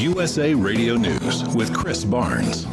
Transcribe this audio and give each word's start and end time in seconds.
USA 0.00 0.54
Radio 0.54 0.96
News 0.96 1.44
with 1.56 1.74
Chris 1.74 2.04
Barnes. 2.04 2.66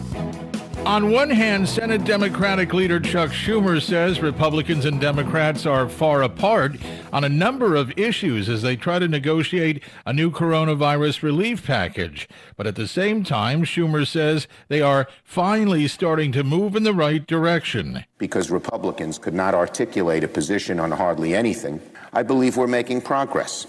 On 0.86 1.10
one 1.10 1.32
hand, 1.32 1.68
Senate 1.68 2.04
Democratic 2.04 2.72
leader 2.72 3.00
Chuck 3.00 3.32
Schumer 3.32 3.82
says 3.82 4.22
Republicans 4.22 4.86
and 4.86 5.02
Democrats 5.02 5.66
are 5.66 5.90
far 5.90 6.22
apart 6.22 6.74
on 7.12 7.24
a 7.24 7.30
number 7.30 7.76
of 7.76 7.98
issues 7.98 8.48
as 8.48 8.62
they 8.62 8.76
try 8.76 9.00
to 9.00 9.08
negotiate 9.08 9.82
a 10.06 10.14
new 10.14 10.30
coronavirus 10.30 11.24
relief 11.24 11.66
package. 11.66 12.30
But 12.56 12.68
at 12.68 12.76
the 12.76 12.88
same 12.88 13.24
time, 13.24 13.64
Schumer 13.64 14.06
says 14.06 14.48
they 14.68 14.82
are 14.82 15.08
finally 15.24 15.88
starting 15.88 16.32
to 16.34 16.44
move 16.44 16.76
in 16.76 16.84
the 16.84 16.94
right 16.94 17.26
direction. 17.26 18.06
Because 18.20 18.52
Republicans 18.52 19.18
could 19.18 19.34
not 19.34 19.56
articulate 19.56 20.24
a 20.24 20.28
position 20.28 20.80
on 20.80 20.92
hardly 20.92 21.34
anything, 21.34 21.82
I 22.14 22.22
believe 22.22 22.58
we're 22.58 22.68
making 22.68 23.02
progress. 23.02 23.66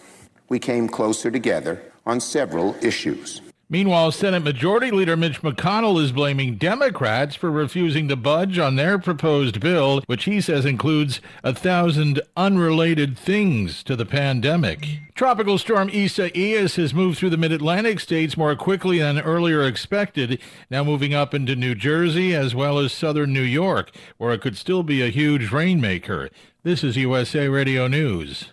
We 0.50 0.58
came 0.58 0.86
closer 0.86 1.30
together 1.30 1.80
on 2.04 2.20
several 2.20 2.76
issues. 2.82 3.40
Meanwhile, 3.68 4.12
Senate 4.12 4.44
Majority 4.44 4.92
Leader 4.92 5.16
Mitch 5.16 5.42
McConnell 5.42 6.00
is 6.00 6.12
blaming 6.12 6.54
Democrats 6.54 7.34
for 7.34 7.50
refusing 7.50 8.06
to 8.06 8.14
budge 8.14 8.60
on 8.60 8.76
their 8.76 8.96
proposed 8.96 9.58
bill, 9.58 10.02
which 10.06 10.24
he 10.24 10.40
says 10.40 10.64
includes 10.64 11.20
a 11.42 11.52
thousand 11.52 12.20
unrelated 12.36 13.18
things 13.18 13.82
to 13.82 13.96
the 13.96 14.06
pandemic. 14.06 15.00
Tropical 15.16 15.58
storm 15.58 15.90
Isaias 15.92 16.76
has 16.76 16.94
moved 16.94 17.18
through 17.18 17.30
the 17.30 17.36
mid 17.36 17.50
Atlantic 17.50 17.98
states 17.98 18.36
more 18.36 18.54
quickly 18.54 19.00
than 19.00 19.18
earlier 19.18 19.64
expected, 19.64 20.40
now 20.70 20.84
moving 20.84 21.12
up 21.12 21.34
into 21.34 21.56
New 21.56 21.74
Jersey 21.74 22.36
as 22.36 22.54
well 22.54 22.78
as 22.78 22.92
southern 22.92 23.32
New 23.32 23.42
York, 23.42 23.90
where 24.16 24.32
it 24.32 24.42
could 24.42 24.56
still 24.56 24.84
be 24.84 25.02
a 25.02 25.08
huge 25.08 25.50
rainmaker. 25.50 26.30
This 26.62 26.84
is 26.84 26.96
USA 26.96 27.48
Radio 27.48 27.88
News. 27.88 28.52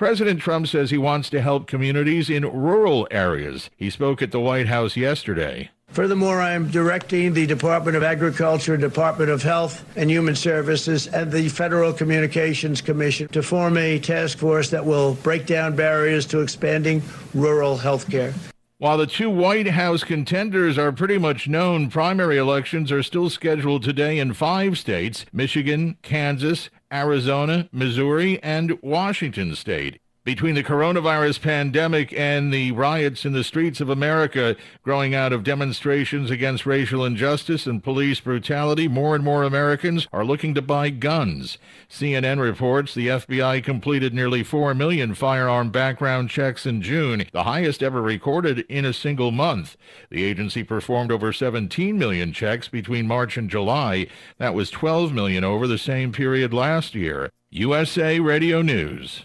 President 0.00 0.40
Trump 0.40 0.66
says 0.66 0.90
he 0.90 0.96
wants 0.96 1.28
to 1.28 1.42
help 1.42 1.66
communities 1.66 2.30
in 2.30 2.50
rural 2.50 3.06
areas. 3.10 3.68
He 3.76 3.90
spoke 3.90 4.22
at 4.22 4.30
the 4.30 4.40
White 4.40 4.66
House 4.66 4.96
yesterday. 4.96 5.68
Furthermore, 5.88 6.40
I 6.40 6.52
am 6.52 6.70
directing 6.70 7.34
the 7.34 7.44
Department 7.44 7.98
of 7.98 8.02
Agriculture, 8.02 8.78
Department 8.78 9.30
of 9.30 9.42
Health 9.42 9.84
and 9.98 10.10
Human 10.10 10.34
Services, 10.34 11.06
and 11.06 11.30
the 11.30 11.50
Federal 11.50 11.92
Communications 11.92 12.80
Commission 12.80 13.28
to 13.28 13.42
form 13.42 13.76
a 13.76 13.98
task 13.98 14.38
force 14.38 14.70
that 14.70 14.86
will 14.86 15.16
break 15.16 15.44
down 15.44 15.76
barriers 15.76 16.24
to 16.28 16.40
expanding 16.40 17.02
rural 17.34 17.76
health 17.76 18.10
care. 18.10 18.32
While 18.78 18.96
the 18.96 19.06
two 19.06 19.28
White 19.28 19.68
House 19.68 20.02
contenders 20.02 20.78
are 20.78 20.92
pretty 20.92 21.18
much 21.18 21.46
known, 21.46 21.90
primary 21.90 22.38
elections 22.38 22.90
are 22.90 23.02
still 23.02 23.28
scheduled 23.28 23.82
today 23.82 24.18
in 24.18 24.32
five 24.32 24.78
states 24.78 25.26
Michigan, 25.34 25.98
Kansas, 26.00 26.70
Arizona, 26.92 27.68
Missouri, 27.72 28.42
and 28.42 28.78
Washington 28.82 29.54
state. 29.54 30.00
Between 30.30 30.54
the 30.54 30.62
coronavirus 30.62 31.40
pandemic 31.40 32.12
and 32.12 32.54
the 32.54 32.70
riots 32.70 33.24
in 33.24 33.32
the 33.32 33.42
streets 33.42 33.80
of 33.80 33.90
America 33.90 34.54
growing 34.84 35.12
out 35.12 35.32
of 35.32 35.42
demonstrations 35.42 36.30
against 36.30 36.64
racial 36.64 37.04
injustice 37.04 37.66
and 37.66 37.82
police 37.82 38.20
brutality, 38.20 38.86
more 38.86 39.16
and 39.16 39.24
more 39.24 39.42
Americans 39.42 40.06
are 40.12 40.24
looking 40.24 40.54
to 40.54 40.62
buy 40.62 40.90
guns. 40.90 41.58
CNN 41.88 42.38
reports 42.38 42.94
the 42.94 43.08
FBI 43.08 43.64
completed 43.64 44.14
nearly 44.14 44.44
4 44.44 44.72
million 44.72 45.14
firearm 45.16 45.70
background 45.70 46.30
checks 46.30 46.64
in 46.64 46.80
June, 46.80 47.24
the 47.32 47.42
highest 47.42 47.82
ever 47.82 48.00
recorded 48.00 48.60
in 48.68 48.84
a 48.84 48.92
single 48.92 49.32
month. 49.32 49.76
The 50.10 50.22
agency 50.22 50.62
performed 50.62 51.10
over 51.10 51.32
17 51.32 51.98
million 51.98 52.32
checks 52.32 52.68
between 52.68 53.08
March 53.08 53.36
and 53.36 53.50
July. 53.50 54.06
That 54.38 54.54
was 54.54 54.70
12 54.70 55.12
million 55.12 55.42
over 55.42 55.66
the 55.66 55.76
same 55.76 56.12
period 56.12 56.54
last 56.54 56.94
year. 56.94 57.32
USA 57.50 58.20
Radio 58.20 58.62
News. 58.62 59.24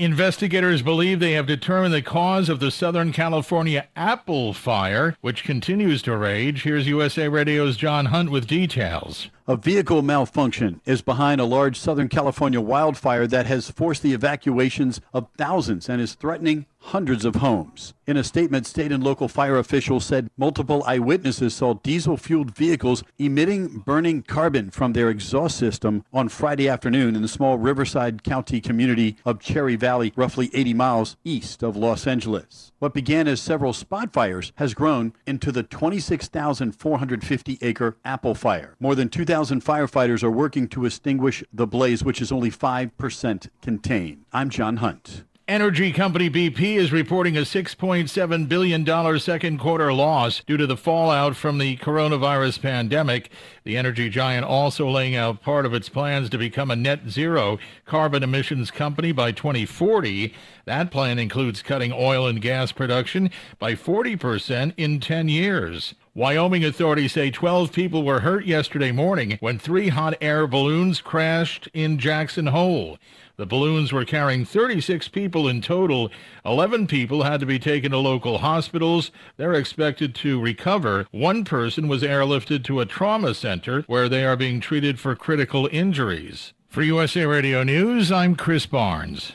Investigators 0.00 0.80
believe 0.80 1.18
they 1.18 1.32
have 1.32 1.46
determined 1.46 1.92
the 1.92 2.00
cause 2.00 2.48
of 2.48 2.60
the 2.60 2.70
Southern 2.70 3.10
California 3.10 3.88
apple 3.96 4.52
fire, 4.52 5.16
which 5.22 5.42
continues 5.42 6.02
to 6.02 6.16
rage. 6.16 6.62
Here's 6.62 6.86
USA 6.86 7.26
Radio's 7.26 7.76
John 7.76 8.06
Hunt 8.06 8.30
with 8.30 8.46
details. 8.46 9.28
A 9.50 9.56
vehicle 9.56 10.02
malfunction 10.02 10.82
is 10.84 11.00
behind 11.00 11.40
a 11.40 11.46
large 11.46 11.80
Southern 11.80 12.08
California 12.08 12.60
wildfire 12.60 13.26
that 13.28 13.46
has 13.46 13.70
forced 13.70 14.02
the 14.02 14.12
evacuations 14.12 15.00
of 15.14 15.28
thousands 15.38 15.88
and 15.88 16.02
is 16.02 16.12
threatening 16.12 16.66
hundreds 16.80 17.24
of 17.24 17.36
homes. 17.36 17.94
In 18.06 18.18
a 18.18 18.24
statement, 18.24 18.66
state 18.66 18.92
and 18.92 19.02
local 19.02 19.26
fire 19.26 19.58
officials 19.58 20.04
said 20.04 20.30
multiple 20.36 20.84
eyewitnesses 20.86 21.54
saw 21.54 21.74
diesel 21.74 22.16
fueled 22.18 22.54
vehicles 22.54 23.02
emitting 23.18 23.78
burning 23.78 24.22
carbon 24.22 24.70
from 24.70 24.92
their 24.92 25.08
exhaust 25.08 25.56
system 25.56 26.04
on 26.12 26.28
Friday 26.28 26.68
afternoon 26.68 27.16
in 27.16 27.22
the 27.22 27.28
small 27.28 27.56
Riverside 27.58 28.22
County 28.22 28.60
community 28.60 29.16
of 29.24 29.40
Cherry 29.40 29.76
Valley, 29.76 30.12
roughly 30.14 30.50
80 30.52 30.74
miles 30.74 31.16
east 31.24 31.62
of 31.62 31.74
Los 31.74 32.06
Angeles. 32.06 32.70
What 32.78 32.94
began 32.94 33.26
as 33.26 33.40
several 33.40 33.72
spot 33.72 34.12
fires 34.12 34.52
has 34.56 34.74
grown 34.74 35.14
into 35.26 35.50
the 35.50 35.62
26,450 35.62 37.58
acre 37.60 37.96
apple 38.04 38.34
fire. 38.34 38.76
More 38.78 38.94
than 38.94 39.08
2,000 39.08 39.37
firefighters 39.46 40.22
are 40.22 40.30
working 40.30 40.68
to 40.68 40.84
extinguish 40.84 41.44
the 41.52 41.66
blaze, 41.66 42.02
which 42.02 42.20
is 42.20 42.32
only 42.32 42.50
5% 42.50 43.48
contained. 43.62 44.24
I'm 44.32 44.50
John 44.50 44.78
Hunt. 44.78 45.24
Energy 45.48 45.92
company 45.92 46.28
BP 46.28 46.76
is 46.76 46.92
reporting 46.92 47.34
a 47.38 47.40
$6.7 47.40 48.48
billion 48.50 49.18
second 49.18 49.58
quarter 49.58 49.94
loss 49.94 50.42
due 50.46 50.58
to 50.58 50.66
the 50.66 50.76
fallout 50.76 51.36
from 51.36 51.56
the 51.56 51.78
coronavirus 51.78 52.60
pandemic. 52.60 53.30
The 53.64 53.78
energy 53.78 54.10
giant 54.10 54.44
also 54.44 54.90
laying 54.90 55.16
out 55.16 55.40
part 55.40 55.64
of 55.64 55.72
its 55.72 55.88
plans 55.88 56.28
to 56.28 56.36
become 56.36 56.70
a 56.70 56.76
net 56.76 57.08
zero 57.08 57.58
carbon 57.86 58.22
emissions 58.22 58.70
company 58.70 59.10
by 59.10 59.32
2040. 59.32 60.34
That 60.66 60.90
plan 60.90 61.18
includes 61.18 61.62
cutting 61.62 61.94
oil 61.94 62.26
and 62.26 62.42
gas 62.42 62.70
production 62.70 63.30
by 63.58 63.72
40% 63.72 64.74
in 64.76 65.00
10 65.00 65.30
years. 65.30 65.94
Wyoming 66.14 66.62
authorities 66.62 67.12
say 67.12 67.30
12 67.30 67.72
people 67.72 68.02
were 68.02 68.20
hurt 68.20 68.44
yesterday 68.44 68.92
morning 68.92 69.38
when 69.40 69.58
three 69.58 69.88
hot 69.88 70.14
air 70.20 70.46
balloons 70.46 71.00
crashed 71.00 71.68
in 71.72 71.98
Jackson 71.98 72.48
Hole. 72.48 72.98
The 73.38 73.46
balloons 73.46 73.92
were 73.92 74.04
carrying 74.04 74.44
36 74.44 75.06
people 75.06 75.46
in 75.46 75.62
total. 75.62 76.10
11 76.44 76.88
people 76.88 77.22
had 77.22 77.38
to 77.38 77.46
be 77.46 77.60
taken 77.60 77.92
to 77.92 77.98
local 77.98 78.38
hospitals. 78.38 79.12
They're 79.36 79.54
expected 79.54 80.12
to 80.16 80.40
recover. 80.40 81.06
One 81.12 81.44
person 81.44 81.86
was 81.86 82.02
airlifted 82.02 82.64
to 82.64 82.80
a 82.80 82.86
trauma 82.86 83.34
center 83.34 83.82
where 83.82 84.08
they 84.08 84.24
are 84.24 84.36
being 84.36 84.58
treated 84.58 84.98
for 84.98 85.14
critical 85.14 85.68
injuries. 85.70 86.52
For 86.68 86.82
USA 86.82 87.26
Radio 87.26 87.62
News, 87.62 88.10
I'm 88.10 88.34
Chris 88.34 88.66
Barnes. 88.66 89.34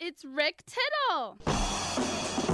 It's 0.00 0.24
Rick 0.24 0.62
Tittle. 0.66 2.45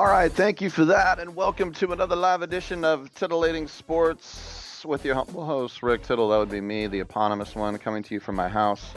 All 0.00 0.06
right, 0.06 0.32
thank 0.32 0.62
you 0.62 0.70
for 0.70 0.86
that, 0.86 1.18
and 1.18 1.36
welcome 1.36 1.74
to 1.74 1.92
another 1.92 2.16
live 2.16 2.40
edition 2.40 2.86
of 2.86 3.14
Titillating 3.14 3.68
Sports 3.68 4.82
with 4.86 5.04
your 5.04 5.14
humble 5.14 5.44
host, 5.44 5.82
Rick 5.82 6.04
Tittle. 6.04 6.30
That 6.30 6.38
would 6.38 6.48
be 6.48 6.62
me, 6.62 6.86
the 6.86 7.00
eponymous 7.00 7.54
one, 7.54 7.76
coming 7.76 8.02
to 8.04 8.14
you 8.14 8.18
from 8.18 8.34
my 8.34 8.48
house 8.48 8.94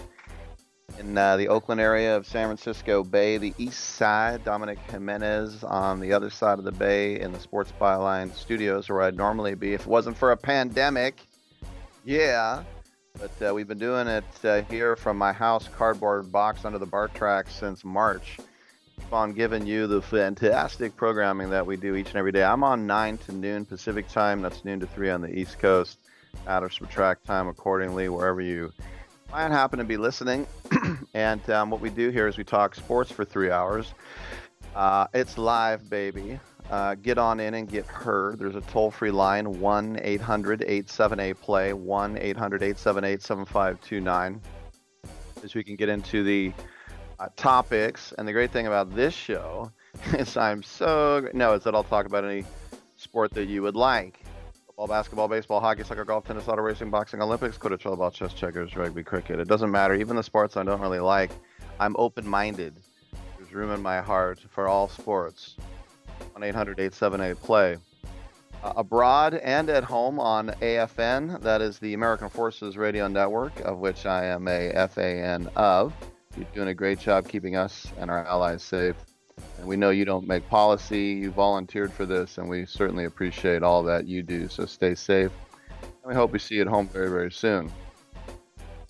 in 0.97 1.17
uh, 1.17 1.35
the 1.35 1.49
Oakland 1.49 1.81
area 1.81 2.15
of 2.15 2.25
San 2.25 2.47
Francisco 2.47 3.03
Bay, 3.03 3.37
the 3.37 3.53
east 3.57 3.81
side. 3.81 4.45
Dominic 4.45 4.79
Jimenez 4.89 5.65
on 5.65 5.99
the 5.99 6.13
other 6.13 6.29
side 6.29 6.57
of 6.57 6.63
the 6.63 6.71
bay 6.71 7.19
in 7.19 7.33
the 7.33 7.39
Sports 7.41 7.73
Byline 7.81 8.33
studios, 8.33 8.87
where 8.87 9.01
I'd 9.01 9.17
normally 9.17 9.55
be 9.55 9.73
if 9.73 9.81
it 9.81 9.87
wasn't 9.87 10.17
for 10.17 10.31
a 10.31 10.37
pandemic. 10.37 11.19
Yeah, 12.05 12.63
but 13.19 13.45
uh, 13.45 13.53
we've 13.53 13.67
been 13.67 13.77
doing 13.77 14.07
it 14.07 14.45
uh, 14.45 14.61
here 14.69 14.95
from 14.95 15.17
my 15.17 15.33
house, 15.33 15.67
cardboard 15.67 16.31
box 16.31 16.63
under 16.63 16.79
the 16.79 16.85
BART 16.85 17.13
track 17.13 17.49
since 17.49 17.83
March 17.83 18.37
on 19.11 19.33
giving 19.33 19.65
you 19.65 19.87
the 19.87 20.01
fantastic 20.01 20.95
programming 20.95 21.49
that 21.51 21.65
we 21.65 21.77
do 21.77 21.95
each 21.95 22.07
and 22.07 22.17
every 22.17 22.31
day. 22.31 22.43
I'm 22.43 22.63
on 22.63 22.87
9 22.87 23.17
to 23.19 23.31
noon 23.31 23.65
Pacific 23.65 24.07
time. 24.07 24.41
That's 24.41 24.65
noon 24.65 24.79
to 24.79 24.87
3 24.87 25.09
on 25.11 25.21
the 25.21 25.29
East 25.29 25.59
Coast. 25.59 25.99
Add 26.47 26.63
or 26.63 26.69
subtract 26.69 27.25
time 27.25 27.47
accordingly 27.47 28.09
wherever 28.09 28.41
you 28.41 28.71
might 29.31 29.51
happen 29.51 29.79
to 29.79 29.85
be 29.85 29.97
listening. 29.97 30.47
and 31.13 31.47
um, 31.49 31.69
what 31.69 31.81
we 31.81 31.89
do 31.89 32.09
here 32.09 32.27
is 32.27 32.37
we 32.37 32.43
talk 32.43 32.75
sports 32.75 33.11
for 33.11 33.25
three 33.25 33.51
hours. 33.51 33.93
Uh, 34.75 35.07
it's 35.13 35.37
live, 35.37 35.89
baby. 35.89 36.39
Uh, 36.69 36.95
get 36.95 37.17
on 37.17 37.39
in 37.39 37.53
and 37.55 37.69
get 37.69 37.85
heard. 37.85 38.39
There's 38.39 38.55
a 38.55 38.61
toll 38.61 38.89
free 38.89 39.11
line 39.11 39.59
1 39.59 39.99
800 40.01 40.61
878 40.61 41.41
play, 41.41 41.73
1 41.73 42.17
800 42.17 42.63
878 42.63 43.21
7529. 43.21 44.41
As 45.43 45.55
we 45.55 45.63
can 45.63 45.75
get 45.75 45.89
into 45.89 46.23
the 46.23 46.53
topics. 47.29 48.13
And 48.17 48.27
the 48.27 48.33
great 48.33 48.51
thing 48.51 48.67
about 48.67 48.95
this 48.95 49.13
show 49.13 49.71
is 50.13 50.37
I'm 50.37 50.63
so 50.63 51.27
no, 51.33 51.53
is 51.53 51.63
that 51.63 51.75
I'll 51.75 51.83
talk 51.83 52.05
about 52.05 52.23
any 52.25 52.45
sport 52.97 53.33
that 53.33 53.45
you 53.45 53.61
would 53.61 53.75
like. 53.75 54.23
Football, 54.65 54.87
basketball, 54.87 55.27
baseball, 55.27 55.59
hockey, 55.59 55.83
soccer, 55.83 56.03
golf, 56.03 56.25
tennis, 56.25 56.47
auto 56.47 56.61
racing, 56.61 56.89
boxing, 56.89 57.21
Olympics, 57.21 57.57
quidditch, 57.57 57.83
volleyball, 57.83 58.11
chess, 58.11 58.33
checkers, 58.33 58.75
rugby, 58.75 59.03
cricket. 59.03 59.39
It 59.39 59.47
doesn't 59.47 59.69
matter. 59.69 59.93
Even 59.93 60.15
the 60.15 60.23
sports 60.23 60.57
I 60.57 60.63
don't 60.63 60.81
really 60.81 60.99
like, 60.99 61.31
I'm 61.79 61.95
open-minded. 61.99 62.75
There's 63.37 63.53
room 63.53 63.71
in 63.71 63.81
my 63.83 64.01
heart 64.01 64.39
for 64.49 64.67
all 64.67 64.87
sports. 64.87 65.57
1-800-878-PLAY. 66.35 67.77
Uh, 68.63 68.73
abroad 68.77 69.35
and 69.35 69.69
at 69.69 69.83
home 69.83 70.19
on 70.19 70.47
AFN, 70.61 71.41
that 71.41 71.61
is 71.61 71.77
the 71.79 71.93
American 71.93 72.29
Forces 72.29 72.77
Radio 72.77 73.07
Network, 73.07 73.59
of 73.59 73.77
which 73.79 74.05
I 74.05 74.25
am 74.25 74.47
a 74.47 74.71
FAN 74.87 75.49
of. 75.55 75.93
You're 76.35 76.47
doing 76.53 76.69
a 76.69 76.73
great 76.73 76.99
job 76.99 77.27
keeping 77.27 77.55
us 77.55 77.87
and 77.99 78.09
our 78.09 78.25
allies 78.25 78.63
safe. 78.63 78.95
And 79.57 79.67
we 79.67 79.75
know 79.75 79.91
you 79.91 80.05
don't 80.05 80.27
make 80.27 80.47
policy, 80.49 81.19
you 81.21 81.31
volunteered 81.31 81.91
for 81.93 82.05
this, 82.05 82.37
and 82.37 82.49
we 82.49 82.65
certainly 82.65 83.05
appreciate 83.05 83.61
all 83.61 83.83
that 83.83 84.07
you 84.07 84.23
do. 84.23 84.47
So 84.47 84.65
stay 84.65 84.95
safe. 84.95 85.31
And 85.81 85.91
we 86.05 86.15
hope 86.15 86.31
we 86.31 86.39
see 86.39 86.55
you 86.55 86.61
at 86.61 86.67
home 86.67 86.87
very, 86.87 87.09
very 87.09 87.31
soon. 87.31 87.71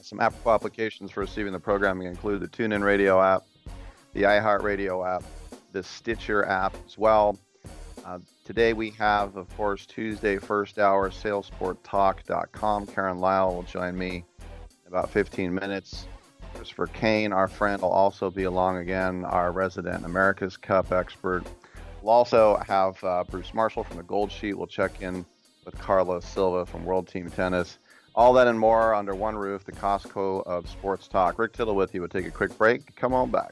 Some 0.01 0.19
Apple 0.19 0.53
applications 0.53 1.11
for 1.11 1.21
receiving 1.21 1.53
the 1.53 1.59
programming 1.59 2.07
include 2.07 2.41
the 2.41 2.47
TuneIn 2.47 2.83
Radio 2.83 3.21
app, 3.21 3.43
the 4.13 4.23
iHeartRadio 4.23 5.15
app, 5.15 5.23
the 5.71 5.83
Stitcher 5.83 6.45
app 6.45 6.75
as 6.85 6.97
well. 6.97 7.37
Uh, 8.05 8.19
today 8.45 8.73
we 8.73 8.89
have, 8.91 9.37
of 9.37 9.53
course, 9.55 9.85
Tuesday 9.85 10.37
first 10.37 10.77
hour, 10.77 11.09
sailsporttalk.com. 11.09 12.87
Karen 12.87 13.19
Lyle 13.19 13.55
will 13.55 13.63
join 13.63 13.97
me 13.97 14.25
in 14.37 14.87
about 14.87 15.09
15 15.09 15.53
minutes. 15.53 16.05
Christopher 16.63 16.87
Kane, 16.87 17.33
our 17.33 17.49
friend, 17.49 17.81
will 17.81 17.91
also 17.91 18.29
be 18.29 18.43
along 18.43 18.77
again, 18.77 19.25
our 19.25 19.51
resident 19.51 20.05
America's 20.05 20.55
Cup 20.55 20.93
expert. 20.93 21.43
We'll 22.01 22.13
also 22.13 22.55
have 22.65 23.03
uh, 23.03 23.25
Bruce 23.29 23.53
Marshall 23.53 23.83
from 23.83 23.97
the 23.97 24.03
Gold 24.03 24.31
Sheet. 24.31 24.53
We'll 24.53 24.67
check 24.67 25.01
in 25.01 25.25
with 25.65 25.77
Carlos 25.77 26.23
Silva 26.23 26.65
from 26.65 26.85
World 26.85 27.09
Team 27.09 27.29
Tennis. 27.29 27.79
All 28.15 28.31
that 28.31 28.47
and 28.47 28.57
more 28.57 28.95
under 28.95 29.13
one 29.13 29.35
roof, 29.35 29.65
the 29.65 29.73
Costco 29.73 30.47
of 30.47 30.69
Sports 30.69 31.09
Talk. 31.09 31.37
Rick 31.37 31.51
Tittle 31.51 31.75
with 31.75 31.93
you. 31.93 31.99
We'll 31.99 32.07
take 32.07 32.27
a 32.27 32.31
quick 32.31 32.57
break. 32.57 32.95
Come 32.95 33.13
on 33.13 33.29
back. 33.29 33.51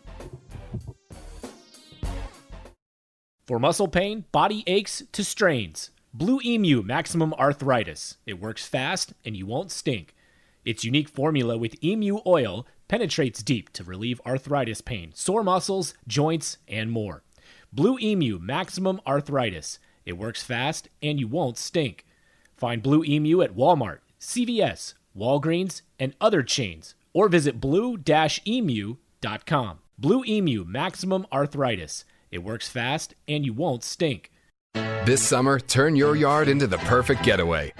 For 3.45 3.59
muscle 3.59 3.89
pain, 3.89 4.23
body 4.31 4.63
aches 4.67 5.03
to 5.11 5.25
strains, 5.25 5.89
Blue 6.13 6.39
Emu 6.45 6.81
Maximum 6.81 7.33
Arthritis. 7.33 8.15
It 8.25 8.39
works 8.39 8.65
fast 8.65 9.11
and 9.25 9.35
you 9.35 9.45
won't 9.45 9.69
stink. 9.69 10.15
Its 10.63 10.83
unique 10.83 11.09
formula 11.09 11.57
with 11.57 11.83
emu 11.83 12.19
oil 12.25 12.67
penetrates 12.91 13.41
deep 13.41 13.71
to 13.71 13.85
relieve 13.85 14.19
arthritis 14.25 14.81
pain, 14.81 15.13
sore 15.15 15.43
muscles, 15.43 15.93
joints, 16.09 16.57
and 16.67 16.91
more. 16.91 17.23
Blue 17.71 17.97
Emu 17.97 18.37
Maximum 18.37 18.99
Arthritis. 19.07 19.79
It 20.05 20.17
works 20.17 20.43
fast 20.43 20.89
and 21.01 21.17
you 21.17 21.25
won't 21.25 21.57
stink. 21.57 22.05
Find 22.57 22.83
Blue 22.83 23.01
Emu 23.05 23.41
at 23.41 23.55
Walmart, 23.55 23.99
CVS, 24.19 24.95
Walgreens, 25.17 25.83
and 25.99 26.13
other 26.19 26.43
chains, 26.43 26.95
or 27.13 27.29
visit 27.29 27.61
blue-emu.com. 27.61 27.99
Blue 29.97 30.25
Emu 30.25 30.65
Maximum 30.65 31.25
Arthritis. 31.31 32.03
It 32.29 32.39
works 32.39 32.67
fast 32.67 33.15
and 33.25 33.45
you 33.45 33.53
won't 33.53 33.85
stink. 33.85 34.33
This 35.05 35.25
summer, 35.25 35.61
turn 35.61 35.95
your 35.95 36.17
yard 36.17 36.49
into 36.49 36.67
the 36.67 36.79
perfect 36.79 37.23
getaway. 37.23 37.73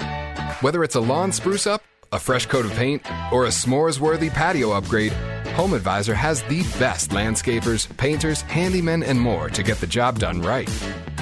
Whether 0.61 0.85
it's 0.85 0.95
a 0.95 1.01
lawn 1.01 1.33
spruce 1.33 1.67
up, 1.67 1.83
a 2.11 2.19
fresh 2.19 2.45
coat 2.45 2.65
of 2.65 2.71
paint, 2.71 3.01
or 3.31 3.45
a 3.45 3.49
s'mores 3.49 3.99
worthy 3.99 4.29
patio 4.29 4.71
upgrade, 4.71 5.13
Home 5.55 5.73
Advisor 5.73 6.13
has 6.13 6.43
the 6.43 6.63
best 6.79 7.11
landscapers, 7.11 7.87
painters, 7.97 8.43
handymen, 8.43 9.05
and 9.05 9.19
more 9.19 9.49
to 9.49 9.63
get 9.63 9.79
the 9.79 9.87
job 9.87 10.19
done 10.19 10.41
right. 10.41 10.69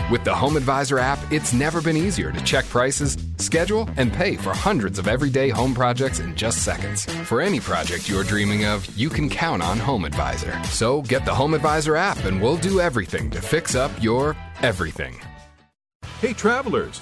With 0.10 0.24
the 0.24 0.34
Home 0.34 0.58
Advisor 0.58 0.98
app, 0.98 1.19
it's 1.31 1.53
never 1.53 1.81
been 1.81 1.98
easier 1.98 2.31
to 2.31 2.43
check 2.43 2.65
prices, 2.65 3.17
schedule, 3.38 3.88
and 3.98 4.12
pay 4.12 4.36
for 4.36 4.53
hundreds 4.53 4.98
of 4.98 5.08
everyday 5.08 5.50
home 5.50 5.74
projects 5.74 6.19
in 6.19 6.36
just 6.36 6.63
seconds. 6.63 7.05
For 7.27 7.41
any 7.41 7.60
project 7.60 8.10
you're 8.10 8.24
dreaming 8.24 8.65
of, 8.65 8.88
you 8.98 9.10
can 9.10 9.29
count 9.29 9.62
on 9.62 9.77
Home 9.77 10.05
Advisor. 10.05 10.63
So 10.65 11.03
get 11.03 11.25
the 11.25 11.36
Home 11.36 11.53
Advisor 11.53 11.96
app 11.96 12.25
and 12.25 12.41
we'll 12.41 12.58
do 12.58 12.79
everything 12.79 13.29
to 13.31 13.41
fix 13.41 13.75
up 13.75 13.91
your 14.01 14.36
everything. 14.62 15.19
Hey, 16.19 16.34
travelers! 16.34 17.01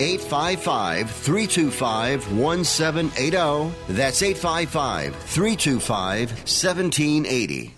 855 0.00 1.10
325 1.10 2.32
1780. 2.32 3.74
That's 3.88 4.22
855 4.22 5.14
325 5.14 6.30
1780. 6.30 7.74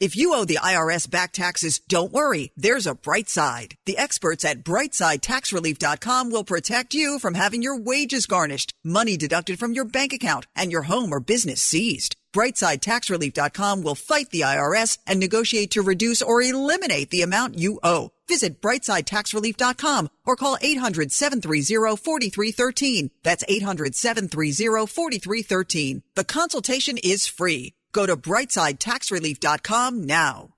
If 0.00 0.16
you 0.16 0.32
owe 0.32 0.46
the 0.46 0.56
IRS 0.62 1.10
back 1.10 1.30
taxes, 1.30 1.78
don't 1.80 2.10
worry. 2.10 2.52
There's 2.56 2.86
a 2.86 2.94
bright 2.94 3.28
side. 3.28 3.74
The 3.84 3.98
experts 3.98 4.46
at 4.46 4.64
brightsidetaxrelief.com 4.64 6.30
will 6.30 6.42
protect 6.42 6.94
you 6.94 7.18
from 7.18 7.34
having 7.34 7.62
your 7.62 7.78
wages 7.78 8.24
garnished, 8.24 8.72
money 8.82 9.18
deducted 9.18 9.58
from 9.58 9.74
your 9.74 9.84
bank 9.84 10.14
account, 10.14 10.46
and 10.56 10.72
your 10.72 10.84
home 10.84 11.12
or 11.12 11.20
business 11.20 11.60
seized. 11.60 12.16
BrightsideTaxRelief.com 12.34 13.82
will 13.82 13.94
fight 13.94 14.30
the 14.30 14.40
IRS 14.40 14.98
and 15.06 15.20
negotiate 15.20 15.72
to 15.72 15.82
reduce 15.82 16.22
or 16.22 16.40
eliminate 16.40 17.10
the 17.10 17.20
amount 17.20 17.58
you 17.58 17.78
owe. 17.82 18.10
Visit 18.30 18.62
BrightsideTaxRelief.com 18.62 20.08
or 20.24 20.36
call 20.36 20.56
800-730-4313. 20.58 23.10
That's 23.24 23.44
800-730-4313. 23.44 26.02
The 26.14 26.24
consultation 26.24 26.96
is 26.98 27.26
free. 27.26 27.72
Go 27.92 28.06
to 28.06 28.16
BrightsideTaxRelief.com 28.16 30.04
now. 30.04 30.50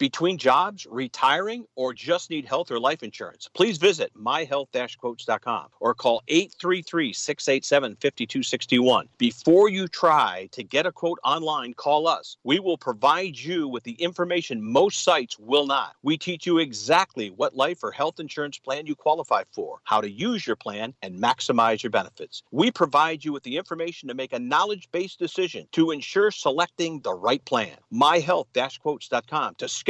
Between 0.00 0.36
jobs, 0.38 0.86
retiring, 0.90 1.66
or 1.76 1.92
just 1.92 2.30
need 2.30 2.46
health 2.46 2.70
or 2.70 2.80
life 2.80 3.02
insurance, 3.02 3.50
please 3.52 3.76
visit 3.76 4.10
myhealth-quotes.com 4.16 5.66
or 5.78 5.92
call 5.92 6.22
833-687-5261. 6.26 9.08
Before 9.18 9.68
you 9.68 9.88
try 9.88 10.48
to 10.52 10.64
get 10.64 10.86
a 10.86 10.92
quote 10.92 11.18
online, 11.22 11.74
call 11.74 12.08
us. 12.08 12.38
We 12.44 12.60
will 12.60 12.78
provide 12.78 13.38
you 13.38 13.68
with 13.68 13.84
the 13.84 13.92
information 13.92 14.62
most 14.62 15.04
sites 15.04 15.38
will 15.38 15.66
not. 15.66 15.96
We 16.02 16.16
teach 16.16 16.46
you 16.46 16.56
exactly 16.56 17.28
what 17.28 17.54
life 17.54 17.84
or 17.84 17.90
health 17.90 18.20
insurance 18.20 18.56
plan 18.56 18.86
you 18.86 18.94
qualify 18.94 19.42
for, 19.52 19.80
how 19.84 20.00
to 20.00 20.10
use 20.10 20.46
your 20.46 20.56
plan, 20.56 20.94
and 21.02 21.22
maximize 21.22 21.82
your 21.82 21.90
benefits. 21.90 22.42
We 22.50 22.70
provide 22.70 23.22
you 23.22 23.34
with 23.34 23.42
the 23.42 23.58
information 23.58 24.08
to 24.08 24.14
make 24.14 24.32
a 24.32 24.38
knowledge-based 24.38 25.18
decision 25.18 25.68
to 25.72 25.90
ensure 25.90 26.30
selecting 26.30 27.00
the 27.00 27.12
right 27.12 27.44
plan. 27.44 27.76
myhealth-quotes.com 27.92 29.56
to 29.56 29.68
schedule 29.68 29.89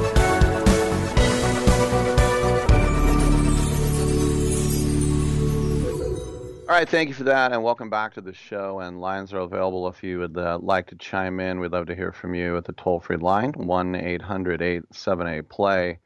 All 6.71 6.77
right, 6.77 6.87
thank 6.87 7.09
you 7.09 7.15
for 7.15 7.25
that, 7.25 7.51
and 7.51 7.61
welcome 7.61 7.89
back 7.89 8.13
to 8.13 8.21
the 8.21 8.33
show. 8.33 8.79
And 8.79 9.01
lines 9.01 9.33
are 9.33 9.39
available 9.39 9.89
if 9.89 10.01
you 10.01 10.19
would 10.19 10.37
uh, 10.37 10.57
like 10.61 10.87
to 10.87 10.95
chime 10.95 11.41
in. 11.41 11.59
We'd 11.59 11.73
love 11.73 11.87
to 11.87 11.95
hear 11.95 12.13
from 12.13 12.33
you 12.33 12.55
at 12.55 12.63
the 12.63 12.71
toll 12.71 13.01
free 13.01 13.17
line, 13.17 13.51
1 13.51 13.93
800 13.93 14.61
878 14.61 15.49
play. 15.49 15.99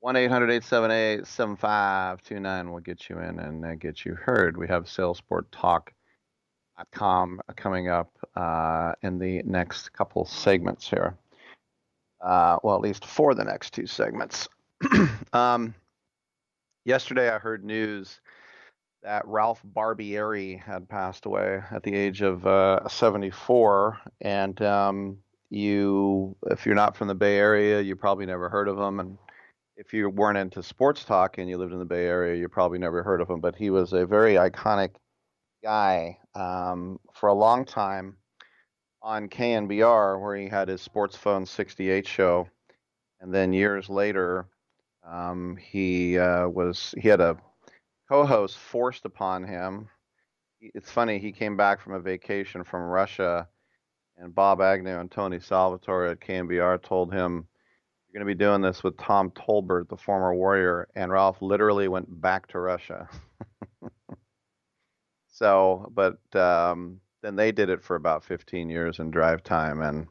1 0.00 0.16
800 0.16 0.50
878 0.50 1.26
7529 1.26 2.70
will 2.70 2.80
get 2.80 3.08
you 3.08 3.18
in 3.18 3.38
and 3.38 3.64
uh, 3.64 3.76
get 3.76 4.04
you 4.04 4.14
heard. 4.14 4.58
We 4.58 4.68
have 4.68 4.84
sailsporttalk.com 4.84 7.40
coming 7.56 7.88
up 7.88 8.12
uh, 8.36 8.92
in 9.00 9.18
the 9.18 9.42
next 9.44 9.90
couple 9.94 10.26
segments 10.26 10.86
here. 10.86 11.16
Uh, 12.20 12.58
well, 12.62 12.74
at 12.74 12.82
least 12.82 13.06
for 13.06 13.34
the 13.34 13.44
next 13.44 13.72
two 13.72 13.86
segments. 13.86 14.50
um, 15.32 15.74
yesterday, 16.84 17.30
I 17.30 17.38
heard 17.38 17.64
news 17.64 18.20
that 19.04 19.26
Ralph 19.28 19.60
Barbieri 19.76 20.60
had 20.60 20.88
passed 20.88 21.26
away 21.26 21.60
at 21.70 21.82
the 21.82 21.94
age 21.94 22.22
of 22.22 22.46
uh, 22.46 22.88
74. 22.88 24.00
And 24.22 24.60
um, 24.62 25.18
you, 25.50 26.34
if 26.46 26.64
you're 26.64 26.74
not 26.74 26.96
from 26.96 27.08
the 27.08 27.14
Bay 27.14 27.36
Area, 27.36 27.82
you 27.82 27.96
probably 27.96 28.24
never 28.24 28.48
heard 28.48 28.66
of 28.66 28.78
him. 28.78 29.00
And 29.00 29.18
if 29.76 29.92
you 29.92 30.08
weren't 30.08 30.38
into 30.38 30.62
sports 30.62 31.04
talk 31.04 31.36
and 31.36 31.50
you 31.50 31.58
lived 31.58 31.74
in 31.74 31.78
the 31.78 31.84
Bay 31.84 32.06
Area, 32.06 32.34
you 32.34 32.48
probably 32.48 32.78
never 32.78 33.02
heard 33.02 33.20
of 33.20 33.28
him. 33.28 33.40
But 33.40 33.54
he 33.54 33.68
was 33.68 33.92
a 33.92 34.06
very 34.06 34.34
iconic 34.34 34.94
guy 35.62 36.18
um, 36.34 36.98
for 37.12 37.28
a 37.28 37.34
long 37.34 37.66
time 37.66 38.16
on 39.02 39.28
KNBR, 39.28 40.18
where 40.18 40.34
he 40.34 40.48
had 40.48 40.68
his 40.68 40.80
Sports 40.80 41.14
Phone 41.14 41.44
68 41.44 42.06
show. 42.06 42.48
And 43.20 43.34
then 43.34 43.52
years 43.52 43.90
later, 43.90 44.46
um, 45.06 45.58
he 45.60 46.18
uh, 46.18 46.48
was 46.48 46.94
he 46.96 47.08
had 47.08 47.20
a 47.20 47.36
co-host 48.08 48.58
forced 48.58 49.04
upon 49.04 49.44
him. 49.44 49.88
It's 50.60 50.90
funny, 50.90 51.18
he 51.18 51.32
came 51.32 51.56
back 51.56 51.80
from 51.80 51.94
a 51.94 52.00
vacation 52.00 52.64
from 52.64 52.82
Russia, 52.82 53.48
and 54.16 54.34
Bob 54.34 54.60
Agnew 54.60 54.98
and 54.98 55.10
Tony 55.10 55.40
Salvadore 55.40 56.06
at 56.06 56.20
KNBR 56.20 56.82
told 56.82 57.12
him, 57.12 57.46
You're 58.06 58.20
going 58.20 58.26
to 58.28 58.34
be 58.34 58.38
doing 58.38 58.60
this 58.60 58.82
with 58.82 58.96
Tom 58.96 59.30
Tolbert, 59.32 59.88
the 59.88 59.96
former 59.96 60.34
Warrior. 60.34 60.88
And 60.94 61.10
Ralph 61.10 61.42
literally 61.42 61.88
went 61.88 62.20
back 62.20 62.46
to 62.48 62.60
Russia. 62.60 63.08
so, 65.28 65.90
but 65.92 66.18
um, 66.36 67.00
then 67.22 67.36
they 67.36 67.52
did 67.52 67.70
it 67.70 67.82
for 67.82 67.96
about 67.96 68.24
15 68.24 68.70
years 68.70 69.00
in 69.00 69.10
drive 69.10 69.42
time. 69.42 69.82
And 69.82 70.06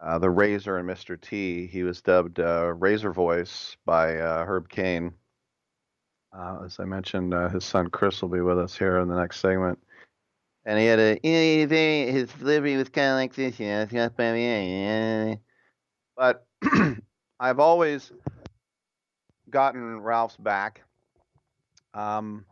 uh, 0.00 0.18
the 0.18 0.30
Razor 0.30 0.78
and 0.78 0.88
Mr. 0.88 1.20
T, 1.20 1.66
he 1.68 1.84
was 1.84 2.02
dubbed 2.02 2.40
uh, 2.40 2.72
Razor 2.74 3.12
Voice 3.12 3.76
by 3.86 4.16
uh, 4.16 4.44
Herb 4.44 4.68
Caen 4.68 5.14
uh, 6.36 6.58
as 6.64 6.78
I 6.80 6.84
mentioned, 6.84 7.32
uh, 7.32 7.48
his 7.48 7.64
son 7.64 7.90
Chris 7.90 8.20
will 8.20 8.28
be 8.28 8.40
with 8.40 8.58
us 8.58 8.76
here 8.76 8.98
in 8.98 9.08
the 9.08 9.16
next 9.16 9.40
segment. 9.40 9.78
And 10.64 10.78
he 10.78 10.86
had 10.86 10.98
a, 10.98 11.20
you 11.22 11.66
know, 11.66 12.12
his 12.12 12.30
delivery 12.32 12.76
was 12.76 12.88
kind 12.88 13.08
of 13.08 13.16
like 13.16 13.34
this, 13.34 13.60
you 13.60 13.66
know, 13.66 13.82
it's 13.82 13.92
not 13.92 14.16
by 14.16 15.38
But 16.16 16.46
I've 17.40 17.60
always 17.60 18.10
gotten 19.50 20.00
Ralph's 20.00 20.36
back. 20.36 20.82
Um, 21.92 22.46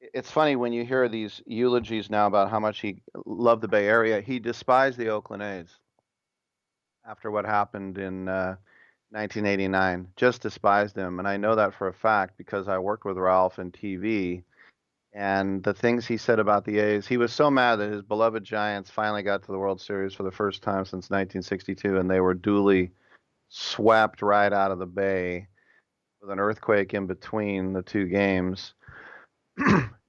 it's 0.00 0.30
funny 0.30 0.56
when 0.56 0.72
you 0.72 0.84
hear 0.84 1.08
these 1.08 1.42
eulogies 1.46 2.10
now 2.10 2.26
about 2.26 2.50
how 2.50 2.60
much 2.60 2.80
he 2.80 3.02
loved 3.24 3.62
the 3.62 3.68
Bay 3.68 3.86
Area. 3.86 4.20
He 4.20 4.38
despised 4.38 4.98
the 4.98 5.08
Oakland 5.08 5.42
A's 5.42 5.74
after 7.08 7.30
what 7.30 7.46
happened 7.46 7.98
in 7.98 8.28
uh, 8.28 8.56
1989. 9.10 10.08
Just 10.16 10.42
despised 10.42 10.96
him, 10.96 11.18
and 11.18 11.26
I 11.26 11.36
know 11.36 11.54
that 11.54 11.74
for 11.74 11.88
a 11.88 11.94
fact 11.94 12.36
because 12.36 12.68
I 12.68 12.78
worked 12.78 13.04
with 13.04 13.16
Ralph 13.16 13.58
in 13.58 13.72
TV. 13.72 14.42
And 15.14 15.62
the 15.62 15.72
things 15.72 16.06
he 16.06 16.18
said 16.18 16.38
about 16.38 16.64
the 16.64 16.78
A's, 16.78 17.06
he 17.06 17.16
was 17.16 17.32
so 17.32 17.50
mad 17.50 17.76
that 17.76 17.90
his 17.90 18.02
beloved 18.02 18.44
Giants 18.44 18.90
finally 18.90 19.22
got 19.22 19.42
to 19.42 19.52
the 19.52 19.58
World 19.58 19.80
Series 19.80 20.12
for 20.12 20.22
the 20.22 20.30
first 20.30 20.62
time 20.62 20.84
since 20.84 21.10
1962, 21.10 21.96
and 21.96 22.10
they 22.10 22.20
were 22.20 22.34
duly 22.34 22.90
swept 23.48 24.20
right 24.20 24.52
out 24.52 24.70
of 24.70 24.78
the 24.78 24.86
Bay 24.86 25.48
with 26.20 26.30
an 26.30 26.38
earthquake 26.38 26.92
in 26.92 27.06
between 27.06 27.72
the 27.72 27.82
two 27.82 28.06
games. 28.06 28.74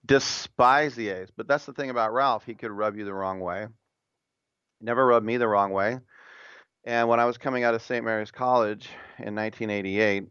Despise 0.06 0.96
the 0.96 1.10
A's, 1.10 1.30
but 1.36 1.48
that's 1.48 1.66
the 1.66 1.74
thing 1.74 1.90
about 1.90 2.14
Ralph. 2.14 2.44
He 2.46 2.54
could 2.54 2.72
rub 2.72 2.98
you 2.98 3.06
the 3.06 3.14
wrong 3.14 3.40
way. 3.40 3.68
Never 4.82 5.06
rubbed 5.06 5.26
me 5.26 5.38
the 5.38 5.48
wrong 5.48 5.72
way 5.72 6.00
And 6.90 7.08
when 7.08 7.20
I 7.20 7.26
was 7.26 7.38
coming 7.38 7.64
out 7.64 7.76
of 7.76 7.84
St. 7.84 8.04
Mary's 8.04 8.32
College 8.32 8.90
in 9.20 9.36
1988, 9.36 10.24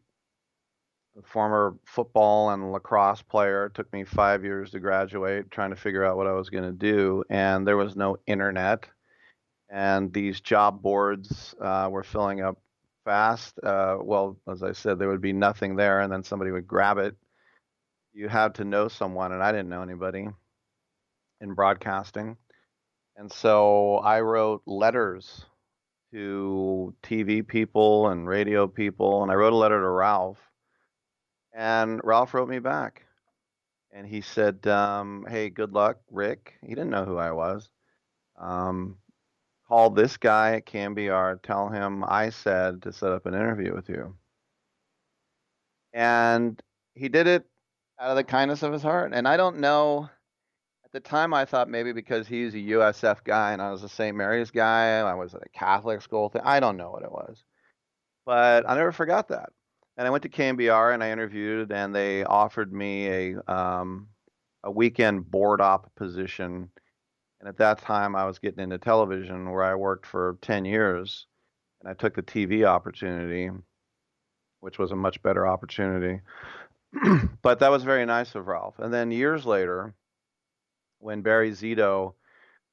a 1.17 1.23
former 1.23 1.77
football 1.85 2.50
and 2.50 2.73
lacrosse 2.73 3.23
player, 3.23 3.67
it 3.67 3.75
took 3.75 3.93
me 3.93 4.03
five 4.03 4.43
years 4.43 4.73
to 4.73 4.81
graduate, 4.81 5.53
trying 5.53 5.71
to 5.71 5.77
figure 5.77 6.05
out 6.05 6.17
what 6.17 6.27
I 6.27 6.33
was 6.33 6.50
going 6.50 6.65
to 6.65 6.73
do. 6.73 7.23
And 7.31 7.65
there 7.65 7.77
was 7.77 7.95
no 7.95 8.17
internet. 8.27 8.88
And 9.69 10.12
these 10.12 10.41
job 10.41 10.83
boards 10.83 11.55
uh, 11.61 11.91
were 11.93 12.03
filling 12.03 12.41
up 12.41 12.59
fast. 13.05 13.57
Uh, 13.62 13.99
well, 14.03 14.37
as 14.50 14.65
I 14.65 14.73
said, 14.73 14.99
there 14.99 15.11
would 15.11 15.21
be 15.21 15.33
nothing 15.33 15.77
there, 15.77 16.00
and 16.00 16.12
then 16.12 16.25
somebody 16.25 16.50
would 16.50 16.67
grab 16.67 16.99
it. 16.99 17.15
You 18.12 18.29
had 18.29 18.57
to 18.57 18.65
know 18.65 18.88
someone, 18.88 19.31
and 19.31 19.45
I 19.45 19.53
didn't 19.53 19.69
know 19.69 19.83
anybody 19.83 20.27
in 21.41 21.55
broadcasting. 21.55 22.37
And 23.17 23.31
so 23.31 23.99
I 23.99 24.23
wrote 24.23 24.62
letters 24.67 25.45
to 26.12 26.95
TV 27.03 27.47
people 27.47 28.09
and 28.09 28.29
radio 28.29 28.67
people, 28.67 29.23
and 29.23 29.31
I 29.31 29.35
wrote 29.35 29.53
a 29.53 29.57
letter 29.57 29.81
to 29.81 29.88
Ralph. 29.88 30.38
And 31.55 32.00
Ralph 32.05 32.35
wrote 32.35 32.49
me 32.49 32.59
back. 32.59 33.05
And 33.93 34.07
he 34.07 34.21
said, 34.21 34.67
um, 34.67 35.27
Hey, 35.29 35.50
good 35.50 35.73
luck, 35.73 35.99
Rick. 36.11 36.55
He 36.62 36.69
didn't 36.69 36.91
know 36.91 37.05
who 37.05 37.17
I 37.17 37.33
was. 37.33 37.69
Um, 38.38 38.97
call 39.67 39.91
this 39.91 40.17
guy 40.17 40.55
at 40.57 40.67
KNBR, 40.67 41.43
tell 41.43 41.69
him 41.69 42.05
I 42.07 42.31
said 42.31 42.83
to 42.83 42.93
set 42.93 43.12
up 43.12 43.27
an 43.27 43.35
interview 43.35 43.75
with 43.75 43.88
you. 43.88 44.15
And 45.93 46.61
he 46.95 47.09
did 47.09 47.27
it 47.27 47.45
out 47.99 48.11
of 48.11 48.17
the 48.17 48.25
kindness 48.25 48.62
of 48.62 48.73
his 48.73 48.83
heart. 48.83 49.12
And 49.15 49.27
I 49.27 49.37
don't 49.37 49.59
know 49.59 50.09
the 51.02 51.09
time 51.09 51.33
I 51.33 51.45
thought 51.45 51.69
maybe 51.69 51.93
because 51.93 52.26
he's 52.26 52.55
a 52.55 52.59
USF 52.59 53.23
guy 53.23 53.52
and 53.52 53.62
I 53.62 53.71
was 53.71 53.85
a 53.85 53.88
St. 53.88 54.17
Mary's 54.17 54.50
guy, 54.50 54.99
I 54.99 55.14
was 55.14 55.33
at 55.33 55.43
a 55.47 55.49
Catholic 55.50 56.02
school 56.02 56.28
thing. 56.28 56.43
I 56.45 56.59
don't 56.59 56.76
know 56.76 56.90
what 56.90 57.05
it 57.05 57.12
was. 57.12 57.45
But 58.26 58.69
I 58.69 58.75
never 58.75 58.90
forgot 58.90 59.28
that. 59.28 59.50
And 59.97 60.09
I 60.09 60.11
went 60.11 60.25
to 60.25 60.28
KNBR 60.28 60.95
and 60.95 61.05
I 61.05 61.12
interviewed 61.12 61.71
and 61.71 61.95
they 61.95 62.25
offered 62.25 62.73
me 62.73 63.07
a 63.09 63.52
um, 63.52 64.09
a 64.64 64.73
weekend 64.73 65.31
board 65.31 65.61
op 65.61 65.95
position. 65.95 66.69
And 67.38 67.49
at 67.49 67.59
that 67.59 67.78
time 67.78 68.17
I 68.17 68.25
was 68.25 68.40
getting 68.40 68.61
into 68.64 68.78
television 68.78 69.52
where 69.52 69.62
I 69.62 69.76
worked 69.76 70.05
for 70.05 70.37
10 70.43 70.64
years 70.64 71.28
and 71.81 71.88
I 71.88 71.95
took 71.95 72.17
the 72.17 72.25
TV 72.25 72.64
opportunity, 72.64 73.50
which 74.61 74.81
was 74.81 74.90
a 74.90 74.97
much 74.97 75.23
better 75.23 75.47
opportunity. 75.47 76.21
but 77.43 77.61
that 77.61 77.71
was 77.71 77.85
very 77.85 78.05
nice 78.05 78.35
of 78.35 78.49
Ralph. 78.49 78.81
And 78.81 78.93
then 78.93 79.12
years 79.12 79.47
later, 79.47 79.95
when 80.99 81.23
Barry 81.23 81.50
Zito 81.50 82.14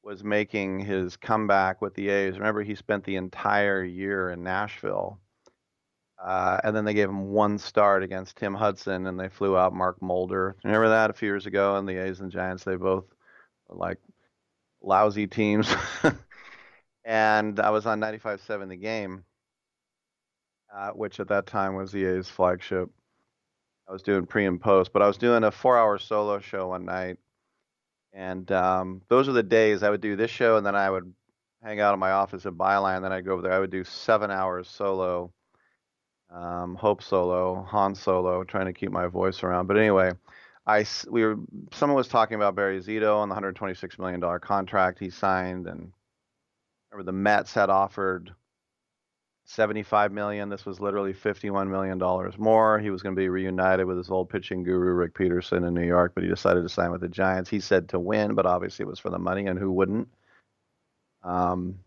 was 0.03 0.24
making 0.24 0.79
his 0.79 1.17
comeback 1.17 1.82
with 1.82 1.96
the 1.96 2.10
A's. 2.10 2.38
Remember, 2.38 2.62
he 2.62 2.75
spent 2.75 3.03
the 3.03 3.15
entire 3.15 3.84
year 3.84 4.29
in 4.29 4.44
Nashville. 4.44 5.20
Uh, 6.24 6.60
and 6.63 6.75
then 6.75 6.86
they 6.86 6.94
gave 6.94 7.10
him 7.10 7.32
one 7.32 7.58
start 7.58 8.03
against 8.03 8.38
Tim 8.38 8.53
Hudson, 8.53 9.08
and 9.08 9.20
they 9.20 9.29
flew 9.29 9.58
out 9.58 9.74
Mark 9.74 10.01
Mulder. 10.01 10.55
Remember 10.63 10.89
that 10.89 11.10
a 11.10 11.13
few 11.13 11.27
years 11.27 11.46
ago? 11.46 11.75
And 11.75 11.88
the 11.88 11.98
A's 11.98 12.20
and 12.20 12.32
Giants, 12.32 12.63
they 12.63 12.75
both 12.75 13.05
were 13.67 13.77
like 13.77 13.98
lousy 14.82 15.27
teams. 15.27 15.74
and 17.03 17.60
I 17.60 17.72
was 17.72 17.86
on 17.86 18.00
95.7 18.00 18.70
the 18.70 18.75
game, 18.75 19.25
uh, 20.74 20.91
which 20.91 21.20
at 21.20 21.27
that 21.29 21.48
time 21.48 21.75
was 21.75 21.91
the 21.91 22.05
A's 22.05 22.29
flagship. 22.29 22.89
I 23.89 23.91
was 23.91 24.03
doing 24.03 24.25
pre 24.25 24.46
and 24.46 24.62
post, 24.62 24.94
but 24.94 25.01
I 25.01 25.08
was 25.08 25.17
doing 25.17 25.44
a 25.44 25.51
four-hour 25.51 26.00
solo 26.00 26.39
show 26.39 26.70
one 26.70 26.86
night 26.86 27.17
and 28.15 28.50
um, 28.53 29.01
those 29.10 29.27
are 29.27 29.34
the 29.34 29.43
days 29.43 29.84
I 29.84 29.89
would 29.89 30.01
do 30.01 30.15
this 30.15 30.31
show, 30.31 30.55
and 30.55 30.65
then 30.65 30.75
I 30.75 30.89
would 30.89 31.13
hang 31.62 31.81
out 31.81 31.93
in 31.93 32.00
my 32.00 32.12
office 32.12 32.45
at 32.45 32.53
Byline. 32.53 33.01
Then 33.01 33.12
I'd 33.12 33.25
go 33.25 33.34
over 33.34 33.41
there. 33.41 33.51
I 33.51 33.60
would 33.60 33.72
do 33.72 33.84
seven 33.84 34.31
hours 34.31 34.69
solo, 34.69 35.34
um, 36.31 36.75
Hope 36.75 37.03
solo, 37.03 37.62
Han 37.63 37.93
solo, 37.93 38.46
trying 38.46 38.68
to 38.68 38.74
keep 38.74 38.92
my 38.92 39.07
voice 39.07 39.44
around. 39.44 39.68
But 39.68 39.77
anyway, 39.77 40.13
I 40.66 40.85
we 41.09 41.25
were 41.25 41.35
someone 41.74 41.98
was 41.98 42.07
talking 42.07 42.35
about 42.35 42.55
Barry 42.55 42.79
Zito 42.79 43.22
and 43.22 43.29
the 43.29 43.35
126 43.35 44.00
million 44.00 44.22
dollar 44.22 44.40
contract 44.40 45.00
he 45.00 45.09
signed, 45.09 45.68
and 45.68 45.92
remember 46.92 47.11
the 47.11 47.18
Mets 47.18 47.53
had 47.53 47.70
offered 47.70 48.33
75 49.46 50.12
million. 50.12 50.50
This 50.50 50.66
was 50.66 50.79
literally 50.79 51.14
51 51.14 51.70
million 51.70 51.98
dollars 51.98 52.38
more. 52.38 52.79
He 52.79 52.90
was 52.90 53.01
going 53.03 53.16
to 53.16 53.20
be 53.20 53.29
reunited 53.29 53.86
with 53.86 53.98
his 53.98 54.10
old 54.10 54.29
pitching 54.29 54.64
guru 54.64 54.94
Rick 54.94 55.14
Peterson 55.14 55.64
in 55.64 55.74
New 55.74 55.86
York, 55.86 56.14
but 56.16 56.24
he 56.24 56.29
decided 56.29 56.64
to 56.64 56.70
sign 56.70 56.92
with 56.92 57.01
the 57.01 57.08
Giants. 57.08 57.50
He 57.50 57.60
said 57.60 57.90
to 57.90 58.00
win, 58.00 58.34
but 58.34 58.48
obviously 58.48 58.84
it 58.84 58.90
was 58.90 59.00
for 59.00 59.12
the 59.12 59.20
money, 59.20 59.46
and 59.46 59.60
who 59.60 59.72
wouldn't? 59.72 60.10
Um, 61.24 61.79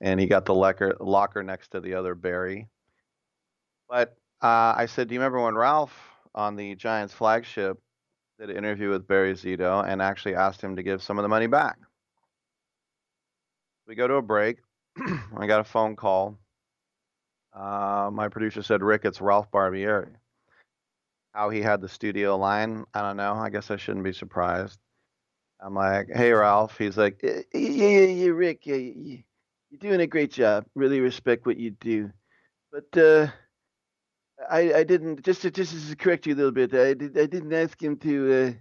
and 0.00 0.20
he 0.20 0.26
got 0.26 0.44
the 0.44 0.54
locker, 0.54 0.96
locker 1.00 1.42
next 1.42 1.72
to 1.72 1.80
the 1.80 1.94
other 1.94 2.14
Barry. 2.14 2.68
But 3.88 4.16
uh, 4.40 4.74
I 4.76 4.86
said, 4.86 5.08
do 5.08 5.14
you 5.14 5.20
remember 5.20 5.42
when 5.42 5.56
Ralph 5.56 5.96
on 6.34 6.56
the 6.56 6.76
Giants 6.76 7.12
flagship 7.12 7.78
did 8.38 8.50
an 8.50 8.56
interview 8.56 8.90
with 8.90 9.06
Barry 9.06 9.34
Zito 9.34 9.84
and 9.86 10.00
actually 10.00 10.36
asked 10.36 10.62
him 10.62 10.76
to 10.76 10.82
give 10.82 11.02
some 11.02 11.18
of 11.18 11.22
the 11.22 11.28
money 11.28 11.48
back? 11.48 11.78
We 13.88 13.96
go 13.96 14.06
to 14.06 14.14
a 14.14 14.22
break. 14.22 14.58
I 15.36 15.46
got 15.46 15.60
a 15.60 15.64
phone 15.64 15.96
call 15.96 16.38
uh, 17.54 18.10
my 18.12 18.28
producer 18.28 18.62
said, 18.62 18.82
Rick, 18.82 19.02
it's 19.04 19.20
Ralph 19.20 19.50
Barbieri. 19.50 20.10
How 21.32 21.50
he 21.50 21.62
had 21.62 21.80
the 21.80 21.88
studio 21.88 22.36
line, 22.36 22.84
I 22.92 23.00
don't 23.00 23.16
know. 23.16 23.34
I 23.34 23.48
guess 23.50 23.70
I 23.70 23.76
shouldn't 23.76 24.04
be 24.04 24.12
surprised. 24.12 24.78
I'm 25.60 25.74
like, 25.74 26.08
hey, 26.12 26.32
Ralph. 26.32 26.76
He's 26.76 26.98
like, 26.98 27.20
yeah, 27.22 27.40
yeah, 27.54 28.00
yeah, 28.00 28.30
Rick, 28.30 28.66
yeah, 28.66 28.76
yeah, 28.76 29.18
you're 29.70 29.78
doing 29.78 30.00
a 30.00 30.06
great 30.06 30.32
job. 30.32 30.66
Really 30.74 31.00
respect 31.00 31.46
what 31.46 31.56
you 31.56 31.70
do. 31.70 32.10
But 32.70 33.00
uh, 33.00 33.28
I, 34.50 34.74
I 34.74 34.84
didn't, 34.84 35.24
just 35.24 35.42
to, 35.42 35.50
just 35.50 35.88
to 35.88 35.96
correct 35.96 36.26
you 36.26 36.34
a 36.34 36.36
little 36.36 36.52
bit, 36.52 36.74
I, 36.74 36.94
did, 36.94 37.16
I 37.18 37.26
didn't 37.26 37.52
ask 37.52 37.80
him 37.80 37.96
to, 37.98 38.58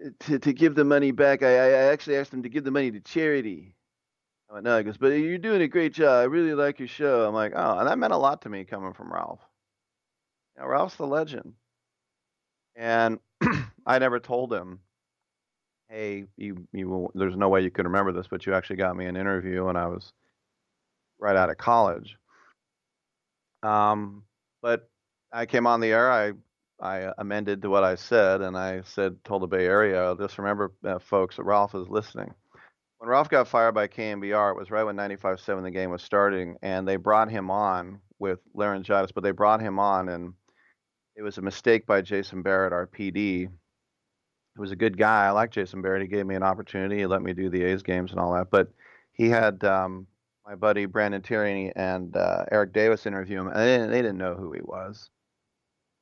uh, 0.00 0.10
to, 0.20 0.38
to 0.38 0.52
give 0.52 0.74
the 0.74 0.84
money 0.84 1.10
back. 1.10 1.42
I, 1.42 1.54
I 1.54 1.70
actually 1.92 2.16
asked 2.16 2.32
him 2.32 2.44
to 2.44 2.48
give 2.48 2.64
the 2.64 2.70
money 2.70 2.90
to 2.92 3.00
charity. 3.00 3.74
No, 4.62 4.78
he 4.78 4.84
goes, 4.84 4.96
but 4.96 5.08
you're 5.08 5.38
doing 5.38 5.62
a 5.62 5.68
great 5.68 5.92
job. 5.92 6.20
I 6.20 6.24
really 6.24 6.54
like 6.54 6.78
your 6.78 6.88
show. 6.88 7.26
I'm 7.26 7.34
like, 7.34 7.52
oh, 7.56 7.78
and 7.78 7.88
that 7.88 7.98
meant 7.98 8.12
a 8.12 8.18
lot 8.18 8.42
to 8.42 8.48
me 8.48 8.64
coming 8.64 8.92
from 8.92 9.12
Ralph. 9.12 9.40
Know, 10.56 10.66
Ralph's 10.66 10.96
the 10.96 11.06
legend. 11.06 11.54
And 12.76 13.18
I 13.86 13.98
never 13.98 14.20
told 14.20 14.52
him, 14.52 14.80
hey, 15.88 16.24
you, 16.36 16.68
you, 16.72 17.10
there's 17.14 17.36
no 17.36 17.48
way 17.48 17.62
you 17.62 17.70
could 17.70 17.86
remember 17.86 18.12
this, 18.12 18.28
but 18.28 18.46
you 18.46 18.54
actually 18.54 18.76
got 18.76 18.96
me 18.96 19.06
an 19.06 19.16
interview 19.16 19.64
when 19.64 19.76
I 19.76 19.88
was 19.88 20.12
right 21.18 21.36
out 21.36 21.50
of 21.50 21.56
college. 21.56 22.16
Um, 23.62 24.22
but 24.62 24.88
I 25.32 25.46
came 25.46 25.66
on 25.66 25.80
the 25.80 25.92
air. 25.92 26.10
I 26.10 26.32
I 26.80 27.12
amended 27.18 27.62
to 27.62 27.70
what 27.70 27.84
I 27.84 27.94
said, 27.94 28.40
and 28.40 28.58
I 28.58 28.82
said, 28.82 29.22
told 29.24 29.42
the 29.42 29.46
Bay 29.46 29.64
Area, 29.64 30.14
just 30.18 30.38
remember, 30.38 30.72
uh, 30.84 30.98
folks, 30.98 31.36
that 31.36 31.44
Ralph 31.44 31.74
is 31.74 31.88
listening 31.88 32.34
when 32.98 33.10
Ralph 33.10 33.28
got 33.28 33.48
fired 33.48 33.74
by 33.74 33.88
KNBR, 33.88 34.52
it 34.52 34.58
was 34.58 34.70
right 34.70 34.84
when 34.84 34.96
95.7 34.96 35.62
the 35.62 35.70
game 35.70 35.90
was 35.90 36.02
starting, 36.02 36.56
and 36.62 36.86
they 36.86 36.96
brought 36.96 37.30
him 37.30 37.50
on 37.50 38.00
with 38.18 38.40
laryngitis, 38.54 39.12
but 39.12 39.22
they 39.22 39.30
brought 39.30 39.60
him 39.60 39.78
on, 39.78 40.08
and 40.08 40.34
it 41.16 41.22
was 41.22 41.38
a 41.38 41.42
mistake 41.42 41.86
by 41.86 42.00
Jason 42.00 42.42
Barrett, 42.42 42.72
our 42.72 42.86
PD. 42.86 43.48
He 44.56 44.60
was 44.60 44.70
a 44.70 44.76
good 44.76 44.96
guy. 44.96 45.26
I 45.26 45.30
like 45.30 45.50
Jason 45.50 45.82
Barrett. 45.82 46.02
He 46.02 46.08
gave 46.08 46.26
me 46.26 46.34
an 46.34 46.42
opportunity. 46.42 46.98
He 46.98 47.06
let 47.06 47.22
me 47.22 47.34
do 47.34 47.50
the 47.50 47.64
A's 47.64 47.82
games 47.82 48.12
and 48.12 48.20
all 48.20 48.34
that. 48.34 48.50
But 48.50 48.68
he 49.12 49.28
had 49.28 49.62
um, 49.64 50.06
my 50.46 50.54
buddy 50.54 50.86
Brandon 50.86 51.22
Tierney 51.22 51.72
and 51.74 52.16
uh, 52.16 52.44
Eric 52.52 52.72
Davis 52.72 53.06
interview 53.06 53.40
him, 53.40 53.48
and 53.48 53.56
they 53.56 53.76
didn't, 53.76 53.90
they 53.90 54.02
didn't 54.02 54.18
know 54.18 54.34
who 54.34 54.52
he 54.52 54.60
was. 54.62 55.10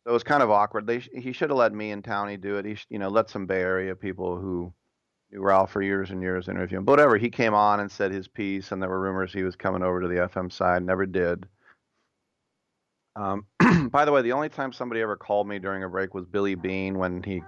So 0.05 0.11
it 0.11 0.13
was 0.13 0.25
kind 0.25 0.43
of 0.43 0.51
awkward. 0.51 0.87
They 0.87 0.99
he 0.99 1.33
should 1.33 1.51
have 1.51 1.59
let 1.59 1.73
me 1.73 1.93
and 1.93 2.03
Townie 2.03 2.41
do 2.41 2.57
it. 2.57 2.65
He 2.65 2.77
you 2.91 2.99
know 2.99 3.09
let 3.09 3.31
some 3.31 3.47
Bay 3.47 3.61
Area 3.61 3.95
people 3.95 4.37
who 4.37 4.73
knew 5.33 5.41
Ralph 5.41 5.73
for 5.73 5.83
years 5.83 6.11
and 6.11 6.23
years 6.23 6.49
interviewing. 6.49 6.85
But 6.85 6.93
whatever, 6.93 7.17
he 7.17 7.31
came 7.31 7.55
on 7.55 7.81
and 7.81 7.91
said 7.91 8.13
his 8.13 8.29
piece, 8.29 8.73
and 8.73 8.83
there 8.83 8.89
were 8.89 9.01
rumors 9.01 9.33
he 9.33 9.43
was 9.43 9.57
coming 9.57 9.83
over 9.83 10.01
to 10.01 10.09
the 10.09 10.29
FM 10.29 10.53
side. 10.53 10.85
Never 10.85 11.07
did. 11.07 11.47
Um, 13.17 13.47
by 13.91 14.05
the 14.05 14.13
way, 14.13 14.23
the 14.23 14.33
only 14.33 14.49
time 14.49 14.73
somebody 14.73 15.01
ever 15.01 15.17
called 15.17 15.49
me 15.49 15.59
during 15.59 15.85
a 15.85 15.89
break 15.89 16.15
was 16.15 16.27
Billy 16.27 16.55
Beane 16.55 16.99
when 16.99 17.23
he 17.23 17.43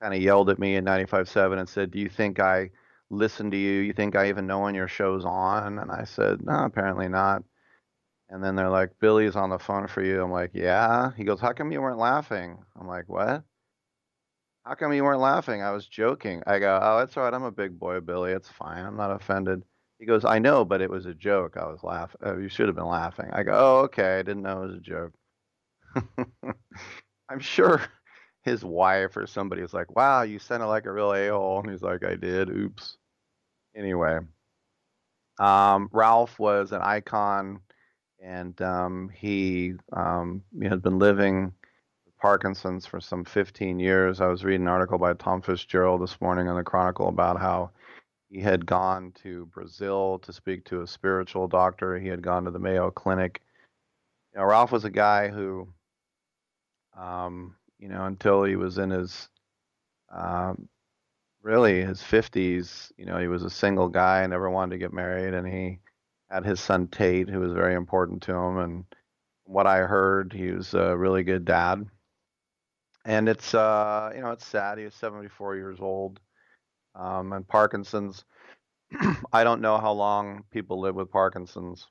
kind 0.00 0.14
of 0.14 0.20
yelled 0.20 0.50
at 0.50 0.58
me 0.58 0.76
in 0.76 0.84
95.7 0.84 1.58
and 1.58 1.68
said, 1.68 1.90
"Do 1.90 1.98
you 1.98 2.08
think 2.08 2.40
I 2.40 2.70
listen 3.10 3.50
to 3.50 3.56
you? 3.56 3.80
You 3.80 3.92
think 3.92 4.16
I 4.16 4.28
even 4.28 4.46
know 4.46 4.60
when 4.60 4.74
your 4.74 4.88
show's 4.88 5.24
on?" 5.24 5.78
And 5.78 5.90
I 5.90 6.04
said, 6.04 6.44
"No, 6.44 6.64
apparently 6.64 7.08
not." 7.08 7.42
And 8.28 8.42
then 8.42 8.56
they're 8.56 8.68
like, 8.68 8.98
"Billy's 9.00 9.36
on 9.36 9.50
the 9.50 9.58
phone 9.58 9.86
for 9.86 10.02
you." 10.02 10.22
I'm 10.22 10.32
like, 10.32 10.50
"Yeah." 10.52 11.12
He 11.16 11.24
goes, 11.24 11.40
"How 11.40 11.52
come 11.52 11.72
you 11.72 11.80
weren't 11.80 11.98
laughing?" 11.98 12.58
I'm 12.78 12.88
like, 12.88 13.08
"What?" 13.08 13.44
How 14.66 14.74
come 14.74 14.92
you 14.92 15.04
weren't 15.04 15.20
laughing? 15.20 15.62
I 15.62 15.70
was 15.70 15.86
joking. 15.86 16.42
I 16.44 16.58
go, 16.58 16.80
oh, 16.82 16.98
that's 16.98 17.16
all 17.16 17.22
right. 17.22 17.32
I'm 17.32 17.44
a 17.44 17.52
big 17.52 17.78
boy, 17.78 18.00
Billy. 18.00 18.32
It's 18.32 18.48
fine. 18.48 18.84
I'm 18.84 18.96
not 18.96 19.12
offended. 19.12 19.62
He 20.00 20.06
goes, 20.06 20.24
I 20.24 20.40
know, 20.40 20.64
but 20.64 20.80
it 20.80 20.90
was 20.90 21.06
a 21.06 21.14
joke. 21.14 21.56
I 21.56 21.66
was 21.66 21.84
laughing. 21.84 22.20
Oh, 22.24 22.36
you 22.36 22.48
should 22.48 22.66
have 22.66 22.74
been 22.74 22.88
laughing. 22.88 23.30
I 23.32 23.44
go, 23.44 23.52
oh, 23.54 23.76
okay. 23.84 24.18
I 24.18 24.22
didn't 24.22 24.42
know 24.42 24.64
it 24.64 24.66
was 24.66 24.74
a 24.74 24.80
joke. 24.80 25.12
I'm 27.28 27.38
sure 27.38 27.80
his 28.42 28.64
wife 28.64 29.16
or 29.16 29.28
somebody 29.28 29.62
was 29.62 29.72
like, 29.72 29.94
wow, 29.94 30.22
you 30.22 30.40
sounded 30.40 30.66
like 30.66 30.86
a 30.86 30.92
real 30.92 31.12
a-hole. 31.12 31.60
And 31.60 31.70
he's 31.70 31.82
like, 31.82 32.04
I 32.04 32.16
did. 32.16 32.50
Oops. 32.50 32.96
Anyway, 33.76 34.18
um, 35.38 35.88
Ralph 35.92 36.40
was 36.40 36.72
an 36.72 36.82
icon 36.82 37.60
and 38.20 38.60
um, 38.60 39.10
he 39.14 39.74
um, 39.92 40.42
has 40.60 40.80
been 40.80 40.98
living 40.98 41.52
Parkinson's 42.18 42.86
for 42.86 43.00
some 43.00 43.24
15 43.24 43.78
years. 43.78 44.20
I 44.20 44.26
was 44.26 44.44
reading 44.44 44.62
an 44.62 44.68
article 44.68 44.98
by 44.98 45.14
Tom 45.14 45.42
Fitzgerald 45.42 46.02
this 46.02 46.20
morning 46.20 46.46
in 46.46 46.56
the 46.56 46.62
Chronicle 46.62 47.08
about 47.08 47.38
how 47.38 47.70
he 48.30 48.40
had 48.40 48.66
gone 48.66 49.12
to 49.22 49.46
Brazil 49.46 50.18
to 50.20 50.32
speak 50.32 50.64
to 50.64 50.82
a 50.82 50.86
spiritual 50.86 51.46
doctor. 51.46 51.98
He 51.98 52.08
had 52.08 52.22
gone 52.22 52.44
to 52.44 52.50
the 52.50 52.58
Mayo 52.58 52.90
Clinic. 52.90 53.42
You 54.32 54.40
know, 54.40 54.46
Ralph 54.46 54.72
was 54.72 54.84
a 54.84 54.90
guy 54.90 55.28
who, 55.28 55.68
um, 56.98 57.54
you 57.78 57.88
know, 57.88 58.04
until 58.06 58.44
he 58.44 58.56
was 58.56 58.78
in 58.78 58.90
his 58.90 59.28
um, 60.10 60.68
really 61.42 61.82
his 61.82 62.00
50s, 62.00 62.90
you 62.96 63.06
know, 63.06 63.18
he 63.18 63.28
was 63.28 63.44
a 63.44 63.50
single 63.50 63.88
guy, 63.88 64.22
and 64.22 64.30
never 64.30 64.50
wanted 64.50 64.72
to 64.72 64.78
get 64.78 64.92
married, 64.92 65.34
and 65.34 65.46
he 65.46 65.78
had 66.30 66.44
his 66.44 66.60
son 66.60 66.88
Tate, 66.88 67.28
who 67.28 67.40
was 67.40 67.52
very 67.52 67.74
important 67.74 68.22
to 68.24 68.34
him. 68.34 68.58
And 68.58 68.84
what 69.44 69.66
I 69.66 69.78
heard, 69.78 70.32
he 70.32 70.50
was 70.50 70.74
a 70.74 70.96
really 70.96 71.22
good 71.22 71.44
dad. 71.44 71.86
And 73.06 73.28
it's, 73.28 73.54
uh, 73.54 74.10
you 74.14 74.20
know, 74.20 74.32
it's 74.32 74.44
sad. 74.44 74.78
He 74.78 74.84
was 74.84 74.94
74 74.94 75.54
years 75.54 75.78
old. 75.80 76.18
Um, 76.96 77.32
and 77.32 77.46
Parkinson's, 77.46 78.24
I 79.32 79.44
don't 79.44 79.60
know 79.60 79.78
how 79.78 79.92
long 79.92 80.42
people 80.50 80.80
live 80.80 80.96
with 80.96 81.12
Parkinson's. 81.12 81.86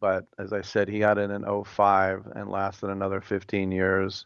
But 0.00 0.26
as 0.38 0.52
I 0.52 0.60
said, 0.60 0.88
he 0.88 1.00
got 1.00 1.18
it 1.18 1.30
in 1.30 1.64
05 1.64 2.28
and 2.36 2.48
lasted 2.48 2.90
another 2.90 3.20
15 3.20 3.72
years. 3.72 4.24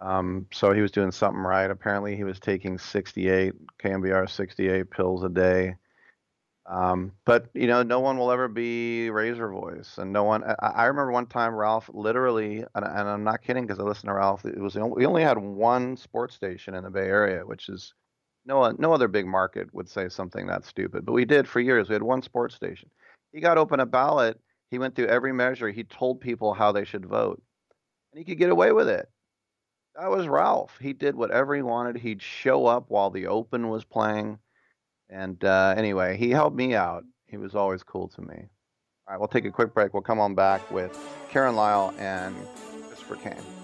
Um, 0.00 0.46
so 0.52 0.72
he 0.72 0.80
was 0.80 0.92
doing 0.92 1.10
something 1.10 1.42
right. 1.42 1.70
Apparently, 1.70 2.14
he 2.14 2.22
was 2.22 2.38
taking 2.38 2.78
68 2.78 3.52
KNBR 3.82 4.30
68 4.30 4.90
pills 4.90 5.24
a 5.24 5.28
day. 5.28 5.74
Um, 6.66 7.12
but 7.26 7.48
you 7.52 7.66
know, 7.66 7.82
no 7.82 8.00
one 8.00 8.16
will 8.16 8.30
ever 8.30 8.48
be 8.48 9.10
Razor 9.10 9.50
Voice, 9.50 9.98
and 9.98 10.12
no 10.12 10.24
one. 10.24 10.44
I, 10.44 10.54
I 10.60 10.84
remember 10.86 11.12
one 11.12 11.26
time 11.26 11.54
Ralph 11.54 11.90
literally, 11.92 12.64
and, 12.74 12.84
and 12.84 13.08
I'm 13.08 13.24
not 13.24 13.42
kidding 13.42 13.66
because 13.66 13.78
I 13.78 13.82
listened 13.82 14.08
to 14.08 14.14
Ralph. 14.14 14.46
It 14.46 14.58
was 14.58 14.74
we 14.74 15.04
only 15.04 15.22
had 15.22 15.36
one 15.36 15.96
sports 15.96 16.34
station 16.34 16.74
in 16.74 16.84
the 16.84 16.90
Bay 16.90 17.06
Area, 17.06 17.44
which 17.44 17.68
is 17.68 17.92
no 18.46 18.70
no 18.78 18.94
other 18.94 19.08
big 19.08 19.26
market 19.26 19.72
would 19.74 19.90
say 19.90 20.08
something 20.08 20.46
that 20.46 20.64
stupid. 20.64 21.04
But 21.04 21.12
we 21.12 21.26
did 21.26 21.46
for 21.46 21.60
years. 21.60 21.88
We 21.88 21.94
had 21.94 22.02
one 22.02 22.22
sports 22.22 22.54
station. 22.54 22.88
He 23.32 23.40
got 23.40 23.58
open 23.58 23.80
a 23.80 23.86
ballot. 23.86 24.40
He 24.70 24.78
went 24.78 24.94
through 24.96 25.08
every 25.08 25.32
measure. 25.34 25.68
He 25.68 25.84
told 25.84 26.20
people 26.20 26.54
how 26.54 26.72
they 26.72 26.84
should 26.84 27.04
vote, 27.04 27.42
and 28.12 28.18
he 28.18 28.24
could 28.24 28.38
get 28.38 28.50
away 28.50 28.72
with 28.72 28.88
it. 28.88 29.06
That 29.96 30.10
was 30.10 30.26
Ralph. 30.26 30.78
He 30.80 30.94
did 30.94 31.14
whatever 31.14 31.54
he 31.54 31.62
wanted. 31.62 31.96
He'd 31.96 32.22
show 32.22 32.64
up 32.66 32.86
while 32.88 33.10
the 33.10 33.26
Open 33.26 33.68
was 33.68 33.84
playing 33.84 34.38
and 35.08 35.42
uh, 35.44 35.74
anyway, 35.76 36.16
he 36.16 36.30
helped 36.30 36.56
me 36.56 36.74
out. 36.74 37.04
He 37.26 37.36
was 37.36 37.54
always 37.54 37.82
cool 37.82 38.08
to 38.08 38.22
me. 38.22 38.48
All 39.06 39.12
right, 39.12 39.18
we'll 39.18 39.28
take 39.28 39.44
a 39.44 39.50
quick 39.50 39.74
break. 39.74 39.92
We'll 39.92 40.02
come 40.02 40.20
on 40.20 40.34
back 40.34 40.70
with 40.70 40.98
Karen 41.30 41.56
Lyle 41.56 41.94
and 41.98 42.34
Christopher 42.88 43.16
Kane. 43.16 43.63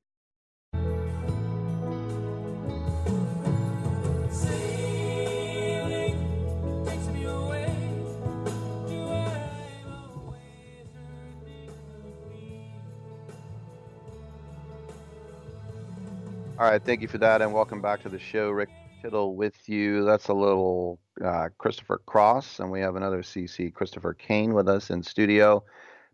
All 16.61 16.69
right, 16.69 16.85
thank 16.85 17.01
you 17.01 17.07
for 17.07 17.17
that, 17.17 17.41
and 17.41 17.51
welcome 17.51 17.81
back 17.81 18.03
to 18.03 18.09
the 18.09 18.19
show. 18.19 18.51
Rick 18.51 18.69
Tittle 19.01 19.35
with 19.35 19.67
you. 19.67 20.05
That's 20.05 20.27
a 20.27 20.33
little 20.35 20.99
uh, 21.25 21.49
Christopher 21.57 22.03
Cross, 22.05 22.59
and 22.59 22.69
we 22.69 22.79
have 22.81 22.95
another 22.95 23.23
CC 23.23 23.73
Christopher 23.73 24.13
Kane 24.13 24.53
with 24.53 24.69
us 24.69 24.91
in 24.91 25.01
studio 25.01 25.63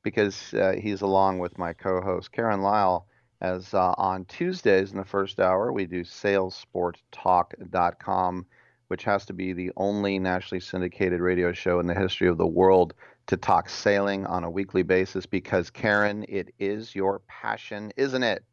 because 0.03 0.53
uh, 0.53 0.75
he's 0.81 1.01
along 1.01 1.39
with 1.39 1.57
my 1.57 1.73
co-host 1.73 2.31
Karen 2.31 2.61
Lyle. 2.61 3.07
As 3.41 3.73
uh, 3.73 3.93
on 3.97 4.23
Tuesdays 4.23 4.91
in 4.91 4.97
the 4.97 5.03
first 5.03 5.41
hour, 5.41 5.73
we 5.73 5.85
do 5.85 6.05
SailSportTalk.com, 6.05 8.45
which 8.87 9.03
has 9.03 9.25
to 9.25 9.33
be 9.33 9.51
the 9.51 9.73
only 9.75 10.17
nationally 10.17 10.61
syndicated 10.61 11.19
radio 11.19 11.51
show 11.51 11.81
in 11.81 11.87
the 11.87 11.93
history 11.93 12.29
of 12.29 12.37
the 12.37 12.47
world 12.47 12.93
to 13.25 13.35
talk 13.35 13.67
sailing 13.67 14.25
on 14.25 14.45
a 14.45 14.49
weekly 14.49 14.83
basis. 14.83 15.25
Because 15.25 15.69
Karen, 15.69 16.23
it 16.29 16.53
is 16.57 16.95
your 16.95 17.19
passion, 17.27 17.91
isn't 17.97 18.23
it? 18.23 18.45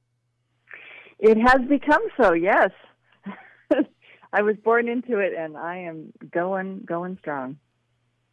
It 1.19 1.39
has 1.39 1.67
become 1.69 2.03
so, 2.21 2.33
yes. 2.33 2.71
I 4.33 4.43
was 4.43 4.57
born 4.57 4.89
into 4.89 5.19
it 5.19 5.33
and 5.33 5.57
I 5.57 5.79
am 5.79 6.13
going 6.31 6.81
going 6.85 7.17
strong. 7.21 7.59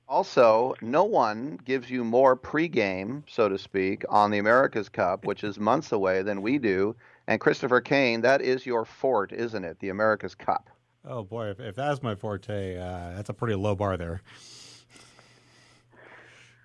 Also, 0.07 0.73
no 0.81 1.05
one 1.05 1.57
gives 1.63 1.89
you 1.89 2.03
more 2.03 2.35
pregame, 2.35 3.23
so 3.27 3.47
to 3.47 3.57
speak, 3.57 4.03
on 4.09 4.29
the 4.29 4.39
America's 4.39 4.89
Cup, 4.89 5.25
which 5.25 5.43
is 5.43 5.57
months 5.57 5.93
away, 5.93 6.21
than 6.21 6.41
we 6.41 6.57
do. 6.57 6.93
And 7.27 7.39
Christopher 7.39 7.79
Kane, 7.79 8.19
that 8.21 8.41
is 8.41 8.65
your 8.65 8.83
fort, 8.83 9.31
isn't 9.31 9.63
it? 9.63 9.79
The 9.79 9.87
America's 9.87 10.35
Cup. 10.35 10.69
Oh 11.05 11.23
boy, 11.23 11.47
if, 11.51 11.59
if 11.59 11.75
that's 11.75 12.03
my 12.03 12.15
forte, 12.15 12.77
uh, 12.77 13.13
that's 13.15 13.29
a 13.29 13.33
pretty 13.33 13.55
low 13.55 13.73
bar 13.73 13.95
there. 13.95 14.21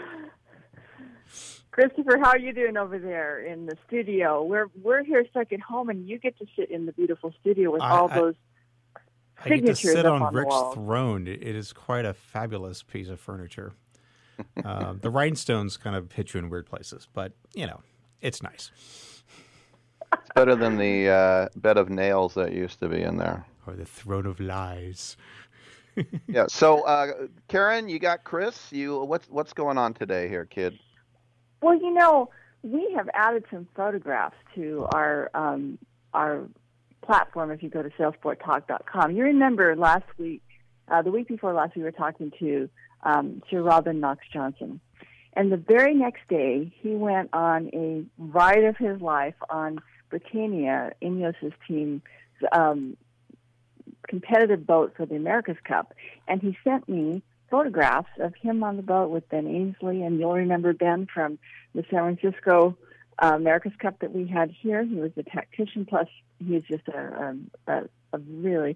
Christopher, 1.73 2.19
how 2.19 2.29
are 2.29 2.37
you 2.37 2.53
doing 2.53 2.77
over 2.77 2.99
there 2.99 3.39
in 3.43 3.65
the 3.65 3.75
studio? 3.87 4.43
We're 4.43 4.67
we're 4.83 5.03
here 5.03 5.25
stuck 5.31 5.51
at 5.51 5.59
home, 5.59 5.89
and 5.89 6.07
you 6.07 6.19
get 6.19 6.37
to 6.37 6.45
sit 6.55 6.69
in 6.69 6.85
the 6.85 6.91
beautiful 6.91 7.33
studio 7.41 7.71
with 7.71 7.81
I- 7.81 7.89
all 7.89 8.11
I- 8.11 8.15
those 8.15 8.35
I 9.43 9.49
get 9.49 9.65
to 9.65 9.75
sit 9.75 10.05
on, 10.05 10.21
on 10.21 10.33
Rick's 10.35 10.55
throne. 10.75 11.27
It 11.27 11.41
it 11.41 11.55
is 11.55 11.73
quite 11.73 12.05
a 12.05 12.13
fabulous 12.13 12.83
piece 12.83 13.09
of 13.09 13.19
furniture. 13.19 13.73
um, 14.63 14.99
the 15.01 15.09
rhinestones 15.09 15.75
kind 15.77 15.95
of 15.95 16.11
hit 16.11 16.35
you 16.35 16.39
in 16.41 16.51
weird 16.51 16.67
places, 16.67 17.07
but 17.11 17.33
you 17.55 17.65
know, 17.65 17.81
it's 18.21 18.43
nice. 18.43 18.69
It's 20.13 20.29
better 20.35 20.55
than 20.55 20.77
the 20.77 21.09
uh, 21.09 21.49
bed 21.55 21.77
of 21.77 21.89
nails 21.89 22.35
that 22.35 22.53
used 22.53 22.79
to 22.81 22.87
be 22.87 23.01
in 23.01 23.17
there. 23.17 23.47
Or 23.65 23.73
the 23.73 23.85
throne 23.85 24.27
of 24.27 24.39
lies. 24.39 25.17
yeah. 26.27 26.45
So, 26.49 26.81
uh, 26.81 27.27
Karen, 27.47 27.89
you 27.89 27.97
got 27.97 28.23
Chris. 28.25 28.71
You 28.71 28.99
what's 29.05 29.27
what's 29.27 29.53
going 29.53 29.79
on 29.79 29.95
today 29.95 30.27
here, 30.27 30.45
kid? 30.45 30.77
Well, 31.63 31.77
you 31.79 31.93
know, 31.93 32.29
we 32.61 32.93
have 32.97 33.07
added 33.13 33.45
some 33.49 33.69
photographs 33.73 34.35
to 34.55 34.85
our 34.93 35.31
um, 35.33 35.79
our 36.13 36.43
platform. 37.01 37.51
If 37.51 37.63
you 37.63 37.69
go 37.69 37.81
to 37.81 37.89
sailsporttalk.com, 37.91 39.15
you 39.15 39.23
remember 39.23 39.73
last 39.77 40.03
week, 40.17 40.41
uh, 40.89 41.01
the 41.03 41.11
week 41.11 41.29
before 41.29 41.53
last, 41.53 41.77
we 41.77 41.83
were 41.83 41.93
talking 41.93 42.33
to 42.39 42.69
um, 43.03 43.41
Sir 43.49 43.61
Robin 43.61 44.01
Knox 44.01 44.25
Johnston, 44.33 44.81
and 45.37 45.53
the 45.53 45.57
very 45.57 45.93
next 45.93 46.27
day, 46.27 46.69
he 46.81 46.95
went 46.95 47.29
on 47.31 47.69
a 47.73 48.03
ride 48.17 48.65
of 48.65 48.75
his 48.75 48.99
life 48.99 49.35
on 49.49 49.79
Britannia, 50.09 50.91
Ineos's 51.01 51.53
team. 51.65 52.01
Um, 52.51 52.97
competitive 54.09 54.67
boat 54.67 54.93
for 54.97 55.05
the 55.05 55.15
America's 55.15 55.55
Cup, 55.63 55.93
and 56.27 56.41
he 56.41 56.57
sent 56.65 56.89
me 56.89 57.23
photographs 57.53 58.09
of 58.19 58.33
him 58.33 58.63
on 58.63 58.77
the 58.77 58.81
boat 58.81 59.11
with 59.11 59.29
Ben 59.29 59.45
Ainslie, 59.45 60.01
and 60.01 60.19
you'll 60.19 60.33
remember 60.33 60.73
Ben 60.73 61.05
from 61.13 61.37
the 61.75 61.85
San 61.91 62.17
Francisco 62.17 62.75
uh, 63.21 63.33
America's 63.35 63.73
Cup 63.77 63.99
that 63.99 64.11
we 64.11 64.25
had 64.25 64.49
here. 64.49 64.83
He 64.83 64.95
was 64.95 65.11
a 65.17 65.21
tactician, 65.21 65.85
plus 65.85 66.07
he's 66.39 66.63
just 66.63 66.87
a, 66.87 67.35
a, 67.67 67.83
a 68.11 68.17
really 68.17 68.75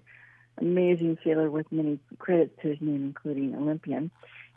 amazing 0.58 1.18
sailor 1.24 1.50
with 1.50 1.66
many 1.72 1.98
credits 2.20 2.54
to 2.62 2.68
his 2.68 2.78
name, 2.80 3.04
including 3.04 3.56
Olympian. 3.56 4.12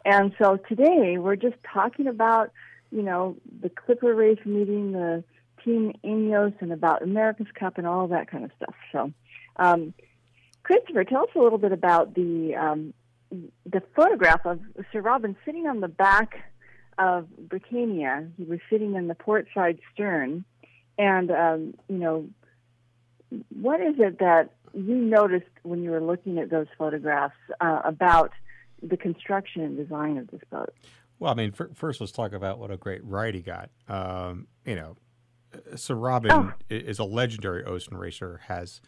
And 0.05 0.35
so 0.39 0.57
today 0.69 1.17
we're 1.17 1.35
just 1.35 1.57
talking 1.73 2.05
about, 2.05 2.51
you 2.91 3.01
know, 3.01 3.37
the 3.59 3.69
Clipper 3.69 4.13
race 4.13 4.45
meeting, 4.45 4.91
the 4.91 5.23
Team 5.65 5.93
Ineos, 6.03 6.53
and 6.61 6.71
about 6.71 7.01
America's 7.01 7.51
Cup 7.55 7.79
and 7.79 7.87
all 7.87 8.07
that 8.09 8.29
kind 8.29 8.45
of 8.45 8.51
stuff. 8.55 8.75
So, 8.91 9.11
um, 9.55 9.95
Christopher, 10.61 11.05
tell 11.05 11.23
us 11.23 11.29
a 11.35 11.39
little 11.39 11.57
bit 11.57 11.71
about 11.71 12.13
the 12.13 12.53
um, 12.53 12.93
the 13.65 13.81
photograph 13.95 14.45
of 14.45 14.59
Sir 14.91 15.01
Robin 15.01 15.35
sitting 15.45 15.67
on 15.67 15.79
the 15.79 15.87
back 15.87 16.35
of 16.97 17.27
Britannia. 17.37 18.27
He 18.37 18.43
was 18.43 18.59
sitting 18.69 18.95
in 18.95 19.07
the 19.07 19.15
port 19.15 19.47
side 19.53 19.79
stern, 19.93 20.43
and 20.97 21.31
um, 21.31 21.73
you 21.87 21.97
know, 21.97 22.27
what 23.61 23.79
is 23.81 23.95
it 23.97 24.19
that 24.19 24.51
you 24.73 24.95
noticed 24.95 25.45
when 25.63 25.83
you 25.83 25.91
were 25.91 26.01
looking 26.01 26.37
at 26.37 26.49
those 26.49 26.67
photographs 26.77 27.35
uh, 27.59 27.81
about 27.85 28.31
the 28.81 28.97
construction 28.97 29.61
and 29.61 29.77
design 29.77 30.17
of 30.17 30.27
this 30.27 30.41
boat? 30.49 30.73
Well, 31.19 31.31
I 31.31 31.35
mean, 31.35 31.51
fir- 31.51 31.71
first 31.73 32.01
let's 32.01 32.11
talk 32.11 32.33
about 32.33 32.59
what 32.59 32.71
a 32.71 32.77
great 32.77 33.03
ride 33.05 33.35
he 33.35 33.41
got. 33.41 33.69
Um, 33.87 34.47
you 34.65 34.75
know, 34.75 34.97
uh, 35.53 35.75
Sir 35.75 35.95
Robin 35.95 36.31
Oh. 36.31 36.53
is 36.69 36.99
a 36.99 37.03
legendary 37.03 37.63
ocean 37.63 37.95
racer. 37.95 38.41
Has 38.47 38.81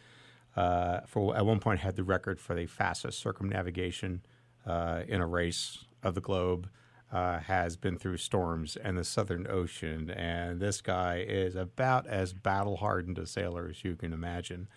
uh, 0.56 1.02
for 1.08 1.36
at 1.38 1.46
one 1.46 1.60
point 1.60 1.80
had 1.80 1.96
the 1.96 2.04
record 2.04 2.40
for 2.40 2.54
the 2.54 2.66
fastest 2.66 3.20
circumnavigation 3.20 4.24
uh, 4.66 5.04
in 5.08 5.22
a 5.22 5.28
race 5.28 5.86
of 6.02 6.16
the 6.16 6.22
globe. 6.22 6.70
Uh, 7.12 7.40
has 7.42 7.78
been 7.78 7.96
through 7.96 8.18
storms 8.18 8.76
and 8.76 8.98
the 8.98 9.04
Southern 9.04 9.46
Ocean, 9.48 10.10
and 10.10 10.60
this 10.60 10.82
guy 10.82 11.18
is 11.20 11.56
about 11.56 12.08
as 12.08 12.34
battle 12.34 12.78
hardened 12.78 13.20
a 13.20 13.28
sailor 13.28 13.68
as 13.70 13.84
you 13.84 13.96
can 13.96 14.14
imagine. 14.14 14.68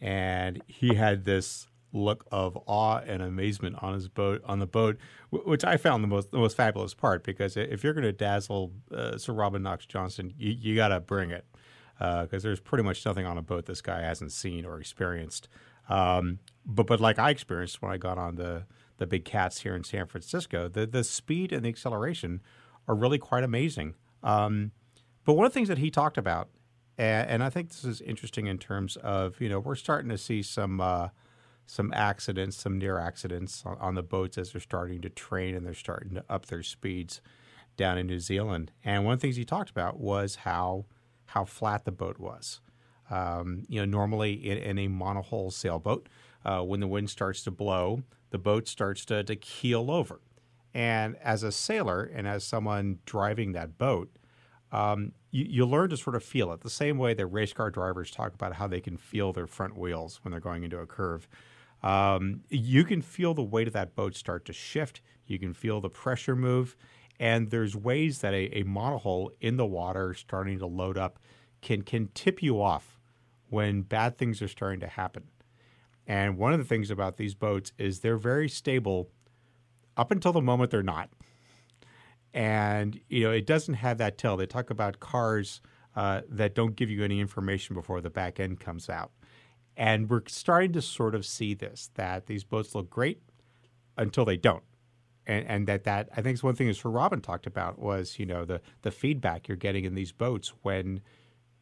And 0.00 0.62
he 0.66 0.94
had 0.94 1.26
this 1.26 1.66
look 1.94 2.26
of 2.32 2.58
awe 2.66 2.98
and 3.06 3.22
amazement 3.22 3.76
on 3.82 3.94
his 3.94 4.08
boat 4.08 4.42
on 4.44 4.58
the 4.58 4.66
boat, 4.66 4.98
which 5.30 5.64
I 5.64 5.76
found 5.76 6.02
the 6.02 6.08
most 6.08 6.30
the 6.30 6.38
most 6.38 6.56
fabulous 6.56 6.92
part 6.92 7.22
because 7.22 7.56
if 7.56 7.84
you're 7.84 7.94
going 7.94 8.04
to 8.04 8.12
dazzle 8.12 8.72
uh, 8.92 9.16
Sir 9.16 9.32
Robin 9.32 9.62
Knox 9.62 9.86
Johnston, 9.86 10.34
you, 10.36 10.52
you 10.52 10.76
got 10.76 10.88
to 10.88 11.00
bring 11.00 11.30
it 11.30 11.46
because 11.98 12.42
there's 12.42 12.60
pretty 12.60 12.82
much 12.82 13.04
nothing 13.06 13.24
on 13.24 13.38
a 13.38 13.42
boat 13.42 13.66
this 13.66 13.80
guy 13.80 14.02
hasn't 14.02 14.32
seen 14.32 14.64
or 14.64 14.80
experienced. 14.80 15.48
Um, 15.88 16.40
but 16.66 16.86
but 16.86 17.00
like 17.00 17.18
I 17.18 17.30
experienced 17.30 17.80
when 17.80 17.92
I 17.92 17.96
got 17.96 18.18
on 18.18 18.34
the 18.34 18.64
the 18.98 19.06
big 19.06 19.24
cats 19.24 19.60
here 19.60 19.74
in 19.74 19.84
San 19.84 20.06
Francisco, 20.06 20.68
the 20.68 20.86
the 20.86 21.04
speed 21.04 21.52
and 21.52 21.64
the 21.64 21.68
acceleration 21.68 22.40
are 22.86 22.94
really 22.94 23.18
quite 23.18 23.44
amazing. 23.44 23.94
Um, 24.22 24.72
but 25.24 25.34
one 25.34 25.46
of 25.46 25.52
the 25.52 25.54
things 25.54 25.68
that 25.68 25.78
he 25.78 25.90
talked 25.90 26.18
about, 26.18 26.48
and, 26.98 27.28
and 27.28 27.42
I 27.42 27.50
think 27.50 27.68
this 27.70 27.84
is 27.84 28.00
interesting 28.00 28.46
in 28.46 28.58
terms 28.58 28.96
of 28.96 29.40
you 29.40 29.48
know 29.48 29.58
we're 29.58 29.74
starting 29.74 30.10
to 30.10 30.18
see 30.18 30.42
some 30.42 30.80
uh, 30.80 31.08
some 31.66 31.92
accidents, 31.94 32.56
some 32.56 32.78
near 32.78 32.98
accidents 32.98 33.62
on, 33.64 33.76
on 33.78 33.94
the 33.94 34.02
boats 34.02 34.38
as 34.38 34.52
they're 34.52 34.60
starting 34.60 35.00
to 35.02 35.08
train 35.08 35.54
and 35.54 35.66
they're 35.66 35.74
starting 35.74 36.14
to 36.14 36.24
up 36.28 36.46
their 36.46 36.62
speeds 36.62 37.20
down 37.76 37.98
in 37.98 38.06
New 38.06 38.20
Zealand. 38.20 38.72
And 38.84 39.04
one 39.04 39.14
of 39.14 39.20
the 39.20 39.22
things 39.22 39.36
he 39.36 39.44
talked 39.44 39.70
about 39.70 39.98
was 39.98 40.36
how 40.36 40.86
how 41.26 41.44
flat 41.44 41.84
the 41.84 41.92
boat 41.92 42.18
was. 42.18 42.60
Um, 43.10 43.64
you 43.68 43.80
know, 43.80 43.84
normally 43.84 44.32
in, 44.32 44.58
in 44.58 44.78
a 44.78 44.88
monohull 44.88 45.52
sailboat, 45.52 46.08
uh, 46.44 46.60
when 46.60 46.80
the 46.80 46.86
wind 46.86 47.10
starts 47.10 47.42
to 47.44 47.50
blow, 47.50 48.02
the 48.34 48.38
boat 48.38 48.66
starts 48.66 49.04
to, 49.04 49.22
to 49.22 49.36
keel 49.36 49.92
over. 49.92 50.20
And 50.74 51.14
as 51.22 51.44
a 51.44 51.52
sailor 51.52 52.02
and 52.02 52.26
as 52.26 52.42
someone 52.42 52.98
driving 53.06 53.52
that 53.52 53.78
boat, 53.78 54.10
um, 54.72 55.12
you, 55.30 55.44
you 55.48 55.64
learn 55.64 55.90
to 55.90 55.96
sort 55.96 56.16
of 56.16 56.24
feel 56.24 56.52
it 56.52 56.62
the 56.62 56.68
same 56.68 56.98
way 56.98 57.14
that 57.14 57.26
race 57.28 57.52
car 57.52 57.70
drivers 57.70 58.10
talk 58.10 58.34
about 58.34 58.54
how 58.54 58.66
they 58.66 58.80
can 58.80 58.96
feel 58.96 59.32
their 59.32 59.46
front 59.46 59.78
wheels 59.78 60.18
when 60.22 60.32
they're 60.32 60.40
going 60.40 60.64
into 60.64 60.80
a 60.80 60.86
curve. 60.86 61.28
Um, 61.84 62.40
you 62.48 62.82
can 62.82 63.02
feel 63.02 63.34
the 63.34 63.42
weight 63.44 63.68
of 63.68 63.72
that 63.74 63.94
boat 63.94 64.16
start 64.16 64.44
to 64.46 64.52
shift. 64.52 65.00
You 65.28 65.38
can 65.38 65.54
feel 65.54 65.80
the 65.80 65.88
pressure 65.88 66.34
move. 66.34 66.74
And 67.20 67.52
there's 67.52 67.76
ways 67.76 68.18
that 68.22 68.34
a, 68.34 68.46
a 68.58 68.64
monohull 68.64 69.28
in 69.40 69.58
the 69.58 69.66
water 69.66 70.12
starting 70.12 70.58
to 70.58 70.66
load 70.66 70.98
up 70.98 71.20
can, 71.62 71.82
can 71.82 72.08
tip 72.14 72.42
you 72.42 72.60
off 72.60 72.98
when 73.48 73.82
bad 73.82 74.18
things 74.18 74.42
are 74.42 74.48
starting 74.48 74.80
to 74.80 74.88
happen. 74.88 75.22
And 76.06 76.36
one 76.38 76.52
of 76.52 76.58
the 76.58 76.64
things 76.66 76.90
about 76.90 77.16
these 77.16 77.34
boats 77.34 77.72
is 77.78 78.00
they're 78.00 78.18
very 78.18 78.48
stable 78.48 79.10
up 79.96 80.10
until 80.10 80.32
the 80.32 80.42
moment 80.42 80.70
they're 80.70 80.82
not. 80.82 81.10
And, 82.34 83.00
you 83.08 83.24
know, 83.24 83.30
it 83.30 83.46
doesn't 83.46 83.74
have 83.74 83.98
that 83.98 84.18
tell. 84.18 84.36
They 84.36 84.46
talk 84.46 84.70
about 84.70 85.00
cars 85.00 85.60
uh, 85.96 86.22
that 86.28 86.54
don't 86.54 86.76
give 86.76 86.90
you 86.90 87.04
any 87.04 87.20
information 87.20 87.74
before 87.74 88.00
the 88.00 88.10
back 88.10 88.40
end 88.40 88.60
comes 88.60 88.88
out. 88.90 89.12
And 89.76 90.10
we're 90.10 90.22
starting 90.28 90.72
to 90.72 90.82
sort 90.82 91.14
of 91.14 91.24
see 91.26 91.54
this 91.54 91.90
that 91.94 92.26
these 92.26 92.44
boats 92.44 92.74
look 92.74 92.90
great 92.90 93.22
until 93.96 94.24
they 94.24 94.36
don't. 94.36 94.64
and, 95.26 95.46
and 95.46 95.66
that 95.66 95.84
that 95.84 96.08
I 96.16 96.22
think 96.22 96.34
is 96.34 96.42
one 96.42 96.54
thing 96.54 96.68
that 96.68 96.76
Sir 96.76 96.90
Robin 96.90 97.20
talked 97.20 97.46
about 97.46 97.78
was 97.78 98.18
you 98.18 98.26
know 98.26 98.44
the 98.44 98.60
the 98.82 98.90
feedback 98.90 99.48
you're 99.48 99.56
getting 99.56 99.84
in 99.84 99.94
these 99.94 100.12
boats 100.12 100.52
when 100.62 101.00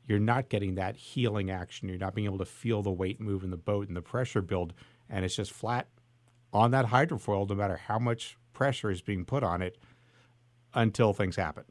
you're 0.07 0.19
not 0.19 0.49
getting 0.49 0.75
that 0.75 0.97
heeling 0.97 1.51
action. 1.51 1.89
You're 1.89 1.99
not 1.99 2.15
being 2.15 2.27
able 2.27 2.39
to 2.39 2.45
feel 2.45 2.83
the 2.83 2.91
weight 2.91 3.21
move 3.21 3.45
in 3.45 3.51
the 3.51 3.57
boat 3.57 3.89
and 3.89 3.97
the 3.97 4.03
pressure 4.03 4.43
build, 4.43 4.73
and 5.09 5.25
it's 5.25 5.37
just 5.37 5.53
flat 5.53 5.89
on 6.53 6.71
that 6.73 6.87
hydrofoil, 6.87 7.49
no 7.49 7.55
matter 7.55 7.77
how 7.77 7.99
much 7.99 8.37
pressure 8.53 8.91
is 8.91 9.01
being 9.01 9.25
put 9.25 9.43
on 9.43 9.63
it, 9.63 9.79
until 10.75 11.13
things 11.13 11.37
happen. 11.37 11.65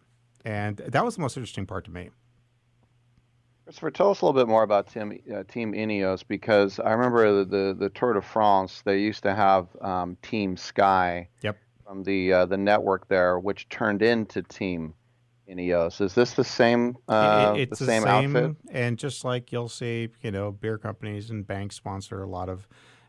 And 0.43 0.77
that 0.77 1.05
was 1.05 1.15
the 1.15 1.21
most 1.21 1.37
interesting 1.37 1.65
part 1.65 1.85
to 1.85 1.91
me. 1.91 2.09
Christopher, 3.63 3.91
tell 3.91 4.09
us 4.09 4.21
a 4.21 4.25
little 4.25 4.39
bit 4.39 4.49
more 4.49 4.63
about 4.63 4.91
Team, 4.91 5.19
uh, 5.33 5.43
Team 5.43 5.73
Ineos 5.73 6.23
because 6.27 6.79
I 6.79 6.91
remember 6.91 7.43
the, 7.43 7.45
the, 7.45 7.75
the, 7.77 7.89
Tour 7.89 8.13
de 8.13 8.21
France, 8.21 8.81
they 8.83 8.99
used 8.99 9.23
to 9.23 9.35
have 9.35 9.67
um, 9.81 10.17
Team 10.21 10.57
Sky 10.57 11.29
yep. 11.41 11.57
from 11.85 12.03
the 12.03 12.33
uh, 12.33 12.45
the 12.47 12.57
network 12.57 13.07
there, 13.07 13.39
which 13.39 13.69
turned 13.69 14.01
into 14.01 14.41
Team 14.41 14.93
Ineos. 15.51 16.01
Is 16.01 16.15
this 16.15 16.33
the 16.33 16.43
same 16.43 16.97
uh, 17.07 17.53
it's 17.57 17.79
the, 17.79 17.85
same, 17.85 18.03
same 18.03 18.35
outfit? 18.35 18.55
And 18.71 18.97
just 18.97 19.23
like 19.23 19.51
you'll 19.51 19.69
see, 19.69 20.09
you 20.21 20.31
know, 20.31 20.51
beer 20.51 20.77
companies 20.77 21.29
and 21.29 21.45
banks 21.45 21.75
sponsor 21.75 22.23
a 22.23 22.29
lot 22.29 22.49
of 22.49 22.67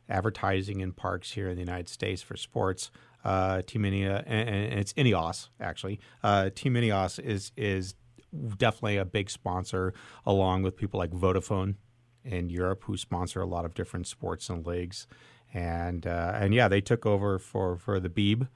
advertising 0.09 0.81
in 0.81 0.93
parks 0.93 1.33
here 1.33 1.49
in 1.49 1.55
the 1.55 1.63
United 1.63 1.89
States 1.89 2.23
for 2.23 2.37
sports. 2.37 2.91
Uh, 3.25 3.63
Team 3.63 3.83
Ineos, 3.83 4.25
and, 4.27 4.49
and, 4.49 4.81
it's 4.81 4.93
Ineos 4.95 5.49
actually. 5.61 6.01
Uh, 6.23 6.51
Team 6.55 6.75
Ineos 6.75 7.21
is 7.21 7.53
is 7.57 7.95
definitely 8.57 8.97
a 8.97 9.05
big 9.05 9.31
sponsor, 9.31 9.95
along 10.27 10.63
with 10.63 10.77
people 10.77 10.99
like 10.99 11.11
Vodafone 11.11 11.77
in 12.25 12.49
Europe, 12.49 12.83
who 12.85 12.97
sponsor 12.97 13.41
a 13.41 13.47
lot 13.47 13.65
of 13.65 13.75
different 13.75 14.07
sports 14.07 14.49
and 14.49 14.67
leagues. 14.67 15.07
And 15.55 16.07
uh, 16.07 16.33
and 16.35 16.53
yeah, 16.55 16.69
they 16.69 16.81
took 16.81 17.07
over 17.07 17.39
for 17.39 17.77
for 17.77 18.01
the 18.01 18.09
Beeb 18.09 18.43
uh, 18.43 18.47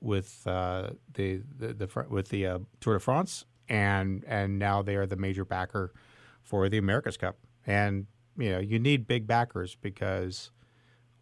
with 0.00 0.42
uh, 0.46 0.90
the, 1.12 1.42
the, 1.58 1.74
the 1.74 2.06
with 2.08 2.28
the 2.28 2.46
uh, 2.46 2.58
Tour 2.80 2.94
de 2.94 3.00
France, 3.00 3.44
and 3.68 4.24
and 4.26 4.58
now 4.58 4.82
they 4.82 4.96
are 4.96 5.06
the 5.06 5.16
major 5.16 5.44
backer 5.44 5.92
for 6.42 6.68
the 6.68 6.78
America's 6.78 7.16
Cup. 7.16 7.36
And 7.66 8.06
you 8.36 8.50
know, 8.50 8.58
you 8.60 8.78
need 8.78 9.06
big 9.06 9.26
backers 9.26 9.74
because 9.74 10.50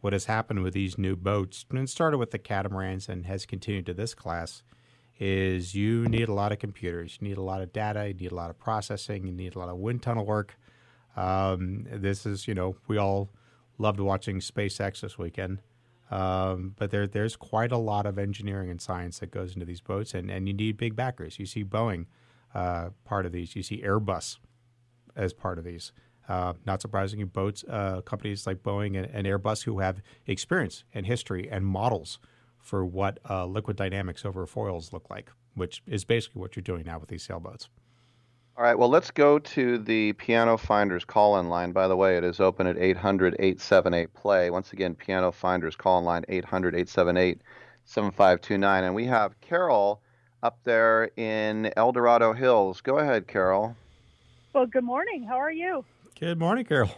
what 0.00 0.12
has 0.12 0.26
happened 0.26 0.62
with 0.62 0.74
these 0.74 0.98
new 0.98 1.16
boats, 1.16 1.64
and 1.70 1.88
started 1.88 2.18
with 2.18 2.32
the 2.32 2.38
catamarans 2.38 3.08
and 3.08 3.26
has 3.26 3.46
continued 3.46 3.86
to 3.86 3.94
this 3.94 4.14
class, 4.14 4.62
is 5.18 5.74
you 5.74 6.04
need 6.06 6.28
a 6.28 6.34
lot 6.34 6.52
of 6.52 6.58
computers, 6.58 7.18
you 7.20 7.28
need 7.28 7.36
a 7.36 7.42
lot 7.42 7.62
of 7.62 7.72
data, 7.72 8.08
you 8.08 8.14
need 8.14 8.32
a 8.32 8.34
lot 8.34 8.50
of 8.50 8.58
processing, 8.58 9.26
you 9.26 9.32
need 9.32 9.54
a 9.54 9.58
lot 9.58 9.68
of 9.68 9.76
wind 9.76 10.02
tunnel 10.02 10.26
work. 10.26 10.56
Um, 11.16 11.86
this 11.90 12.26
is, 12.26 12.48
you 12.48 12.54
know, 12.54 12.76
we 12.88 12.98
all 12.98 13.30
loved 13.78 14.00
watching 14.00 14.40
SpaceX 14.40 15.00
this 15.00 15.16
weekend. 15.16 15.58
Um, 16.12 16.74
but 16.76 16.90
there, 16.90 17.06
there's 17.06 17.36
quite 17.36 17.72
a 17.72 17.78
lot 17.78 18.04
of 18.04 18.18
engineering 18.18 18.68
and 18.68 18.82
science 18.82 19.20
that 19.20 19.30
goes 19.30 19.54
into 19.54 19.64
these 19.64 19.80
boats, 19.80 20.12
and, 20.12 20.30
and 20.30 20.46
you 20.46 20.52
need 20.52 20.76
big 20.76 20.94
backers. 20.94 21.38
You 21.38 21.46
see 21.46 21.64
Boeing 21.64 22.04
uh, 22.54 22.90
part 23.06 23.24
of 23.24 23.32
these, 23.32 23.56
you 23.56 23.62
see 23.62 23.80
Airbus 23.80 24.36
as 25.16 25.32
part 25.32 25.58
of 25.58 25.64
these. 25.64 25.90
Uh, 26.28 26.52
not 26.66 26.82
surprisingly, 26.82 27.24
boats 27.24 27.64
uh, 27.66 28.02
companies 28.02 28.46
like 28.46 28.62
Boeing 28.62 28.96
and, 28.96 29.06
and, 29.06 29.26
Airbus 29.26 29.64
who 29.64 29.78
have 29.78 30.02
experience 30.26 30.84
and 30.92 31.06
history 31.06 31.48
and 31.50 31.66
models 31.66 32.18
for 32.58 32.84
what 32.84 33.18
uh, 33.28 33.46
liquid 33.46 33.76
dynamics 33.76 34.24
over 34.26 34.46
foils 34.46 34.92
look 34.92 35.08
like, 35.08 35.30
which 35.54 35.82
is 35.86 36.04
basically 36.04 36.40
what 36.40 36.54
you're 36.54 36.62
doing 36.62 36.84
now 36.84 36.98
with 36.98 37.08
these 37.08 37.22
sailboats. 37.22 37.70
All 38.54 38.62
right, 38.62 38.78
well, 38.78 38.90
let's 38.90 39.10
go 39.10 39.38
to 39.38 39.78
the 39.78 40.12
Piano 40.12 40.58
Finders 40.58 41.06
call 41.06 41.38
in 41.38 41.48
line. 41.48 41.72
By 41.72 41.88
the 41.88 41.96
way, 41.96 42.18
it 42.18 42.24
is 42.24 42.38
open 42.38 42.66
at 42.66 42.76
800 42.76 43.34
878 43.38 44.12
play. 44.12 44.50
Once 44.50 44.74
again, 44.74 44.94
Piano 44.94 45.32
Finders 45.32 45.74
call 45.74 45.98
in 45.98 46.04
line 46.04 46.24
800 46.28 46.74
878 46.74 47.40
7529. 47.86 48.84
And 48.84 48.94
we 48.94 49.06
have 49.06 49.40
Carol 49.40 50.02
up 50.42 50.58
there 50.64 51.10
in 51.16 51.72
El 51.78 51.92
Dorado 51.92 52.34
Hills. 52.34 52.82
Go 52.82 52.98
ahead, 52.98 53.26
Carol. 53.26 53.74
Well, 54.52 54.66
good 54.66 54.84
morning. 54.84 55.24
How 55.24 55.36
are 55.36 55.50
you? 55.50 55.82
Good 56.20 56.38
morning, 56.38 56.66
Carol. 56.66 56.90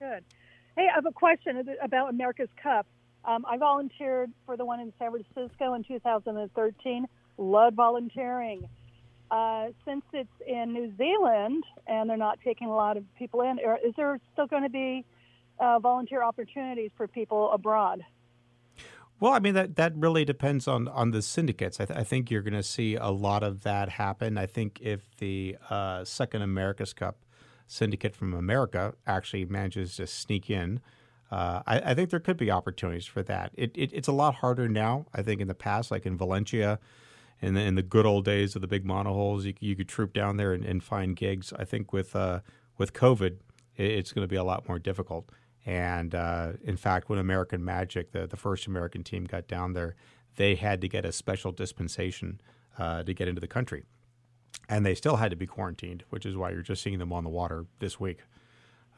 Good. 0.00 0.22
Hey, 0.76 0.86
I 0.90 0.94
have 0.94 1.06
a 1.06 1.12
question 1.12 1.66
about 1.82 2.10
America's 2.10 2.50
Cup. 2.62 2.86
Um, 3.24 3.46
I 3.48 3.56
volunteered 3.56 4.30
for 4.44 4.58
the 4.58 4.66
one 4.66 4.80
in 4.80 4.92
San 4.98 5.12
Francisco 5.12 5.72
in 5.72 5.82
2013. 5.84 7.06
Loved 7.38 7.76
volunteering. 7.76 8.68
Uh, 9.32 9.68
since 9.86 10.04
it's 10.12 10.28
in 10.46 10.74
New 10.74 10.92
Zealand 10.98 11.64
and 11.86 12.10
they're 12.10 12.18
not 12.18 12.38
taking 12.44 12.68
a 12.68 12.74
lot 12.74 12.98
of 12.98 13.04
people 13.18 13.40
in, 13.40 13.58
is 13.82 13.94
there 13.96 14.20
still 14.34 14.46
going 14.46 14.62
to 14.62 14.68
be 14.68 15.06
uh, 15.58 15.78
volunteer 15.78 16.22
opportunities 16.22 16.90
for 16.98 17.08
people 17.08 17.50
abroad? 17.50 18.04
Well, 19.20 19.32
I 19.32 19.38
mean 19.38 19.54
that 19.54 19.76
that 19.76 19.96
really 19.96 20.26
depends 20.26 20.68
on 20.68 20.86
on 20.88 21.12
the 21.12 21.22
syndicates. 21.22 21.80
I, 21.80 21.86
th- 21.86 21.98
I 21.98 22.04
think 22.04 22.30
you're 22.30 22.42
going 22.42 22.52
to 22.52 22.62
see 22.62 22.96
a 22.96 23.08
lot 23.08 23.42
of 23.42 23.62
that 23.62 23.88
happen. 23.88 24.36
I 24.36 24.44
think 24.44 24.80
if 24.82 25.16
the 25.16 25.56
uh, 25.70 26.04
second 26.04 26.42
America's 26.42 26.92
Cup 26.92 27.24
syndicate 27.66 28.14
from 28.14 28.34
America 28.34 28.92
actually 29.06 29.46
manages 29.46 29.96
to 29.96 30.06
sneak 30.06 30.50
in, 30.50 30.80
uh, 31.30 31.62
I, 31.66 31.80
I, 31.80 31.94
think 31.94 32.10
there 32.10 32.20
could 32.20 32.36
be 32.36 32.50
opportunities 32.50 33.06
for 33.06 33.22
that. 33.22 33.52
It, 33.54 33.70
it, 33.74 33.92
it's 33.94 34.08
a 34.08 34.12
lot 34.12 34.34
harder 34.34 34.68
now. 34.68 35.06
I 35.14 35.22
think 35.22 35.40
in 35.40 35.48
the 35.48 35.54
past, 35.54 35.90
like 35.90 36.04
in 36.04 36.18
Valencia, 36.18 36.78
in 37.42 37.54
the, 37.54 37.60
in 37.60 37.74
the 37.74 37.82
good 37.82 38.06
old 38.06 38.24
days 38.24 38.54
of 38.54 38.62
the 38.62 38.68
big 38.68 38.84
monohulls, 38.84 39.44
you, 39.44 39.54
you 39.60 39.76
could 39.76 39.88
troop 39.88 40.12
down 40.12 40.36
there 40.36 40.52
and, 40.52 40.64
and 40.64 40.82
find 40.82 41.16
gigs. 41.16 41.52
I 41.58 41.64
think 41.64 41.92
with 41.92 42.16
uh, 42.16 42.40
with 42.78 42.92
COVID, 42.92 43.38
it, 43.76 43.90
it's 43.90 44.12
going 44.12 44.24
to 44.24 44.28
be 44.28 44.36
a 44.36 44.44
lot 44.44 44.68
more 44.68 44.78
difficult. 44.78 45.28
And 45.66 46.14
uh, 46.14 46.52
in 46.64 46.76
fact, 46.76 47.08
when 47.08 47.18
American 47.18 47.64
Magic, 47.64 48.12
the, 48.12 48.26
the 48.26 48.36
first 48.36 48.66
American 48.66 49.04
team, 49.04 49.24
got 49.24 49.46
down 49.46 49.74
there, 49.74 49.94
they 50.36 50.54
had 50.54 50.80
to 50.80 50.88
get 50.88 51.04
a 51.04 51.12
special 51.12 51.52
dispensation 51.52 52.40
uh, 52.78 53.02
to 53.02 53.12
get 53.12 53.28
into 53.28 53.40
the 53.40 53.46
country 53.46 53.84
and 54.68 54.86
they 54.86 54.94
still 54.94 55.16
had 55.16 55.30
to 55.30 55.36
be 55.36 55.46
quarantined, 55.46 56.04
which 56.10 56.26
is 56.26 56.36
why 56.36 56.50
you're 56.50 56.62
just 56.62 56.82
seeing 56.82 56.98
them 56.98 57.12
on 57.12 57.24
the 57.24 57.30
water 57.30 57.66
this 57.78 57.98
week. 57.98 58.20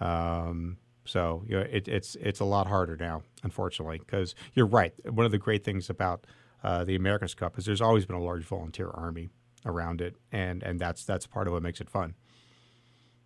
Um, 0.01 0.77
so 1.05 1.45
you 1.47 1.57
know, 1.57 1.67
it, 1.71 1.89
it's 1.89 2.17
it's 2.17 2.41
a 2.41 2.45
lot 2.45 2.67
harder 2.67 2.97
now, 2.97 3.23
unfortunately, 3.43 3.99
because 3.99 4.35
you're 4.55 4.67
right. 4.67 4.93
One 5.11 5.27
of 5.27 5.33
the 5.33 5.39
great 5.39 5.65
things 5.65 5.91
about 5.91 6.27
uh, 6.65 6.83
the 6.83 6.97
America's 6.97 7.35
Cup 7.35 7.59
is 7.59 7.67
there's 7.67 7.83
always 7.83 8.07
been 8.07 8.17
a 8.17 8.23
large 8.23 8.45
volunteer 8.45 8.91
army 8.91 9.29
around 9.67 10.01
it, 10.01 10.17
and 10.33 10.63
and 10.63 10.81
that's 10.81 11.05
that's 11.05 11.27
part 11.27 11.47
of 11.47 11.53
what 11.53 11.63
makes 11.63 11.81
it 11.81 11.91
fun. 11.91 12.15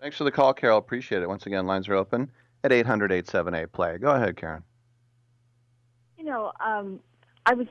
Thanks 0.01 0.17
for 0.17 0.25
the 0.25 0.33
call, 0.33 0.53
Carol. 0.53 0.79
Appreciate 0.79 1.23
it. 1.23 1.29
Once 1.29 1.47
again, 1.47 1.67
lines 1.67 1.89
are 1.89 1.95
open 1.95 2.31
at 2.65 2.73
800 2.73 3.13
878 3.13 3.73
play. 3.73 3.99
Go 3.99 4.11
ahead, 4.11 4.37
Karen. 4.37 4.63
You 6.17 6.25
know, 6.25 6.53
um, 6.61 7.01
I 7.47 7.55
was 7.55 7.67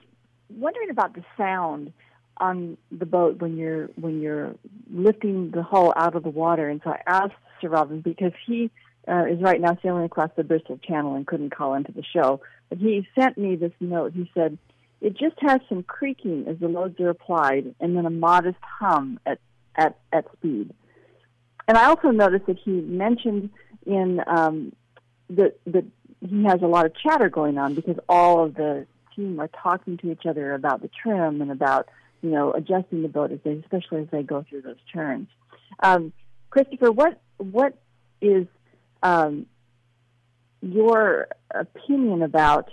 wondering 0.50 0.90
about 0.90 1.14
the 1.14 1.24
sound 1.38 1.94
on 2.38 2.78
the 2.92 3.06
boat 3.06 3.42
when 3.42 3.58
you're 3.58 3.88
when 3.96 4.22
you're 4.22 4.56
lifting 4.90 5.52
the 5.52 5.64
hull 5.64 5.94
out 5.96 6.16
of 6.16 6.24
the 6.24 6.30
water. 6.30 6.70
And 6.70 6.82
so 6.84 6.92
I 6.92 7.02
asked 7.06 7.36
Sir 7.62 7.70
Robin 7.70 8.02
because 8.02 8.32
he 8.46 8.72
uh, 9.08 9.26
is 9.26 9.42
right 9.42 9.60
now 9.60 9.78
sailing 9.84 10.06
across 10.06 10.30
the 10.38 10.44
Bristol 10.44 10.78
Channel 10.78 11.16
and 11.16 11.28
couldn't 11.28 11.50
call 11.50 11.74
into 11.74 11.92
the 11.92 12.04
show. 12.04 12.42
But 12.70 12.78
he 12.78 13.08
sent 13.20 13.38
me 13.38 13.56
this 13.56 13.74
note. 13.80 14.14
He 14.14 14.30
said 14.34 14.58
it 15.02 15.18
just 15.18 15.36
has 15.40 15.60
some 15.70 15.84
creaking 15.84 16.46
as 16.48 16.58
the 16.60 16.68
loads 16.68 17.00
are 17.00 17.10
applied, 17.10 17.76
and 17.80 17.96
then 17.96 18.06
a 18.06 18.10
modest 18.10 18.58
hum 18.62 19.20
at 19.26 19.40
at 19.76 19.98
at 20.12 20.26
speed. 20.34 20.74
And 21.68 21.78
I 21.78 21.86
also 21.86 22.10
noticed 22.10 22.48
that 22.48 22.58
he 22.58 22.72
mentioned 22.72 23.50
in 23.86 24.22
um, 24.28 24.74
that 25.30 25.60
that 25.68 25.86
he 26.28 26.44
has 26.46 26.62
a 26.62 26.68
lot 26.68 26.86
of 26.86 26.94
chatter 26.96 27.30
going 27.30 27.58
on 27.58 27.76
because 27.76 27.98
all 28.10 28.44
of 28.44 28.56
the 28.56 28.88
team 29.16 29.40
are 29.40 29.50
talking 29.50 29.98
to 29.98 30.12
each 30.12 30.26
other 30.26 30.54
about 30.54 30.82
the 30.82 30.90
trim 31.04 31.42
and 31.42 31.52
about 31.52 31.88
you 32.22 32.30
know, 32.32 32.52
adjusting 32.52 33.02
the 33.02 33.08
boat 33.08 33.32
as 33.32 33.40
they, 33.44 33.52
especially 33.52 34.02
as 34.02 34.08
they 34.12 34.24
go 34.24 34.46
through 34.50 34.62
those 34.62 34.78
turns. 34.94 35.28
Um, 35.82 36.14
Christopher, 36.50 36.92
what 36.92 37.20
what 37.38 37.78
is 38.22 38.48
um, 39.04 39.46
your 40.62 41.28
opinion 41.52 42.24
about 42.24 42.70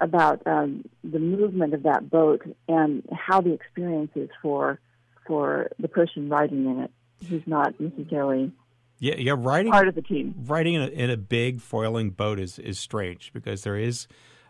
about 0.00 0.46
um, 0.46 0.84
the 1.04 1.18
movement 1.18 1.74
of 1.74 1.82
that 1.82 2.10
boat 2.10 2.42
and 2.68 3.06
how 3.12 3.40
the 3.40 3.52
experience 3.52 4.10
is 4.14 4.30
for 4.40 4.78
for 5.26 5.70
the 5.78 5.88
person 5.88 6.28
riding 6.28 6.66
in 6.66 6.80
it 6.80 6.90
who's 7.28 7.42
not 7.46 7.78
necessarily 7.78 8.50
yeah 8.98 9.14
yeah 9.16 9.34
riding 9.36 9.70
part 9.70 9.88
of 9.88 9.94
the 9.94 10.02
team. 10.02 10.34
riding 10.46 10.74
in 10.74 10.82
a, 10.82 10.86
in 10.86 11.10
a 11.10 11.16
big 11.16 11.60
foiling 11.60 12.10
boat 12.10 12.40
is 12.40 12.58
is 12.58 12.78
strange 12.78 13.32
because 13.32 13.62
there 13.62 13.76
is 13.76 14.06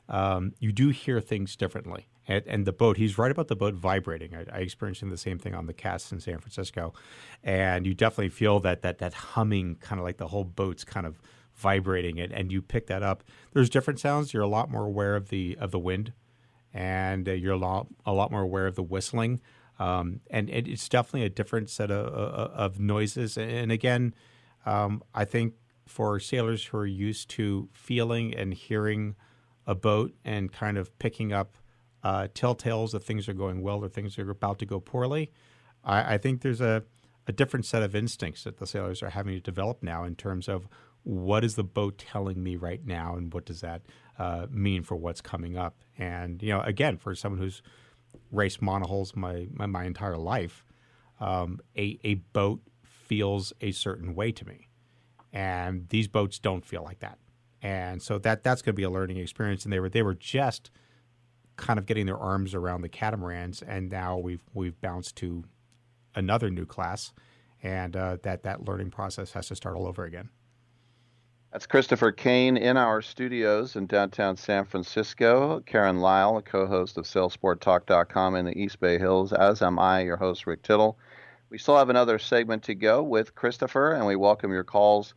um, 0.09 0.53
you 0.59 0.72
do 0.72 0.90
hear 0.90 1.20
things 1.20 1.57
differently. 1.57 2.07
And, 2.28 2.45
and, 2.47 2.66
the 2.66 2.72
boat, 2.72 2.99
he's 2.99 3.18
right 3.18 3.32
about 3.32 3.49
the 3.49 3.57
boat 3.57 3.74
vibrating. 3.74 4.32
I, 4.34 4.59
I 4.59 4.61
experienced 4.61 5.03
the 5.09 5.16
same 5.16 5.38
thing 5.38 5.55
on 5.57 5.66
the 5.66 5.72
cast 5.72 6.12
in 6.12 6.20
San 6.20 6.38
Francisco, 6.38 6.95
and 7.43 7.84
you 7.84 7.95
definitely 7.95 8.28
feel 8.28 8.61
that 8.61 8.82
that 8.82 8.99
that 8.99 9.12
humming, 9.12 9.74
kind 9.80 9.99
of 9.99 10.05
like 10.05 10.18
the 10.18 10.28
whole 10.28 10.45
boat's 10.45 10.84
kind 10.84 11.05
of 11.05 11.20
vibrating, 11.62 12.18
it, 12.18 12.32
and 12.32 12.52
you 12.52 12.60
pick 12.60 12.86
that 12.88 13.02
up. 13.02 13.22
There's 13.52 13.70
different 13.70 14.00
sounds. 14.00 14.32
You're 14.32 14.42
a 14.42 14.48
lot 14.58 14.70
more 14.70 14.84
aware 14.84 15.14
of 15.16 15.28
the 15.28 15.56
of 15.60 15.70
the 15.70 15.78
wind, 15.78 16.12
and 16.74 17.28
uh, 17.28 17.32
you're 17.32 17.54
a 17.54 17.58
lot 17.58 17.86
a 18.04 18.12
lot 18.12 18.30
more 18.30 18.42
aware 18.42 18.66
of 18.66 18.74
the 18.74 18.82
whistling, 18.82 19.40
um, 19.78 20.20
and 20.30 20.50
it, 20.50 20.68
it's 20.68 20.88
definitely 20.88 21.26
a 21.26 21.30
different 21.30 21.70
set 21.70 21.90
of, 21.90 22.06
of 22.64 22.80
noises. 22.80 23.38
And 23.38 23.70
again, 23.72 24.14
um, 24.66 25.02
I 25.14 25.24
think 25.24 25.54
for 25.86 26.18
sailors 26.20 26.66
who 26.66 26.78
are 26.78 26.86
used 26.86 27.28
to 27.30 27.68
feeling 27.72 28.34
and 28.34 28.54
hearing 28.54 29.14
a 29.66 29.74
boat 29.74 30.14
and 30.24 30.52
kind 30.52 30.78
of 30.78 30.96
picking 30.98 31.32
up 31.32 31.56
uh, 32.02 32.28
telltales 32.34 32.92
that 32.92 33.04
things 33.04 33.28
are 33.28 33.34
going 33.34 33.62
well 33.62 33.84
or 33.84 33.88
things 33.88 34.18
are 34.18 34.30
about 34.30 34.58
to 34.58 34.66
go 34.66 34.80
poorly. 34.80 35.30
I, 35.84 36.14
I 36.14 36.18
think 36.18 36.42
there's 36.42 36.60
a, 36.60 36.82
a 37.26 37.32
different 37.32 37.66
set 37.66 37.82
of 37.82 37.94
instincts 37.94 38.44
that 38.44 38.58
the 38.58 38.66
sailors 38.66 39.02
are 39.02 39.10
having 39.10 39.34
to 39.34 39.40
develop 39.40 39.82
now 39.82 40.04
in 40.04 40.16
terms 40.16 40.48
of 40.48 40.66
what 41.05 41.44
is 41.44 41.57
the 41.57 41.64
boat 41.64 41.98
telling 41.98 42.42
me 42.42 42.57
right 42.57 42.84
now 42.84 43.16
and 43.16 43.32
what 43.32 43.44
does 43.44 43.61
that 43.61 43.82
uh, 44.18 44.46
mean 44.50 44.82
for 44.82 44.96
what's 44.96 45.20
coming 45.20 45.57
up. 45.57 45.76
And, 45.98 46.42
you 46.42 46.50
know, 46.50 46.61
again, 46.61 46.96
for 46.96 47.14
someone 47.14 47.40
who's 47.40 47.62
raced 48.30 48.62
monohulls 48.62 49.16
my, 49.16 49.48
my, 49.53 49.66
my 49.66 49.84
entire 49.84 50.16
life, 50.16 50.64
um, 51.20 51.61
a, 51.76 51.98
a 52.05 52.14
boat 52.14 52.61
feels 52.82 53.53
a 53.61 53.72
certain 53.72 54.14
way 54.14 54.32
to 54.32 54.46
me. 54.46 54.68
And 55.32 55.88
these 55.88 56.09
boats 56.09 56.38
don't 56.38 56.64
feel 56.64 56.82
like 56.82 57.00
that. 57.00 57.18
And 57.62 58.03
so 58.03 58.18
that 58.18 58.42
that's 58.42 58.61
going 58.61 58.74
to 58.74 58.76
be 58.76 58.82
a 58.82 58.90
learning 58.90 59.16
experience. 59.18 59.64
And 59.64 59.72
they 59.72 59.80
were 59.80 59.88
they 59.88 60.03
were 60.03 60.14
just 60.14 60.70
kind 61.57 61.78
of 61.78 61.86
getting 61.86 62.07
their 62.07 62.18
arms 62.18 62.55
around 62.55 62.82
the 62.82 62.88
catamarans, 62.88 63.62
and 63.62 63.90
now 63.90 64.18
we've 64.18 64.42
we've 64.53 64.80
bounced 64.80 65.16
to 65.16 65.44
another 66.14 66.50
new 66.50 66.66
class, 66.66 67.12
and 67.62 67.96
uh, 67.96 68.16
that 68.22 68.42
that 68.42 68.66
learning 68.66 68.90
process 68.90 69.32
has 69.32 69.46
to 69.48 69.55
start 69.55 69.76
all 69.76 69.86
over 69.86 70.05
again. 70.05 70.30
That's 71.53 71.66
Christopher 71.66 72.12
Kane 72.12 72.57
in 72.57 72.78
our 72.78 73.03
studios 73.03 73.76
in 73.76 73.86
downtown 73.86 74.38
San 74.38 74.64
Francisco. 74.64 75.61
Karen 75.66 76.00
Lyle, 76.00 76.38
a 76.38 76.42
co-host 76.42 76.96
of 76.96 77.05
SailSportTalk.com 77.05 78.36
in 78.36 78.46
the 78.46 78.59
East 78.59 78.80
Bay 78.80 78.98
Hills, 78.98 79.34
as 79.34 79.61
am 79.61 79.78
I, 79.78 80.00
your 80.00 80.16
host 80.16 80.46
Rick 80.46 80.62
Tittle. 80.62 80.98
We 81.50 81.59
still 81.59 81.76
have 81.76 81.90
another 81.90 82.18
segment 82.18 82.62
to 82.64 82.74
go 82.74 83.03
with 83.03 83.34
Christopher, 83.34 83.92
and 83.92 84.07
we 84.07 84.16
welcome 84.16 84.50
your 84.50 84.64
calls 84.64 85.12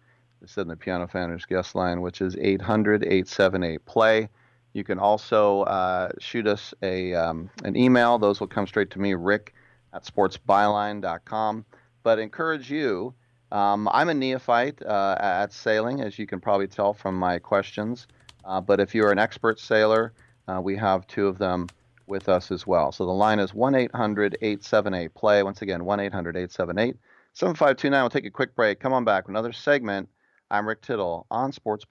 said 0.46 0.64
in 0.64 0.68
the 0.68 0.76
Piano 0.76 1.08
Finders 1.08 1.46
guest 1.46 1.74
line, 1.74 2.02
which 2.02 2.22
is 2.22 2.36
800 2.36 3.04
878 3.04 3.86
play. 3.86 4.30
You 4.74 4.84
can 4.84 5.00
also 5.00 5.62
uh, 5.62 6.10
shoot 6.20 6.48
us 6.48 6.74
a 6.82 7.14
um, 7.14 7.50
an 7.64 7.76
email. 7.76 8.20
Those 8.20 8.40
will 8.40 8.48
come 8.48 8.68
straight 8.68 8.92
to 8.92 9.00
me, 9.00 9.14
rick 9.14 9.54
at 9.94 10.04
sportsbyline.com. 10.04 11.66
But 12.04 12.20
encourage 12.20 12.70
you. 12.70 13.14
Um, 13.56 13.88
I'm 13.94 14.10
a 14.10 14.14
neophyte 14.14 14.82
uh, 14.86 15.16
at 15.18 15.54
sailing, 15.54 16.02
as 16.02 16.20
you 16.20 16.28
can 16.28 16.42
probably 16.42 16.68
tell 16.68 16.94
from 16.94 17.16
my 17.16 17.40
questions. 17.40 18.06
Uh, 18.44 18.60
but 18.60 18.82
if 18.82 18.94
you're 18.94 19.14
an 19.14 19.18
expert 19.18 19.62
sailor, 19.62 20.12
uh, 20.50 20.60
we 20.62 20.76
have 20.76 21.08
two 21.08 21.26
of 21.28 21.38
them 21.38 21.68
with 22.06 22.28
us 22.28 22.52
as 22.52 22.68
well. 22.68 22.92
So 22.92 23.06
the 23.06 23.14
line 23.14 23.40
is 23.40 23.54
1 23.54 23.74
800 23.74 24.38
878 24.42 25.14
play. 25.16 25.42
Once 25.42 25.62
again, 25.62 25.86
1 25.86 26.00
800 26.02 26.36
878 26.36 26.98
7529. 27.32 28.04
We'll 28.04 28.10
take 28.10 28.26
a 28.26 28.30
quick 28.30 28.54
break. 28.58 28.82
Come 28.82 28.92
on 28.92 29.06
back. 29.06 29.30
Another 29.30 29.54
segment 29.54 30.10
I'm 30.52 30.68
Rick 30.68 30.82
Tittle 30.82 31.26
on 31.32 31.54
Sports 31.54 31.86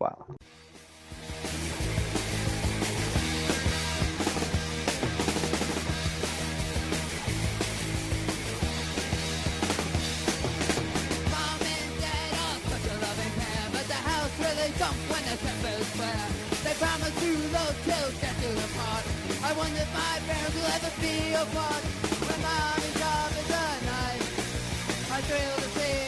Byline. 14.79 16.33
They 16.65 16.75
promise 16.75 17.15
to 17.21 17.31
love 17.53 17.77
till 17.85 18.11
death 18.21 18.39
do 18.43 18.49
them 18.49 18.71
part. 18.77 19.05
I 19.45 19.53
wonder 19.57 19.79
if 19.79 19.93
my 19.95 20.19
parents 20.27 20.55
will 20.55 20.71
ever 20.77 20.93
be 21.01 21.33
apart. 21.35 21.83
When 22.27 22.41
mommy's 22.43 22.95
job 22.99 23.31
is 23.39 23.51
a 23.51 23.69
knife, 23.87 25.13
I 25.13 25.21
thrill 25.21 25.57
to 25.57 25.69
see 25.79 26.04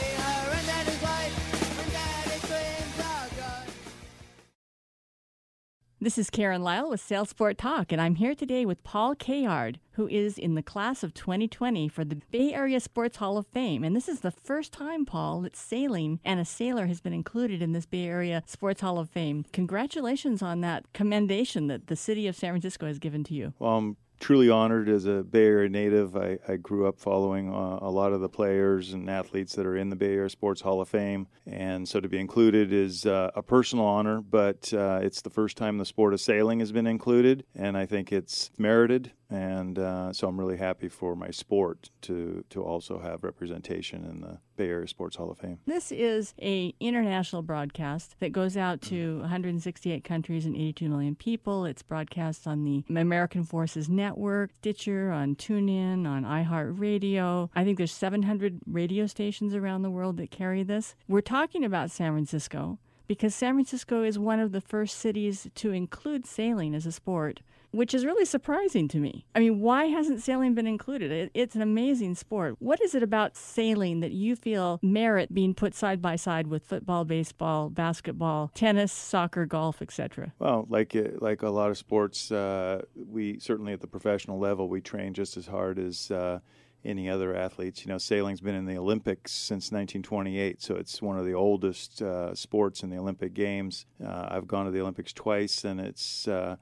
This 6.07 6.18
is 6.18 6.30
Karen 6.30 6.62
Lyle 6.62 6.88
with 6.88 7.02
SailSport 7.02 7.57
Talk, 7.57 7.90
and 7.90 8.00
I'm 8.00 8.14
here 8.14 8.36
today 8.36 8.64
with 8.64 8.84
Paul 8.84 9.16
Cayard, 9.16 9.80
who 9.94 10.07
is 10.07 10.38
in 10.38 10.54
the 10.54 10.62
class 10.62 11.02
of 11.02 11.12
2020 11.14 11.88
for 11.88 12.04
the 12.04 12.20
Bay 12.30 12.54
Area 12.54 12.78
Sports 12.78 13.16
Hall 13.16 13.36
of 13.36 13.48
Fame. 13.48 13.82
And 13.82 13.96
this 13.96 14.09
is 14.09 14.20
the 14.20 14.30
first 14.30 14.72
time, 14.72 15.04
Paul, 15.04 15.40
that 15.40 15.57
sailing 15.57 16.20
and 16.24 16.38
a 16.38 16.44
sailor 16.44 16.86
has 16.86 17.00
been 17.00 17.12
included 17.12 17.61
in 17.61 17.72
this 17.72 17.86
Bay 17.86 18.07
Area 18.07 18.44
Sports 18.46 18.82
Hall 18.82 19.00
of 19.00 19.11
Fame. 19.11 19.46
Congratulations 19.52 20.42
on 20.42 20.61
that 20.61 20.84
commendation 20.92 21.66
that 21.66 21.88
the 21.88 21.96
city 21.96 22.28
of 22.28 22.36
San 22.36 22.52
Francisco 22.52 22.86
has 22.86 23.00
given 23.00 23.24
to 23.24 23.34
you. 23.34 23.54
Well, 23.59 23.76
I'm 23.76 23.96
truly 24.19 24.49
honored 24.49 24.89
as 24.89 25.07
a 25.07 25.23
Bay 25.23 25.47
Area 25.47 25.69
native. 25.69 26.17
I, 26.17 26.39
I 26.49 26.57
grew 26.57 26.87
up 26.87 26.99
following 26.99 27.53
uh, 27.53 27.79
a 27.81 27.91
lot 27.91 28.12
of 28.12 28.21
the 28.21 28.29
players 28.29 28.93
and 28.93 29.09
athletes 29.11 29.55
that 29.55 29.67
are 29.67 29.77
in 29.77 29.91
the 29.91 29.97
Bay 29.97 30.14
Area 30.14 30.29
Sports 30.29 30.61
Hall 30.61 30.81
of 30.81 30.89
Fame. 30.89 31.27
And 31.47 31.89
so 31.89 32.01
to 32.01 32.09
be 32.09 32.19
included 32.19 32.73
is 32.73 33.07
uh, 33.07 33.31
a 33.35 33.43
personal 33.43 33.85
honor, 33.85 34.21
but 34.21 34.73
uh, 34.73 35.01
it's 35.03 35.21
the 35.21 35.31
first 35.31 35.57
time 35.57 35.79
the 35.79 35.85
sport 35.85 36.14
of 36.14 36.21
sailing 36.21 36.61
has 36.61 36.73
been 36.73 36.87
included. 36.87 37.45
And 37.55 37.77
I 37.77 37.87
think 37.87 38.12
it's 38.12 38.51
merited. 38.59 39.12
And 39.29 39.79
uh, 39.79 40.12
so 40.12 40.29
I'm 40.29 40.39
really 40.39 40.57
happy 40.57 40.89
for 40.89 41.16
my 41.16 41.31
sport 41.31 41.91
to, 42.03 42.45
to 42.51 42.62
also 42.62 43.01
have 43.01 43.24
representation 43.24 44.05
in 44.05 44.20
the 44.20 44.39
Bay 44.57 44.68
Area 44.68 44.87
Sports 44.87 45.16
Hall 45.16 45.31
of 45.31 45.39
Fame. 45.39 45.59
This 45.66 45.91
is 45.91 46.35
a 46.41 46.74
international 46.79 47.43
broadcast 47.43 48.16
that 48.20 48.33
goes 48.33 48.57
out 48.57 48.81
to 48.83 49.18
168 49.20 50.05
countries 50.05 50.47
and 50.47 50.55
82 50.55 50.89
million 50.89 51.14
people. 51.16 51.64
It's 51.64 51.83
broadcast 51.83 52.47
on 52.47 52.64
the 52.64 52.85
American 52.89 53.43
Forces 53.43 53.89
Network, 53.89 54.53
Stitcher, 54.55 55.11
on 55.11 55.35
TuneIn, 55.35 56.07
on 56.07 56.24
iHeartRadio. 56.24 57.51
I 57.55 57.64
think 57.64 57.79
there's 57.79 57.93
700 57.93 58.61
radio 58.66 59.07
stations 59.07 59.55
around 59.55 59.83
the 59.83 59.91
world 59.91 60.18
that 60.18 60.31
carry 60.31 60.62
this. 60.62 60.95
We're 61.09 61.20
talking 61.20 61.64
about 61.64 61.91
San 61.91 62.12
Francisco 62.12 62.79
because 63.07 63.35
San 63.35 63.55
Francisco 63.55 64.03
is 64.03 64.18
one 64.18 64.41
of 64.41 64.53
the 64.53 64.61
first 64.61 64.99
cities 64.99 65.49
to 65.57 65.72
include 65.72 66.27
sailing 66.27 66.74
as 66.74 66.87
a 66.87 66.93
sport. 66.93 67.41
Which 67.71 67.95
is 67.95 68.05
really 68.05 68.25
surprising 68.25 68.89
to 68.89 68.99
me. 68.99 69.27
I 69.35 69.41
mean, 69.41 69.61
why 69.61 69.87
hasn't 69.87 70.23
sailing 70.23 70.55
been 70.55 70.67
included? 70.67 71.11
It, 71.12 71.31
it's 71.35 71.55
an 71.55 71.62
amazing 71.62 72.14
sport. 72.14 72.57
What 72.59 72.81
is 72.81 72.95
it 72.95 73.03
about 73.03 73.37
sailing 73.37 74.01
that 74.01 74.12
you 74.12 74.37
feel 74.37 74.79
merit 74.83 75.35
being 75.35 75.55
put 75.55 75.75
side 75.75 76.01
by 76.01 76.17
side 76.17 76.47
with 76.47 76.64
football, 76.64 77.05
baseball, 77.05 77.69
basketball, 77.69 78.51
tennis, 78.55 78.93
soccer, 78.93 79.47
golf, 79.47 79.83
etc.? 79.83 80.33
Well, 80.39 80.67
like 80.69 80.95
uh, 80.97 81.11
like 81.19 81.43
a 81.43 81.51
lot 81.51 81.71
of 81.71 81.79
sports, 81.79 82.31
uh, 82.31 82.83
we 82.95 83.39
certainly 83.39 83.73
at 83.73 83.81
the 83.81 83.87
professional 83.87 84.39
level 84.39 84.69
we 84.69 84.81
train 84.81 85.14
just 85.14 85.37
as 85.37 85.47
hard 85.47 85.79
as 85.79 86.11
uh, 86.11 86.41
any 86.87 87.11
other 87.11 87.35
athletes. 87.35 87.85
You 87.85 87.93
know, 87.93 87.99
sailing's 87.99 88.41
been 88.41 88.55
in 88.55 88.67
the 88.67 88.79
Olympics 88.79 89.33
since 89.33 89.73
1928, 89.73 90.62
so 90.62 90.77
it's 90.77 91.03
one 91.03 91.19
of 91.19 91.27
the 91.27 91.35
oldest 91.35 92.01
uh, 92.01 92.35
sports 92.35 92.83
in 92.83 92.91
the 92.91 92.97
Olympic 92.97 93.35
Games. 93.35 93.87
Uh, 94.05 94.29
I've 94.31 94.47
gone 94.47 94.67
to 94.67 94.71
the 94.71 94.81
Olympics 94.81 95.12
twice, 95.12 95.64
and 95.64 95.81
it's 95.81 96.29
uh, 96.29 96.57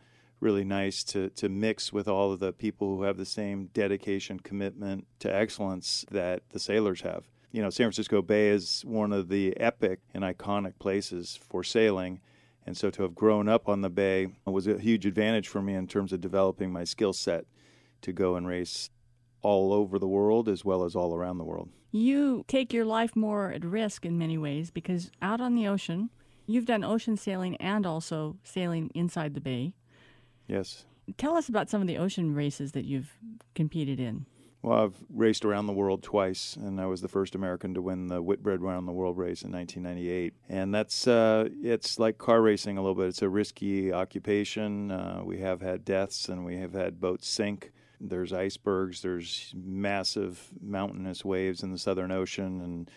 really 0.45 0.65
nice 0.65 1.03
to, 1.03 1.31
to 1.31 1.49
mix 1.49 1.93
with 1.93 2.07
all 2.07 2.31
of 2.31 2.39
the 2.39 2.53
people 2.53 2.97
who 2.97 3.03
have 3.03 3.17
the 3.17 3.25
same 3.25 3.71
dedication, 3.73 4.39
commitment 4.39 5.07
to 5.19 5.35
excellence 5.35 6.05
that 6.11 6.43
the 6.51 6.61
sailors 6.61 7.01
have. 7.01 7.25
You 7.51 7.63
know, 7.63 7.71
San 7.71 7.87
Francisco 7.87 8.21
Bay 8.21 8.49
is 8.49 8.83
one 8.87 9.13
of 9.13 9.29
the 9.29 9.59
epic 9.59 10.01
and 10.13 10.23
iconic 10.23 10.79
places 10.79 11.39
for 11.49 11.65
sailing. 11.65 12.21
And 12.67 12.77
so 12.77 12.91
to 12.91 13.03
have 13.03 13.15
grown 13.15 13.49
up 13.49 13.69
on 13.69 13.81
the 13.81 13.91
bay 13.91 14.29
was 14.45 14.67
a 14.67 14.79
huge 14.79 15.07
advantage 15.07 15.49
for 15.49 15.63
me 15.63 15.75
in 15.75 15.87
terms 15.87 16.13
of 16.13 16.21
developing 16.21 16.73
my 16.73 16.85
skill 16.85 17.13
set 17.13 17.47
to 18.03 18.13
go 18.13 18.37
and 18.37 18.47
race 18.47 18.91
all 19.41 19.73
over 19.73 19.99
the 19.99 20.09
world 20.09 20.49
as 20.49 20.65
well 20.65 20.85
as 20.85 20.95
all 20.95 21.15
around 21.15 21.39
the 21.39 21.45
world. 21.45 21.71
You 21.91 22.45
take 22.49 22.73
your 22.73 22.85
life 22.85 23.15
more 23.15 23.53
at 23.53 23.65
risk 23.65 24.05
in 24.05 24.19
many 24.19 24.37
ways 24.37 24.71
because 24.71 25.11
out 25.23 25.41
on 25.41 25.55
the 25.55 25.69
ocean, 25.69 26.11
you've 26.47 26.67
done 26.67 26.83
ocean 26.83 27.17
sailing 27.17 27.57
and 27.57 27.87
also 27.87 28.37
sailing 28.43 28.91
inside 28.95 29.35
the 29.35 29.41
bay. 29.41 29.75
Yes. 30.47 30.85
Tell 31.17 31.37
us 31.37 31.49
about 31.49 31.69
some 31.69 31.81
of 31.81 31.87
the 31.87 31.99
ocean 31.99 32.35
races 32.35 32.73
that 32.73 32.85
you've 32.85 33.19
competed 33.55 34.01
in. 34.01 34.27
Well, 34.65 34.85
I've 34.85 34.97
raced 35.11 35.45
around 35.45 35.67
the 35.67 35.75
world 35.75 36.03
twice, 36.03 36.57
and 36.57 36.81
I 36.81 36.87
was 36.87 37.03
the 37.03 37.09
first 37.09 37.35
American 37.35 37.75
to 37.75 37.83
win 37.83 38.07
the 38.07 38.23
Whitbread 38.23 38.63
Round 38.63 38.89
the 38.89 38.93
World 38.93 39.19
race 39.19 39.43
in 39.43 39.53
1998. 39.53 40.33
And 40.49 40.75
that's 40.75 41.07
uh, 41.07 41.51
it's 41.63 41.99
like 41.99 42.17
car 42.17 42.41
racing 42.41 42.79
a 42.79 42.81
little 42.81 42.95
bit. 42.95 43.09
It's 43.09 43.21
a 43.21 43.29
risky 43.29 43.93
occupation. 43.93 44.91
Uh, 44.91 45.21
we 45.23 45.41
have 45.41 45.61
had 45.61 45.85
deaths, 45.85 46.31
and 46.31 46.47
we 46.47 46.57
have 46.57 46.73
had 46.73 46.99
boats 46.99 47.29
sink. 47.29 47.73
There's 48.01 48.33
icebergs. 48.33 49.03
There's 49.03 49.53
massive 49.55 50.49
mountainous 50.63 51.27
waves 51.27 51.63
in 51.63 51.71
the 51.71 51.79
Southern 51.79 52.11
Ocean, 52.11 52.63
and 52.63 52.91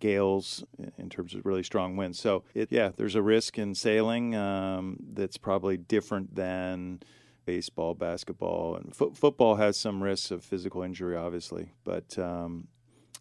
gales 0.00 0.64
in 0.98 1.08
terms 1.08 1.34
of 1.34 1.46
really 1.46 1.62
strong 1.62 1.96
winds. 1.96 2.18
So, 2.18 2.44
it, 2.54 2.72
yeah, 2.72 2.90
there's 2.96 3.14
a 3.14 3.22
risk 3.22 3.58
in 3.58 3.74
sailing 3.74 4.34
um, 4.34 4.96
that's 5.12 5.36
probably 5.36 5.76
different 5.76 6.34
than 6.34 7.00
baseball, 7.44 7.94
basketball, 7.94 8.76
and 8.76 8.94
fo- 8.94 9.10
football 9.10 9.56
has 9.56 9.76
some 9.76 10.02
risks 10.02 10.30
of 10.30 10.44
physical 10.44 10.82
injury, 10.82 11.16
obviously, 11.16 11.72
but 11.84 12.18
um, 12.18 12.68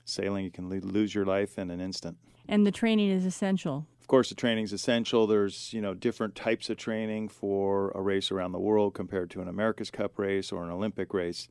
sailing 0.06 0.44
you 0.44 0.52
can 0.52 0.70
lo- 0.70 0.80
lose 0.84 1.14
your 1.14 1.26
life 1.26 1.58
in 1.58 1.70
an 1.70 1.80
instant. 1.80 2.18
And 2.48 2.66
the 2.66 2.72
training 2.72 3.10
is 3.10 3.26
essential. 3.26 3.86
Of 4.02 4.08
course, 4.08 4.30
the 4.30 4.36
training 4.36 4.64
is 4.64 4.74
essential. 4.74 5.28
There's 5.28 5.72
you 5.72 5.82
know 5.82 5.94
different 5.94 6.36
types 6.36 6.70
of 6.70 6.78
training 6.78 7.30
for 7.30 7.92
a 7.94 8.02
race 8.02 8.32
around 8.32 8.54
the 8.54 8.60
world 8.60 8.94
compared 8.96 9.30
to 9.32 9.42
an 9.42 9.48
America's 9.48 9.92
Cup 9.92 10.18
race 10.18 10.52
or 10.52 10.64
an 10.64 10.72
Olympic 10.72 11.14
race, 11.14 11.48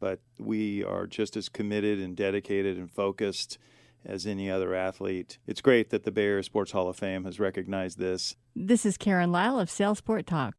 but 0.00 0.20
we 0.38 0.84
are 0.84 1.06
just 1.06 1.36
as 1.36 1.48
committed 1.48 1.98
and 1.98 2.14
dedicated 2.14 2.76
and 2.76 2.90
focused 2.90 3.58
as 4.04 4.26
any 4.26 4.50
other 4.50 4.74
athlete. 4.74 5.38
It's 5.46 5.60
great 5.60 5.90
that 5.90 6.04
the 6.04 6.10
Bay 6.10 6.26
Area 6.26 6.42
Sports 6.42 6.72
Hall 6.72 6.88
of 6.88 6.96
Fame 6.96 7.24
has 7.24 7.40
recognized 7.40 7.98
this. 7.98 8.36
This 8.54 8.84
is 8.84 8.96
Karen 8.96 9.32
Lyle 9.32 9.58
of 9.58 9.68
SailSport 9.68 10.26
Talk. 10.26 10.54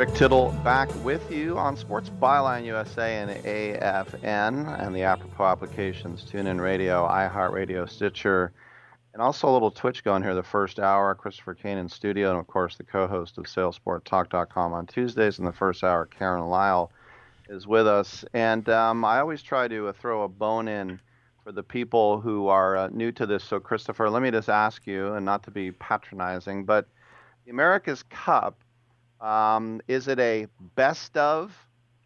Rick 0.00 0.14
Tittle 0.14 0.52
back 0.64 0.88
with 1.04 1.30
you 1.30 1.58
on 1.58 1.76
Sports 1.76 2.08
Byline 2.08 2.64
USA 2.64 3.16
and 3.18 3.30
AFN 3.44 4.80
and 4.80 4.96
the 4.96 5.02
apropos 5.02 5.44
applications 5.44 6.24
TuneIn 6.24 6.58
Radio, 6.58 7.06
iHeartRadio, 7.06 7.86
Stitcher, 7.86 8.54
and 9.12 9.22
also 9.22 9.48
a 9.48 9.52
little 9.52 9.70
Twitch 9.70 10.04
going 10.04 10.22
here 10.22 10.34
the 10.34 10.42
first 10.42 10.78
hour. 10.78 11.14
Christopher 11.14 11.54
Kane 11.54 11.78
in 11.78 11.88
studio, 11.88 12.30
and 12.30 12.38
of 12.38 12.46
course 12.46 12.76
the 12.76 12.84
co-host 12.84 13.38
of 13.38 13.44
SailSportTalk.com 13.44 14.72
on 14.72 14.86
Tuesdays 14.86 15.38
in 15.38 15.44
the 15.44 15.52
first 15.52 15.82
hour, 15.82 16.06
Karen 16.06 16.46
Lyle, 16.46 16.92
is 17.48 17.66
with 17.66 17.86
us. 17.86 18.24
And 18.32 18.68
um, 18.68 19.04
I 19.04 19.18
always 19.18 19.42
try 19.42 19.68
to 19.68 19.88
uh, 19.88 19.92
throw 19.92 20.22
a 20.22 20.28
bone 20.28 20.68
in 20.68 21.00
for 21.42 21.52
the 21.52 21.62
people 21.62 22.20
who 22.20 22.48
are 22.48 22.76
uh, 22.76 22.88
new 22.88 23.10
to 23.12 23.26
this. 23.26 23.42
So, 23.42 23.58
Christopher, 23.58 24.08
let 24.08 24.22
me 24.22 24.30
just 24.30 24.48
ask 24.48 24.86
you, 24.86 25.14
and 25.14 25.24
not 25.24 25.42
to 25.44 25.50
be 25.50 25.72
patronizing, 25.72 26.64
but 26.64 26.86
the 27.44 27.50
America's 27.50 28.02
Cup 28.04 28.62
um, 29.20 29.80
is 29.88 30.08
it 30.08 30.18
a 30.18 30.46
best 30.76 31.16
of, 31.16 31.52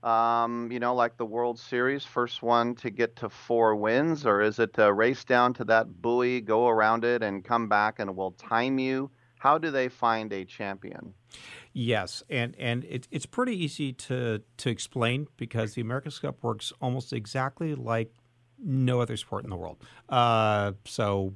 um, 0.04 0.70
you 0.70 0.78
know, 0.78 0.94
like 0.94 1.16
the 1.16 1.24
World 1.24 1.58
Series, 1.58 2.04
first 2.04 2.42
one 2.42 2.74
to 2.76 2.90
get 2.90 3.16
to 3.16 3.30
four 3.30 3.74
wins, 3.74 4.26
or 4.26 4.42
is 4.42 4.58
it 4.58 4.76
a 4.76 4.92
race 4.92 5.24
down 5.24 5.54
to 5.54 5.64
that 5.64 6.02
buoy, 6.02 6.42
go 6.42 6.68
around 6.68 7.04
it, 7.04 7.22
and 7.22 7.42
come 7.42 7.68
back, 7.68 7.98
and 7.98 8.10
it 8.10 8.16
will 8.16 8.32
time 8.32 8.78
you? 8.78 9.10
How 9.38 9.56
do 9.56 9.70
they 9.70 9.88
find 9.88 10.30
a 10.32 10.44
champion? 10.44 11.14
Yes, 11.72 12.22
and 12.28 12.54
and 12.58 12.84
it, 12.84 13.08
it's 13.10 13.26
pretty 13.26 13.56
easy 13.64 13.92
to 13.94 14.42
to 14.58 14.70
explain 14.70 15.26
because 15.38 15.74
the 15.74 15.80
America's 15.80 16.18
Cup 16.18 16.42
works 16.42 16.72
almost 16.82 17.12
exactly 17.14 17.74
like 17.74 18.12
no 18.58 19.00
other 19.00 19.16
sport 19.16 19.44
in 19.44 19.50
the 19.50 19.56
world. 19.56 19.82
Uh, 20.08 20.72
so 20.84 21.34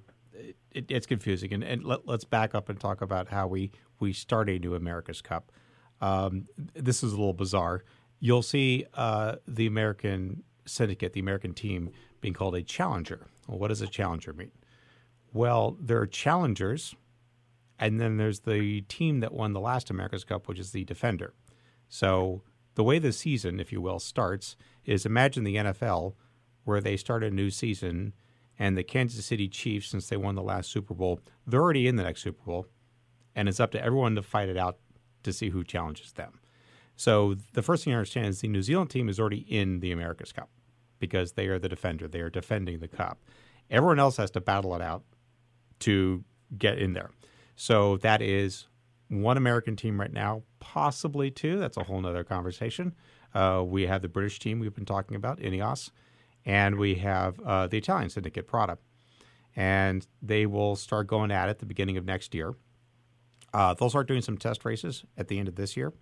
it, 0.72 0.90
it's 0.90 1.06
confusing, 1.06 1.54
and, 1.54 1.64
and 1.64 1.84
let, 1.84 2.06
us 2.08 2.24
back 2.24 2.54
up 2.54 2.68
and 2.68 2.78
talk 2.78 3.00
about 3.00 3.28
how 3.28 3.46
we 3.46 3.70
we 3.98 4.12
start 4.12 4.50
a 4.50 4.58
new 4.58 4.74
America's 4.74 5.22
Cup. 5.22 5.50
Um, 6.00 6.46
this 6.74 7.02
is 7.02 7.12
a 7.12 7.16
little 7.16 7.32
bizarre. 7.32 7.82
You'll 8.20 8.42
see 8.42 8.86
uh, 8.94 9.36
the 9.46 9.66
American 9.66 10.42
syndicate, 10.66 11.12
the 11.12 11.20
American 11.20 11.54
team, 11.54 11.90
being 12.20 12.34
called 12.34 12.54
a 12.54 12.62
challenger. 12.62 13.26
Well, 13.46 13.58
what 13.58 13.68
does 13.68 13.80
a 13.80 13.86
challenger 13.86 14.32
mean? 14.32 14.50
Well, 15.32 15.76
there 15.80 16.00
are 16.00 16.06
challengers, 16.06 16.94
and 17.78 18.00
then 18.00 18.16
there's 18.16 18.40
the 18.40 18.82
team 18.82 19.20
that 19.20 19.32
won 19.32 19.52
the 19.52 19.60
last 19.60 19.90
America's 19.90 20.24
Cup, 20.24 20.48
which 20.48 20.58
is 20.58 20.72
the 20.72 20.84
defender. 20.84 21.34
So 21.88 22.42
the 22.74 22.84
way 22.84 22.98
the 22.98 23.12
season, 23.12 23.60
if 23.60 23.72
you 23.72 23.80
will, 23.80 23.98
starts 23.98 24.56
is 24.84 25.06
imagine 25.06 25.44
the 25.44 25.56
NFL 25.56 26.14
where 26.64 26.80
they 26.80 26.96
start 26.96 27.24
a 27.24 27.30
new 27.30 27.50
season 27.50 28.14
and 28.58 28.76
the 28.76 28.82
Kansas 28.82 29.24
City 29.24 29.48
Chiefs, 29.48 29.88
since 29.88 30.08
they 30.08 30.16
won 30.16 30.34
the 30.34 30.42
last 30.42 30.70
Super 30.70 30.92
Bowl, 30.92 31.20
they're 31.46 31.60
already 31.60 31.86
in 31.86 31.96
the 31.96 32.02
next 32.02 32.22
Super 32.22 32.42
Bowl, 32.42 32.66
and 33.34 33.48
it's 33.48 33.60
up 33.60 33.70
to 33.72 33.82
everyone 33.82 34.16
to 34.16 34.22
fight 34.22 34.48
it 34.48 34.56
out 34.56 34.78
to 35.22 35.32
see 35.32 35.50
who 35.50 35.62
challenges 35.62 36.12
them. 36.12 36.40
So 36.98 37.36
the 37.52 37.62
first 37.62 37.84
thing 37.84 37.92
I 37.92 37.96
understand 37.96 38.26
is 38.26 38.40
the 38.40 38.48
New 38.48 38.60
Zealand 38.60 38.90
team 38.90 39.08
is 39.08 39.20
already 39.20 39.46
in 39.48 39.78
the 39.78 39.92
America's 39.92 40.32
Cup 40.32 40.50
because 40.98 41.32
they 41.32 41.46
are 41.46 41.56
the 41.56 41.68
defender. 41.68 42.08
They 42.08 42.20
are 42.20 42.28
defending 42.28 42.80
the 42.80 42.88
cup. 42.88 43.20
Everyone 43.70 44.00
else 44.00 44.16
has 44.16 44.32
to 44.32 44.40
battle 44.40 44.74
it 44.74 44.82
out 44.82 45.04
to 45.80 46.24
get 46.58 46.76
in 46.76 46.94
there. 46.94 47.10
So 47.54 47.98
that 47.98 48.20
is 48.20 48.66
one 49.06 49.36
American 49.36 49.76
team 49.76 50.00
right 50.00 50.12
now, 50.12 50.42
possibly 50.58 51.30
two. 51.30 51.60
That's 51.60 51.76
a 51.76 51.84
whole 51.84 52.04
other 52.04 52.24
conversation. 52.24 52.96
Uh, 53.32 53.62
we 53.64 53.86
have 53.86 54.02
the 54.02 54.08
British 54.08 54.40
team 54.40 54.58
we've 54.58 54.74
been 54.74 54.84
talking 54.84 55.16
about, 55.16 55.38
Ineos, 55.38 55.92
and 56.44 56.74
we 56.76 56.96
have 56.96 57.38
uh, 57.40 57.68
the 57.68 57.78
Italian 57.78 58.10
syndicate, 58.10 58.48
Prada. 58.48 58.76
And 59.54 60.04
they 60.20 60.46
will 60.46 60.74
start 60.74 61.06
going 61.06 61.30
at 61.30 61.48
it 61.48 61.60
the 61.60 61.66
beginning 61.66 61.96
of 61.96 62.04
next 62.04 62.34
year. 62.34 62.54
Uh, 63.54 63.74
they'll 63.74 63.88
start 63.88 64.08
doing 64.08 64.22
some 64.22 64.36
test 64.36 64.64
races 64.64 65.04
at 65.16 65.28
the 65.28 65.38
end 65.38 65.46
of 65.46 65.54
this 65.54 65.76
year. 65.76 65.92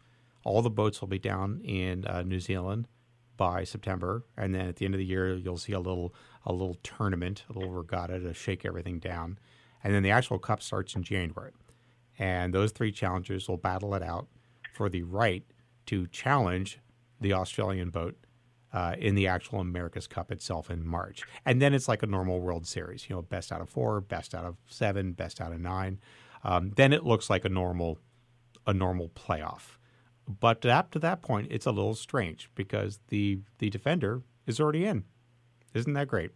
All 0.47 0.63
the 0.63 0.71
boats 0.71 1.01
will 1.01 1.09
be 1.09 1.19
down 1.19 1.61
in 1.63 2.05
uh, 2.07 2.23
New 2.23 2.41
Zealand 2.41 2.89
by 3.37 3.65
September, 3.65 4.25
and 4.37 4.55
then 4.55 4.69
at 4.69 4.77
the 4.77 4.85
end 4.85 4.95
of 4.95 4.99
the 4.99 5.05
year, 5.05 5.35
you'll 5.35 5.59
see 5.59 5.73
a 5.73 5.81
little 5.81 6.15
a 6.45 6.53
little 6.53 6.77
tournament, 6.83 7.45
a 7.51 7.53
little 7.53 7.73
regatta 7.73 8.21
to 8.21 8.33
shake 8.33 8.65
everything 8.65 8.99
down, 8.99 9.39
and 9.83 9.93
then 9.93 10.03
the 10.03 10.11
actual 10.11 10.39
cup 10.39 10.63
starts 10.63 10.95
in 10.95 11.03
January. 11.03 11.53
And 12.19 12.55
those 12.55 12.73
three 12.73 12.93
challengers 12.93 13.49
will 13.49 13.59
battle 13.59 13.95
it 13.95 14.03
out 14.03 14.29
for 14.75 14.89
the 14.89 15.03
right 15.03 15.45
to 15.87 16.07
challenge 16.07 16.79
the 17.21 17.35
Australian 17.35 17.91
boat 17.91 18.17
uh, 18.73 18.95
in 18.99 19.15
the 19.17 19.27
actual 19.27 19.61
America's 19.61 20.07
Cup 20.07 20.33
itself 20.33 20.71
in 20.71 20.87
March. 20.87 21.25
And 21.45 21.61
then 21.61 21.75
it's 21.75 21.89
like 21.89 22.03
a 22.03 22.07
normal 22.07 22.41
World 22.41 22.67
Series, 22.67 23.09
you 23.09 23.17
know, 23.17 23.23
best 23.23 23.53
out 23.53 23.61
of 23.61 23.69
four, 23.69 24.01
best 24.01 24.35
out 24.35 24.45
of 24.45 24.57
seven, 24.67 25.13
best 25.13 25.41
out 25.43 25.53
of 25.53 25.61
nine 25.61 25.99
um, 26.47 26.73
then 26.77 26.93
it 26.93 27.05
looks 27.05 27.29
like 27.29 27.45
a 27.45 27.49
normal 27.49 27.99
a 28.69 28.73
normal 28.73 29.11
playoff. 29.11 29.77
But 30.29 30.67
up 30.67 30.91
to 30.93 30.99
that 31.01 31.23
point, 31.23 31.49
it's 31.51 31.67
a 31.67 31.71
little 31.71 31.95
strange 31.95 32.51
because 32.55 32.99
the 33.09 33.41
the 33.59 33.71
defender 33.71 34.23
is 34.47 34.61
already 34.61 34.85
in. 34.85 35.05
Isn't 35.75 35.93
that 35.93 36.09
great? 36.09 36.33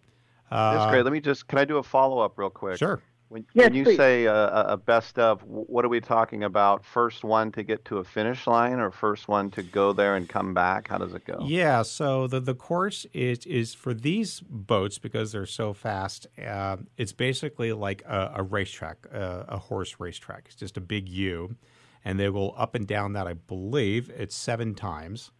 Uh, 0.51 0.75
That's 0.75 0.91
great. 0.91 1.05
Let 1.05 1.13
me 1.13 1.21
just 1.21 1.49
can 1.49 1.59
I 1.59 1.65
do 1.65 1.79
a 1.79 1.83
follow 1.83 2.19
up 2.21 2.39
real 2.39 2.51
quick? 2.51 2.79
Sure. 2.79 3.01
When, 3.31 3.47
yes, 3.55 3.67
when 3.67 3.75
you 3.75 3.85
please. 3.85 3.97
say 3.97 4.25
a, 4.25 4.35
a 4.35 4.77
best 4.77 5.17
of, 5.17 5.45
what 5.45 5.85
are 5.85 5.89
we 5.89 6.01
talking 6.01 6.43
about? 6.43 6.85
First 6.85 7.23
one 7.23 7.53
to 7.53 7.63
get 7.63 7.85
to 7.85 7.99
a 7.99 8.05
finish 8.05 8.49
line, 8.49 8.81
or 8.81 8.91
first 8.91 9.29
one 9.29 9.53
to 9.53 9.63
go 9.63 9.93
there 9.93 10.17
and 10.17 10.29
come 10.29 10.53
back? 10.53 10.89
How 10.89 10.99
does 10.99 11.15
it 11.15 11.25
go? 11.25 11.39
Yeah, 11.47 11.83
so 11.83 12.27
the 12.27 12.41
the 12.41 12.57
course 12.57 13.07
is 13.13 13.47
is 13.47 13.73
for 13.73 13.95
these 13.95 14.41
boats 14.41 14.99
because 14.99 15.31
they're 15.31 15.47
so 15.47 15.73
fast. 15.73 16.27
Uh, 16.45 16.79
it's 16.97 17.13
basically 17.13 17.73
like 17.73 18.03
a, 18.05 18.33
a 18.37 18.43
racetrack, 18.43 19.07
a, 19.13 19.45
a 19.49 19.59
horse 19.59 20.01
racetrack. 20.01 20.47
It's 20.47 20.57
just 20.57 20.77
a 20.77 20.81
big 20.81 21.09
U, 21.09 21.55
and 22.05 22.19
they 22.19 22.31
go 22.31 22.51
up 22.51 22.75
and 22.75 22.87
down 22.87 23.13
that. 23.15 23.27
I 23.27 23.35
believe 23.35 24.11
it's 24.11 24.35
seven 24.35 24.75
times, 24.75 25.31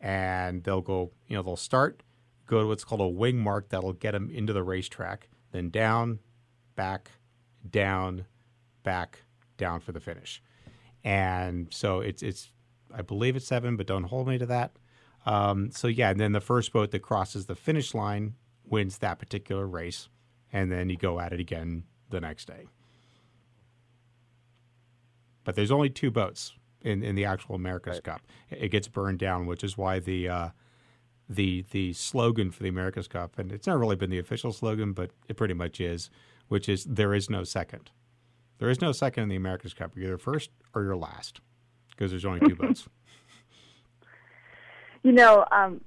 and 0.00 0.64
they'll 0.64 0.80
go. 0.80 1.12
You 1.26 1.36
know, 1.36 1.42
they'll 1.42 1.56
start, 1.56 2.02
go 2.46 2.60
to 2.60 2.66
what's 2.66 2.84
called 2.84 3.00
a 3.00 3.08
wing 3.08 3.38
mark 3.38 3.68
that'll 3.70 3.92
get 3.92 4.12
them 4.12 4.30
into 4.30 4.52
the 4.52 4.62
racetrack, 4.62 5.28
then 5.52 5.70
down, 5.70 6.20
back 6.76 7.10
down, 7.68 8.26
back, 8.82 9.22
down 9.56 9.80
for 9.80 9.92
the 9.92 10.00
finish. 10.00 10.42
And 11.02 11.68
so 11.72 12.00
it's 12.00 12.22
it's 12.22 12.50
I 12.94 13.02
believe 13.02 13.36
it's 13.36 13.46
seven, 13.46 13.76
but 13.76 13.86
don't 13.86 14.04
hold 14.04 14.28
me 14.28 14.38
to 14.38 14.46
that. 14.46 14.72
Um, 15.26 15.70
so 15.70 15.88
yeah, 15.88 16.10
and 16.10 16.20
then 16.20 16.32
the 16.32 16.40
first 16.40 16.72
boat 16.72 16.90
that 16.90 17.00
crosses 17.00 17.46
the 17.46 17.54
finish 17.54 17.94
line 17.94 18.34
wins 18.66 18.98
that 18.98 19.18
particular 19.18 19.66
race, 19.66 20.08
and 20.52 20.70
then 20.70 20.90
you 20.90 20.96
go 20.96 21.20
at 21.20 21.32
it 21.32 21.40
again 21.40 21.84
the 22.10 22.20
next 22.20 22.46
day. 22.46 22.66
But 25.44 25.54
there's 25.54 25.70
only 25.70 25.90
two 25.90 26.10
boats 26.10 26.54
in, 26.82 27.02
in 27.02 27.14
the 27.14 27.24
actual 27.24 27.54
America's 27.54 27.96
right. 27.96 28.04
Cup. 28.04 28.22
It 28.50 28.68
gets 28.68 28.88
burned 28.88 29.18
down, 29.18 29.46
which 29.46 29.64
is 29.64 29.76
why 29.76 29.98
the 29.98 30.28
uh, 30.28 30.48
the 31.28 31.64
the 31.70 31.92
slogan 31.92 32.50
for 32.50 32.62
the 32.62 32.68
America's 32.68 33.08
Cup, 33.08 33.38
and 33.38 33.52
it's 33.52 33.66
not 33.66 33.78
really 33.78 33.96
been 33.96 34.10
the 34.10 34.18
official 34.18 34.52
slogan, 34.52 34.92
but 34.92 35.10
it 35.28 35.36
pretty 35.36 35.54
much 35.54 35.80
is, 35.80 36.10
which 36.48 36.68
is 36.68 36.84
there 36.84 37.14
is 37.14 37.30
no 37.30 37.44
second. 37.44 37.90
There 38.58 38.70
is 38.70 38.80
no 38.80 38.92
second 38.92 39.24
in 39.24 39.28
the 39.28 39.36
America's 39.36 39.74
Cup. 39.74 39.96
You're 39.96 40.06
either 40.06 40.18
first 40.18 40.50
or 40.74 40.82
you're 40.82 40.96
last 40.96 41.40
because 41.90 42.10
there's 42.10 42.24
only 42.24 42.40
two 42.40 42.56
boats. 42.56 42.88
You 45.04 45.12
know, 45.12 45.44
um, 45.52 45.82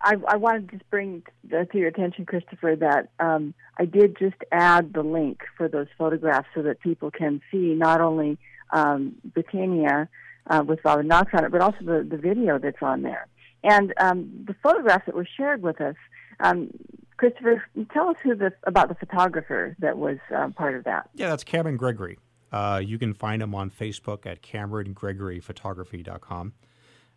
I, 0.00 0.16
I 0.26 0.36
wanted 0.36 0.68
to 0.68 0.78
just 0.78 0.90
bring 0.90 1.22
to 1.48 1.66
your 1.74 1.86
attention, 1.86 2.26
Christopher, 2.26 2.74
that 2.74 3.10
um, 3.20 3.54
I 3.78 3.84
did 3.84 4.16
just 4.18 4.36
add 4.50 4.92
the 4.92 5.02
link 5.02 5.42
for 5.56 5.68
those 5.68 5.86
photographs 5.96 6.48
so 6.56 6.62
that 6.62 6.80
people 6.80 7.12
can 7.12 7.40
see 7.52 7.74
not 7.74 8.00
only 8.00 8.36
um, 8.70 9.14
Britannia 9.24 10.08
uh, 10.48 10.64
with 10.66 10.80
Father 10.80 11.02
Knox 11.02 11.32
on 11.34 11.44
it, 11.44 11.52
but 11.52 11.60
also 11.60 11.78
the, 11.82 12.06
the 12.08 12.16
video 12.16 12.58
that's 12.58 12.82
on 12.82 13.02
there. 13.02 13.28
And 13.64 13.92
um, 13.98 14.44
the 14.46 14.54
photographs 14.62 15.06
that 15.06 15.14
were 15.14 15.28
shared 15.36 15.62
with 15.62 15.80
us 15.80 15.96
um, 16.40 16.70
Christopher, 17.16 17.64
tell 17.92 18.08
us 18.08 18.16
who 18.22 18.34
the, 18.34 18.52
about 18.62 18.88
the 18.88 18.94
photographer 18.94 19.76
that 19.80 19.98
was 19.98 20.18
um, 20.34 20.52
part 20.52 20.76
of 20.76 20.84
that. 20.84 21.10
Yeah, 21.14 21.28
that's 21.30 21.44
Cameron 21.44 21.76
Gregory. 21.76 22.18
Uh, 22.50 22.80
you 22.82 22.98
can 22.98 23.12
find 23.12 23.42
him 23.42 23.54
on 23.54 23.70
Facebook 23.70 24.24
at 24.24 24.40
CameronGregoryPhotography.com. 24.42 26.54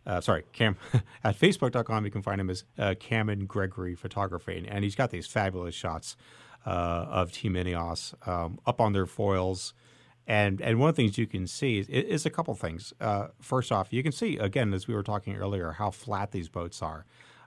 Uh, 0.04 0.20
sorry, 0.20 0.42
Cam 0.52 0.76
at 1.24 1.38
Facebook.com. 1.38 2.04
You 2.04 2.10
can 2.10 2.22
find 2.22 2.40
him 2.40 2.50
as 2.50 2.64
uh, 2.76 2.96
Cameron 2.98 3.46
Gregory 3.46 3.94
Photography, 3.94 4.66
and 4.68 4.82
he's 4.82 4.96
got 4.96 5.10
these 5.10 5.28
fabulous 5.28 5.76
shots 5.76 6.16
uh, 6.66 7.06
of 7.08 7.30
Team 7.32 7.54
Ineos 7.54 8.14
um, 8.28 8.58
up 8.66 8.80
on 8.80 8.92
their 8.92 9.06
foils. 9.06 9.74
And 10.26 10.60
and 10.60 10.78
one 10.78 10.88
of 10.88 10.96
the 10.96 11.02
things 11.02 11.18
you 11.18 11.26
can 11.26 11.46
see 11.46 11.78
is, 11.78 11.88
is 11.88 12.26
a 12.26 12.30
couple 12.30 12.54
things. 12.54 12.92
Uh, 13.00 13.28
first 13.40 13.72
off, 13.72 13.92
you 13.92 14.02
can 14.02 14.12
see 14.12 14.38
again, 14.38 14.72
as 14.72 14.86
we 14.86 14.94
were 14.94 15.02
talking 15.02 15.36
earlier, 15.36 15.72
how 15.72 15.90
flat 15.90 16.30
these 16.30 16.48
boats 16.48 16.80
are. 16.80 17.04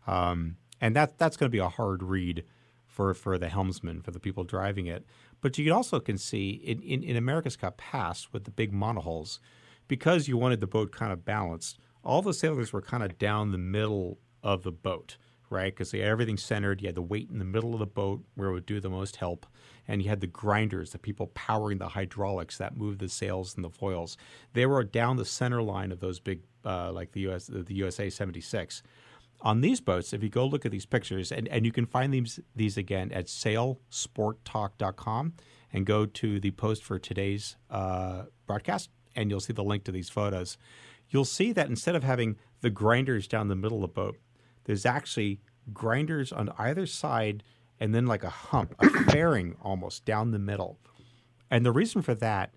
Um, 0.07 0.57
and 0.81 0.95
that 0.95 1.17
that's 1.17 1.37
going 1.37 1.49
to 1.49 1.55
be 1.55 1.59
a 1.59 1.69
hard 1.69 2.03
read 2.03 2.43
for 2.85 3.13
for 3.13 3.37
the 3.37 3.49
helmsman 3.49 4.01
for 4.01 4.11
the 4.11 4.19
people 4.19 4.43
driving 4.43 4.87
it. 4.87 5.05
But 5.41 5.57
you 5.57 5.73
also 5.73 5.99
can 5.99 6.17
see 6.17 6.49
in, 6.49 6.81
in, 6.81 7.03
in 7.03 7.15
America's 7.15 7.55
Cup 7.55 7.77
past 7.77 8.33
with 8.33 8.43
the 8.43 8.51
big 8.51 8.73
monohulls, 8.73 9.39
because 9.87 10.27
you 10.27 10.37
wanted 10.37 10.59
the 10.59 10.67
boat 10.67 10.91
kind 10.91 11.13
of 11.13 11.23
balanced, 11.23 11.79
all 12.03 12.21
the 12.21 12.33
sailors 12.33 12.73
were 12.73 12.81
kind 12.81 13.03
of 13.03 13.17
down 13.17 13.51
the 13.51 13.57
middle 13.57 14.19
of 14.43 14.63
the 14.63 14.71
boat 14.71 15.17
right? 15.49 15.73
Because 15.73 15.91
they 15.91 15.99
had 15.99 16.09
everything 16.09 16.37
centered. 16.37 16.81
You 16.81 16.87
had 16.87 16.95
the 16.95 17.01
weight 17.01 17.29
in 17.29 17.39
the 17.39 17.45
middle 17.45 17.73
of 17.73 17.79
the 17.79 17.85
boat 17.85 18.23
where 18.35 18.49
it 18.49 18.53
would 18.53 18.65
do 18.65 18.79
the 18.79 18.89
most 18.89 19.17
help, 19.17 19.45
and 19.87 20.01
you 20.01 20.09
had 20.09 20.21
the 20.21 20.27
grinders, 20.27 20.91
the 20.91 20.99
people 20.99 21.27
powering 21.27 21.77
the 21.77 21.89
hydraulics 21.89 22.57
that 22.57 22.77
moved 22.77 22.99
the 22.99 23.09
sails 23.09 23.55
and 23.55 23.63
the 23.63 23.69
foils. 23.69 24.17
They 24.53 24.65
were 24.65 24.83
down 24.83 25.17
the 25.17 25.25
center 25.25 25.61
line 25.61 25.91
of 25.91 25.99
those 25.99 26.19
big, 26.19 26.41
uh, 26.65 26.91
like 26.91 27.11
the 27.11 27.29
US, 27.29 27.45
the 27.47 27.75
USA 27.75 28.09
76. 28.09 28.81
On 29.41 29.61
these 29.61 29.81
boats, 29.81 30.13
if 30.13 30.23
you 30.23 30.29
go 30.29 30.45
look 30.45 30.65
at 30.65 30.71
these 30.71 30.85
pictures, 30.85 31.31
and, 31.31 31.47
and 31.49 31.65
you 31.65 31.71
can 31.71 31.85
find 31.85 32.13
these 32.13 32.39
these 32.55 32.77
again 32.77 33.11
at 33.11 33.25
sailsporttalk.com 33.25 35.33
and 35.73 35.85
go 35.85 36.05
to 36.05 36.39
the 36.39 36.51
post 36.51 36.83
for 36.83 36.97
today's 36.97 37.57
uh, 37.69 38.23
broadcast, 38.47 38.89
and 39.15 39.29
you'll 39.29 39.41
see 39.41 39.53
the 39.53 39.63
link 39.63 39.83
to 39.83 39.91
these 39.91 40.09
photos. 40.09 40.57
You'll 41.09 41.25
see 41.25 41.51
that 41.51 41.67
instead 41.67 41.95
of 41.95 42.03
having 42.03 42.37
the 42.61 42.69
grinders 42.69 43.27
down 43.27 43.47
the 43.47 43.55
middle 43.55 43.83
of 43.83 43.89
the 43.89 43.93
boat, 43.93 44.17
there's 44.65 44.85
actually 44.85 45.39
grinders 45.73 46.31
on 46.31 46.51
either 46.57 46.85
side 46.85 47.43
and 47.79 47.93
then 47.93 48.05
like 48.05 48.23
a 48.23 48.29
hump, 48.29 48.75
a 48.79 48.89
fairing 49.11 49.55
almost 49.61 50.05
down 50.05 50.31
the 50.31 50.39
middle. 50.39 50.79
And 51.49 51.65
the 51.65 51.71
reason 51.71 52.01
for 52.01 52.15
that 52.15 52.53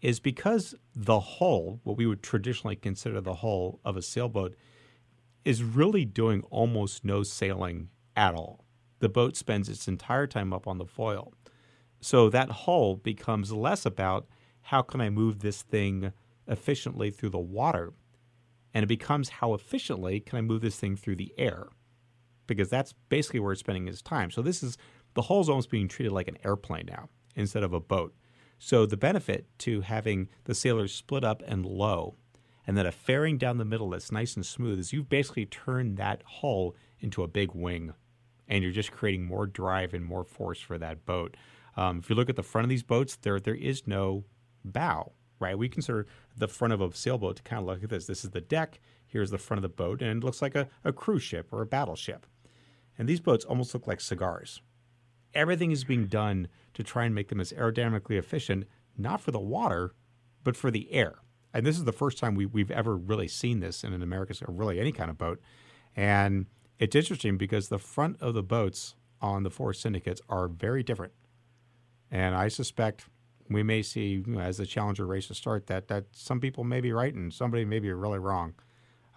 is 0.00 0.18
because 0.18 0.74
the 0.94 1.20
hull, 1.20 1.80
what 1.84 1.96
we 1.96 2.06
would 2.06 2.22
traditionally 2.22 2.76
consider 2.76 3.20
the 3.20 3.34
hull 3.36 3.80
of 3.84 3.96
a 3.96 4.02
sailboat, 4.02 4.56
is 5.44 5.62
really 5.62 6.04
doing 6.04 6.42
almost 6.50 7.04
no 7.04 7.22
sailing 7.22 7.88
at 8.16 8.34
all. 8.34 8.64
The 8.98 9.08
boat 9.08 9.36
spends 9.36 9.68
its 9.68 9.88
entire 9.88 10.26
time 10.26 10.52
up 10.52 10.66
on 10.66 10.78
the 10.78 10.86
foil. 10.86 11.32
So 12.00 12.28
that 12.30 12.50
hull 12.50 12.96
becomes 12.96 13.52
less 13.52 13.86
about 13.86 14.26
how 14.62 14.82
can 14.82 15.00
I 15.00 15.10
move 15.10 15.40
this 15.40 15.62
thing 15.62 16.12
efficiently 16.46 17.10
through 17.10 17.30
the 17.30 17.38
water, 17.38 17.92
and 18.74 18.82
it 18.82 18.88
becomes 18.88 19.28
how 19.28 19.54
efficiently 19.54 20.20
can 20.20 20.38
I 20.38 20.42
move 20.42 20.62
this 20.62 20.76
thing 20.76 20.96
through 20.96 21.16
the 21.16 21.32
air, 21.36 21.66
because 22.46 22.68
that's 22.68 22.94
basically 23.08 23.40
where 23.40 23.52
it's 23.52 23.60
spending 23.60 23.88
its 23.88 24.02
time. 24.02 24.30
So 24.30 24.42
this 24.42 24.62
is 24.62 24.78
the 25.14 25.22
hull's 25.22 25.48
almost 25.48 25.70
being 25.70 25.88
treated 25.88 26.12
like 26.12 26.28
an 26.28 26.38
airplane 26.44 26.86
now 26.86 27.08
instead 27.34 27.62
of 27.62 27.72
a 27.72 27.80
boat. 27.80 28.14
So 28.58 28.86
the 28.86 28.96
benefit 28.96 29.46
to 29.58 29.80
having 29.80 30.28
the 30.44 30.54
sailors 30.54 30.94
split 30.94 31.24
up 31.24 31.42
and 31.46 31.66
low, 31.66 32.14
and 32.66 32.76
then 32.76 32.86
a 32.86 32.92
fairing 32.92 33.38
down 33.38 33.58
the 33.58 33.64
middle 33.64 33.90
that's 33.90 34.12
nice 34.12 34.36
and 34.36 34.46
smooth 34.46 34.78
is 34.78 34.92
you've 34.92 35.08
basically 35.08 35.46
turned 35.46 35.96
that 35.96 36.22
hull 36.24 36.76
into 37.00 37.22
a 37.22 37.28
big 37.28 37.54
wing, 37.54 37.92
and 38.46 38.62
you're 38.62 38.72
just 38.72 38.92
creating 38.92 39.24
more 39.24 39.46
drive 39.46 39.94
and 39.94 40.04
more 40.04 40.24
force 40.24 40.60
for 40.60 40.78
that 40.78 41.04
boat. 41.04 41.36
Um, 41.76 41.98
if 41.98 42.08
you 42.08 42.14
look 42.14 42.28
at 42.28 42.36
the 42.36 42.42
front 42.42 42.64
of 42.64 42.68
these 42.68 42.82
boats, 42.84 43.16
there 43.16 43.40
there 43.40 43.54
is 43.54 43.86
no 43.86 44.24
bow, 44.64 45.12
right? 45.42 45.58
We 45.58 45.68
consider 45.68 46.06
the 46.36 46.48
front 46.48 46.72
of 46.72 46.80
a 46.80 46.92
sailboat 46.92 47.36
to 47.36 47.42
kind 47.42 47.60
of 47.60 47.66
look 47.66 47.82
at 47.82 47.90
this. 47.90 48.06
This 48.06 48.24
is 48.24 48.30
the 48.30 48.40
deck. 48.40 48.80
Here's 49.06 49.30
the 49.30 49.38
front 49.38 49.58
of 49.58 49.62
the 49.62 49.76
boat, 49.76 50.00
and 50.00 50.22
it 50.22 50.24
looks 50.24 50.40
like 50.40 50.54
a, 50.54 50.68
a 50.84 50.92
cruise 50.92 51.22
ship 51.22 51.48
or 51.52 51.60
a 51.60 51.66
battleship. 51.66 52.26
And 52.96 53.08
these 53.08 53.20
boats 53.20 53.44
almost 53.44 53.74
look 53.74 53.86
like 53.86 54.00
cigars. 54.00 54.62
Everything 55.34 55.70
is 55.70 55.84
being 55.84 56.06
done 56.06 56.48
to 56.74 56.82
try 56.82 57.04
and 57.04 57.14
make 57.14 57.28
them 57.28 57.40
as 57.40 57.52
aerodynamically 57.52 58.18
efficient, 58.18 58.66
not 58.96 59.20
for 59.20 59.30
the 59.30 59.40
water, 59.40 59.94
but 60.44 60.56
for 60.56 60.70
the 60.70 60.92
air. 60.92 61.16
And 61.54 61.66
this 61.66 61.76
is 61.76 61.84
the 61.84 61.92
first 61.92 62.18
time 62.18 62.34
we, 62.34 62.46
we've 62.46 62.70
ever 62.70 62.96
really 62.96 63.28
seen 63.28 63.60
this 63.60 63.84
in 63.84 63.92
an 63.92 64.02
American 64.02 64.36
or 64.46 64.52
really 64.52 64.80
any 64.80 64.92
kind 64.92 65.10
of 65.10 65.18
boat. 65.18 65.40
And 65.94 66.46
it's 66.78 66.96
interesting 66.96 67.36
because 67.36 67.68
the 67.68 67.78
front 67.78 68.20
of 68.20 68.34
the 68.34 68.42
boats 68.42 68.94
on 69.20 69.42
the 69.42 69.50
four 69.50 69.72
syndicates 69.72 70.20
are 70.28 70.48
very 70.48 70.82
different. 70.82 71.12
And 72.10 72.34
I 72.34 72.48
suspect 72.48 73.06
we 73.52 73.62
may 73.62 73.82
see 73.82 74.22
you 74.24 74.24
know, 74.26 74.40
as 74.40 74.56
the 74.56 74.66
Challenger 74.66 75.06
races 75.06 75.36
start 75.36 75.66
that 75.66 75.88
that 75.88 76.06
some 76.12 76.40
people 76.40 76.64
may 76.64 76.80
be 76.80 76.92
right 76.92 77.14
and 77.14 77.32
somebody 77.32 77.64
may 77.64 77.78
be 77.78 77.92
really 77.92 78.18
wrong. 78.18 78.54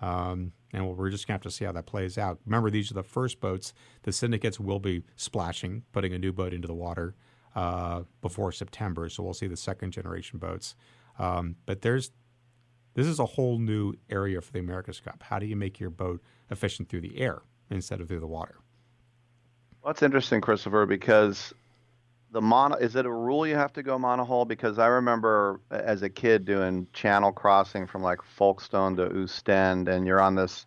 Um, 0.02 0.52
and 0.74 0.86
we're 0.98 1.10
just 1.10 1.26
going 1.26 1.40
to 1.40 1.46
have 1.46 1.52
to 1.52 1.56
see 1.56 1.66
how 1.66 1.72
that 1.72 1.86
plays 1.86 2.18
out. 2.18 2.40
Remember, 2.46 2.70
these 2.70 2.92
are 2.92 2.96
the 2.96 3.04
first 3.04 3.40
boats. 3.40 3.74
The 4.04 4.12
syndicates 4.12 4.60
will 4.60 4.80
be 4.80 5.04
splashing, 5.16 5.84
putting 5.94 6.14
a 6.14 6.20
new 6.20 6.34
boat 6.34 6.54
into 6.54 6.68
the 6.68 6.74
water 6.74 7.16
uh, 7.56 8.02
before 8.22 8.52
September. 8.52 9.08
So 9.08 9.24
we'll 9.24 9.34
see 9.34 9.48
the 9.48 9.56
second 9.56 9.92
generation 9.92 10.38
boats. 10.38 10.76
Um, 11.18 11.56
but 11.66 11.82
there's 11.82 12.12
this 12.94 13.08
is 13.08 13.20
a 13.20 13.26
whole 13.26 13.60
new 13.60 13.94
area 14.10 14.42
for 14.42 14.52
the 14.52 14.60
America's 14.60 15.00
Cup. 15.00 15.22
How 15.24 15.40
do 15.40 15.46
you 15.46 15.56
make 15.56 15.80
your 15.80 15.90
boat 15.90 16.22
efficient 16.50 16.90
through 16.90 17.02
the 17.02 17.20
air 17.20 17.42
instead 17.70 18.00
of 18.02 18.08
through 18.08 18.22
the 18.22 18.28
water? 18.28 18.56
Well, 19.82 19.94
that's 19.94 20.02
interesting, 20.02 20.42
Christopher, 20.42 20.86
because 20.86 21.54
the 22.36 22.42
mono 22.42 22.76
is 22.76 22.98
it 22.98 23.06
a 23.06 23.12
rule 23.12 23.48
you 23.48 23.56
have 23.56 23.72
to 23.72 23.82
go 23.82 23.98
monohull? 23.98 24.46
Because 24.46 24.78
I 24.78 24.88
remember 24.88 25.62
as 25.72 26.02
a 26.02 26.10
kid 26.10 26.44
doing 26.44 26.86
channel 26.92 27.32
crossing 27.32 27.88
from 27.88 28.04
like 28.04 28.22
Folkestone 28.22 28.98
to 28.98 29.22
Ostend, 29.22 29.88
and 29.88 30.06
you're 30.06 30.20
on 30.20 30.36
this 30.36 30.66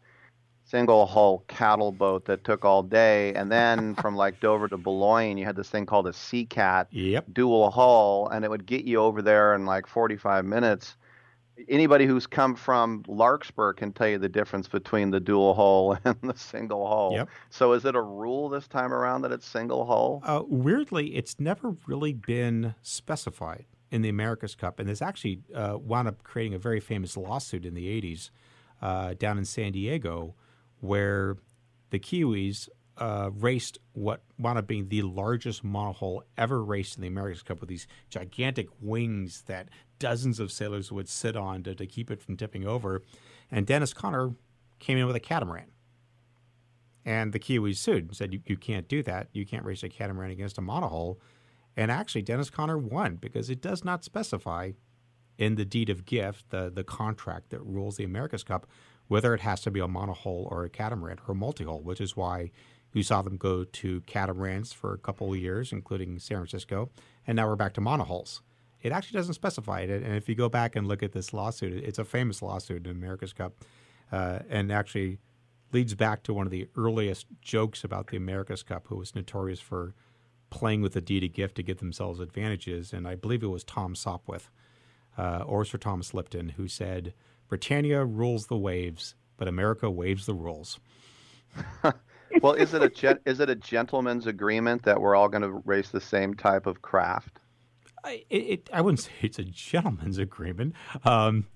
single 0.64 1.04
hull 1.04 1.44
cattle 1.46 1.92
boat 1.92 2.24
that 2.24 2.42
took 2.42 2.64
all 2.64 2.82
day, 2.82 3.34
and 3.34 3.52
then 3.52 3.94
from 3.96 4.16
like 4.16 4.40
Dover 4.40 4.66
to 4.68 4.78
Boulogne, 4.78 5.36
you 5.36 5.44
had 5.44 5.56
this 5.56 5.68
thing 5.68 5.84
called 5.84 6.06
a 6.06 6.12
Sea 6.14 6.46
Cat, 6.46 6.88
yep. 6.90 7.26
dual 7.34 7.70
hull, 7.70 8.28
and 8.28 8.46
it 8.46 8.50
would 8.50 8.64
get 8.64 8.86
you 8.86 9.00
over 9.00 9.20
there 9.20 9.54
in 9.54 9.66
like 9.66 9.86
45 9.86 10.46
minutes 10.46 10.96
anybody 11.68 12.06
who's 12.06 12.26
come 12.26 12.54
from 12.54 13.04
Larkspur 13.08 13.72
can 13.72 13.92
tell 13.92 14.08
you 14.08 14.18
the 14.18 14.28
difference 14.28 14.68
between 14.68 15.10
the 15.10 15.20
dual 15.20 15.54
hull 15.54 15.98
and 16.04 16.16
the 16.22 16.36
single 16.36 16.86
hull. 16.86 17.12
Yep. 17.14 17.28
So 17.50 17.72
is 17.72 17.84
it 17.84 17.94
a 17.94 18.00
rule 18.00 18.48
this 18.48 18.68
time 18.68 18.92
around 18.92 19.22
that 19.22 19.32
it's 19.32 19.46
single 19.46 19.86
hull? 19.86 20.22
Uh, 20.24 20.42
weirdly, 20.46 21.16
it's 21.16 21.40
never 21.40 21.74
really 21.86 22.12
been 22.12 22.74
specified 22.82 23.66
in 23.90 24.02
the 24.02 24.08
America's 24.08 24.54
Cup, 24.54 24.78
and 24.78 24.88
there's 24.88 25.02
actually 25.02 25.40
uh, 25.54 25.78
wound 25.80 26.08
up 26.08 26.22
creating 26.22 26.54
a 26.54 26.58
very 26.58 26.80
famous 26.80 27.16
lawsuit 27.16 27.64
in 27.64 27.74
the 27.74 27.86
80s 28.00 28.30
uh, 28.82 29.14
down 29.14 29.38
in 29.38 29.44
San 29.44 29.72
Diego 29.72 30.34
where 30.80 31.36
the 31.90 31.98
Kiwis 31.98 32.68
uh, 32.98 33.30
raced 33.32 33.78
what 33.92 34.22
wound 34.38 34.58
up 34.58 34.66
being 34.66 34.88
the 34.88 35.02
largest 35.02 35.64
monohull 35.64 36.20
ever 36.36 36.62
raced 36.62 36.96
in 36.96 37.02
the 37.02 37.08
America's 37.08 37.42
Cup 37.42 37.60
with 37.60 37.68
these 37.68 37.86
gigantic 38.10 38.68
wings 38.80 39.42
that 39.46 39.68
dozens 39.98 40.40
of 40.40 40.52
sailors 40.52 40.92
would 40.92 41.08
sit 41.08 41.36
on 41.36 41.62
to, 41.64 41.74
to 41.74 41.86
keep 41.86 42.10
it 42.10 42.20
from 42.20 42.36
tipping 42.36 42.66
over. 42.66 43.02
And 43.50 43.66
Dennis 43.66 43.92
Conner 43.92 44.34
came 44.78 44.98
in 44.98 45.06
with 45.06 45.16
a 45.16 45.20
catamaran. 45.20 45.72
And 47.04 47.32
the 47.32 47.38
Kiwis 47.38 47.76
sued 47.76 48.08
and 48.08 48.16
said, 48.16 48.32
you, 48.32 48.40
you 48.46 48.56
can't 48.56 48.88
do 48.88 49.02
that. 49.04 49.28
You 49.32 49.46
can't 49.46 49.64
race 49.64 49.82
a 49.82 49.88
catamaran 49.88 50.30
against 50.30 50.58
a 50.58 50.62
monohull. 50.62 51.16
And 51.76 51.90
actually, 51.90 52.22
Dennis 52.22 52.50
Conner 52.50 52.76
won 52.76 53.16
because 53.16 53.48
it 53.48 53.62
does 53.62 53.84
not 53.84 54.04
specify 54.04 54.72
in 55.38 55.54
the 55.54 55.64
deed 55.64 55.88
of 55.88 56.04
gift, 56.04 56.50
the, 56.50 56.70
the 56.70 56.84
contract 56.84 57.50
that 57.50 57.60
rules 57.60 57.96
the 57.96 58.04
America's 58.04 58.42
Cup, 58.42 58.66
whether 59.06 59.32
it 59.32 59.40
has 59.40 59.60
to 59.62 59.70
be 59.70 59.80
a 59.80 59.86
monohull 59.86 60.50
or 60.50 60.64
a 60.64 60.68
catamaran 60.68 61.18
or 61.26 61.32
a 61.32 61.36
multi-hull, 61.36 61.80
which 61.80 62.00
is 62.00 62.16
why 62.16 62.50
you 62.92 63.02
saw 63.02 63.22
them 63.22 63.36
go 63.36 63.64
to 63.64 64.00
catamarans 64.02 64.72
for 64.72 64.92
a 64.92 64.98
couple 64.98 65.32
of 65.32 65.38
years, 65.38 65.72
including 65.72 66.18
San 66.18 66.38
Francisco, 66.38 66.90
and 67.26 67.36
now 67.36 67.46
we're 67.46 67.56
back 67.56 67.74
to 67.74 67.80
monohulls. 67.80 68.42
It 68.82 68.92
actually 68.92 69.18
doesn't 69.18 69.34
specify 69.34 69.80
it, 69.80 69.90
and 69.90 70.14
if 70.14 70.28
you 70.28 70.34
go 70.34 70.48
back 70.48 70.76
and 70.76 70.86
look 70.86 71.02
at 71.02 71.12
this 71.12 71.32
lawsuit, 71.32 71.82
it's 71.84 71.98
a 71.98 72.04
famous 72.04 72.42
lawsuit 72.42 72.86
in 72.86 72.92
America's 72.92 73.32
Cup, 73.32 73.64
uh, 74.12 74.40
and 74.48 74.70
actually 74.70 75.18
leads 75.72 75.94
back 75.94 76.22
to 76.22 76.32
one 76.32 76.46
of 76.46 76.50
the 76.50 76.68
earliest 76.76 77.26
jokes 77.42 77.84
about 77.84 78.06
the 78.08 78.16
America's 78.16 78.62
Cup, 78.62 78.86
who 78.86 78.96
was 78.96 79.14
notorious 79.14 79.60
for 79.60 79.94
playing 80.50 80.80
with 80.80 80.94
the 80.94 81.00
deed 81.00 81.32
gift 81.34 81.56
to 81.56 81.62
give 81.62 81.78
themselves 81.78 82.20
advantages, 82.20 82.92
and 82.92 83.06
I 83.06 83.14
believe 83.14 83.42
it 83.42 83.48
was 83.48 83.64
Tom 83.64 83.94
Sopwith 83.94 84.48
uh, 85.16 85.42
or 85.46 85.64
Sir 85.64 85.78
Thomas 85.78 86.14
Lipton 86.14 86.50
who 86.50 86.68
said, 86.68 87.12
"Britannia 87.48 88.04
rules 88.04 88.46
the 88.46 88.56
waves, 88.56 89.14
but 89.36 89.48
America 89.48 89.90
waves 89.90 90.26
the 90.26 90.34
rules." 90.34 90.78
well, 92.42 92.52
is 92.54 92.74
it 92.74 92.82
a 92.82 92.88
gen- 92.88 93.20
is 93.26 93.40
it 93.40 93.50
a 93.50 93.54
gentleman's 93.54 94.26
agreement 94.26 94.84
that 94.84 95.00
we're 95.00 95.16
all 95.16 95.28
going 95.28 95.42
to 95.42 95.62
race 95.64 95.90
the 95.90 96.00
same 96.00 96.34
type 96.34 96.66
of 96.66 96.82
craft? 96.82 97.40
I, 98.08 98.24
it, 98.30 98.70
I 98.72 98.80
wouldn't 98.80 99.00
say 99.00 99.12
it's 99.20 99.38
a 99.38 99.44
gentleman's 99.44 100.18
agreement. 100.18 100.74
Um, 101.04 101.46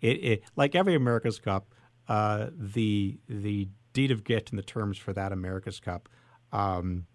it, 0.00 0.24
it, 0.24 0.42
like 0.56 0.74
every 0.74 0.94
America's 0.94 1.38
Cup, 1.38 1.74
uh, 2.08 2.48
the 2.52 3.18
the 3.28 3.68
deed 3.92 4.10
of 4.10 4.24
gift 4.24 4.50
and 4.50 4.58
the 4.58 4.62
terms 4.62 4.98
for 4.98 5.12
that 5.12 5.32
America's 5.32 5.80
Cup, 5.80 6.08
um, 6.52 7.06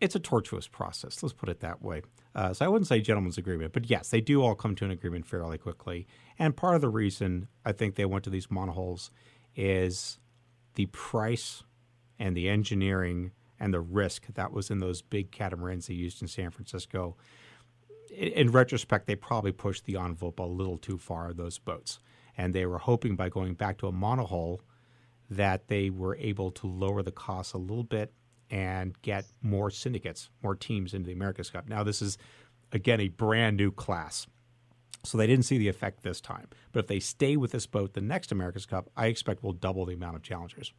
it's 0.00 0.14
a 0.14 0.20
tortuous 0.20 0.66
process. 0.66 1.22
Let's 1.22 1.32
put 1.32 1.48
it 1.48 1.60
that 1.60 1.82
way. 1.82 2.02
Uh, 2.34 2.52
so 2.52 2.64
I 2.64 2.68
wouldn't 2.68 2.86
say 2.88 3.00
gentleman's 3.00 3.38
agreement, 3.38 3.72
but 3.72 3.90
yes, 3.90 4.10
they 4.10 4.20
do 4.20 4.42
all 4.42 4.54
come 4.54 4.76
to 4.76 4.84
an 4.84 4.90
agreement 4.90 5.26
fairly 5.26 5.58
quickly. 5.58 6.06
And 6.38 6.56
part 6.56 6.76
of 6.76 6.80
the 6.80 6.88
reason 6.88 7.48
I 7.64 7.72
think 7.72 7.96
they 7.96 8.04
went 8.04 8.24
to 8.24 8.30
these 8.30 8.50
monohulls 8.50 9.10
is 9.56 10.20
the 10.76 10.86
price 10.86 11.64
and 12.18 12.36
the 12.36 12.48
engineering 12.48 13.32
and 13.60 13.72
the 13.72 13.80
risk 13.80 14.26
that 14.34 14.52
was 14.52 14.70
in 14.70 14.78
those 14.78 15.02
big 15.02 15.30
catamarans 15.30 15.86
they 15.86 15.94
used 15.94 16.22
in 16.22 16.28
San 16.28 16.50
Francisco. 16.50 17.16
In 18.16 18.50
retrospect, 18.50 19.06
they 19.06 19.14
probably 19.14 19.52
pushed 19.52 19.84
the 19.84 19.96
envelope 19.96 20.40
a 20.40 20.44
little 20.44 20.78
too 20.78 20.98
far, 20.98 21.32
those 21.32 21.58
boats. 21.58 22.00
And 22.36 22.54
they 22.54 22.66
were 22.66 22.78
hoping 22.78 23.16
by 23.16 23.28
going 23.28 23.54
back 23.54 23.78
to 23.78 23.86
a 23.86 23.92
monohull 23.92 24.60
that 25.28 25.68
they 25.68 25.90
were 25.90 26.16
able 26.16 26.50
to 26.50 26.66
lower 26.66 27.02
the 27.02 27.12
costs 27.12 27.52
a 27.52 27.58
little 27.58 27.84
bit 27.84 28.12
and 28.50 29.00
get 29.02 29.26
more 29.42 29.70
syndicates, 29.70 30.30
more 30.42 30.56
teams 30.56 30.92
into 30.92 31.06
the 31.06 31.12
America's 31.12 31.50
Cup. 31.50 31.68
Now, 31.68 31.84
this 31.84 32.02
is, 32.02 32.18
again, 32.72 33.00
a 33.00 33.08
brand 33.08 33.56
new 33.56 33.70
class. 33.70 34.26
So 35.04 35.16
they 35.16 35.26
didn't 35.26 35.44
see 35.44 35.56
the 35.56 35.68
effect 35.68 36.02
this 36.02 36.20
time. 36.20 36.48
But 36.72 36.80
if 36.80 36.86
they 36.88 37.00
stay 37.00 37.36
with 37.36 37.52
this 37.52 37.66
boat, 37.66 37.94
the 37.94 38.00
next 38.00 38.32
America's 38.32 38.66
Cup, 38.66 38.90
I 38.96 39.06
expect 39.06 39.42
we'll 39.42 39.52
double 39.52 39.86
the 39.86 39.94
amount 39.94 40.16
of 40.16 40.22
challengers. 40.22 40.72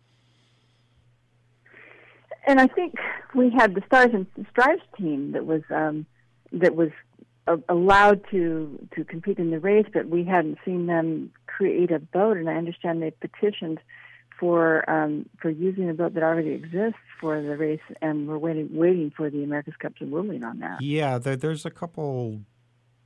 And 2.48 2.60
I 2.60 2.68
think 2.68 2.96
we 3.36 3.50
had 3.50 3.76
the 3.76 3.82
Stars 3.86 4.10
and 4.14 4.26
Stripes 4.50 4.84
team 4.98 5.32
that 5.34 5.46
was 5.46 5.62
um, 5.70 6.06
that 6.52 6.76
was 6.76 6.90
uh, 7.48 7.58
allowed 7.70 8.22
to 8.32 8.88
to 8.96 9.04
compete 9.04 9.38
in 9.38 9.52
the 9.52 9.60
race, 9.60 9.86
but 9.94 10.10
we 10.10 10.24
hadn't 10.24 10.58
seen 10.66 10.88
them 10.88 11.32
create 11.48 11.92
a 11.92 12.00
boat. 12.00 12.38
And 12.38 12.50
I 12.50 12.56
understand 12.56 13.02
they 13.02 13.12
petitioned 13.12 13.80
for 14.40 14.90
um, 14.90 15.28
for 15.40 15.50
using 15.50 15.90
a 15.90 15.94
boat 15.94 16.14
that 16.16 16.24
already 16.24 16.52
exists 16.52 17.00
for 17.20 17.42
the 17.42 17.56
race, 17.56 17.80
and 18.02 18.28
we're 18.28 18.38
waiting 18.38 18.70
waiting 18.74 19.12
for 19.16 19.30
the 19.30 19.44
America's 19.44 19.76
Cup 19.80 19.96
to 19.98 20.06
ruling 20.06 20.44
on 20.44 20.60
that. 20.60 20.82
Yeah, 20.82 21.20
there, 21.20 21.36
there's 21.36 21.66
a 21.66 21.72
couple 21.72 22.42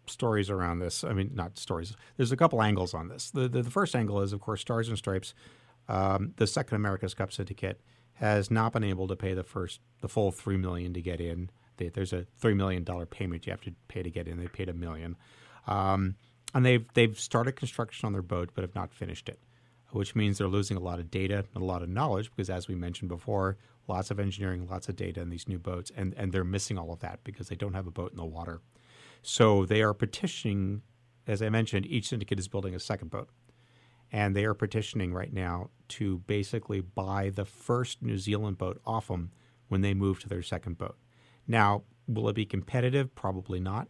stories 0.07 0.49
around 0.49 0.79
this. 0.79 1.03
I 1.03 1.13
mean, 1.13 1.31
not 1.33 1.57
stories. 1.57 1.95
There's 2.15 2.31
a 2.31 2.37
couple 2.37 2.61
angles 2.61 2.93
on 2.93 3.09
this. 3.09 3.31
The 3.31 3.49
the, 3.49 3.63
the 3.63 3.71
first 3.71 3.95
angle 3.95 4.21
is, 4.21 4.31
of 4.31 4.39
course, 4.39 4.61
Stars 4.61 4.87
and 4.87 4.97
Stripes. 4.97 5.33
Um, 5.87 6.33
the 6.37 6.47
second 6.47 6.77
America's 6.77 7.13
Cup 7.13 7.31
syndicate 7.31 7.79
has 8.15 8.49
not 8.49 8.73
been 8.73 8.83
able 8.83 9.07
to 9.07 9.15
pay 9.15 9.33
the 9.33 9.43
first 9.43 9.79
the 10.01 10.07
full 10.07 10.31
three 10.31 10.57
million 10.57 10.93
to 10.93 11.01
get 11.01 11.19
in. 11.19 11.49
They, 11.77 11.89
there's 11.89 12.13
a 12.13 12.25
three 12.37 12.53
million 12.53 12.83
dollar 12.83 13.05
payment 13.05 13.45
you 13.45 13.51
have 13.51 13.61
to 13.61 13.73
pay 13.87 14.03
to 14.03 14.09
get 14.09 14.27
in. 14.27 14.37
They 14.37 14.47
paid 14.47 14.69
a 14.69 14.73
million, 14.73 15.15
um, 15.67 16.15
and 16.53 16.65
they've 16.65 16.85
they've 16.93 17.19
started 17.19 17.53
construction 17.53 18.07
on 18.07 18.13
their 18.13 18.21
boat 18.21 18.51
but 18.53 18.63
have 18.63 18.75
not 18.75 18.93
finished 18.93 19.29
it, 19.29 19.39
which 19.91 20.15
means 20.15 20.37
they're 20.37 20.47
losing 20.47 20.77
a 20.77 20.81
lot 20.81 20.99
of 20.99 21.11
data 21.11 21.45
and 21.53 21.61
a 21.61 21.65
lot 21.65 21.83
of 21.83 21.89
knowledge 21.89 22.29
because, 22.31 22.49
as 22.49 22.67
we 22.67 22.75
mentioned 22.75 23.09
before, 23.09 23.57
lots 23.87 24.11
of 24.11 24.19
engineering, 24.19 24.67
lots 24.69 24.87
of 24.87 24.95
data 24.95 25.21
in 25.21 25.29
these 25.29 25.47
new 25.47 25.59
boats, 25.59 25.91
and 25.95 26.13
and 26.15 26.31
they're 26.31 26.45
missing 26.45 26.77
all 26.77 26.93
of 26.93 26.99
that 27.01 27.23
because 27.23 27.49
they 27.49 27.55
don't 27.55 27.73
have 27.73 27.87
a 27.87 27.91
boat 27.91 28.11
in 28.11 28.17
the 28.17 28.25
water. 28.25 28.61
So 29.21 29.65
they 29.65 29.81
are 29.81 29.93
petitioning, 29.93 30.83
as 31.27 31.41
I 31.41 31.49
mentioned, 31.49 31.87
each 31.87 32.09
syndicate 32.09 32.39
is 32.39 32.47
building 32.47 32.75
a 32.75 32.79
second 32.79 33.09
boat. 33.09 33.29
And 34.15 34.33
they 34.33 34.45
are 34.45 34.53
petitioning 34.53 35.13
right 35.13 35.33
now 35.33 35.71
to 35.89 36.19
basically 36.19 36.79
buy 36.79 37.31
the 37.31 37.43
first 37.43 38.01
New 38.01 38.17
Zealand 38.17 38.57
boat 38.57 38.79
off 38.85 39.09
them 39.09 39.31
when 39.67 39.81
they 39.81 39.93
move 39.93 40.21
to 40.21 40.29
their 40.29 40.41
second 40.41 40.77
boat. 40.77 40.95
Now, 41.45 41.83
will 42.07 42.29
it 42.29 42.33
be 42.33 42.45
competitive? 42.45 43.13
Probably 43.13 43.59
not. 43.59 43.89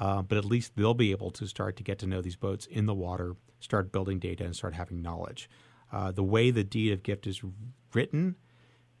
Uh, 0.00 0.20
but 0.20 0.36
at 0.36 0.44
least 0.44 0.72
they'll 0.74 0.94
be 0.94 1.12
able 1.12 1.30
to 1.30 1.46
start 1.46 1.76
to 1.76 1.84
get 1.84 2.00
to 2.00 2.08
know 2.08 2.20
these 2.20 2.34
boats 2.34 2.66
in 2.66 2.86
the 2.86 2.94
water, 2.94 3.36
start 3.60 3.92
building 3.92 4.18
data, 4.18 4.42
and 4.42 4.56
start 4.56 4.74
having 4.74 5.00
knowledge. 5.00 5.48
Uh, 5.92 6.10
the 6.10 6.24
way 6.24 6.50
the 6.50 6.64
deed 6.64 6.92
of 6.92 7.04
gift 7.04 7.28
is 7.28 7.40
written, 7.94 8.34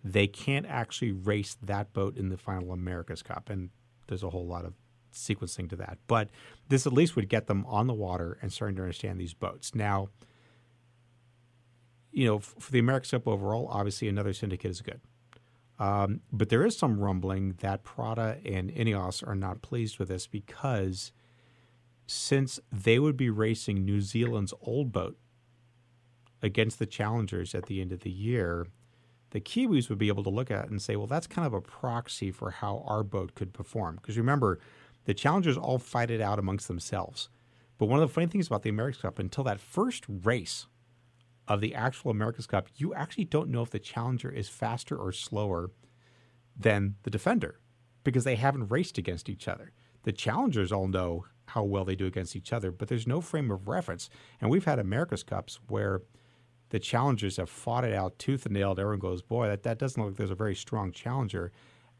they 0.04 0.28
can't 0.28 0.66
actually 0.66 1.10
race 1.10 1.56
that 1.60 1.92
boat 1.92 2.16
in 2.16 2.28
the 2.28 2.38
final 2.38 2.70
America's 2.70 3.24
Cup. 3.24 3.50
And 3.50 3.70
there's 4.06 4.22
a 4.22 4.30
whole 4.30 4.46
lot 4.46 4.64
of 4.64 4.74
sequencing 5.12 5.68
to 5.70 5.76
that. 5.76 5.98
But 6.06 6.30
this 6.68 6.86
at 6.86 6.92
least 6.92 7.16
would 7.16 7.28
get 7.28 7.48
them 7.48 7.66
on 7.66 7.88
the 7.88 7.94
water 7.94 8.38
and 8.40 8.52
starting 8.52 8.76
to 8.76 8.82
understand 8.82 9.20
these 9.20 9.34
boats. 9.34 9.74
Now, 9.74 10.10
you 12.12 12.26
know, 12.26 12.38
for 12.38 12.70
the 12.70 12.78
America's 12.78 13.10
Cup 13.10 13.26
overall, 13.26 13.68
obviously 13.70 14.08
another 14.08 14.32
syndicate 14.32 14.70
is 14.70 14.80
good. 14.82 15.00
Um, 15.78 16.20
but 16.30 16.48
there 16.48 16.64
is 16.64 16.76
some 16.76 17.00
rumbling 17.00 17.54
that 17.60 17.82
Prada 17.82 18.38
and 18.44 18.70
Ineos 18.70 19.26
are 19.26 19.34
not 19.34 19.62
pleased 19.62 19.98
with 19.98 20.08
this 20.08 20.26
because 20.26 21.12
since 22.06 22.60
they 22.70 22.98
would 22.98 23.16
be 23.16 23.30
racing 23.30 23.84
New 23.84 24.00
Zealand's 24.00 24.54
old 24.60 24.92
boat 24.92 25.16
against 26.42 26.78
the 26.78 26.86
challengers 26.86 27.54
at 27.54 27.66
the 27.66 27.80
end 27.80 27.90
of 27.90 28.00
the 28.00 28.10
year, 28.10 28.66
the 29.30 29.40
Kiwis 29.40 29.88
would 29.88 29.98
be 29.98 30.08
able 30.08 30.24
to 30.24 30.30
look 30.30 30.50
at 30.50 30.66
it 30.66 30.70
and 30.70 30.80
say, 30.80 30.94
well, 30.94 31.06
that's 31.06 31.26
kind 31.26 31.46
of 31.46 31.54
a 31.54 31.60
proxy 31.60 32.30
for 32.30 32.50
how 32.50 32.84
our 32.86 33.02
boat 33.02 33.34
could 33.34 33.52
perform. 33.54 33.96
Because 33.96 34.18
remember, 34.18 34.58
the 35.06 35.14
challengers 35.14 35.56
all 35.56 35.78
fight 35.78 36.10
it 36.10 36.20
out 36.20 36.38
amongst 36.38 36.68
themselves. 36.68 37.28
But 37.78 37.86
one 37.86 38.00
of 38.00 38.08
the 38.08 38.12
funny 38.12 38.26
things 38.26 38.46
about 38.46 38.62
the 38.62 38.70
America's 38.70 39.02
Cup, 39.02 39.18
until 39.18 39.42
that 39.44 39.58
first 39.58 40.04
race 40.08 40.66
of 41.52 41.60
the 41.60 41.74
actual 41.74 42.10
America's 42.10 42.46
Cup, 42.46 42.68
you 42.76 42.94
actually 42.94 43.24
don't 43.24 43.50
know 43.50 43.62
if 43.62 43.70
the 43.70 43.78
challenger 43.78 44.30
is 44.30 44.48
faster 44.48 44.96
or 44.96 45.12
slower 45.12 45.70
than 46.56 46.94
the 47.02 47.10
defender 47.10 47.60
because 48.04 48.24
they 48.24 48.36
haven't 48.36 48.68
raced 48.68 48.96
against 48.96 49.28
each 49.28 49.46
other. 49.46 49.72
The 50.04 50.12
challengers 50.12 50.72
all 50.72 50.88
know 50.88 51.26
how 51.46 51.62
well 51.62 51.84
they 51.84 51.94
do 51.94 52.06
against 52.06 52.34
each 52.34 52.52
other, 52.52 52.70
but 52.70 52.88
there's 52.88 53.06
no 53.06 53.20
frame 53.20 53.50
of 53.50 53.68
reference. 53.68 54.08
And 54.40 54.50
we've 54.50 54.64
had 54.64 54.78
America's 54.78 55.22
Cups 55.22 55.60
where 55.68 56.00
the 56.70 56.78
challengers 56.78 57.36
have 57.36 57.50
fought 57.50 57.84
it 57.84 57.92
out 57.92 58.18
tooth 58.18 58.46
and 58.46 58.54
nail. 58.54 58.70
Everyone 58.70 58.98
goes, 58.98 59.20
boy, 59.20 59.48
that, 59.48 59.62
that 59.64 59.78
doesn't 59.78 60.02
look 60.02 60.12
like 60.12 60.16
there's 60.16 60.30
a 60.30 60.34
very 60.34 60.54
strong 60.54 60.90
challenger. 60.90 61.52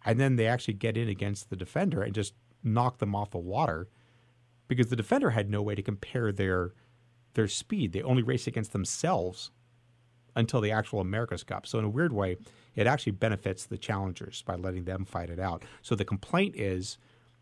And 0.05 0.19
then 0.19 0.37
they 0.37 0.47
actually 0.47 0.75
get 0.75 0.97
in 0.97 1.09
against 1.09 1.51
the 1.51 1.57
defender 1.57 2.03
and 2.03 2.15
just 2.15 2.33
knock 2.65 2.99
them 2.99 3.15
off 3.15 3.31
the 3.31 3.39
water 3.39 3.89
because 4.67 4.87
the 4.87 4.97
defender 4.97 5.31
had 5.31 5.51
no 5.51 5.61
way 5.61 5.75
to 5.75 5.83
compare 5.83 6.33
their 6.33 6.73
their 7.35 7.49
speed. 7.49 7.93
They 7.93 8.03
only 8.03 8.23
race 8.23 8.47
against 8.47 8.73
themselves 8.73 9.51
until 10.35 10.61
the 10.61 10.71
actual 10.71 11.01
America's 11.01 11.45
Cup. 11.45 11.67
So 11.67 11.79
in 11.79 11.85
a 11.85 11.91
weird 11.91 12.13
way, 12.13 12.37
it 12.75 12.87
actually 12.87 13.13
benefits 13.13 13.67
the 13.67 13.79
challengers 13.79 14.43
by 14.43 14.57
letting 14.57 14.85
them 14.85 15.05
fight 15.05 15.31
it 15.31 15.39
out. 15.39 15.65
So 15.83 15.95
the 15.95 16.05
complaint 16.05 16.57
is 16.57 16.99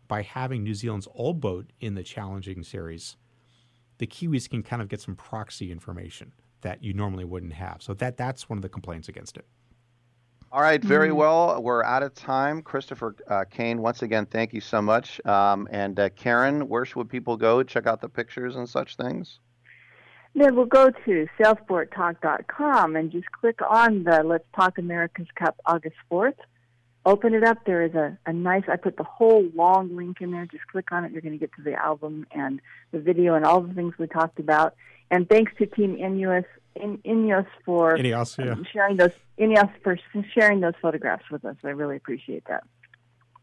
by 0.07 0.23
having 0.23 0.63
New 0.63 0.75
Zealand's 0.75 1.07
old 1.13 1.39
boat 1.39 1.71
in 1.79 1.95
the 1.95 2.03
challenging 2.03 2.63
series, 2.63 3.15
the 3.97 4.07
Kiwis 4.07 4.49
can 4.49 4.63
kind 4.63 4.81
of 4.81 4.89
get 4.89 4.99
some 4.99 5.15
proxy 5.15 5.71
information 5.71 6.33
that 6.61 6.83
you 6.83 6.93
normally 6.93 7.23
wouldn't 7.23 7.53
have. 7.53 7.81
So 7.81 7.93
that 7.95 8.17
that's 8.17 8.49
one 8.49 8.57
of 8.57 8.61
the 8.61 8.69
complaints 8.69 9.07
against 9.07 9.37
it. 9.37 9.45
All 10.51 10.61
right, 10.61 10.83
very 10.83 11.13
well. 11.13 11.63
We're 11.63 11.81
out 11.83 12.03
of 12.03 12.13
time. 12.13 12.61
Christopher 12.61 13.15
uh, 13.29 13.45
Kane, 13.49 13.81
once 13.81 14.01
again, 14.01 14.25
thank 14.25 14.51
you 14.53 14.59
so 14.59 14.81
much. 14.81 15.25
Um, 15.25 15.65
and 15.71 15.97
uh, 15.97 16.09
Karen, 16.09 16.67
where 16.67 16.83
should 16.83 17.09
people 17.09 17.37
go 17.37 17.63
check 17.63 17.87
out 17.87 18.01
the 18.01 18.09
pictures 18.09 18.57
and 18.57 18.67
such 18.67 18.97
things? 18.97 19.39
Then 20.33 20.55
we'll 20.55 20.65
go 20.65 20.89
to 20.89 21.27
sailsporttalk.com 21.39 22.95
and 22.95 23.11
just 23.11 23.31
click 23.31 23.59
on 23.69 24.03
the 24.03 24.23
Let's 24.23 24.45
Talk 24.55 24.77
America's 24.77 25.27
Cup 25.35 25.59
August 25.65 25.97
4th. 26.09 26.35
Open 27.05 27.33
it 27.33 27.43
up. 27.43 27.65
There 27.65 27.81
is 27.81 27.95
a, 27.95 28.17
a 28.25 28.31
nice, 28.31 28.63
I 28.71 28.77
put 28.77 28.95
the 28.95 29.03
whole 29.03 29.49
long 29.55 29.95
link 29.95 30.21
in 30.21 30.31
there. 30.31 30.45
Just 30.45 30.67
click 30.67 30.91
on 30.91 31.03
it. 31.03 31.11
You're 31.11 31.21
going 31.21 31.33
to 31.33 31.37
get 31.37 31.51
to 31.55 31.63
the 31.63 31.73
album 31.73 32.27
and 32.31 32.61
the 32.91 32.99
video 32.99 33.33
and 33.33 33.43
all 33.43 33.59
the 33.61 33.73
things 33.73 33.95
we 33.97 34.07
talked 34.07 34.39
about. 34.39 34.75
And 35.09 35.27
thanks 35.27 35.51
to 35.57 35.65
Team 35.65 35.97
Ineos, 35.97 36.45
in, 36.75 36.99
Ineos 36.99 37.47
for 37.65 37.97
Ineos, 37.97 38.37
yeah. 38.37 38.55
sharing 38.71 38.97
those 38.97 39.11
Ineos 39.37 39.71
for 39.83 39.99
sharing 40.33 40.61
those 40.61 40.75
photographs 40.81 41.29
with 41.29 41.43
us. 41.43 41.57
I 41.65 41.69
really 41.69 41.97
appreciate 41.97 42.45
that. 42.47 42.63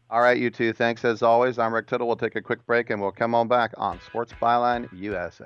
All 0.09 0.21
right, 0.21 0.37
you 0.37 0.49
two. 0.49 0.73
Thanks 0.73 1.05
as 1.05 1.21
always. 1.21 1.59
I'm 1.59 1.71
Rick 1.71 1.87
Tittle. 1.87 2.07
We'll 2.07 2.15
take 2.15 2.35
a 2.35 2.41
quick 2.41 2.65
break 2.65 2.89
and 2.89 2.99
we'll 2.99 3.11
come 3.11 3.35
on 3.35 3.47
back 3.47 3.73
on 3.77 4.01
Sports 4.01 4.33
Byline 4.41 4.89
USA. 4.97 5.45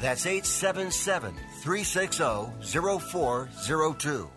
That's 0.00 0.24
877 0.24 1.34
360 1.60 2.24
0402. 2.62 4.30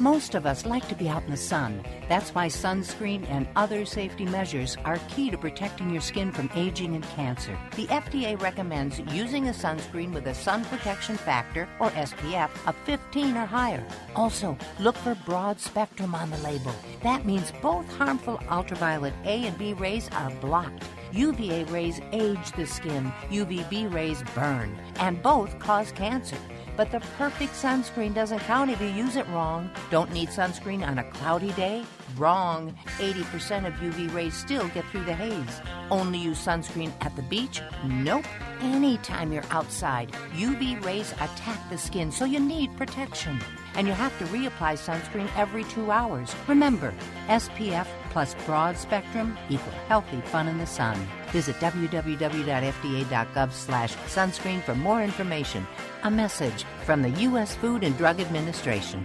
Most 0.00 0.34
of 0.34 0.46
us 0.46 0.64
like 0.66 0.88
to 0.88 0.94
be 0.94 1.08
out 1.08 1.22
in 1.24 1.30
the 1.30 1.36
sun. 1.36 1.84
That's 2.08 2.34
why 2.34 2.48
sunscreen 2.48 3.28
and 3.28 3.46
other 3.56 3.84
safety 3.84 4.24
measures 4.24 4.76
are 4.84 4.98
key 5.08 5.30
to 5.30 5.38
protecting 5.38 5.90
your 5.90 6.00
skin 6.00 6.32
from 6.32 6.50
aging 6.54 6.94
and 6.94 7.04
cancer. 7.10 7.58
The 7.76 7.86
FDA 7.86 8.40
recommends 8.40 8.98
using 9.12 9.48
a 9.48 9.52
sunscreen 9.52 10.12
with 10.12 10.26
a 10.26 10.34
sun 10.34 10.64
protection 10.64 11.16
factor, 11.16 11.68
or 11.78 11.90
SPF, 11.90 12.50
of 12.66 12.74
15 12.86 13.36
or 13.36 13.46
higher. 13.46 13.86
Also, 14.16 14.56
look 14.80 14.96
for 14.96 15.14
broad 15.26 15.60
spectrum 15.60 16.14
on 16.14 16.30
the 16.30 16.38
label. 16.38 16.74
That 17.02 17.24
means 17.24 17.52
both 17.62 17.86
harmful 17.96 18.40
ultraviolet 18.50 19.14
A 19.24 19.46
and 19.46 19.56
B 19.58 19.74
rays 19.74 20.08
are 20.12 20.30
blocked. 20.40 20.84
UVA 21.14 21.62
rays 21.64 22.00
age 22.10 22.50
the 22.52 22.66
skin, 22.66 23.12
UVB 23.30 23.92
rays 23.92 24.24
burn, 24.34 24.76
and 24.98 25.22
both 25.22 25.56
cause 25.60 25.92
cancer. 25.92 26.36
But 26.76 26.90
the 26.90 26.98
perfect 27.16 27.52
sunscreen 27.52 28.14
doesn't 28.14 28.40
count 28.40 28.68
if 28.72 28.80
you 28.80 28.88
use 28.88 29.14
it 29.14 29.28
wrong. 29.28 29.70
Don't 29.92 30.12
need 30.12 30.30
sunscreen 30.30 30.84
on 30.84 30.98
a 30.98 31.04
cloudy 31.10 31.52
day? 31.52 31.84
Wrong. 32.16 32.76
80% 32.98 33.64
of 33.64 33.74
UV 33.74 34.12
rays 34.12 34.34
still 34.34 34.66
get 34.68 34.84
through 34.86 35.04
the 35.04 35.14
haze. 35.14 35.60
Only 35.88 36.18
use 36.18 36.44
sunscreen 36.44 36.92
at 37.00 37.14
the 37.14 37.22
beach? 37.22 37.60
Nope. 37.86 38.24
Anytime 38.60 39.32
you're 39.32 39.44
outside, 39.50 40.10
UV 40.32 40.84
rays 40.84 41.12
attack 41.12 41.58
the 41.70 41.78
skin, 41.78 42.10
so 42.10 42.24
you 42.24 42.40
need 42.40 42.76
protection. 42.76 43.38
And 43.76 43.86
you 43.86 43.92
have 43.92 44.16
to 44.18 44.24
reapply 44.26 44.74
sunscreen 44.74 45.28
every 45.36 45.62
two 45.64 45.92
hours. 45.92 46.34
Remember, 46.48 46.92
SPF 47.28 47.86
plus 48.14 48.34
broad 48.46 48.78
spectrum 48.78 49.36
equal 49.50 49.72
healthy 49.88 50.20
fun 50.20 50.46
in 50.46 50.56
the 50.56 50.66
sun. 50.66 50.96
Visit 51.32 51.56
www.fda.gov 51.56 53.52
slash 53.52 53.94
sunscreen 54.06 54.62
for 54.62 54.76
more 54.76 55.02
information. 55.02 55.66
A 56.04 56.10
message 56.10 56.64
from 56.84 57.02
the 57.02 57.10
U.S. 57.10 57.56
Food 57.56 57.82
and 57.82 57.98
Drug 57.98 58.20
Administration. 58.20 59.04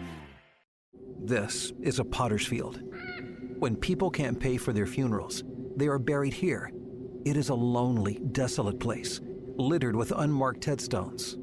This 1.22 1.74
is 1.82 1.98
a 1.98 2.06
potter's 2.06 2.46
field. 2.46 2.80
When 3.58 3.76
people 3.76 4.12
can't 4.12 4.40
pay 4.40 4.58
for 4.58 4.74
their 4.74 4.86
funerals, 4.86 5.44
they 5.76 5.88
are 5.88 6.00
buried 6.00 6.34
here. 6.34 6.72
It 7.26 7.36
is 7.36 7.50
a 7.50 7.56
lonely, 7.56 8.20
desolate 8.32 8.80
place, 8.80 9.20
littered 9.58 9.96
with 9.96 10.14
unmarked 10.16 10.64
headstones. 10.64 11.36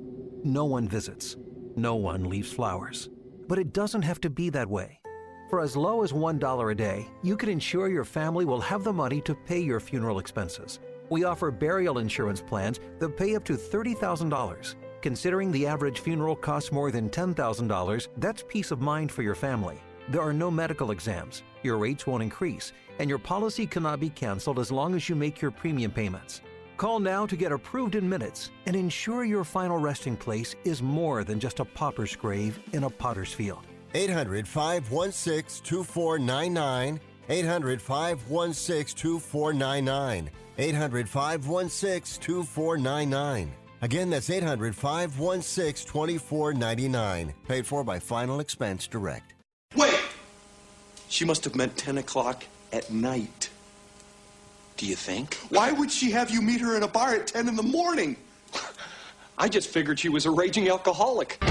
No 0.45 0.65
one 0.65 0.89
visits. 0.89 1.37
No 1.75 1.97
one 1.97 2.25
leaves 2.31 2.53
flowers. 2.53 3.11
But 3.49 3.59
it 3.59 3.73
doesn't 3.73 4.03
have 4.03 4.21
to 4.21 4.31
be 4.31 4.51
that 4.51 4.71
way. 4.71 5.01
For 5.49 5.61
as 5.61 5.77
low 5.77 6.03
as 6.03 6.13
$1 6.13 6.71
a 6.71 6.75
day, 6.75 7.07
you 7.23 7.37
can 7.37 7.49
ensure 7.49 7.89
your 7.89 8.05
family 8.05 8.45
will 8.45 8.61
have 8.61 8.83
the 8.83 8.93
money 8.93 9.21
to 9.23 9.35
pay 9.35 9.61
your 9.61 9.79
funeral 9.79 10.19
expenses. 10.19 10.81
We 11.09 11.23
offer 11.23 11.53
burial 11.53 11.99
insurance 11.99 12.41
plans 12.41 12.81
that 12.99 13.17
pay 13.17 13.37
up 13.37 13.45
to 13.45 13.53
$30,000. 13.53 14.75
Considering 15.03 15.53
the 15.53 15.65
average 15.65 16.01
funeral 16.01 16.35
costs 16.35 16.73
more 16.73 16.91
than 16.91 17.09
$10,000, 17.11 18.09
that's 18.17 18.45
peace 18.49 18.73
of 18.73 18.81
mind 18.81 19.13
for 19.13 19.23
your 19.23 19.37
family. 19.37 19.81
There 20.09 20.21
are 20.21 20.33
no 20.33 20.51
medical 20.51 20.91
exams, 20.91 21.45
your 21.63 21.79
rates 21.79 22.09
won't 22.09 22.25
increase, 22.25 22.73
and 22.99 23.09
your 23.09 23.21
policy 23.21 23.69
cannot 23.69 24.01
be 24.01 24.11
canceled 24.11 24.59
as 24.59 24.73
long 24.73 24.97
as 24.97 25.09
you 25.09 25.15
make 25.15 25.41
your 25.41 25.53
premium 25.53 25.93
payments. 25.93 26.41
Call 26.77 26.99
now 26.99 27.25
to 27.25 27.37
get 27.37 27.53
approved 27.53 27.95
in 27.95 28.09
minutes 28.09 28.51
and 28.67 28.75
ensure 28.75 29.25
your 29.25 29.45
final 29.45 29.79
resting 29.79 30.17
place 30.17 30.57
is 30.65 30.83
more 30.83 31.23
than 31.23 31.39
just 31.39 31.61
a 31.61 31.65
pauper's 31.65 32.17
grave 32.17 32.59
in 32.73 32.83
a 32.83 32.91
potter's 32.91 33.33
field. 33.33 33.65
800 33.97 34.47
516 34.47 35.65
2499. 35.65 37.01
800 37.29 37.83
516 37.83 38.95
2499. 38.95 40.31
800 40.59 41.09
516 41.09 42.21
2499. 42.23 43.53
Again, 43.81 44.11
that's 44.11 44.29
800 44.29 44.77
516 44.77 45.87
2499. 45.91 47.35
Paid 47.49 47.67
for 47.67 47.85
by 47.85 47.99
Final 47.99 48.41
Expense 48.41 48.87
Direct. 48.87 49.33
Wait! 49.75 49.99
She 51.09 51.25
must 51.25 51.45
have 51.45 51.57
meant 51.57 51.75
10 51.79 51.97
o'clock 51.99 52.45
at 52.75 52.91
night. 52.91 53.49
Do 54.77 54.85
you 54.85 54.97
think? 54.97 55.37
Why 55.49 55.73
would 55.73 55.91
she 55.91 56.11
have 56.11 56.31
you 56.31 56.43
meet 56.43 56.61
her 56.61 56.77
in 56.77 56.83
a 56.83 56.89
bar 56.89 57.15
at 57.15 57.29
10 57.29 57.49
in 57.49 57.57
the 57.57 57.63
morning? 57.63 58.17
I 59.39 59.49
just 59.49 59.71
figured 59.71 59.99
she 59.99 60.11
was 60.11 60.27
a 60.27 60.31
raging 60.31 60.69
alcoholic. 60.69 61.43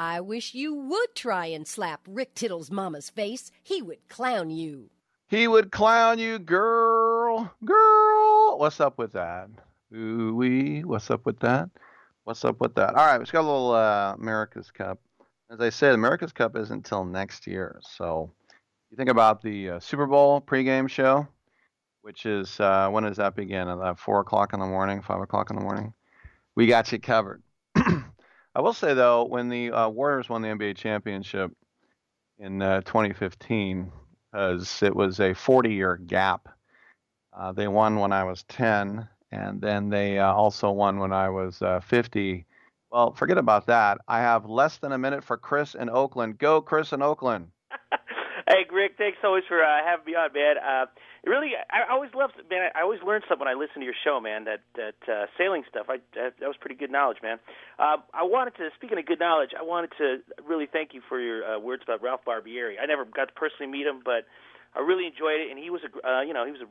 I 0.00 0.20
wish 0.20 0.54
you 0.54 0.72
would 0.74 1.16
try 1.16 1.46
and 1.46 1.66
slap 1.66 2.02
Rick 2.06 2.36
Tittle's 2.36 2.70
mama's 2.70 3.10
face. 3.10 3.50
He 3.64 3.82
would 3.82 4.08
clown 4.08 4.48
you. 4.48 4.90
He 5.26 5.48
would 5.48 5.72
clown 5.72 6.20
you, 6.20 6.38
girl, 6.38 7.52
girl. 7.64 8.58
What's 8.58 8.78
up 8.78 8.96
with 8.96 9.14
that? 9.14 9.48
Ooh 9.92 10.36
wee. 10.36 10.84
What's 10.84 11.10
up 11.10 11.26
with 11.26 11.40
that? 11.40 11.68
What's 12.22 12.44
up 12.44 12.60
with 12.60 12.76
that? 12.76 12.94
All 12.94 13.06
right, 13.06 13.18
let's 13.18 13.32
got 13.32 13.40
a 13.40 13.50
little 13.50 13.72
uh, 13.72 14.14
America's 14.14 14.70
Cup. 14.70 15.00
As 15.50 15.60
I 15.60 15.70
said, 15.70 15.94
America's 15.94 16.32
Cup 16.32 16.54
isn't 16.54 16.76
until 16.76 17.04
next 17.04 17.48
year. 17.48 17.80
So 17.82 18.30
you 18.92 18.96
think 18.96 19.10
about 19.10 19.42
the 19.42 19.70
uh, 19.70 19.80
Super 19.80 20.06
Bowl 20.06 20.40
pregame 20.40 20.88
show, 20.88 21.26
which 22.02 22.24
is 22.24 22.60
uh, 22.60 22.88
when 22.88 23.02
does 23.02 23.16
that 23.16 23.34
begin? 23.34 23.66
At 23.66 23.98
four 23.98 24.20
o'clock 24.20 24.52
in 24.52 24.60
the 24.60 24.66
morning, 24.66 25.02
five 25.02 25.20
o'clock 25.20 25.50
in 25.50 25.56
the 25.56 25.62
morning. 25.62 25.92
We 26.54 26.68
got 26.68 26.92
you 26.92 27.00
covered. 27.00 27.42
I 28.58 28.60
will 28.60 28.72
say 28.72 28.92
though, 28.92 29.22
when 29.22 29.48
the 29.48 29.70
uh, 29.70 29.88
Warriors 29.88 30.28
won 30.28 30.42
the 30.42 30.48
NBA 30.48 30.76
championship 30.76 31.52
in 32.40 32.60
uh, 32.60 32.80
2015, 32.80 33.92
because 34.32 34.82
it 34.82 34.96
was 34.96 35.20
a 35.20 35.30
40-year 35.30 35.98
gap. 35.98 36.48
Uh, 37.32 37.52
they 37.52 37.68
won 37.68 38.00
when 38.00 38.10
I 38.10 38.24
was 38.24 38.42
10, 38.48 39.06
and 39.30 39.60
then 39.60 39.90
they 39.90 40.18
uh, 40.18 40.32
also 40.32 40.72
won 40.72 40.98
when 40.98 41.12
I 41.12 41.28
was 41.28 41.62
uh, 41.62 41.78
50. 41.78 42.46
Well, 42.90 43.12
forget 43.12 43.38
about 43.38 43.64
that. 43.68 43.98
I 44.08 44.18
have 44.18 44.44
less 44.44 44.78
than 44.78 44.90
a 44.90 44.98
minute 44.98 45.22
for 45.22 45.36
Chris 45.36 45.76
in 45.76 45.88
Oakland. 45.88 46.38
Go, 46.38 46.60
Chris 46.60 46.92
in 46.92 47.00
Oakland. 47.00 47.52
Hey, 48.48 48.64
Greg, 48.66 48.92
thanks 48.96 49.18
so 49.20 49.32
much 49.32 49.44
for 49.46 49.62
uh, 49.62 49.84
having 49.84 50.06
me 50.06 50.14
on, 50.14 50.32
man. 50.32 50.56
Uh, 50.56 50.86
really, 51.28 51.52
I, 51.68 51.92
always 51.92 52.08
love, 52.16 52.30
man. 52.48 52.70
I 52.74 52.80
always 52.80 53.00
learn 53.04 53.20
something 53.28 53.44
when 53.44 53.52
I 53.54 53.58
listen 53.58 53.80
to 53.80 53.84
your 53.84 53.98
show, 54.04 54.20
man. 54.20 54.44
That 54.44 54.64
that 54.74 54.96
uh, 55.04 55.26
sailing 55.36 55.64
stuff, 55.68 55.86
I 55.90 55.98
that, 56.16 56.40
that 56.40 56.46
was 56.48 56.56
pretty 56.58 56.74
good 56.76 56.90
knowledge, 56.90 57.18
man. 57.22 57.38
Uh, 57.78 57.98
I 58.14 58.24
wanted 58.24 58.56
to, 58.56 58.70
speaking 58.74 58.96
of 58.98 59.04
good 59.04 59.20
knowledge, 59.20 59.50
I 59.52 59.62
wanted 59.62 59.92
to 59.98 60.24
really 60.48 60.64
thank 60.64 60.94
you 60.94 61.02
for 61.10 61.20
your 61.20 61.44
uh, 61.44 61.58
words 61.58 61.82
about 61.84 62.02
Ralph 62.02 62.24
Barbieri. 62.26 62.80
I 62.80 62.86
never 62.86 63.04
got 63.04 63.28
to 63.28 63.34
personally 63.34 63.70
meet 63.70 63.86
him, 63.86 64.00
but 64.02 64.24
I 64.74 64.80
really 64.80 65.04
enjoyed 65.04 65.44
it, 65.44 65.50
and 65.50 65.58
he 65.58 65.68
was 65.68 65.82
a, 65.84 66.08
uh, 66.08 66.22
you 66.22 66.32
know, 66.32 66.46
he 66.46 66.52
was 66.52 66.62
a 66.62 66.70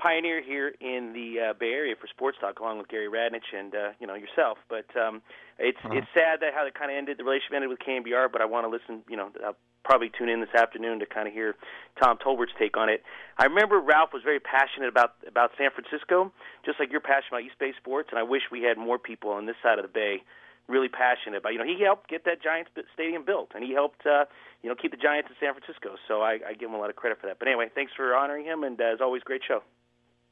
pioneer 0.00 0.42
here 0.42 0.74
in 0.80 1.12
the 1.12 1.50
uh, 1.50 1.52
Bay 1.58 1.72
Area 1.72 1.96
for 1.98 2.06
sports 2.06 2.38
talk, 2.40 2.60
along 2.60 2.78
with 2.78 2.86
Gary 2.86 3.08
Radnich 3.08 3.50
and 3.56 3.74
uh, 3.74 3.90
you 3.98 4.06
know 4.06 4.14
yourself. 4.14 4.58
But 4.68 4.86
um, 4.94 5.22
it's 5.58 5.78
Uh-huh. 5.82 5.98
it's 5.98 6.06
sad 6.14 6.38
that 6.40 6.54
how 6.54 6.66
it 6.66 6.74
kind 6.74 6.90
of 6.90 6.96
ended. 6.96 7.18
The 7.18 7.24
relationship 7.24 7.54
ended 7.54 7.70
with 7.70 7.80
KNBR, 7.80 8.30
but 8.30 8.40
I 8.40 8.44
want 8.44 8.62
to 8.64 8.70
listen. 8.70 9.02
You 9.08 9.16
know, 9.16 9.30
I'll 9.44 9.56
probably 9.86 10.10
tune 10.10 10.28
in 10.28 10.40
this 10.40 10.52
afternoon 10.52 10.98
to 10.98 11.06
kind 11.06 11.28
of 11.28 11.32
hear 11.32 11.54
Tom 12.02 12.18
Tolbert's 12.18 12.52
take 12.58 12.76
on 12.76 12.88
it. 12.88 13.04
I 13.38 13.44
remember 13.44 13.78
Ralph 13.78 14.12
was 14.12 14.22
very 14.24 14.40
passionate 14.40 14.88
about 14.88 15.14
about 15.26 15.52
San 15.56 15.70
Francisco, 15.70 16.32
just 16.64 16.80
like 16.80 16.90
you're 16.90 17.00
passionate 17.00 17.38
about 17.38 17.42
East 17.42 17.58
Bay 17.58 17.72
sports, 17.78 18.08
and 18.10 18.18
I 18.18 18.24
wish 18.24 18.42
we 18.50 18.62
had 18.62 18.76
more 18.76 18.98
people 18.98 19.30
on 19.30 19.46
this 19.46 19.56
side 19.62 19.78
of 19.78 19.84
the 19.84 19.92
Bay 19.92 20.22
really 20.66 20.88
passionate 20.88 21.38
about. 21.38 21.52
You 21.52 21.58
know, 21.60 21.64
he 21.64 21.80
helped 21.80 22.10
get 22.10 22.24
that 22.24 22.42
Giants 22.42 22.70
stadium 22.92 23.24
built, 23.24 23.52
and 23.54 23.62
he 23.62 23.72
helped 23.72 24.04
uh, 24.04 24.24
you 24.62 24.68
know 24.68 24.74
keep 24.74 24.90
the 24.90 24.96
Giants 24.98 25.30
in 25.30 25.36
San 25.38 25.54
Francisco. 25.54 25.94
So 26.08 26.20
I, 26.20 26.40
I 26.46 26.52
give 26.58 26.68
him 26.68 26.74
a 26.74 26.78
lot 26.78 26.90
of 26.90 26.96
credit 26.96 27.20
for 27.20 27.28
that. 27.28 27.38
But 27.38 27.46
anyway, 27.46 27.70
thanks 27.72 27.92
for 27.96 28.14
honoring 28.16 28.44
him, 28.44 28.64
and 28.64 28.80
uh, 28.80 28.84
as 28.94 29.00
always, 29.00 29.22
great 29.22 29.42
show. 29.46 29.62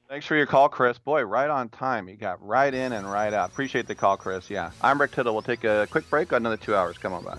Thanks 0.09 0.27
for 0.27 0.37
your 0.37 0.47
call, 0.47 0.69
Chris. 0.69 0.99
Boy, 0.99 1.23
right 1.23 1.49
on 1.49 1.71
time. 1.71 2.09
You 2.09 2.17
got 2.17 2.45
right 2.45 2.75
in 2.75 2.93
and 2.93 3.11
right 3.11 3.33
out. 3.33 3.51
Appreciate 3.51 3.87
the 3.87 3.95
call, 3.95 4.19
Chris. 4.19 4.51
Yeah. 4.51 4.71
I'm 4.83 5.01
Rick 5.01 5.13
Tittle. 5.13 5.33
We'll 5.33 5.41
take 5.41 5.65
a 5.65 5.89
quick 5.91 6.11
break. 6.11 6.33
Another 6.33 6.59
two 6.59 6.75
hours. 6.75 6.99
Come 6.99 7.15
on 7.15 7.25
back. 7.25 7.39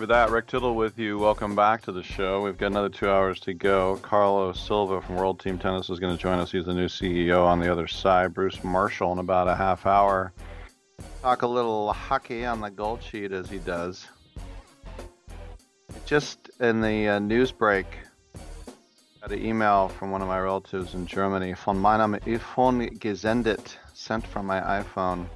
You 0.00 0.06
for 0.06 0.12
that. 0.14 0.30
Rick 0.30 0.46
Tittle 0.46 0.74
with 0.74 0.98
you. 0.98 1.18
Welcome 1.18 1.54
back 1.54 1.82
to 1.82 1.92
the 1.92 2.02
show. 2.02 2.40
We've 2.40 2.56
got 2.56 2.68
another 2.68 2.88
two 2.88 3.10
hours 3.10 3.38
to 3.40 3.52
go. 3.52 3.98
Carlos 4.00 4.58
Silva 4.58 5.02
from 5.02 5.16
World 5.16 5.40
Team 5.40 5.58
Tennis 5.58 5.90
is 5.90 5.98
going 5.98 6.16
to 6.16 6.20
join 6.20 6.38
us. 6.38 6.50
He's 6.50 6.64
the 6.64 6.72
new 6.72 6.86
CEO 6.86 7.44
on 7.44 7.60
the 7.60 7.70
other 7.70 7.86
side. 7.86 8.32
Bruce 8.32 8.64
Marshall 8.64 9.12
in 9.12 9.18
about 9.18 9.46
a 9.46 9.54
half 9.54 9.84
hour. 9.84 10.32
Talk 11.20 11.42
a 11.42 11.46
little 11.46 11.92
hockey 11.92 12.46
on 12.46 12.62
the 12.62 12.70
gold 12.70 13.02
sheet 13.02 13.32
as 13.32 13.50
he 13.50 13.58
does. 13.58 14.06
Just 16.06 16.50
in 16.60 16.80
the 16.80 17.08
uh, 17.08 17.18
news 17.18 17.52
break, 17.52 17.86
got 19.20 19.32
an 19.32 19.44
email 19.44 19.88
from 19.88 20.12
one 20.12 20.22
of 20.22 20.28
my 20.28 20.40
relatives 20.40 20.94
in 20.94 21.04
Germany. 21.04 21.52
Von 21.52 21.78
meinem 21.78 22.14
iPhone 22.14 22.98
gesendet, 22.98 23.76
sent 23.92 24.26
from 24.26 24.46
my 24.46 24.60
iPhone. 24.60 25.26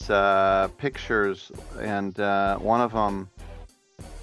It's 0.00 0.10
uh, 0.10 0.68
pictures, 0.78 1.50
and 1.80 2.18
uh, 2.20 2.56
one 2.58 2.80
of 2.80 2.92
them 2.92 3.28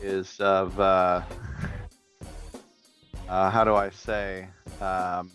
is 0.02 0.40
of 0.40 0.80
uh, 0.80 1.22
uh, 3.28 3.50
how 3.50 3.66
do 3.66 3.76
I 3.76 3.90
say 3.90 4.48
um, 4.80 5.32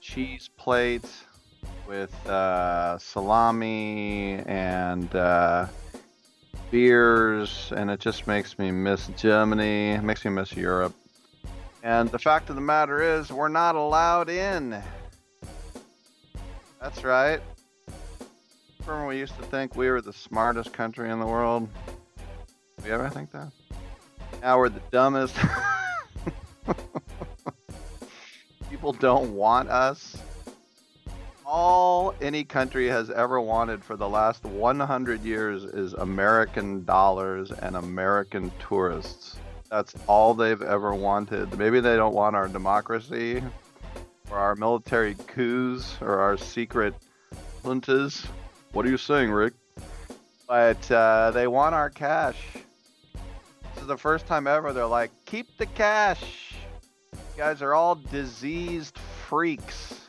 cheese 0.00 0.48
plate 0.56 1.10
with 1.88 2.14
uh, 2.28 2.96
salami 2.98 4.34
and 4.46 5.12
uh, 5.16 5.66
beers, 6.70 7.72
and 7.76 7.90
it 7.90 7.98
just 7.98 8.28
makes 8.28 8.56
me 8.56 8.70
miss 8.70 9.08
Germany. 9.16 9.94
It 9.94 10.04
makes 10.04 10.24
me 10.24 10.30
miss 10.30 10.52
Europe. 10.52 10.94
And 11.82 12.08
the 12.08 12.20
fact 12.20 12.50
of 12.50 12.54
the 12.54 12.62
matter 12.62 13.02
is, 13.02 13.32
we're 13.32 13.48
not 13.48 13.74
allowed 13.74 14.30
in. 14.30 14.80
That's 16.80 17.02
right. 17.02 17.40
We 18.86 19.18
used 19.18 19.36
to 19.38 19.44
think 19.44 19.76
we 19.76 19.88
were 19.88 20.02
the 20.02 20.12
smartest 20.12 20.74
country 20.74 21.10
in 21.10 21.18
the 21.18 21.26
world. 21.26 21.68
We 22.84 22.90
ever 22.90 23.08
think 23.08 23.30
that? 23.32 23.50
Now 24.42 24.58
we're 24.58 24.68
the 24.68 24.82
dumbest. 24.90 25.34
People 28.70 28.92
don't 28.92 29.34
want 29.34 29.70
us. 29.70 30.18
All 31.46 32.14
any 32.20 32.44
country 32.44 32.88
has 32.88 33.08
ever 33.10 33.40
wanted 33.40 33.82
for 33.82 33.96
the 33.96 34.08
last 34.08 34.44
100 34.44 35.24
years 35.24 35.64
is 35.64 35.94
American 35.94 36.84
dollars 36.84 37.52
and 37.52 37.76
American 37.76 38.52
tourists. 38.58 39.36
That's 39.70 39.94
all 40.06 40.34
they've 40.34 40.60
ever 40.60 40.94
wanted. 40.94 41.56
Maybe 41.56 41.80
they 41.80 41.96
don't 41.96 42.14
want 42.14 42.36
our 42.36 42.48
democracy 42.48 43.42
or 44.30 44.36
our 44.36 44.54
military 44.56 45.14
coups 45.26 45.96
or 46.02 46.18
our 46.20 46.36
secret 46.36 46.94
juntas. 47.62 48.26
What 48.74 48.84
are 48.84 48.90
you 48.90 48.98
saying, 48.98 49.30
Rick? 49.30 49.52
But 50.48 50.90
uh, 50.90 51.30
they 51.30 51.46
want 51.46 51.76
our 51.76 51.90
cash. 51.90 52.36
This 53.72 53.82
is 53.82 53.86
the 53.86 53.96
first 53.96 54.26
time 54.26 54.48
ever 54.48 54.72
they're 54.72 54.84
like, 54.84 55.12
keep 55.26 55.46
the 55.58 55.66
cash. 55.66 56.56
You 57.12 57.18
guys 57.36 57.62
are 57.62 57.72
all 57.72 57.94
diseased 57.94 58.98
freaks. 59.28 60.08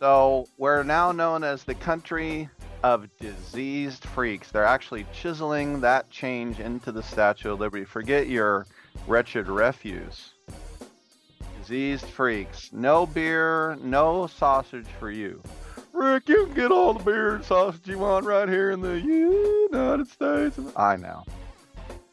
So 0.00 0.48
we're 0.58 0.82
now 0.82 1.12
known 1.12 1.44
as 1.44 1.62
the 1.62 1.76
country 1.76 2.50
of 2.82 3.08
diseased 3.20 4.04
freaks. 4.06 4.50
They're 4.50 4.64
actually 4.64 5.06
chiseling 5.14 5.80
that 5.82 6.10
change 6.10 6.58
into 6.58 6.90
the 6.90 7.02
Statue 7.02 7.52
of 7.52 7.60
Liberty. 7.60 7.84
Forget 7.84 8.26
your 8.26 8.66
wretched 9.06 9.46
refuse. 9.46 10.32
Diseased 11.60 12.06
freaks. 12.06 12.70
No 12.72 13.06
beer, 13.06 13.78
no 13.80 14.26
sausage 14.26 14.88
for 14.98 15.12
you. 15.12 15.40
Rick, 15.96 16.28
you 16.28 16.46
can 16.46 16.54
get 16.54 16.70
all 16.70 16.92
the 16.92 17.02
beer 17.02 17.36
and 17.36 17.44
sausage 17.44 17.88
you 17.88 17.98
want 17.98 18.26
right 18.26 18.48
here 18.48 18.70
in 18.70 18.80
the 18.80 19.00
United 19.00 20.08
States. 20.08 20.58
I 20.76 20.96
know. 20.96 21.24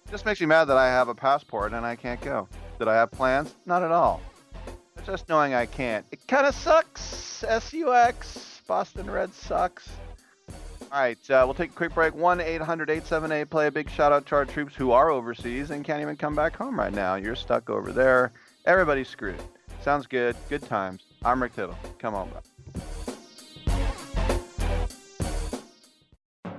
Just 0.10 0.26
makes 0.26 0.40
me 0.40 0.46
mad 0.46 0.66
that 0.66 0.78
I 0.78 0.88
have 0.88 1.10
a 1.10 1.16
passport 1.16 1.74
and 1.74 1.86
I 1.86 1.96
can't 1.96 2.22
go. 2.22 2.48
Did 2.80 2.88
I 2.88 2.96
have 2.96 3.12
plans? 3.12 3.54
Not 3.66 3.84
at 3.84 3.92
all. 3.92 4.22
Just 5.06 5.28
knowing 5.28 5.54
I 5.54 5.66
can't. 5.66 6.06
It 6.12 6.26
kind 6.28 6.48
of 6.48 6.56
sucks. 6.56 7.44
S-U-X. 7.44 8.62
Boston 8.68 9.12
Red 9.12 9.34
sucks. 9.34 9.90
All 10.92 11.00
right, 11.00 11.18
uh, 11.30 11.42
we'll 11.46 11.56
take 11.56 11.72
a 11.72 11.74
quick 11.74 11.94
break. 11.94 12.16
1 12.16 12.40
800 12.40 12.90
878 12.90 13.50
play. 13.50 13.68
A 13.68 13.72
big 13.72 13.90
shout 13.90 14.14
out 14.14 14.26
to 14.28 14.36
our 14.36 14.46
troops 14.46 14.76
who 14.76 14.92
are 14.92 15.10
overseas 15.10 15.72
and 15.72 15.84
can't 15.84 16.02
even 16.02 16.16
come 16.16 16.36
back 16.36 16.56
home 16.56 16.80
right 16.80 16.94
now. 16.94 17.16
You're 17.16 17.36
stuck 17.36 17.70
over 17.70 17.92
there. 17.92 18.32
Everybody's 18.66 19.10
screwed. 19.10 19.42
Sounds 19.82 20.08
good. 20.08 20.38
Good 20.48 20.62
times. 20.64 21.04
I'm 21.26 21.42
Rick 21.42 21.56
Tittle. 21.56 21.78
Come 22.00 22.16
on 22.16 22.30
back. 22.30 22.44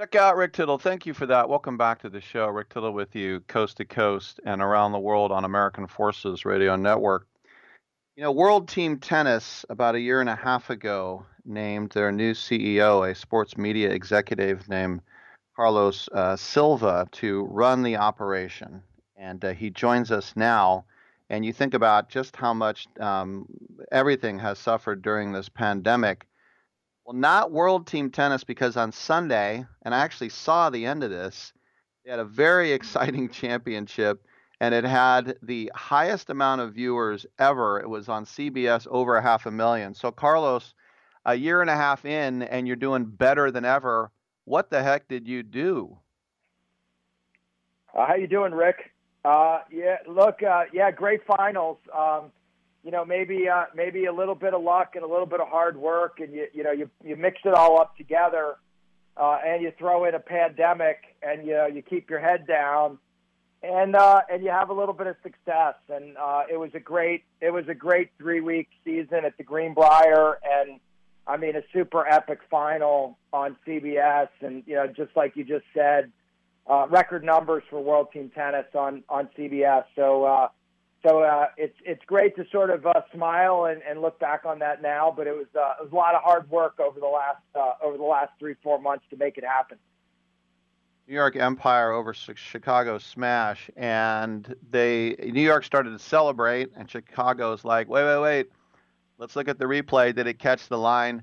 Check 0.00 0.14
out 0.14 0.38
Rick 0.38 0.54
Tittle. 0.54 0.78
Thank 0.78 1.04
you 1.04 1.12
for 1.12 1.26
that. 1.26 1.50
Welcome 1.50 1.76
back 1.76 2.00
to 2.00 2.08
the 2.08 2.22
show. 2.22 2.46
Rick 2.46 2.70
Tittle 2.70 2.92
with 2.92 3.14
you, 3.14 3.40
coast 3.40 3.76
to 3.76 3.84
coast 3.84 4.40
and 4.46 4.62
around 4.62 4.92
the 4.92 4.98
world 4.98 5.30
on 5.30 5.44
American 5.44 5.86
Forces 5.86 6.46
Radio 6.46 6.74
Network. 6.74 7.26
You 8.16 8.22
know, 8.22 8.32
World 8.32 8.66
Team 8.66 8.96
Tennis, 8.96 9.66
about 9.68 9.96
a 9.96 10.00
year 10.00 10.22
and 10.22 10.30
a 10.30 10.34
half 10.34 10.70
ago, 10.70 11.26
named 11.44 11.90
their 11.90 12.10
new 12.12 12.32
CEO, 12.32 13.10
a 13.10 13.14
sports 13.14 13.58
media 13.58 13.90
executive 13.90 14.66
named 14.70 15.02
Carlos 15.54 16.08
uh, 16.14 16.34
Silva, 16.34 17.06
to 17.12 17.44
run 17.50 17.82
the 17.82 17.96
operation. 17.96 18.82
And 19.18 19.44
uh, 19.44 19.52
he 19.52 19.68
joins 19.68 20.10
us 20.10 20.32
now. 20.34 20.86
And 21.28 21.44
you 21.44 21.52
think 21.52 21.74
about 21.74 22.08
just 22.08 22.36
how 22.36 22.54
much 22.54 22.86
um, 23.00 23.44
everything 23.92 24.38
has 24.38 24.58
suffered 24.58 25.02
during 25.02 25.32
this 25.32 25.50
pandemic. 25.50 26.26
Well, 27.04 27.16
not 27.16 27.50
World 27.50 27.86
Team 27.86 28.10
Tennis 28.10 28.44
because 28.44 28.76
on 28.76 28.92
Sunday, 28.92 29.64
and 29.82 29.94
I 29.94 30.00
actually 30.00 30.28
saw 30.28 30.70
the 30.70 30.86
end 30.86 31.02
of 31.02 31.10
this, 31.10 31.52
they 32.04 32.10
had 32.10 32.20
a 32.20 32.24
very 32.24 32.72
exciting 32.72 33.28
championship 33.28 34.24
and 34.60 34.74
it 34.74 34.84
had 34.84 35.36
the 35.42 35.72
highest 35.74 36.28
amount 36.28 36.60
of 36.60 36.74
viewers 36.74 37.24
ever. 37.38 37.80
It 37.80 37.88
was 37.88 38.08
on 38.08 38.26
CBS 38.26 38.86
over 38.88 39.16
a 39.16 39.22
half 39.22 39.46
a 39.46 39.50
million. 39.50 39.94
So, 39.94 40.12
Carlos, 40.12 40.74
a 41.24 41.34
year 41.34 41.62
and 41.62 41.70
a 41.70 41.76
half 41.76 42.04
in 42.04 42.42
and 42.42 42.66
you're 42.66 42.76
doing 42.76 43.04
better 43.04 43.50
than 43.50 43.64
ever. 43.64 44.10
What 44.44 44.70
the 44.70 44.82
heck 44.82 45.08
did 45.08 45.26
you 45.26 45.42
do? 45.42 45.98
Uh, 47.94 48.06
how 48.06 48.14
you 48.14 48.26
doing, 48.26 48.52
Rick? 48.52 48.92
Uh, 49.24 49.60
yeah, 49.70 49.96
look, 50.06 50.42
uh, 50.42 50.64
yeah, 50.72 50.90
great 50.90 51.20
finals. 51.26 51.78
Um, 51.96 52.30
you 52.82 52.90
know, 52.90 53.04
maybe 53.04 53.48
uh, 53.48 53.64
maybe 53.74 54.06
a 54.06 54.12
little 54.12 54.34
bit 54.34 54.54
of 54.54 54.62
luck 54.62 54.92
and 54.94 55.04
a 55.04 55.06
little 55.06 55.26
bit 55.26 55.40
of 55.40 55.48
hard 55.48 55.76
work, 55.76 56.20
and 56.20 56.32
you 56.32 56.46
you 56.52 56.62
know 56.62 56.72
you 56.72 56.88
you 57.04 57.16
mix 57.16 57.38
it 57.44 57.52
all 57.52 57.80
up 57.80 57.96
together, 57.96 58.56
uh, 59.16 59.38
and 59.44 59.62
you 59.62 59.72
throw 59.78 60.04
in 60.06 60.14
a 60.14 60.20
pandemic, 60.20 61.16
and 61.22 61.46
you 61.46 61.66
you 61.74 61.82
keep 61.82 62.08
your 62.08 62.20
head 62.20 62.46
down, 62.46 62.98
and 63.62 63.94
uh, 63.94 64.22
and 64.30 64.42
you 64.42 64.50
have 64.50 64.70
a 64.70 64.72
little 64.72 64.94
bit 64.94 65.06
of 65.06 65.16
success. 65.22 65.74
And 65.90 66.16
uh, 66.16 66.44
it 66.50 66.56
was 66.56 66.70
a 66.74 66.80
great 66.80 67.24
it 67.40 67.50
was 67.50 67.68
a 67.68 67.74
great 67.74 68.10
three 68.16 68.40
week 68.40 68.68
season 68.82 69.24
at 69.26 69.36
the 69.36 69.44
Greenbrier, 69.44 70.38
and 70.42 70.80
I 71.26 71.36
mean 71.36 71.56
a 71.56 71.62
super 71.74 72.06
epic 72.06 72.40
final 72.50 73.18
on 73.30 73.56
CBS, 73.66 74.28
and 74.40 74.62
you 74.66 74.76
know 74.76 74.86
just 74.86 75.14
like 75.14 75.36
you 75.36 75.44
just 75.44 75.66
said, 75.74 76.10
uh, 76.66 76.86
record 76.88 77.24
numbers 77.24 77.62
for 77.68 77.82
World 77.82 78.08
Team 78.10 78.30
Tennis 78.34 78.66
on 78.74 79.04
on 79.10 79.28
CBS. 79.36 79.84
So. 79.94 80.24
Uh, 80.24 80.48
so 81.02 81.22
uh, 81.22 81.46
it's 81.56 81.76
it's 81.84 82.04
great 82.04 82.36
to 82.36 82.44
sort 82.50 82.70
of 82.70 82.86
uh, 82.86 82.92
smile 83.12 83.64
and, 83.64 83.80
and 83.88 84.02
look 84.02 84.18
back 84.18 84.44
on 84.44 84.58
that 84.58 84.82
now, 84.82 85.12
but 85.14 85.26
it 85.26 85.36
was 85.36 85.46
uh, 85.54 85.74
it 85.80 85.84
was 85.84 85.92
a 85.92 85.94
lot 85.94 86.14
of 86.14 86.22
hard 86.22 86.50
work 86.50 86.78
over 86.78 87.00
the 87.00 87.06
last 87.06 87.42
uh, 87.54 87.72
over 87.82 87.96
the 87.96 88.02
last 88.04 88.32
three 88.38 88.54
four 88.62 88.80
months 88.80 89.04
to 89.10 89.16
make 89.16 89.38
it 89.38 89.44
happen. 89.44 89.78
New 91.08 91.14
York 91.14 91.36
Empire 91.36 91.90
over 91.90 92.14
Chicago 92.14 92.98
Smash, 92.98 93.70
and 93.76 94.54
they 94.70 95.16
New 95.18 95.42
York 95.42 95.64
started 95.64 95.90
to 95.90 95.98
celebrate, 95.98 96.70
and 96.76 96.88
Chicago's 96.90 97.64
like, 97.64 97.88
wait, 97.88 98.04
wait, 98.04 98.20
wait, 98.20 98.50
let's 99.18 99.36
look 99.36 99.48
at 99.48 99.58
the 99.58 99.64
replay. 99.64 100.14
Did 100.14 100.26
it 100.26 100.38
catch 100.38 100.68
the 100.68 100.78
line? 100.78 101.22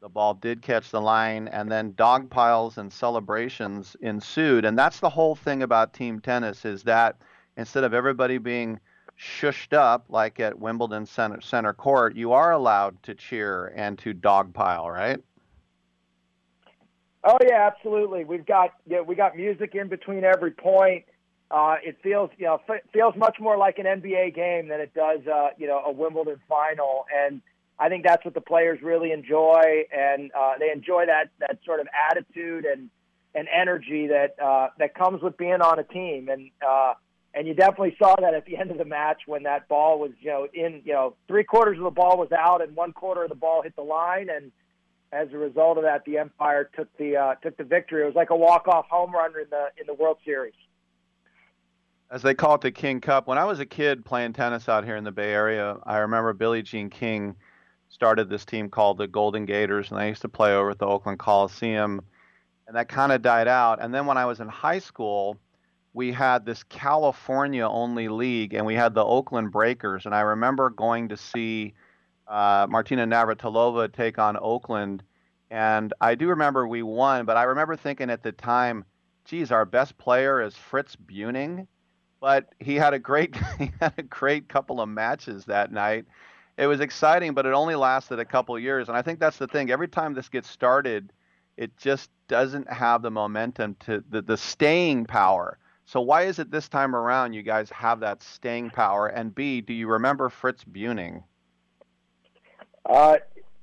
The 0.00 0.08
ball 0.08 0.34
did 0.34 0.62
catch 0.62 0.90
the 0.90 1.00
line, 1.00 1.48
and 1.48 1.70
then 1.70 1.94
dog 1.96 2.30
piles 2.30 2.78
and 2.78 2.92
celebrations 2.92 3.96
ensued. 4.02 4.64
And 4.64 4.78
that's 4.78 5.00
the 5.00 5.10
whole 5.10 5.34
thing 5.34 5.62
about 5.62 5.92
team 5.92 6.20
tennis 6.20 6.64
is 6.64 6.84
that 6.84 7.16
instead 7.56 7.82
of 7.82 7.92
everybody 7.92 8.38
being 8.38 8.78
shushed 9.16 9.72
up 9.72 10.06
like 10.08 10.40
at 10.40 10.58
Wimbledon 10.58 11.06
Center, 11.06 11.40
Center 11.40 11.72
Court, 11.72 12.14
you 12.14 12.32
are 12.32 12.52
allowed 12.52 13.02
to 13.04 13.14
cheer 13.14 13.72
and 13.74 13.98
to 13.98 14.12
dogpile, 14.14 14.92
right? 14.92 15.20
Oh 17.24 17.38
yeah, 17.44 17.66
absolutely. 17.66 18.24
We've 18.24 18.46
got 18.46 18.70
yeah, 18.86 19.00
we 19.00 19.16
got 19.16 19.36
music 19.36 19.74
in 19.74 19.88
between 19.88 20.22
every 20.22 20.52
point. 20.52 21.04
Uh, 21.50 21.76
it 21.82 21.96
feels 22.02 22.30
you 22.38 22.46
know 22.46 22.60
f- 22.68 22.82
feels 22.92 23.14
much 23.16 23.38
more 23.40 23.56
like 23.56 23.78
an 23.78 23.86
NBA 23.86 24.34
game 24.34 24.68
than 24.68 24.80
it 24.80 24.94
does 24.94 25.26
uh, 25.26 25.48
you 25.58 25.66
know 25.66 25.82
a 25.84 25.90
Wimbledon 25.90 26.40
final, 26.48 27.04
and 27.12 27.40
I 27.80 27.88
think 27.88 28.04
that's 28.04 28.24
what 28.24 28.34
the 28.34 28.40
players 28.40 28.80
really 28.80 29.10
enjoy, 29.10 29.84
and 29.92 30.30
uh, 30.38 30.52
they 30.60 30.70
enjoy 30.70 31.06
that 31.06 31.30
that 31.40 31.58
sort 31.64 31.80
of 31.80 31.88
attitude 32.10 32.64
and 32.64 32.90
and 33.34 33.48
energy 33.48 34.06
that 34.06 34.36
uh, 34.40 34.68
that 34.78 34.94
comes 34.94 35.20
with 35.20 35.36
being 35.36 35.60
on 35.60 35.80
a 35.80 35.84
team, 35.84 36.28
and 36.28 36.50
uh, 36.66 36.94
and 37.36 37.46
you 37.46 37.52
definitely 37.52 37.94
saw 37.98 38.16
that 38.18 38.32
at 38.32 38.46
the 38.46 38.56
end 38.56 38.70
of 38.70 38.78
the 38.78 38.84
match 38.86 39.22
when 39.26 39.42
that 39.42 39.68
ball 39.68 40.00
was, 40.00 40.10
you 40.20 40.30
know, 40.30 40.48
in, 40.54 40.80
you 40.86 40.94
know, 40.94 41.14
three 41.28 41.44
quarters 41.44 41.76
of 41.76 41.84
the 41.84 41.90
ball 41.90 42.16
was 42.16 42.32
out 42.32 42.62
and 42.62 42.74
one 42.74 42.94
quarter 42.94 43.24
of 43.24 43.28
the 43.28 43.34
ball 43.36 43.60
hit 43.60 43.76
the 43.76 43.82
line, 43.82 44.28
and 44.34 44.50
as 45.12 45.28
a 45.34 45.36
result 45.36 45.76
of 45.76 45.84
that, 45.84 46.04
the 46.06 46.16
Empire 46.16 46.70
took 46.74 46.88
the 46.96 47.16
uh, 47.16 47.34
took 47.36 47.56
the 47.58 47.64
victory. 47.64 48.02
It 48.02 48.06
was 48.06 48.14
like 48.14 48.30
a 48.30 48.36
walk 48.36 48.66
off 48.66 48.86
home 48.88 49.12
run 49.12 49.32
in 49.38 49.48
the 49.50 49.68
in 49.78 49.86
the 49.86 49.92
World 49.92 50.16
Series. 50.24 50.54
As 52.10 52.22
they 52.22 52.34
call 52.34 52.54
it 52.54 52.62
the 52.62 52.70
King 52.70 53.00
Cup. 53.00 53.26
When 53.26 53.36
I 53.36 53.44
was 53.44 53.60
a 53.60 53.66
kid 53.66 54.04
playing 54.04 54.32
tennis 54.32 54.68
out 54.68 54.84
here 54.84 54.96
in 54.96 55.04
the 55.04 55.12
Bay 55.12 55.32
Area, 55.32 55.76
I 55.84 55.98
remember 55.98 56.32
Billie 56.32 56.62
Jean 56.62 56.88
King 56.88 57.36
started 57.90 58.30
this 58.30 58.44
team 58.44 58.70
called 58.70 58.96
the 58.96 59.08
Golden 59.08 59.44
Gators, 59.44 59.90
and 59.90 60.00
I 60.00 60.06
used 60.06 60.22
to 60.22 60.28
play 60.28 60.54
over 60.54 60.70
at 60.70 60.78
the 60.78 60.86
Oakland 60.86 61.18
Coliseum, 61.18 62.00
and 62.66 62.76
that 62.76 62.88
kind 62.88 63.12
of 63.12 63.22
died 63.22 63.48
out. 63.48 63.82
And 63.82 63.92
then 63.92 64.06
when 64.06 64.16
I 64.16 64.24
was 64.24 64.40
in 64.40 64.48
high 64.48 64.78
school, 64.78 65.36
we 65.96 66.12
had 66.12 66.44
this 66.44 66.62
California 66.64 67.66
only 67.66 68.08
league, 68.08 68.52
and 68.52 68.66
we 68.66 68.74
had 68.74 68.92
the 68.92 69.02
Oakland 69.02 69.50
Breakers, 69.50 70.04
and 70.04 70.14
I 70.14 70.20
remember 70.20 70.68
going 70.68 71.08
to 71.08 71.16
see 71.16 71.72
uh, 72.28 72.66
Martina 72.68 73.06
Navratilova 73.06 73.90
take 73.94 74.18
on 74.18 74.36
Oakland. 74.38 75.02
And 75.50 75.94
I 75.98 76.14
do 76.14 76.28
remember 76.28 76.68
we 76.68 76.82
won, 76.82 77.24
but 77.24 77.38
I 77.38 77.44
remember 77.44 77.76
thinking 77.76 78.10
at 78.10 78.22
the 78.22 78.32
time, 78.32 78.84
geez, 79.24 79.50
our 79.50 79.64
best 79.64 79.96
player 79.96 80.42
is 80.42 80.54
Fritz 80.54 80.96
Buehning. 80.96 81.66
But 82.20 82.52
he 82.58 82.74
had 82.74 82.92
a 82.92 82.98
great 82.98 83.34
he 83.58 83.70
had 83.80 83.94
a 83.96 84.02
great 84.02 84.50
couple 84.50 84.82
of 84.82 84.90
matches 84.90 85.46
that 85.46 85.72
night. 85.72 86.04
It 86.58 86.66
was 86.66 86.80
exciting, 86.80 87.32
but 87.32 87.46
it 87.46 87.54
only 87.54 87.74
lasted 87.74 88.18
a 88.18 88.24
couple 88.26 88.54
of 88.54 88.62
years. 88.62 88.88
And 88.88 88.98
I 88.98 89.00
think 89.00 89.18
that's 89.18 89.38
the 89.38 89.46
thing. 89.46 89.70
Every 89.70 89.88
time 89.88 90.12
this 90.12 90.28
gets 90.28 90.50
started, 90.50 91.10
it 91.56 91.74
just 91.78 92.10
doesn't 92.28 92.70
have 92.70 93.00
the 93.00 93.10
momentum 93.10 93.76
to 93.86 94.04
the, 94.10 94.20
the 94.20 94.36
staying 94.36 95.06
power. 95.06 95.56
So 95.86 96.00
why 96.00 96.22
is 96.22 96.40
it 96.40 96.50
this 96.50 96.68
time 96.68 96.96
around 96.96 97.32
you 97.32 97.42
guys 97.42 97.70
have 97.70 98.00
that 98.00 98.20
staying 98.20 98.70
power? 98.70 99.06
And 99.06 99.32
B, 99.32 99.60
do 99.60 99.72
you 99.72 99.86
remember 99.86 100.28
Fritz 100.28 100.64
Buehning? 100.64 101.22
Uh, 102.84 103.16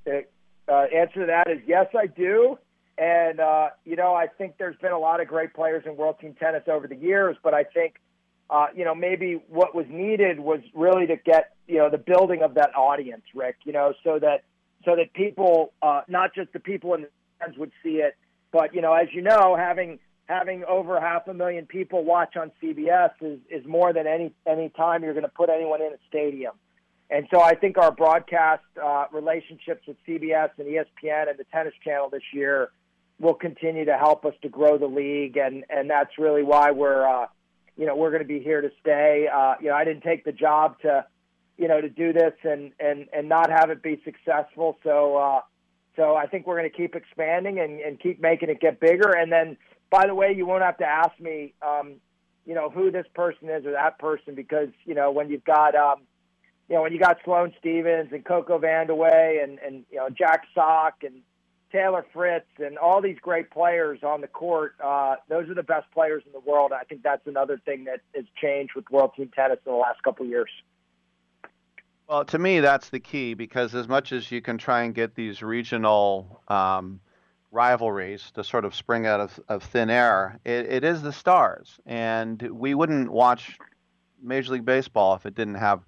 uh, 0.08 0.72
answer 0.72 1.22
to 1.22 1.26
that 1.28 1.50
is 1.50 1.60
yes, 1.68 1.88
I 1.98 2.08
do. 2.08 2.58
And, 2.98 3.42
uh, 3.42 3.70
you 3.84 3.98
know, 3.98 4.14
I 4.14 4.28
think 4.28 4.58
there's 4.58 4.78
been 4.78 4.94
a 4.94 5.00
lot 5.00 5.20
of 5.20 5.28
great 5.28 5.54
players 5.54 5.84
in 5.86 5.98
World 5.98 6.20
Team 6.20 6.34
Tennis 6.40 6.64
over 6.68 6.88
the 6.88 6.96
years, 6.96 7.36
but 7.44 7.54
I 7.54 7.66
think, 7.66 7.96
uh, 8.50 8.68
you 8.74 8.86
know, 8.86 8.96
maybe 8.96 9.42
what 9.50 9.76
was 9.76 9.86
needed 9.90 10.40
was 10.40 10.60
really 10.74 11.08
to 11.08 11.18
get, 11.18 11.56
you 11.68 11.80
know, 11.80 11.90
the 11.90 11.98
building 11.98 12.42
of 12.42 12.54
that 12.54 12.70
audience, 12.76 13.24
Rick, 13.36 13.58
you 13.66 13.74
know, 13.74 13.94
so 14.04 14.20
that, 14.20 14.44
so 14.86 14.96
that 14.96 15.12
people, 15.14 15.74
uh, 15.82 16.02
not 16.08 16.36
just 16.36 16.54
the 16.54 16.60
people 16.60 16.94
in 16.94 17.02
the 17.02 17.10
stands 17.38 17.58
would 17.58 17.72
see 17.82 17.96
it, 17.96 18.16
but, 18.52 18.74
you 18.76 18.82
know, 18.82 18.94
as 18.94 19.08
you 19.12 19.22
know, 19.22 19.56
having, 19.58 20.00
having 20.26 20.64
over 20.66 21.00
half 21.00 21.28
a 21.28 21.34
million 21.34 21.66
people 21.66 22.04
watch 22.04 22.36
on 22.38 22.52
CBS 22.62 23.12
is, 23.22 23.40
is 23.50 23.66
more 23.66 23.94
than 23.94 24.08
any, 24.08 24.34
any 24.48 24.70
time 24.70 25.04
you're 25.04 25.14
going 25.14 25.26
to 25.26 25.32
put 25.32 25.50
anyone 25.50 25.82
in 25.82 25.94
a 25.94 25.98
stadium. 26.08 26.54
And 27.10 27.28
so 27.32 27.42
I 27.42 27.56
think 27.56 27.78
our 27.78 27.92
broadcast 27.92 28.64
uh, 28.82 29.06
relationships 29.12 29.84
with 29.88 29.98
CBS 30.08 30.50
and 30.58 30.68
ESPN 30.68 31.30
and 31.30 31.38
the 31.38 31.44
Tennis 31.52 31.74
Channel 31.84 32.10
this 32.10 32.24
year 32.34 32.72
will 33.20 33.36
continue 33.36 33.86
to 33.86 33.98
help 33.98 34.26
us 34.26 34.34
to 34.42 34.50
grow 34.50 34.78
the 34.78 34.88
league, 34.88 35.38
and 35.38 35.64
and 35.70 35.90
that's 35.90 36.18
really 36.18 36.42
why 36.42 36.72
we're 36.72 37.08
uh, 37.08 37.28
you 37.78 37.86
know 37.86 37.96
we're 37.96 38.10
going 38.10 38.24
to 38.24 38.28
be 38.28 38.40
here 38.40 38.62
to 38.62 38.72
stay. 38.82 39.28
Uh, 39.32 39.56
you 39.62 39.70
know, 39.70 39.76
I 39.76 39.84
didn't 39.84 40.02
take 40.02 40.26
the 40.26 40.32
job 40.32 40.80
to 40.82 41.06
you 41.58 41.68
know 41.68 41.80
to 41.80 41.90
do 41.90 42.14
this 42.14 42.34
and 42.44 42.72
and 42.80 43.08
and 43.14 43.30
not 43.30 43.52
have 43.52 43.70
it 43.70 43.84
be 43.84 44.02
successful. 44.04 44.80
So 44.84 45.18
uh, 45.18 45.42
so 45.96 46.16
I 46.16 46.26
think 46.26 46.48
we're 46.48 46.58
going 46.58 46.70
to 46.70 46.76
keep 46.76 46.96
expanding 46.96 47.60
and, 47.60 47.80
and 47.80 48.00
keep 48.00 48.20
making 48.20 48.50
it 48.50 48.60
get 48.60 48.80
bigger. 48.80 49.12
And 49.12 49.32
then, 49.32 49.58
by 49.94 50.08
the 50.08 50.16
way, 50.16 50.34
you 50.36 50.48
won't 50.48 50.64
have 50.64 50.78
to 50.80 50.88
ask 50.88 51.20
me, 51.20 51.54
um, 51.62 51.98
you 52.48 52.56
know, 52.56 52.72
who 52.72 52.90
this 52.90 53.06
person 53.14 53.48
is 53.48 53.64
or 53.64 53.74
that 53.74 54.00
person 54.00 54.34
because 54.34 54.70
you 54.86 54.96
know 54.96 55.12
when 55.12 55.30
you've 55.30 55.44
got 55.44 55.76
um, 55.76 56.00
you 56.68 56.76
know, 56.76 56.82
when 56.82 56.94
you 56.94 57.00
got 57.00 57.18
Sloane 57.24 57.54
Stevens 57.60 58.10
and 58.12 58.26
Coco 58.26 58.58
Vandeweghe 58.58 59.44
and, 59.44 59.60
and 59.60 59.86
you 59.92 59.98
know, 59.98 60.10
Jack 60.10 60.46
Sock 60.56 61.04
and 61.04 61.22
Taylor 61.72 62.04
Fritz 62.12 62.48
and 62.58 62.80
all 62.80 63.04
these 63.04 63.18
great 63.22 63.52
players 63.52 64.00
on 64.02 64.22
the 64.22 64.28
court, 64.28 64.74
uh, 64.84 65.18
those 65.30 65.48
are 65.48 65.54
the 65.54 65.62
best 65.62 65.86
players 65.92 66.24
in 66.26 66.32
the 66.32 66.40
world. 66.40 66.72
I 66.72 66.86
think 66.86 67.04
that's 67.04 67.28
another 67.28 67.62
thing 67.64 67.84
that 67.84 68.00
has 68.16 68.26
changed 68.42 68.74
with 68.76 68.90
World 68.90 69.12
Team 69.16 69.30
Tennis 69.36 69.60
in 69.64 69.72
the 69.72 69.78
last 69.78 70.02
couple 70.02 70.26
of 70.26 70.32
years. 70.32 70.50
Well, 72.10 72.26
to 72.26 72.40
me, 72.40 72.62
that's 72.62 72.90
the 72.90 73.00
key 73.00 73.36
because 73.36 73.76
as 73.76 73.88
much 73.88 74.12
as 74.12 74.32
you 74.32 74.42
can 74.42 74.58
try 74.58 74.82
and 74.82 74.96
get 74.96 75.14
these 75.14 75.44
regional 75.44 76.42
um, 76.48 77.00
rivalries 77.54 78.32
to 78.34 78.44
sort 78.44 78.66
of 78.66 78.76
spring 78.76 79.06
out 79.06 79.20
of, 79.20 79.40
of 79.48 79.64
thin 79.64 79.90
air, 79.90 80.40
it, 80.44 80.66
it 80.66 80.84
is 80.84 81.02
the 81.02 81.14
stars. 81.14 81.80
And 81.86 82.42
we 82.42 82.74
wouldn't 82.74 83.12
watch 83.12 83.58
Major 84.22 84.54
League 84.54 84.66
Baseball 84.66 85.16
if 85.16 85.26
it 85.26 85.36
didn't 85.36 85.56
have 85.56 85.82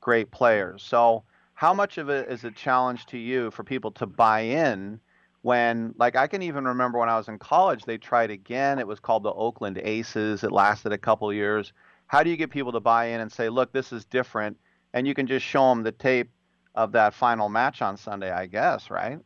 great 0.00 0.30
players. 0.30 0.82
So, 0.82 1.24
how 1.54 1.74
much 1.74 1.98
of 1.98 2.08
it 2.08 2.30
is 2.30 2.44
a 2.44 2.52
challenge 2.52 3.06
to 3.06 3.18
you 3.18 3.50
for 3.50 3.64
people 3.64 3.90
to 3.90 4.06
buy 4.06 4.40
in 4.40 5.00
when, 5.42 5.92
like, 5.98 6.14
I 6.14 6.28
can 6.28 6.42
even 6.42 6.64
remember 6.64 7.00
when 7.00 7.08
I 7.08 7.16
was 7.16 7.26
in 7.26 7.38
college, 7.38 7.84
they 7.84 7.98
tried 7.98 8.30
again. 8.30 8.78
It 8.78 8.86
was 8.86 9.00
called 9.00 9.24
the 9.24 9.32
Oakland 9.32 9.80
Aces. 9.82 10.44
It 10.44 10.52
lasted 10.52 10.92
a 10.92 10.98
couple 10.98 11.32
years. 11.32 11.72
How 12.06 12.22
do 12.22 12.30
you 12.30 12.36
get 12.36 12.50
people 12.50 12.72
to 12.72 12.80
buy 12.80 13.06
in 13.06 13.20
and 13.20 13.30
say, 13.30 13.48
look, 13.48 13.72
this 13.72 13.92
is 13.92 14.04
different? 14.04 14.56
And 14.94 15.06
you 15.06 15.14
can 15.14 15.26
just 15.26 15.44
show 15.44 15.68
them 15.70 15.82
the 15.82 15.92
tape 15.92 16.30
of 16.76 16.92
that 16.92 17.12
final 17.12 17.48
match 17.48 17.82
on 17.82 17.96
Sunday, 17.96 18.30
I 18.30 18.46
guess, 18.46 18.88
right? 18.88 19.18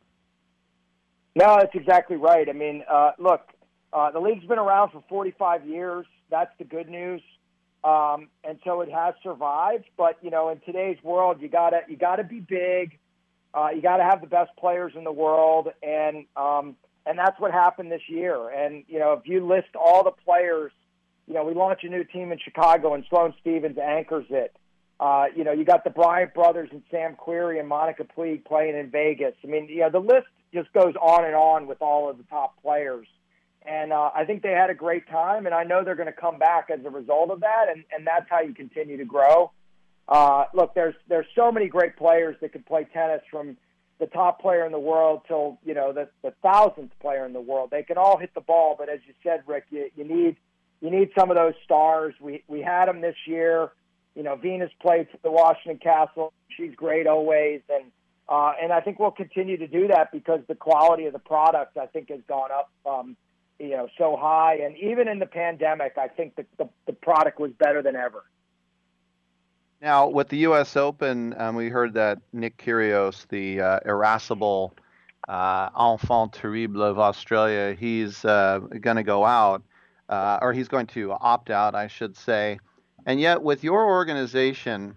No, 1.35 1.57
that's 1.59 1.73
exactly 1.73 2.15
right. 2.15 2.47
I 2.47 2.53
mean, 2.53 2.83
uh, 2.89 3.11
look, 3.17 3.41
uh, 3.91 4.11
the 4.11 4.19
league's 4.19 4.45
been 4.45 4.59
around 4.59 4.91
for 4.91 5.03
45 5.09 5.67
years. 5.67 6.05
That's 6.29 6.51
the 6.57 6.63
good 6.63 6.89
news. 6.89 7.21
Um, 7.83 8.29
and 8.43 8.59
so 8.63 8.81
it 8.81 8.91
has 8.91 9.13
survived. 9.23 9.85
But 9.97 10.17
you 10.21 10.29
know, 10.29 10.49
in 10.49 10.59
today's 10.61 10.97
world, 11.03 11.41
you 11.41 11.49
gotta 11.49 11.81
you 11.87 11.97
gotta 11.97 12.23
be 12.23 12.39
big. 12.39 12.97
Uh, 13.53 13.69
you 13.69 13.81
got 13.81 13.97
to 13.97 14.03
have 14.03 14.19
the 14.19 14.27
best 14.27 14.49
players 14.57 14.93
in 14.95 15.03
the 15.03 15.11
world, 15.11 15.67
and 15.83 16.25
um, 16.35 16.75
and 17.05 17.19
that's 17.19 17.39
what 17.39 17.51
happened 17.51 17.91
this 17.91 18.01
year. 18.07 18.49
And 18.49 18.83
you 18.87 18.99
know, 18.99 19.13
if 19.13 19.27
you 19.27 19.45
list 19.45 19.75
all 19.75 20.03
the 20.03 20.11
players, 20.11 20.71
you 21.27 21.35
know, 21.35 21.43
we 21.43 21.53
launch 21.53 21.81
a 21.83 21.89
new 21.89 22.03
team 22.03 22.31
in 22.31 22.39
Chicago, 22.39 22.93
and 22.95 23.03
Sloane 23.09 23.33
Stevens 23.41 23.77
anchors 23.77 24.25
it. 24.29 24.55
Uh, 24.99 25.25
you 25.35 25.43
know, 25.43 25.51
you 25.51 25.65
got 25.65 25.83
the 25.83 25.89
Bryan 25.89 26.31
brothers 26.33 26.69
and 26.71 26.81
Sam 26.89 27.15
Querrey 27.15 27.59
and 27.59 27.67
Monica 27.67 28.05
Puig 28.05 28.45
playing 28.45 28.77
in 28.77 28.89
Vegas. 28.89 29.35
I 29.43 29.47
mean, 29.47 29.67
you 29.67 29.81
know, 29.81 29.89
the 29.89 29.99
list 29.99 30.27
just 30.53 30.71
goes 30.73 30.93
on 31.01 31.25
and 31.25 31.35
on 31.35 31.67
with 31.67 31.81
all 31.81 32.09
of 32.09 32.17
the 32.17 32.23
top 32.23 32.61
players 32.61 33.07
and 33.65 33.93
uh, 33.93 34.11
I 34.13 34.25
think 34.25 34.43
they 34.43 34.51
had 34.51 34.69
a 34.69 34.73
great 34.73 35.07
time, 35.07 35.45
and 35.45 35.55
I 35.55 35.63
know 35.63 35.83
they're 35.83 35.95
going 35.95 36.07
to 36.07 36.11
come 36.11 36.37
back 36.37 36.69
as 36.69 36.83
a 36.85 36.89
result 36.89 37.29
of 37.31 37.41
that, 37.41 37.67
and, 37.69 37.83
and 37.95 38.05
that's 38.05 38.29
how 38.29 38.41
you 38.41 38.53
continue 38.53 38.97
to 38.97 39.05
grow. 39.05 39.51
Uh, 40.07 40.45
look, 40.53 40.73
there's 40.75 40.95
there's 41.07 41.25
so 41.33 41.51
many 41.51 41.67
great 41.67 41.95
players 41.95 42.35
that 42.41 42.51
can 42.51 42.63
play 42.63 42.85
tennis 42.91 43.21
from 43.31 43.55
the 43.99 44.05
top 44.07 44.41
player 44.41 44.65
in 44.65 44.73
the 44.73 44.79
world 44.79 45.21
till 45.27 45.59
you 45.63 45.73
know 45.73 45.93
the 45.93 46.09
the 46.23 46.31
thousandth 46.43 46.91
player 46.99 47.25
in 47.25 47.31
the 47.31 47.41
world. 47.41 47.69
They 47.71 47.83
can 47.83 47.97
all 47.97 48.17
hit 48.17 48.33
the 48.33 48.41
ball, 48.41 48.75
but 48.77 48.89
as 48.89 48.99
you 49.07 49.13
said, 49.23 49.43
Rick, 49.47 49.67
you, 49.69 49.89
you 49.95 50.03
need 50.03 50.35
you 50.81 50.91
need 50.91 51.11
some 51.17 51.31
of 51.31 51.37
those 51.37 51.53
stars. 51.63 52.13
We 52.19 52.43
we 52.49 52.61
had 52.61 52.87
them 52.87 52.99
this 52.99 53.15
year. 53.25 53.71
You 54.13 54.23
know, 54.23 54.35
Venus 54.35 54.71
played 54.81 55.07
for 55.09 55.17
the 55.23 55.31
Washington 55.31 55.79
Castle. 55.79 56.33
She's 56.49 56.75
great 56.75 57.07
always, 57.07 57.61
and 57.69 57.85
uh, 58.29 58.53
and 58.61 58.71
I 58.71 58.81
think 58.81 58.99
we'll 58.99 59.11
continue 59.11 59.57
to 59.57 59.67
do 59.67 59.87
that 59.87 60.11
because 60.11 60.41
the 60.47 60.55
quality 60.55 61.05
of 61.05 61.13
the 61.13 61.19
product 61.19 61.77
I 61.77 61.87
think 61.87 62.09
has 62.09 62.21
gone 62.27 62.49
up. 62.51 62.71
Um, 62.85 63.17
you 63.59 63.69
know 63.69 63.87
so 63.97 64.17
high, 64.17 64.55
and 64.55 64.75
even 64.77 65.07
in 65.07 65.19
the 65.19 65.25
pandemic, 65.25 65.93
I 65.97 66.07
think 66.07 66.35
the 66.35 66.45
the, 66.85 66.93
product 66.93 67.39
was 67.39 67.51
better 67.51 67.81
than 67.81 67.95
ever. 67.95 68.23
Now, 69.81 70.07
with 70.07 70.29
the 70.29 70.37
U.S. 70.37 70.77
Open, 70.77 71.35
um, 71.37 71.55
we 71.55 71.69
heard 71.69 71.93
that 71.95 72.19
Nick 72.31 72.57
Kyrgios, 72.57 73.27
the 73.27 73.61
uh, 73.61 73.79
irascible 73.85 74.73
uh, 75.27 75.69
enfant 75.77 76.33
terrible 76.33 76.83
of 76.83 76.99
Australia, 76.99 77.75
he's 77.77 78.23
uh, 78.23 78.59
going 78.79 78.95
to 78.95 79.03
go 79.03 79.25
out, 79.25 79.61
uh, 80.09 80.39
or 80.41 80.53
he's 80.53 80.67
going 80.67 80.87
to 80.87 81.11
opt 81.11 81.49
out, 81.49 81.75
I 81.75 81.87
should 81.87 82.15
say. 82.15 82.59
And 83.05 83.19
yet, 83.19 83.43
with 83.43 83.63
your 83.63 83.85
organization, 83.85 84.95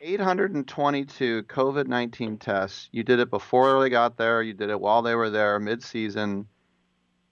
822 0.00 1.42
COVID 1.44 1.86
19 1.86 2.38
tests, 2.38 2.88
you 2.92 3.02
did 3.02 3.18
it 3.18 3.30
before 3.30 3.80
they 3.80 3.90
got 3.90 4.16
there, 4.16 4.42
you 4.42 4.54
did 4.54 4.70
it 4.70 4.80
while 4.80 5.02
they 5.02 5.14
were 5.14 5.30
there, 5.30 5.58
mid 5.58 5.82
season 5.82 6.46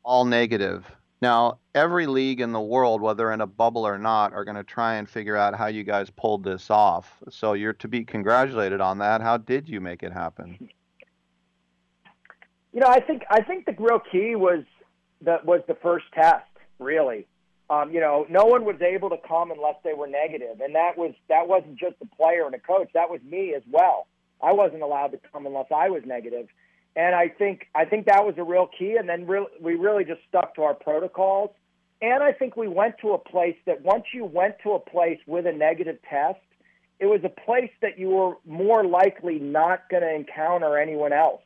all 0.03 0.25
negative. 0.25 0.85
Now, 1.21 1.59
every 1.75 2.07
league 2.07 2.41
in 2.41 2.53
the 2.53 2.61
world, 2.61 3.01
whether 3.01 3.33
in 3.33 3.41
a 3.41 3.47
bubble 3.47 3.87
or 3.87 3.99
not, 3.99 4.33
are 4.33 4.45
going 4.45 4.57
to 4.57 4.65
try 4.65 4.95
and 4.95 5.09
figure 5.09 5.37
out 5.37 5.57
how 5.57 5.67
you 5.67 5.83
guys 5.83 6.11
pulled 6.11 6.45
this 6.45 6.71
off. 6.71 7.23
So 7.31 7.55
you're 7.55 7.73
to 7.75 7.89
be 7.89 8.05
congratulated 8.05 8.81
on 8.81 8.99
that. 8.99 9.21
How 9.21 9.37
did 9.37 9.69
you 9.69 9.81
make 9.81 10.03
it 10.03 10.13
happen? 10.13 10.69
You 12.73 12.81
know, 12.81 12.89
I 12.89 13.01
think 13.01 13.23
I 13.31 13.43
think 13.43 13.65
the 13.65 13.75
real 13.79 14.01
key 14.13 14.37
was 14.37 14.63
that 15.23 15.45
was 15.45 15.63
the 15.67 15.77
first 15.77 16.05
test. 16.15 16.45
Really, 16.79 17.27
um, 17.69 17.93
you 17.93 18.01
know, 18.01 18.27
no 18.29 18.45
one 18.45 18.65
was 18.65 18.81
able 18.81 19.11
to 19.11 19.17
come 19.27 19.51
unless 19.51 19.77
they 19.83 19.93
were 19.93 20.07
negative, 20.07 20.61
and 20.61 20.75
that 20.75 20.97
was 20.97 21.15
that 21.29 21.49
wasn't 21.49 21.79
just 21.79 21.99
the 21.99 22.07
player 22.07 22.45
and 22.45 22.55
the 22.55 22.59
coach. 22.59 22.89
That 22.95 23.11
was 23.11 23.21
me 23.23 23.55
as 23.55 23.63
well. 23.71 24.07
I 24.43 24.53
wasn't 24.53 24.83
allowed 24.83 25.09
to 25.09 25.21
come 25.33 25.47
unless 25.47 25.67
I 25.75 25.89
was 25.91 26.03
negative. 26.05 26.49
And 26.95 27.15
I 27.15 27.29
think 27.29 27.69
I 27.75 27.85
think 27.85 28.07
that 28.07 28.25
was 28.25 28.35
a 28.39 28.45
real 28.45 28.69
key. 28.79 28.97
And 28.97 29.09
then 29.09 29.27
re- 29.27 29.47
we 29.61 29.75
really 29.75 30.05
just 30.05 30.21
stuck 30.29 30.55
to 30.57 30.63
our 30.63 30.75
protocols. 30.75 31.51
And 32.01 32.23
I 32.23 32.33
think 32.33 32.57
we 32.57 32.69
went 32.69 32.97
to 33.01 33.13
a 33.13 33.19
place 33.19 33.57
that 33.67 33.83
once 33.83 34.05
you 34.13 34.25
went 34.25 34.57
to 34.63 34.73
a 34.73 34.79
place 34.81 35.19
with 35.27 35.47
a 35.47 35.53
negative 35.53 35.99
test, 36.09 36.41
it 36.99 37.07
was 37.07 37.21
a 37.25 37.29
place 37.29 37.71
that 37.83 37.99
you 37.99 38.11
were 38.11 38.35
more 38.47 38.85
likely 38.85 39.39
not 39.39 39.89
going 39.91 40.03
to 40.03 40.15
encounter 40.15 40.79
anyone 40.79 41.13
else 41.13 41.43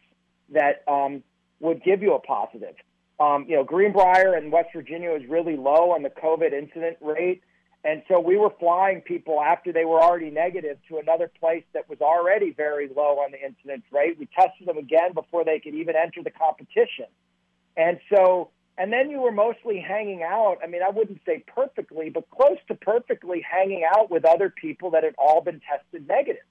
that 0.50 0.82
um, 0.88 1.22
would 1.60 1.82
give 1.82 2.02
you 2.02 2.14
a 2.14 2.20
positive. 2.20 2.74
Um, 3.20 3.44
you 3.46 3.54
know, 3.54 3.64
Greenbrier 3.64 4.34
in 4.36 4.50
West 4.50 4.70
Virginia 4.74 5.10
was 5.10 5.22
really 5.28 5.56
low 5.56 5.92
on 5.92 6.02
the 6.02 6.10
COVID 6.10 6.52
incident 6.52 6.96
rate. 7.02 7.42
And 7.84 8.02
so 8.08 8.18
we 8.18 8.36
were 8.36 8.50
flying 8.58 9.00
people 9.02 9.40
after 9.40 9.72
they 9.72 9.84
were 9.84 10.02
already 10.02 10.30
negative 10.30 10.78
to 10.88 10.98
another 10.98 11.30
place 11.40 11.64
that 11.72 11.88
was 11.88 12.00
already 12.00 12.52
very 12.52 12.88
low 12.94 13.20
on 13.20 13.30
the 13.30 13.42
incidence 13.42 13.84
rate. 13.90 14.18
We 14.18 14.26
tested 14.26 14.66
them 14.66 14.78
again 14.78 15.12
before 15.14 15.44
they 15.44 15.60
could 15.60 15.74
even 15.74 15.94
enter 15.96 16.22
the 16.22 16.30
competition. 16.30 17.06
And 17.76 17.98
so, 18.14 18.50
and 18.76 18.92
then 18.92 19.10
you 19.10 19.20
were 19.20 19.32
mostly 19.32 19.80
hanging 19.80 20.22
out. 20.22 20.58
I 20.62 20.66
mean, 20.66 20.82
I 20.82 20.90
wouldn't 20.90 21.20
say 21.24 21.42
perfectly, 21.46 22.10
but 22.10 22.28
close 22.30 22.58
to 22.68 22.74
perfectly 22.74 23.42
hanging 23.48 23.84
out 23.96 24.10
with 24.10 24.24
other 24.24 24.50
people 24.50 24.90
that 24.90 25.04
had 25.04 25.14
all 25.18 25.40
been 25.40 25.60
tested 25.60 26.06
negative. 26.06 26.42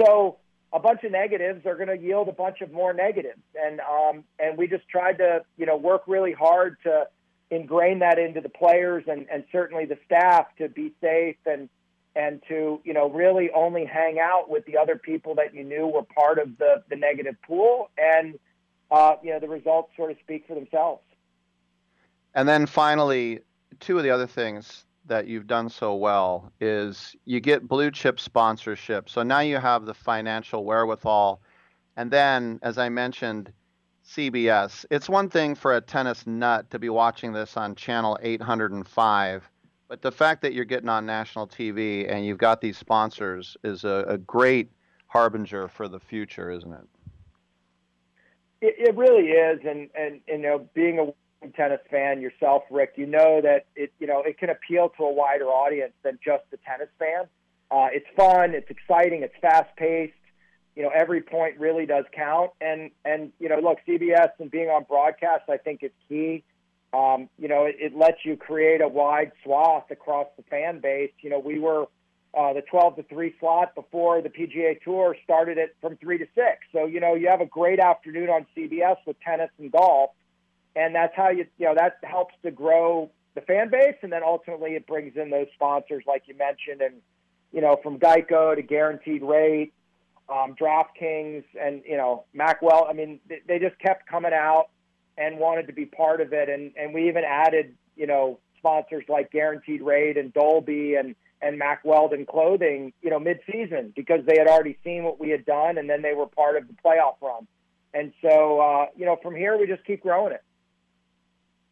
So 0.00 0.38
a 0.74 0.80
bunch 0.80 1.04
of 1.04 1.12
negatives 1.12 1.64
are 1.64 1.76
going 1.76 1.88
to 1.88 1.96
yield 1.96 2.28
a 2.28 2.32
bunch 2.32 2.60
of 2.60 2.70
more 2.72 2.92
negatives. 2.92 3.40
And, 3.54 3.80
um, 3.80 4.24
and 4.38 4.58
we 4.58 4.66
just 4.66 4.86
tried 4.88 5.18
to, 5.18 5.44
you 5.56 5.64
know, 5.64 5.76
work 5.76 6.02
really 6.06 6.32
hard 6.32 6.76
to, 6.82 7.06
ingrain 7.50 8.00
that 8.00 8.18
into 8.18 8.40
the 8.40 8.48
players 8.48 9.04
and, 9.06 9.26
and 9.30 9.44
certainly 9.52 9.84
the 9.84 9.98
staff 10.04 10.46
to 10.58 10.68
be 10.68 10.92
safe 11.00 11.36
and 11.46 11.68
and 12.16 12.42
to 12.48 12.80
you 12.84 12.92
know 12.92 13.10
really 13.10 13.50
only 13.50 13.84
hang 13.84 14.18
out 14.18 14.48
with 14.48 14.64
the 14.66 14.76
other 14.76 14.96
people 14.96 15.34
that 15.34 15.54
you 15.54 15.64
knew 15.64 15.86
were 15.86 16.02
part 16.02 16.38
of 16.38 16.56
the 16.58 16.82
the 16.88 16.96
negative 16.96 17.36
pool 17.46 17.90
and 17.98 18.38
uh, 18.90 19.14
you 19.22 19.30
know 19.30 19.40
the 19.40 19.48
results 19.48 19.90
sort 19.96 20.10
of 20.10 20.16
speak 20.20 20.46
for 20.46 20.54
themselves. 20.54 21.02
And 22.34 22.48
then 22.48 22.66
finally, 22.66 23.40
two 23.80 23.96
of 23.96 24.04
the 24.04 24.10
other 24.10 24.26
things 24.26 24.84
that 25.06 25.26
you've 25.26 25.46
done 25.46 25.68
so 25.68 25.94
well 25.94 26.52
is 26.60 27.14
you 27.24 27.40
get 27.40 27.68
blue 27.68 27.90
chip 27.90 28.18
sponsorship. 28.18 29.08
So 29.08 29.22
now 29.22 29.40
you 29.40 29.58
have 29.58 29.84
the 29.84 29.94
financial 29.94 30.64
wherewithal. 30.64 31.40
And 31.96 32.10
then, 32.10 32.58
as 32.62 32.78
I 32.78 32.88
mentioned, 32.88 33.52
CBS. 34.06 34.84
It's 34.90 35.08
one 35.08 35.28
thing 35.28 35.54
for 35.54 35.76
a 35.76 35.80
tennis 35.80 36.26
nut 36.26 36.70
to 36.70 36.78
be 36.78 36.88
watching 36.88 37.32
this 37.32 37.56
on 37.56 37.74
channel 37.74 38.18
805, 38.22 39.48
but 39.88 40.02
the 40.02 40.12
fact 40.12 40.42
that 40.42 40.52
you're 40.52 40.64
getting 40.64 40.88
on 40.88 41.06
national 41.06 41.46
TV 41.46 42.10
and 42.10 42.24
you've 42.24 42.38
got 42.38 42.60
these 42.60 42.76
sponsors 42.76 43.56
is 43.64 43.84
a, 43.84 44.04
a 44.06 44.18
great 44.18 44.70
harbinger 45.06 45.68
for 45.68 45.88
the 45.88 45.98
future, 45.98 46.50
isn't 46.50 46.72
it? 46.72 46.86
It, 48.60 48.74
it 48.88 48.96
really 48.96 49.28
is, 49.28 49.60
and, 49.64 49.88
and 49.94 50.20
and 50.28 50.42
you 50.42 50.48
know, 50.48 50.68
being 50.74 50.98
a 50.98 51.12
tennis 51.52 51.80
fan 51.90 52.20
yourself, 52.20 52.62
Rick, 52.70 52.94
you 52.96 53.06
know 53.06 53.40
that 53.42 53.66
it 53.76 53.92
you 53.98 54.06
know 54.06 54.22
it 54.22 54.38
can 54.38 54.50
appeal 54.50 54.90
to 54.96 55.04
a 55.04 55.12
wider 55.12 55.46
audience 55.46 55.92
than 56.02 56.18
just 56.24 56.44
the 56.50 56.58
tennis 56.66 56.88
fan. 56.98 57.24
Uh, 57.70 57.88
it's 57.92 58.06
fun, 58.16 58.54
it's 58.54 58.70
exciting, 58.70 59.22
it's 59.22 59.34
fast 59.40 59.74
paced 59.76 60.14
you 60.76 60.82
know 60.82 60.90
every 60.94 61.20
point 61.20 61.58
really 61.58 61.86
does 61.86 62.04
count. 62.12 62.50
And 62.60 62.90
and 63.04 63.32
you 63.38 63.48
know 63.48 63.58
look 63.58 63.78
cbs 63.88 64.30
and 64.38 64.50
being 64.50 64.68
on 64.68 64.84
broadcast 64.84 65.44
i 65.48 65.56
think 65.56 65.82
is 65.82 65.92
key. 66.08 66.44
Um, 66.92 67.28
you 67.38 67.48
know 67.48 67.64
it, 67.64 67.76
it 67.78 67.96
lets 67.96 68.24
you 68.24 68.36
create 68.36 68.80
a 68.80 68.88
wide 68.88 69.32
swath 69.42 69.90
across 69.90 70.26
the 70.36 70.42
fan 70.44 70.80
base. 70.80 71.12
You 71.20 71.30
know 71.30 71.38
we 71.38 71.58
were 71.58 71.86
uh, 72.36 72.52
the 72.52 72.62
12 72.62 72.96
to 72.96 73.02
3 73.04 73.34
slot 73.38 73.74
before 73.76 74.20
the 74.20 74.28
pga 74.28 74.80
tour 74.82 75.16
started 75.22 75.56
it 75.56 75.76
from 75.80 75.96
3 75.96 76.18
to 76.18 76.26
6 76.34 76.44
so 76.72 76.84
you 76.84 76.98
know 76.98 77.14
you 77.14 77.28
have 77.28 77.40
a 77.40 77.46
great 77.46 77.78
afternoon 77.78 78.28
on 78.28 78.44
cbs 78.56 78.96
with 79.06 79.16
tennis 79.20 79.50
and 79.60 79.70
golf 79.70 80.10
and 80.76 80.94
that's 80.94 81.14
how 81.16 81.30
you 81.30 81.46
you 81.58 81.66
know 81.66 81.74
that 81.74 81.98
helps 82.02 82.34
to 82.42 82.50
grow 82.50 83.10
the 83.34 83.40
fan 83.40 83.70
base 83.70 83.96
and 84.02 84.12
then 84.12 84.22
ultimately 84.24 84.70
it 84.70 84.86
brings 84.86 85.16
in 85.16 85.30
those 85.30 85.46
sponsors 85.54 86.04
like 86.06 86.22
you 86.26 86.36
mentioned 86.36 86.80
and 86.80 86.94
you 87.52 87.60
know 87.60 87.78
from 87.82 87.98
geico 87.98 88.54
to 88.54 88.62
guaranteed 88.62 89.22
rate 89.22 89.72
um, 90.28 90.54
DraftKings, 90.54 91.44
and 91.60 91.82
you 91.86 91.96
know 91.96 92.24
Macwell. 92.36 92.88
I 92.88 92.92
mean, 92.92 93.20
they, 93.28 93.40
they 93.46 93.58
just 93.58 93.78
kept 93.78 94.06
coming 94.06 94.32
out 94.32 94.66
and 95.16 95.38
wanted 95.38 95.66
to 95.66 95.72
be 95.72 95.86
part 95.86 96.20
of 96.20 96.32
it, 96.32 96.48
and 96.48 96.72
and 96.76 96.94
we 96.94 97.08
even 97.08 97.24
added 97.24 97.74
you 97.96 98.06
know 98.06 98.38
sponsors 98.58 99.04
like 99.08 99.30
Guaranteed 99.30 99.82
Rate 99.82 100.16
and 100.16 100.32
Dolby 100.32 100.94
and 100.94 101.14
and 101.42 101.58
Mack 101.58 101.84
Weldon 101.84 102.24
Clothing, 102.24 102.94
you 103.02 103.10
know, 103.10 103.18
mid-season 103.18 103.92
because 103.94 104.24
they 104.24 104.38
had 104.38 104.46
already 104.46 104.78
seen 104.82 105.04
what 105.04 105.20
we 105.20 105.28
had 105.28 105.44
done, 105.44 105.76
and 105.76 105.90
then 105.90 106.00
they 106.00 106.14
were 106.14 106.26
part 106.26 106.56
of 106.56 106.66
the 106.66 106.74
playoff 106.82 107.20
run. 107.20 107.46
And 107.92 108.14
so, 108.22 108.60
uh, 108.60 108.86
you 108.96 109.04
know, 109.04 109.18
from 109.22 109.36
here 109.36 109.58
we 109.58 109.66
just 109.66 109.84
keep 109.84 110.02
growing 110.02 110.32
it. 110.32 110.42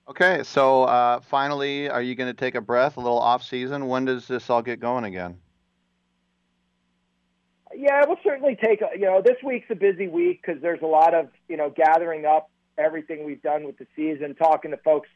Okay, 0.08 0.42
so 0.42 0.84
uh, 0.84 1.20
finally, 1.20 1.88
are 1.88 2.02
you 2.02 2.14
going 2.14 2.28
to 2.28 2.38
take 2.38 2.54
a 2.54 2.60
breath, 2.60 2.96
a 2.96 3.00
little 3.00 3.18
off 3.18 3.42
season? 3.42 3.86
When 3.86 4.04
does 4.04 4.26
this 4.26 4.50
all 4.50 4.62
get 4.62 4.80
going 4.80 5.04
again? 5.04 5.38
Yeah, 7.74 8.04
we'll 8.06 8.18
certainly 8.22 8.56
take. 8.56 8.82
A, 8.82 8.88
you 8.98 9.06
know, 9.06 9.22
this 9.24 9.36
week's 9.44 9.70
a 9.70 9.74
busy 9.74 10.08
week 10.08 10.42
because 10.44 10.60
there's 10.60 10.82
a 10.82 10.86
lot 10.86 11.14
of 11.14 11.28
you 11.48 11.56
know 11.56 11.70
gathering 11.70 12.26
up 12.26 12.50
everything 12.78 13.24
we've 13.24 13.42
done 13.42 13.64
with 13.64 13.78
the 13.78 13.86
season, 13.94 14.34
talking 14.34 14.70
to 14.70 14.76
folks, 14.78 15.08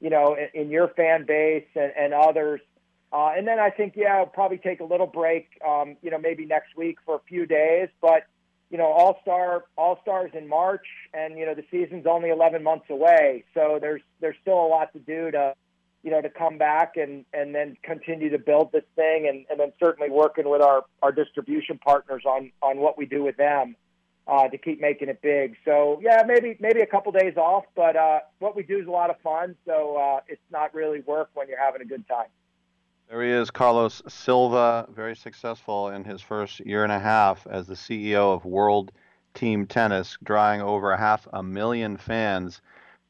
you 0.00 0.10
know, 0.10 0.34
in, 0.34 0.62
in 0.62 0.70
your 0.70 0.88
fan 0.88 1.24
base 1.26 1.66
and, 1.74 1.92
and 1.96 2.14
others. 2.14 2.60
Uh, 3.12 3.32
and 3.36 3.46
then 3.46 3.58
I 3.58 3.70
think, 3.70 3.94
yeah, 3.94 4.16
I'll 4.16 4.26
probably 4.26 4.58
take 4.58 4.80
a 4.80 4.84
little 4.84 5.06
break, 5.06 5.48
um, 5.66 5.96
you 6.02 6.10
know, 6.10 6.18
maybe 6.18 6.46
next 6.46 6.76
week 6.76 6.98
for 7.04 7.16
a 7.16 7.20
few 7.28 7.44
days. 7.46 7.88
But, 8.00 8.24
you 8.72 8.78
know, 8.78 8.86
All 8.86 9.20
Star 9.22 9.64
All 9.76 10.00
Stars 10.02 10.32
in 10.34 10.48
March, 10.48 10.86
and 11.14 11.38
you 11.38 11.46
know, 11.46 11.54
the 11.54 11.64
season's 11.70 12.06
only 12.06 12.30
11 12.30 12.64
months 12.64 12.86
away, 12.90 13.44
so 13.54 13.78
there's 13.80 14.02
there's 14.20 14.36
still 14.42 14.58
a 14.58 14.66
lot 14.66 14.92
to 14.94 14.98
do 14.98 15.30
to 15.30 15.54
you 16.02 16.10
know, 16.10 16.20
to 16.20 16.28
come 16.28 16.58
back 16.58 16.96
and, 16.96 17.24
and 17.32 17.54
then 17.54 17.76
continue 17.82 18.28
to 18.30 18.38
build 18.38 18.72
this 18.72 18.82
thing 18.96 19.28
and, 19.28 19.46
and 19.48 19.60
then 19.60 19.72
certainly 19.78 20.10
working 20.10 20.48
with 20.48 20.60
our, 20.60 20.84
our 21.00 21.12
distribution 21.12 21.78
partners 21.78 22.24
on, 22.26 22.50
on 22.60 22.78
what 22.78 22.98
we 22.98 23.06
do 23.06 23.22
with 23.22 23.36
them 23.36 23.76
uh, 24.26 24.48
to 24.48 24.58
keep 24.58 24.80
making 24.80 25.08
it 25.08 25.20
big. 25.22 25.56
So 25.64 26.00
yeah, 26.02 26.22
maybe 26.26 26.56
maybe 26.60 26.80
a 26.80 26.86
couple 26.86 27.12
days 27.12 27.36
off, 27.36 27.64
but 27.76 27.96
uh, 27.96 28.20
what 28.40 28.56
we 28.56 28.62
do 28.62 28.78
is 28.78 28.86
a 28.86 28.90
lot 28.90 29.10
of 29.10 29.16
fun. 29.20 29.54
So 29.66 29.96
uh, 29.96 30.20
it's 30.26 30.42
not 30.50 30.74
really 30.74 31.00
work 31.00 31.30
when 31.34 31.48
you're 31.48 31.62
having 31.62 31.82
a 31.82 31.86
good 31.86 32.06
time. 32.08 32.26
There 33.12 33.22
he 33.22 33.30
is, 33.30 33.50
Carlos 33.50 34.00
Silva, 34.08 34.86
very 34.90 35.14
successful 35.14 35.90
in 35.90 36.02
his 36.02 36.22
first 36.22 36.60
year 36.60 36.82
and 36.82 36.90
a 36.90 36.98
half 36.98 37.46
as 37.46 37.66
the 37.66 37.74
CEO 37.74 38.34
of 38.34 38.46
World 38.46 38.90
Team 39.34 39.66
Tennis, 39.66 40.16
drawing 40.22 40.62
over 40.62 40.96
half 40.96 41.28
a 41.30 41.42
million 41.42 41.98
fans 41.98 42.62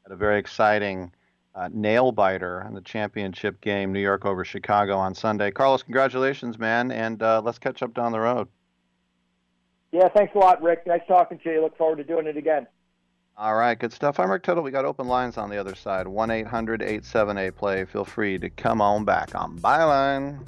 at 0.05 0.11
a 0.11 0.17
very 0.17 0.39
exciting 0.39 1.13
uh, 1.55 1.69
nail 1.71 2.11
biter 2.11 2.65
in 2.67 2.73
the 2.73 2.81
championship 2.81 3.61
game, 3.61 3.93
New 3.93 4.01
York 4.01 4.25
over 4.25 4.43
Chicago 4.43 4.97
on 4.97 5.15
Sunday. 5.15 5.51
Carlos, 5.51 5.83
congratulations, 5.83 6.59
man, 6.59 6.91
and 6.91 7.23
uh, 7.23 7.41
let's 7.41 7.57
catch 7.57 7.81
up 7.81 7.93
down 7.93 8.11
the 8.11 8.19
road. 8.19 8.49
Yeah, 9.93 10.09
thanks 10.09 10.35
a 10.35 10.37
lot, 10.37 10.61
Rick. 10.61 10.85
Nice 10.85 11.07
talking 11.07 11.39
to 11.39 11.49
you. 11.49 11.61
Look 11.61 11.77
forward 11.77 11.99
to 11.99 12.03
doing 12.03 12.27
it 12.27 12.35
again. 12.35 12.67
All 13.35 13.55
right, 13.55 13.79
good 13.79 13.91
stuff. 13.91 14.19
I'm 14.19 14.29
Rick 14.29 14.43
Tittle. 14.43 14.61
We 14.61 14.69
got 14.69 14.85
open 14.85 15.07
lines 15.07 15.39
on 15.39 15.49
the 15.49 15.57
other 15.57 15.73
side 15.73 16.07
1 16.07 16.29
800 16.29 16.83
878 16.83 17.55
play. 17.55 17.83
Feel 17.83 18.05
free 18.05 18.37
to 18.37 18.47
come 18.47 18.79
on 18.79 19.05
back 19.05 19.33
on 19.33 19.57
Byline. 19.57 20.47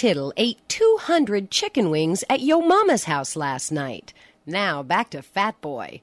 Tittle 0.00 0.32
ate 0.38 0.66
200 0.70 1.50
chicken 1.50 1.90
wings 1.90 2.24
at 2.30 2.40
Yo 2.40 2.62
Mama's 2.62 3.04
house 3.04 3.36
last 3.36 3.70
night. 3.70 4.14
Now 4.46 4.82
back 4.82 5.10
to 5.10 5.20
Fat 5.20 5.60
Boy. 5.60 6.00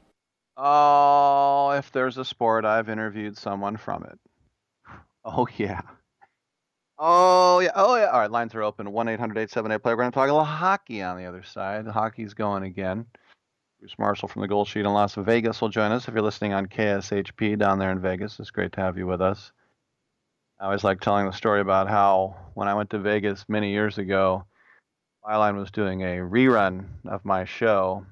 Oh, 0.56 1.72
if 1.72 1.92
there's 1.92 2.20
a 2.20 2.24
sport, 2.24 2.64
I've 2.64 2.90
interviewed 2.90 3.40
someone 3.40 3.76
from 3.76 4.04
it. 4.04 4.20
Oh 5.26 5.48
yeah. 5.58 5.82
Oh 7.00 7.58
yeah. 7.58 7.72
Oh 7.74 7.96
yeah. 7.96 8.12
All 8.12 8.20
right, 8.20 8.30
lines 8.30 8.54
are 8.54 8.62
open. 8.62 8.92
One 8.92 9.08
878 9.08 9.82
play. 9.82 9.94
We're 9.94 10.04
going 10.04 10.12
to 10.12 10.16
talk 10.16 10.30
a 10.30 10.32
little 10.32 10.46
hockey 10.46 11.02
on 11.02 11.18
the 11.18 11.26
other 11.26 11.42
side. 11.42 11.84
The 11.86 11.92
hockey's 11.92 12.36
going 12.36 12.62
again. 12.62 13.08
Bruce 13.80 13.96
Marshall 13.98 14.30
from 14.30 14.44
the 14.44 14.48
Gold 14.48 14.68
Sheet 14.68 14.86
in 14.86 14.94
Las 14.94 15.16
Vegas 15.16 15.60
will 15.60 15.70
join 15.70 15.92
us. 15.92 16.08
If 16.08 16.14
you're 16.14 16.22
listening 16.22 16.54
on 16.54 16.68
KSHP 16.68 17.58
down 17.58 17.80
there 17.80 17.92
in 17.92 18.00
Vegas, 18.00 18.40
it's 18.40 18.52
great 18.52 18.74
to 18.74 18.82
have 18.82 18.96
you 18.96 19.08
with 19.08 19.22
us. 19.22 19.52
I 20.60 20.66
always 20.66 20.84
like 20.84 21.02
telling 21.02 21.26
the 21.26 21.32
story 21.32 21.62
about 21.62 21.90
how 21.90 22.47
when 22.58 22.68
I 22.68 22.74
went 22.74 22.90
to 22.90 22.98
Vegas 22.98 23.46
many 23.48 23.70
years 23.70 24.00
ago, 24.00 24.44
Byline 25.24 25.58
was 25.58 25.70
doing 25.70 26.02
a 26.02 26.16
rerun 26.16 26.88
of 27.06 27.24
my 27.24 27.46
show, 27.46 28.04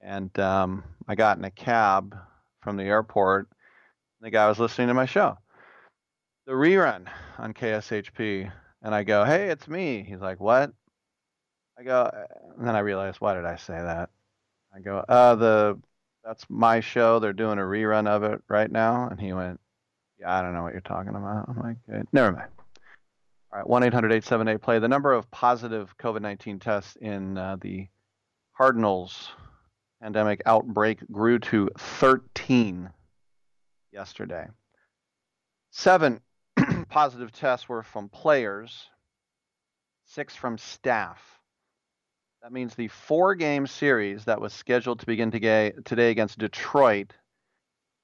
and 0.00 0.36
um, 0.38 0.82
I 1.06 1.16
got 1.16 1.36
in 1.36 1.44
a 1.44 1.50
cab 1.50 2.16
from 2.62 2.78
the 2.78 2.84
airport. 2.84 3.48
The 4.22 4.30
guy 4.30 4.48
was 4.48 4.58
listening 4.58 4.88
to 4.88 4.94
my 4.94 5.04
show, 5.04 5.36
the 6.46 6.52
rerun 6.52 7.08
on 7.36 7.52
KSHP, 7.52 8.50
and 8.80 8.94
I 8.94 9.02
go, 9.02 9.22
"Hey, 9.22 9.50
it's 9.50 9.68
me." 9.68 10.02
He's 10.02 10.22
like, 10.22 10.40
"What?" 10.40 10.72
I 11.78 11.82
go, 11.82 12.10
and 12.56 12.66
then 12.66 12.74
I 12.74 12.78
realized, 12.78 13.20
why 13.20 13.34
did 13.34 13.44
I 13.44 13.56
say 13.56 13.74
that? 13.74 14.08
I 14.74 14.80
go, 14.80 15.04
"Uh, 15.06 15.34
the 15.34 15.78
that's 16.24 16.46
my 16.48 16.80
show. 16.80 17.18
They're 17.18 17.34
doing 17.34 17.58
a 17.58 17.62
rerun 17.62 18.06
of 18.06 18.22
it 18.22 18.40
right 18.48 18.70
now," 18.70 19.08
and 19.10 19.20
he 19.20 19.34
went, 19.34 19.60
yeah, 20.18 20.38
I 20.38 20.40
don't 20.40 20.54
know 20.54 20.62
what 20.62 20.72
you're 20.72 20.80
talking 20.80 21.14
about. 21.14 21.50
I'm 21.50 21.58
like, 21.58 22.06
never 22.14 22.32
mind. 22.32 22.48
All 23.52 23.58
right, 23.58 23.68
1 23.68 23.82
800 23.82 24.12
878 24.12 24.62
play. 24.62 24.78
The 24.78 24.88
number 24.88 25.12
of 25.12 25.30
positive 25.30 25.94
COVID 25.98 26.22
19 26.22 26.58
tests 26.58 26.96
in 26.96 27.36
uh, 27.36 27.58
the 27.60 27.86
Cardinals 28.56 29.28
pandemic 30.00 30.40
outbreak 30.46 31.00
grew 31.10 31.38
to 31.38 31.68
13 31.76 32.88
yesterday. 33.92 34.46
Seven 35.70 36.20
positive 36.88 37.30
tests 37.30 37.68
were 37.68 37.82
from 37.82 38.08
players, 38.08 38.88
six 40.06 40.34
from 40.34 40.56
staff. 40.56 41.20
That 42.42 42.52
means 42.52 42.74
the 42.74 42.88
four 42.88 43.34
game 43.34 43.66
series 43.66 44.24
that 44.24 44.40
was 44.40 44.54
scheduled 44.54 45.00
to 45.00 45.06
begin 45.06 45.30
today 45.30 46.10
against 46.10 46.38
Detroit 46.38 47.12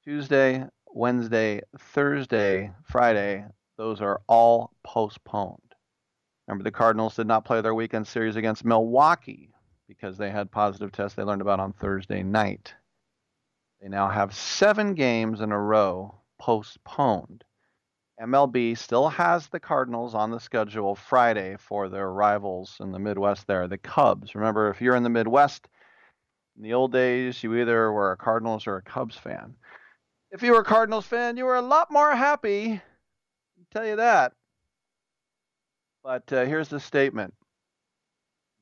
Tuesday, 0.04 0.66
Wednesday, 0.92 1.62
Thursday, 1.78 2.70
Friday, 2.84 3.46
those 3.78 4.02
are 4.02 4.20
all 4.26 4.72
postponed. 4.82 5.62
Remember, 6.46 6.64
the 6.64 6.70
Cardinals 6.70 7.16
did 7.16 7.26
not 7.26 7.44
play 7.44 7.60
their 7.60 7.74
weekend 7.74 8.06
series 8.06 8.36
against 8.36 8.64
Milwaukee 8.64 9.50
because 9.86 10.18
they 10.18 10.30
had 10.30 10.50
positive 10.50 10.92
tests 10.92 11.16
they 11.16 11.22
learned 11.22 11.40
about 11.40 11.60
on 11.60 11.72
Thursday 11.72 12.22
night. 12.22 12.74
They 13.80 13.88
now 13.88 14.08
have 14.08 14.34
seven 14.34 14.94
games 14.94 15.40
in 15.40 15.52
a 15.52 15.58
row 15.58 16.20
postponed. 16.38 17.44
MLB 18.20 18.76
still 18.76 19.08
has 19.08 19.46
the 19.46 19.60
Cardinals 19.60 20.14
on 20.14 20.32
the 20.32 20.40
schedule 20.40 20.96
Friday 20.96 21.56
for 21.56 21.88
their 21.88 22.10
rivals 22.10 22.76
in 22.80 22.90
the 22.90 22.98
Midwest 22.98 23.46
there, 23.46 23.68
the 23.68 23.78
Cubs. 23.78 24.34
Remember, 24.34 24.68
if 24.70 24.80
you're 24.80 24.96
in 24.96 25.04
the 25.04 25.08
Midwest, 25.08 25.68
in 26.56 26.64
the 26.64 26.74
old 26.74 26.92
days, 26.92 27.42
you 27.44 27.54
either 27.54 27.92
were 27.92 28.10
a 28.10 28.16
Cardinals 28.16 28.66
or 28.66 28.76
a 28.76 28.82
Cubs 28.82 29.16
fan 29.16 29.54
if 30.30 30.42
you 30.42 30.52
were 30.52 30.60
a 30.60 30.64
Cardinals 30.64 31.06
fan, 31.06 31.36
you 31.36 31.44
were 31.44 31.56
a 31.56 31.62
lot 31.62 31.90
more 31.90 32.14
happy 32.14 32.82
tell 33.72 33.86
you 33.86 33.96
that. 33.96 34.32
But 36.02 36.32
uh, 36.32 36.44
here's 36.44 36.68
the 36.68 36.80
statement. 36.80 37.34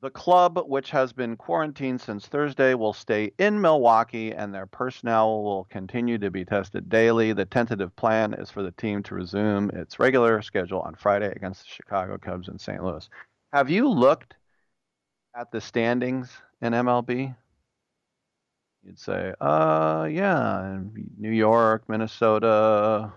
The 0.03 0.11
club, 0.11 0.61
which 0.67 0.91
has 0.91 1.13
been 1.13 1.37
quarantined 1.37 2.01
since 2.01 2.27
Thursday, 2.27 2.75
will 2.75 2.93
stay 2.93 3.33
in 3.39 3.61
Milwaukee 3.61 4.33
and 4.33 4.55
their 4.55 4.67
personnel 4.67 5.43
will 5.43 5.65
continue 5.65 6.19
to 6.19 6.31
be 6.31 6.45
tested 6.45 6.89
daily. 6.89 7.33
The 7.33 7.47
tentative 7.47 7.97
plan 7.97 8.35
is 8.35 8.51
for 8.51 8.63
the 8.63 8.73
team 8.73 9.03
to 9.05 9.15
resume 9.15 9.71
its 9.71 9.99
regular 9.99 10.43
schedule 10.43 10.81
on 10.81 10.95
Friday 10.95 11.33
against 11.35 11.63
the 11.63 11.69
Chicago 11.69 12.19
Cubs 12.19 12.49
in 12.49 12.59
St. 12.59 12.85
Louis. 12.85 13.09
Have 13.53 13.71
you 13.71 13.89
looked 13.89 14.35
at 15.35 15.51
the 15.51 15.61
standings 15.61 16.31
in 16.61 16.75
MLB? 16.75 17.35
You'd 18.85 18.99
say, 18.99 19.33
uh, 19.41 20.09
yeah, 20.11 20.79
New 21.19 21.33
York, 21.33 21.89
Minnesota, 21.89 23.13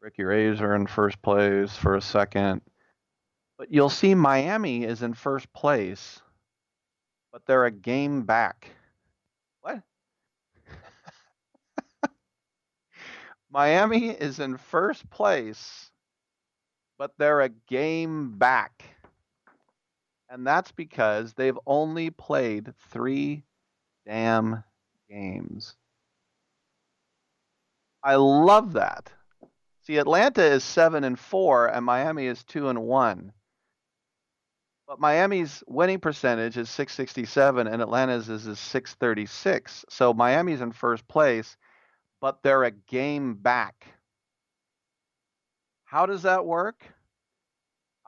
Ricky 0.00 0.24
Rays 0.24 0.62
are 0.62 0.74
in 0.74 0.86
first 0.86 1.20
place 1.20 1.76
for 1.76 1.94
a 1.94 2.00
second. 2.00 2.62
But 3.58 3.70
you'll 3.70 3.90
see 3.90 4.14
Miami 4.14 4.84
is 4.84 5.02
in 5.02 5.12
first 5.12 5.52
place, 5.52 6.22
but 7.30 7.44
they're 7.44 7.66
a 7.66 7.70
game 7.70 8.22
back. 8.22 8.70
What? 9.60 9.82
Miami 13.50 14.08
is 14.08 14.40
in 14.40 14.56
first 14.56 15.08
place, 15.10 15.90
but 16.98 17.12
they're 17.18 17.42
a 17.42 17.50
game 17.50 18.38
back. 18.38 18.82
And 20.30 20.46
that's 20.46 20.72
because 20.72 21.34
they've 21.34 21.58
only 21.66 22.08
played 22.08 22.72
three 22.90 23.44
damn 24.06 24.64
games. 25.10 25.74
I 28.02 28.14
love 28.14 28.72
that. 28.72 29.12
See, 29.90 29.96
Atlanta 29.96 30.44
is 30.44 30.62
seven 30.62 31.02
and 31.02 31.18
four, 31.18 31.66
and 31.66 31.84
Miami 31.84 32.26
is 32.26 32.44
two 32.44 32.68
and 32.68 32.80
one. 32.80 33.32
But 34.86 35.00
Miami's 35.00 35.64
winning 35.66 35.98
percentage 35.98 36.56
is 36.56 36.70
667, 36.70 37.66
and 37.66 37.82
Atlanta's 37.82 38.28
is, 38.28 38.46
is 38.46 38.60
636. 38.60 39.84
So 39.88 40.14
Miami's 40.14 40.60
in 40.60 40.70
first 40.70 41.08
place, 41.08 41.56
but 42.20 42.40
they're 42.44 42.62
a 42.62 42.70
game 42.70 43.34
back. 43.34 43.84
How 45.86 46.06
does 46.06 46.22
that 46.22 46.46
work? 46.46 46.84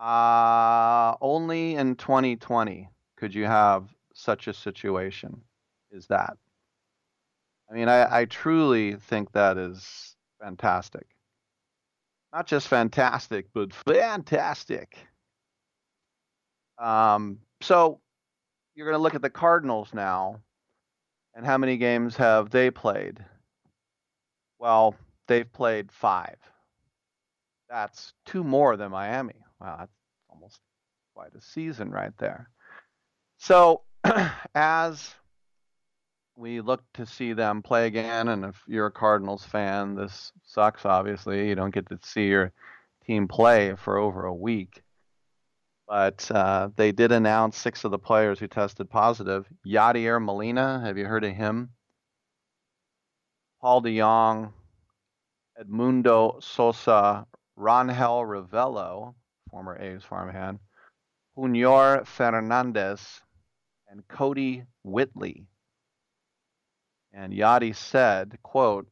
Uh, 0.00 1.16
only 1.20 1.74
in 1.74 1.96
2020 1.96 2.88
could 3.16 3.34
you 3.34 3.46
have 3.46 3.88
such 4.14 4.46
a 4.46 4.54
situation. 4.54 5.42
Is 5.90 6.06
that? 6.06 6.36
I 7.68 7.74
mean, 7.74 7.88
I, 7.88 8.20
I 8.20 8.24
truly 8.26 8.94
think 8.94 9.32
that 9.32 9.58
is 9.58 10.14
fantastic. 10.40 11.08
Not 12.32 12.46
just 12.46 12.68
fantastic, 12.68 13.46
but 13.52 13.74
fantastic. 13.74 14.96
Um, 16.78 17.38
so 17.60 18.00
you're 18.74 18.86
going 18.86 18.98
to 18.98 19.02
look 19.02 19.14
at 19.14 19.22
the 19.22 19.30
Cardinals 19.30 19.92
now, 19.92 20.40
and 21.34 21.44
how 21.44 21.58
many 21.58 21.76
games 21.76 22.16
have 22.16 22.50
they 22.50 22.70
played? 22.70 23.22
Well, 24.58 24.94
they've 25.28 25.50
played 25.50 25.92
five. 25.92 26.36
That's 27.68 28.12
two 28.26 28.44
more 28.44 28.76
than 28.76 28.90
Miami. 28.90 29.34
Wow, 29.60 29.76
that's 29.78 29.92
almost 30.30 30.60
quite 31.14 31.34
a 31.34 31.40
season 31.40 31.90
right 31.90 32.16
there. 32.18 32.48
So, 33.38 33.82
as 34.54 35.14
we 36.42 36.60
look 36.60 36.82
to 36.94 37.06
see 37.06 37.32
them 37.32 37.62
play 37.62 37.86
again. 37.86 38.26
And 38.26 38.44
if 38.44 38.60
you're 38.66 38.86
a 38.86 38.90
Cardinals 38.90 39.44
fan, 39.44 39.94
this 39.94 40.32
sucks, 40.44 40.84
obviously. 40.84 41.48
You 41.48 41.54
don't 41.54 41.72
get 41.72 41.88
to 41.88 41.98
see 42.02 42.26
your 42.26 42.52
team 43.06 43.28
play 43.28 43.76
for 43.76 43.96
over 43.96 44.26
a 44.26 44.34
week. 44.34 44.82
But 45.86 46.28
uh, 46.32 46.70
they 46.74 46.90
did 46.90 47.12
announce 47.12 47.56
six 47.56 47.84
of 47.84 47.92
the 47.92 47.98
players 47.98 48.40
who 48.40 48.48
tested 48.48 48.90
positive. 48.90 49.46
Yadier 49.64 50.20
Molina, 50.20 50.82
have 50.84 50.98
you 50.98 51.04
heard 51.04 51.24
of 51.24 51.32
him? 51.32 51.70
Paul 53.60 53.80
DeJong, 53.82 54.52
Edmundo 55.60 56.42
Sosa, 56.42 57.24
Rangel 57.56 58.26
Ravelo, 58.26 59.14
former 59.48 59.80
A's 59.80 60.02
farmhand, 60.02 60.58
Junior 61.38 62.04
Fernandez, 62.04 63.20
and 63.88 64.02
Kodi 64.08 64.66
Whitley. 64.82 65.46
And 67.12 67.32
Yadi 67.32 67.74
said, 67.74 68.38
quote, 68.42 68.88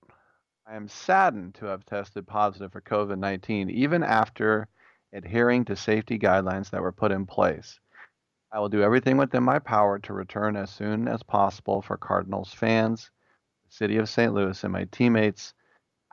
I 0.67 0.77
am 0.77 0.89
saddened 0.89 1.55
to 1.57 1.67
have 1.67 1.87
tested 1.87 2.27
positive 2.27 2.73
for 2.73 2.81
COVID 2.81 3.19
19, 3.19 3.71
even 3.71 4.03
after 4.03 4.69
adhering 5.13 5.65
to 5.65 5.77
safety 5.77 6.19
guidelines 6.19 6.71
that 6.71 6.83
were 6.83 6.93
put 6.93 7.13
in 7.13 7.27
place. 7.27 7.81
I 8.53 8.59
will 8.59 8.69
do 8.69 8.83
everything 8.83 9.17
within 9.17 9.43
my 9.43 9.59
power 9.59 9.99
to 10.01 10.13
return 10.13 10.57
as 10.57 10.71
soon 10.71 11.09
as 11.09 11.23
possible 11.23 11.83
for 11.83 11.97
Cardinals 11.97 12.53
fans, 12.53 13.11
the 13.69 13.75
city 13.75 13.97
of 13.97 14.09
St. 14.09 14.35
Louis, 14.35 14.63
and 14.63 14.73
my 14.73 14.85
teammates. 14.85 15.55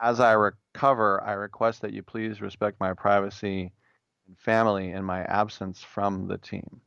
As 0.00 0.20
I 0.20 0.32
recover, 0.32 1.22
I 1.22 1.32
request 1.32 1.82
that 1.82 1.92
you 1.92 2.02
please 2.02 2.40
respect 2.40 2.80
my 2.80 2.94
privacy 2.94 3.72
and 4.26 4.38
family 4.38 4.92
in 4.92 5.04
my 5.04 5.22
absence 5.24 5.82
from 5.82 6.28
the 6.28 6.38
team. 6.38 6.80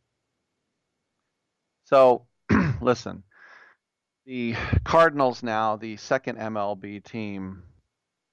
So, 1.84 2.26
listen, 2.81 3.23
the 4.32 4.56
Cardinals 4.86 5.44
now 5.44 5.76
the 5.76 5.98
second 5.98 6.38
MLB 6.38 7.03
team 7.03 7.64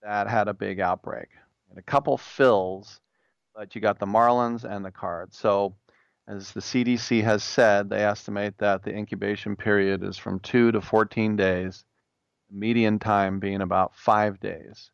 that 0.00 0.28
had 0.28 0.46
a 0.46 0.54
big 0.54 0.78
outbreak. 0.78 1.26
And 1.70 1.76
a 1.76 1.82
couple 1.82 2.16
fills, 2.16 3.00
but 3.52 3.74
you 3.74 3.80
got 3.80 3.98
the 3.98 4.06
Marlins 4.06 4.62
and 4.62 4.84
the 4.84 4.92
Cards. 4.92 5.36
So, 5.36 5.74
as 6.28 6.52
the 6.52 6.60
CDC 6.60 7.24
has 7.24 7.42
said, 7.42 7.90
they 7.90 8.04
estimate 8.04 8.56
that 8.58 8.84
the 8.84 8.94
incubation 8.94 9.56
period 9.56 10.04
is 10.04 10.16
from 10.16 10.38
2 10.38 10.70
to 10.70 10.80
14 10.80 11.34
days, 11.34 11.84
median 12.48 13.00
time 13.00 13.40
being 13.40 13.60
about 13.60 13.96
5 13.96 14.38
days. 14.38 14.92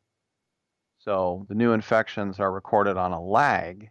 So, 1.01 1.45
the 1.51 1.55
new 1.55 1.75
infections 1.75 2.41
are 2.41 2.51
recorded 2.51 2.97
on 2.97 3.13
a 3.13 3.23
lag, 3.23 3.91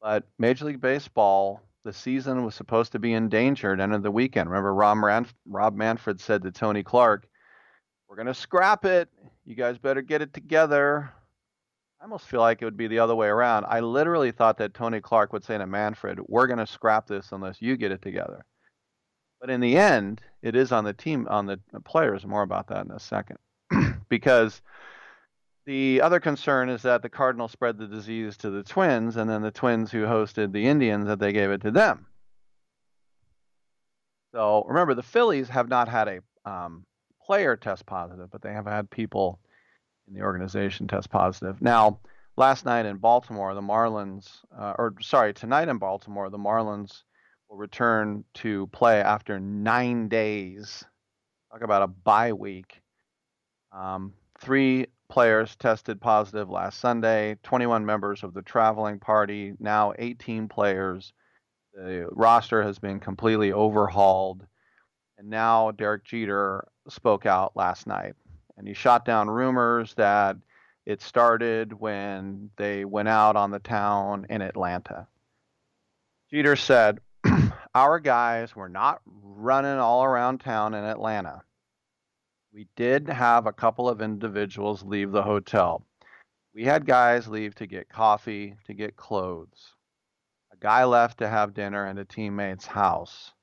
but 0.00 0.24
Major 0.38 0.64
League 0.64 0.80
Baseball 0.80 1.60
the 1.86 1.92
season 1.92 2.44
was 2.44 2.54
supposed 2.54 2.92
to 2.92 2.98
be 2.98 3.14
endangered 3.14 3.80
end 3.80 3.94
of 3.94 4.02
the 4.02 4.10
weekend. 4.10 4.50
Remember, 4.50 4.74
Rob, 4.74 5.26
Rob 5.46 5.74
Manfred 5.76 6.20
said 6.20 6.42
to 6.42 6.50
Tony 6.50 6.82
Clark, 6.82 7.26
We're 8.08 8.16
going 8.16 8.26
to 8.26 8.34
scrap 8.34 8.84
it. 8.84 9.08
You 9.44 9.54
guys 9.54 9.78
better 9.78 10.02
get 10.02 10.20
it 10.20 10.34
together. 10.34 11.12
I 12.00 12.04
almost 12.04 12.26
feel 12.26 12.40
like 12.40 12.60
it 12.60 12.64
would 12.64 12.76
be 12.76 12.88
the 12.88 12.98
other 12.98 13.14
way 13.14 13.28
around. 13.28 13.64
I 13.68 13.80
literally 13.80 14.32
thought 14.32 14.58
that 14.58 14.74
Tony 14.74 15.00
Clark 15.00 15.32
would 15.32 15.44
say 15.44 15.56
to 15.56 15.66
Manfred, 15.66 16.18
We're 16.26 16.48
going 16.48 16.58
to 16.58 16.66
scrap 16.66 17.06
this 17.06 17.30
unless 17.30 17.62
you 17.62 17.76
get 17.76 17.92
it 17.92 18.02
together. 18.02 18.44
But 19.40 19.50
in 19.50 19.60
the 19.60 19.76
end, 19.76 20.20
it 20.42 20.56
is 20.56 20.72
on 20.72 20.84
the 20.84 20.92
team, 20.92 21.28
on 21.30 21.46
the 21.46 21.60
players. 21.84 22.26
More 22.26 22.42
about 22.42 22.66
that 22.68 22.84
in 22.84 22.90
a 22.90 22.98
second. 22.98 23.38
because 24.08 24.60
the 25.66 26.00
other 26.00 26.20
concern 26.20 26.68
is 26.68 26.82
that 26.82 27.02
the 27.02 27.08
cardinal 27.08 27.48
spread 27.48 27.76
the 27.76 27.88
disease 27.88 28.36
to 28.38 28.50
the 28.50 28.62
Twins, 28.62 29.16
and 29.16 29.28
then 29.28 29.42
the 29.42 29.50
Twins 29.50 29.90
who 29.90 30.04
hosted 30.04 30.52
the 30.52 30.66
Indians 30.66 31.06
that 31.06 31.18
they 31.18 31.32
gave 31.32 31.50
it 31.50 31.62
to 31.62 31.72
them. 31.72 32.06
So 34.32 34.64
remember, 34.68 34.94
the 34.94 35.02
Phillies 35.02 35.48
have 35.48 35.68
not 35.68 35.88
had 35.88 36.08
a 36.08 36.50
um, 36.50 36.84
player 37.24 37.56
test 37.56 37.84
positive, 37.84 38.30
but 38.30 38.42
they 38.42 38.52
have 38.52 38.66
had 38.66 38.88
people 38.90 39.40
in 40.06 40.14
the 40.14 40.22
organization 40.22 40.86
test 40.86 41.10
positive. 41.10 41.60
Now, 41.60 41.98
last 42.36 42.64
night 42.64 42.86
in 42.86 42.98
Baltimore, 42.98 43.54
the 43.54 43.60
Marlins, 43.60 44.28
uh, 44.56 44.74
or 44.78 44.94
sorry, 45.00 45.34
tonight 45.34 45.68
in 45.68 45.78
Baltimore, 45.78 46.30
the 46.30 46.38
Marlins 46.38 47.02
will 47.48 47.56
return 47.56 48.24
to 48.34 48.68
play 48.68 49.00
after 49.00 49.40
nine 49.40 50.08
days. 50.08 50.84
Talk 51.50 51.62
about 51.62 51.82
a 51.82 51.88
bye 51.88 52.32
week. 52.32 52.80
Um, 53.72 54.12
three 54.38 54.86
players 55.08 55.56
tested 55.56 56.00
positive 56.00 56.50
last 56.50 56.80
Sunday, 56.80 57.36
21 57.42 57.84
members 57.84 58.22
of 58.22 58.34
the 58.34 58.42
traveling 58.42 58.98
party, 58.98 59.54
now 59.58 59.92
18 59.98 60.48
players. 60.48 61.12
The 61.74 62.08
roster 62.10 62.62
has 62.62 62.78
been 62.78 63.00
completely 63.00 63.52
overhauled. 63.52 64.46
And 65.18 65.30
now 65.30 65.70
Derek 65.70 66.04
Jeter 66.04 66.66
spoke 66.88 67.26
out 67.26 67.56
last 67.56 67.86
night. 67.86 68.14
And 68.56 68.66
he 68.66 68.74
shot 68.74 69.04
down 69.04 69.28
rumors 69.28 69.94
that 69.94 70.36
it 70.86 71.02
started 71.02 71.72
when 71.72 72.50
they 72.56 72.84
went 72.84 73.08
out 73.08 73.36
on 73.36 73.50
the 73.50 73.58
town 73.58 74.26
in 74.30 74.40
Atlanta. 74.40 75.06
Jeter 76.30 76.56
said, 76.56 77.00
Our 77.74 77.98
guys 77.98 78.56
were 78.56 78.68
not 78.68 79.00
running 79.04 79.78
all 79.78 80.04
around 80.04 80.38
town 80.38 80.74
in 80.74 80.84
Atlanta. 80.84 81.42
We 82.56 82.68
did 82.74 83.06
have 83.06 83.46
a 83.46 83.52
couple 83.52 83.86
of 83.86 84.00
individuals 84.00 84.82
leave 84.82 85.12
the 85.12 85.22
hotel. 85.22 85.84
We 86.54 86.64
had 86.64 86.86
guys 86.86 87.28
leave 87.28 87.54
to 87.56 87.66
get 87.66 87.90
coffee, 87.90 88.56
to 88.64 88.72
get 88.72 88.96
clothes. 88.96 89.74
A 90.54 90.56
guy 90.56 90.84
left 90.84 91.18
to 91.18 91.28
have 91.28 91.52
dinner 91.52 91.86
at 91.86 91.98
a 91.98 92.06
teammate's 92.06 92.64
house. 92.64 93.34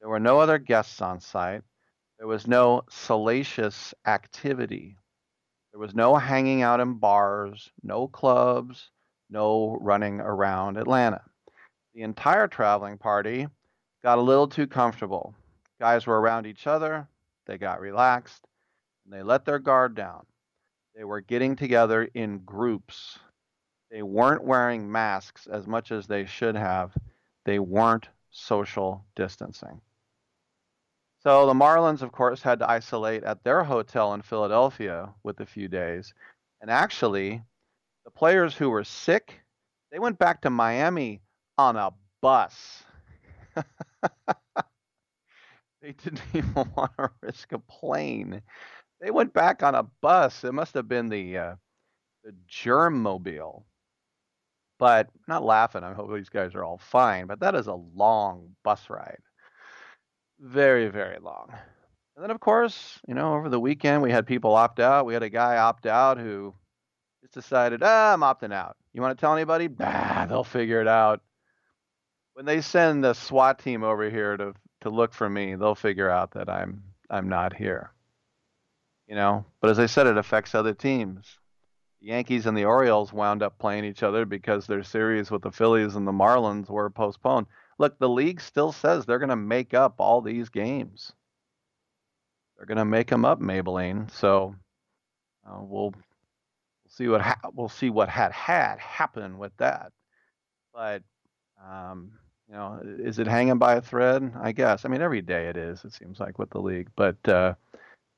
There 0.00 0.08
were 0.08 0.18
no 0.18 0.40
other 0.40 0.56
guests 0.56 1.02
on 1.02 1.20
site. 1.20 1.64
There 2.16 2.26
was 2.26 2.46
no 2.46 2.80
salacious 2.88 3.92
activity. 4.06 4.96
There 5.72 5.80
was 5.80 5.94
no 5.94 6.16
hanging 6.16 6.62
out 6.62 6.80
in 6.80 6.94
bars, 6.94 7.70
no 7.82 8.08
clubs, 8.08 8.88
no 9.28 9.76
running 9.82 10.18
around 10.18 10.78
Atlanta. 10.78 11.20
The 11.94 12.04
entire 12.04 12.48
traveling 12.48 12.96
party 12.96 13.48
got 14.02 14.16
a 14.16 14.22
little 14.22 14.48
too 14.48 14.66
comfortable. 14.66 15.34
Guys 15.78 16.06
were 16.06 16.18
around 16.18 16.46
each 16.46 16.66
other, 16.66 17.06
they 17.46 17.58
got 17.58 17.80
relaxed, 17.80 18.46
and 19.04 19.12
they 19.12 19.22
let 19.22 19.44
their 19.44 19.58
guard 19.58 19.94
down. 19.94 20.26
They 20.94 21.04
were 21.04 21.20
getting 21.20 21.56
together 21.56 22.08
in 22.14 22.40
groups. 22.40 23.18
They 23.90 24.02
weren't 24.02 24.44
wearing 24.44 24.90
masks 24.90 25.46
as 25.46 25.66
much 25.66 25.92
as 25.92 26.06
they 26.06 26.24
should 26.24 26.56
have. 26.56 26.92
They 27.44 27.58
weren't 27.58 28.08
social 28.30 29.04
distancing. 29.14 29.80
So 31.22 31.46
the 31.46 31.54
Marlins, 31.54 32.02
of 32.02 32.12
course, 32.12 32.40
had 32.40 32.60
to 32.60 32.70
isolate 32.70 33.24
at 33.24 33.42
their 33.42 33.64
hotel 33.64 34.14
in 34.14 34.22
Philadelphia 34.22 35.12
with 35.22 35.40
a 35.40 35.46
few 35.46 35.68
days. 35.68 36.14
And 36.60 36.70
actually, 36.70 37.42
the 38.04 38.10
players 38.10 38.56
who 38.56 38.70
were 38.70 38.84
sick, 38.84 39.40
they 39.90 39.98
went 39.98 40.18
back 40.18 40.42
to 40.42 40.50
Miami 40.50 41.20
on 41.58 41.76
a 41.76 41.90
bus. 42.20 42.84
they 45.86 45.92
didn't 45.92 46.22
even 46.34 46.52
want 46.76 46.92
to 46.98 47.10
risk 47.22 47.52
a 47.52 47.58
plane. 47.58 48.42
They 49.00 49.10
went 49.10 49.32
back 49.32 49.62
on 49.62 49.74
a 49.74 49.84
bus. 50.00 50.42
It 50.44 50.52
must 50.52 50.74
have 50.74 50.88
been 50.88 51.08
the 51.08 51.38
uh, 51.38 51.54
the 52.24 52.34
germ 52.48 53.02
mobile. 53.02 53.66
But 54.78 55.08
not 55.26 55.42
laughing. 55.42 55.84
I 55.84 55.94
hope 55.94 56.12
these 56.12 56.28
guys 56.28 56.54
are 56.54 56.64
all 56.64 56.78
fine. 56.78 57.26
But 57.26 57.40
that 57.40 57.54
is 57.54 57.66
a 57.66 57.74
long 57.74 58.50
bus 58.62 58.90
ride. 58.90 59.20
Very, 60.38 60.88
very 60.88 61.18
long. 61.18 61.48
And 62.14 62.22
then, 62.22 62.30
of 62.30 62.40
course, 62.40 62.98
you 63.08 63.14
know, 63.14 63.34
over 63.34 63.48
the 63.48 63.60
weekend 63.60 64.02
we 64.02 64.10
had 64.10 64.26
people 64.26 64.54
opt 64.54 64.80
out. 64.80 65.06
We 65.06 65.14
had 65.14 65.22
a 65.22 65.30
guy 65.30 65.56
opt 65.56 65.86
out 65.86 66.18
who 66.18 66.54
just 67.22 67.32
decided, 67.32 67.82
ah, 67.82 68.12
I'm 68.12 68.20
opting 68.20 68.52
out. 68.52 68.76
You 68.92 69.00
want 69.00 69.16
to 69.16 69.20
tell 69.20 69.32
anybody? 69.34 69.66
Bah, 69.66 70.26
they'll 70.26 70.44
figure 70.44 70.82
it 70.82 70.88
out. 70.88 71.22
When 72.34 72.44
they 72.44 72.60
send 72.60 73.02
the 73.02 73.14
SWAT 73.14 73.58
team 73.58 73.82
over 73.82 74.10
here 74.10 74.36
to 74.36 74.52
to 74.86 74.90
look 74.90 75.12
for 75.12 75.28
me, 75.28 75.56
they'll 75.56 75.74
figure 75.74 76.08
out 76.08 76.30
that 76.32 76.48
I'm 76.48 76.82
I'm 77.10 77.28
not 77.28 77.54
here. 77.54 77.90
You 79.08 79.14
know, 79.14 79.44
but 79.60 79.70
as 79.70 79.78
I 79.78 79.86
said, 79.86 80.06
it 80.06 80.16
affects 80.16 80.54
other 80.54 80.74
teams. 80.74 81.38
The 82.00 82.08
Yankees 82.08 82.46
and 82.46 82.56
the 82.56 82.64
Orioles 82.64 83.12
wound 83.12 83.42
up 83.42 83.58
playing 83.58 83.84
each 83.84 84.02
other 84.02 84.24
because 84.24 84.66
their 84.66 84.82
series 84.82 85.30
with 85.30 85.42
the 85.42 85.52
Phillies 85.52 85.94
and 85.96 86.06
the 86.06 86.12
Marlins 86.12 86.68
were 86.68 86.90
postponed. 86.90 87.46
Look, 87.78 87.98
the 87.98 88.08
league 88.08 88.40
still 88.40 88.72
says 88.72 89.04
they're 89.04 89.18
going 89.18 89.28
to 89.28 89.36
make 89.36 89.74
up 89.74 89.96
all 89.98 90.20
these 90.20 90.48
games. 90.48 91.12
They're 92.56 92.66
going 92.66 92.78
to 92.78 92.84
make 92.84 93.08
them 93.08 93.24
up, 93.24 93.40
Maybelline. 93.40 94.10
So 94.10 94.54
uh, 95.46 95.58
we'll 95.60 95.90
we'll 95.90 96.90
see 96.90 97.08
what 97.08 97.20
ha- 97.20 97.50
we'll 97.54 97.68
see 97.68 97.90
what 97.90 98.08
had 98.08 98.32
had 98.32 98.78
happen 98.78 99.38
with 99.38 99.56
that. 99.58 99.92
But 100.72 101.02
um, 101.64 102.12
you 102.48 102.54
know, 102.54 102.80
is 102.82 103.18
it 103.18 103.26
hanging 103.26 103.58
by 103.58 103.74
a 103.74 103.80
thread? 103.80 104.32
I 104.40 104.52
guess. 104.52 104.84
I 104.84 104.88
mean, 104.88 105.02
every 105.02 105.22
day 105.22 105.48
it 105.48 105.56
is. 105.56 105.84
It 105.84 105.92
seems 105.92 106.20
like 106.20 106.38
with 106.38 106.50
the 106.50 106.60
league, 106.60 106.88
but 106.96 107.16
uh, 107.28 107.54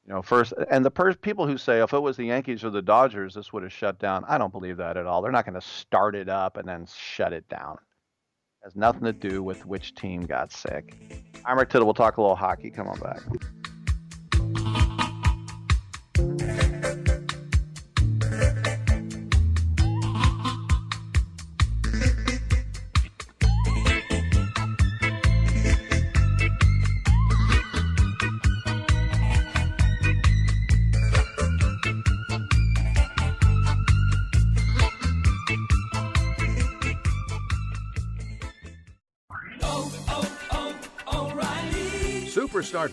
you 0.06 0.12
know, 0.12 0.22
first 0.22 0.52
and 0.70 0.84
the 0.84 0.90
per- 0.90 1.14
people 1.14 1.46
who 1.46 1.58
say 1.58 1.82
if 1.82 1.92
it 1.92 2.00
was 2.00 2.16
the 2.16 2.24
Yankees 2.24 2.64
or 2.64 2.70
the 2.70 2.82
Dodgers, 2.82 3.34
this 3.34 3.52
would 3.52 3.62
have 3.62 3.72
shut 3.72 3.98
down. 3.98 4.24
I 4.28 4.38
don't 4.38 4.52
believe 4.52 4.76
that 4.78 4.96
at 4.96 5.06
all. 5.06 5.22
They're 5.22 5.32
not 5.32 5.44
going 5.44 5.60
to 5.60 5.66
start 5.66 6.14
it 6.14 6.28
up 6.28 6.56
and 6.56 6.68
then 6.68 6.86
shut 6.94 7.32
it 7.32 7.48
down. 7.48 7.78
It 8.62 8.64
has 8.64 8.76
nothing 8.76 9.04
to 9.04 9.12
do 9.12 9.42
with 9.42 9.64
which 9.66 9.94
team 9.94 10.26
got 10.26 10.52
sick. 10.52 10.96
I'm 11.44 11.58
Rick 11.58 11.70
Tittle. 11.70 11.86
We'll 11.86 11.94
talk 11.94 12.16
a 12.16 12.20
little 12.20 12.36
hockey. 12.36 12.70
Come 12.70 12.88
on 12.88 12.98
back. 13.00 13.20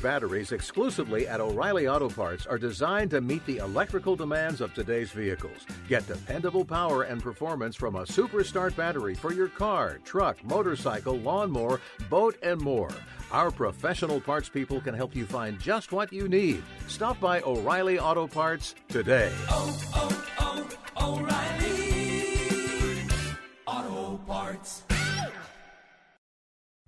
Batteries 0.06 0.52
exclusively 0.52 1.28
at 1.28 1.42
O'Reilly 1.42 1.88
Auto 1.88 2.10
Parts 2.10 2.46
are 2.46 2.60
designed 2.60 3.10
to 3.10 3.22
meet 3.22 3.44
the 3.48 3.58
electrical 3.58 4.16
demands 4.16 4.62
of 4.62 4.72
today's 4.72 5.10
vehicles. 5.12 5.66
Get 5.90 6.06
dependable 6.06 6.64
power 6.64 7.02
and 7.02 7.24
performance 7.24 7.76
from 7.76 7.96
a 7.96 8.04
Superstart 8.04 8.76
battery 8.76 9.16
for 9.16 9.34
your 9.34 9.48
car, 9.48 9.98
truck, 10.06 10.38
motorcycle, 10.44 11.18
lawnmower, 11.18 11.82
boat, 12.08 12.38
and 12.44 12.62
more. 12.62 12.92
Our 13.32 13.50
professional 13.50 14.22
parts 14.22 14.48
people 14.48 14.80
can 14.80 14.94
help 14.94 15.16
you 15.16 15.26
find 15.26 15.60
just 15.60 15.92
what 15.92 16.14
you 16.14 16.30
need. 16.30 16.62
Stop 16.88 17.20
by 17.20 17.42
O'Reilly 17.42 17.98
Auto 17.98 18.28
Parts 18.28 18.76
today. 18.88 19.32
Oh, 19.50 19.76
oh, 19.96 20.68
oh, 20.98 21.18
O'Reilly 21.18 23.08
Auto 23.66 24.18
Parts. 24.28 24.85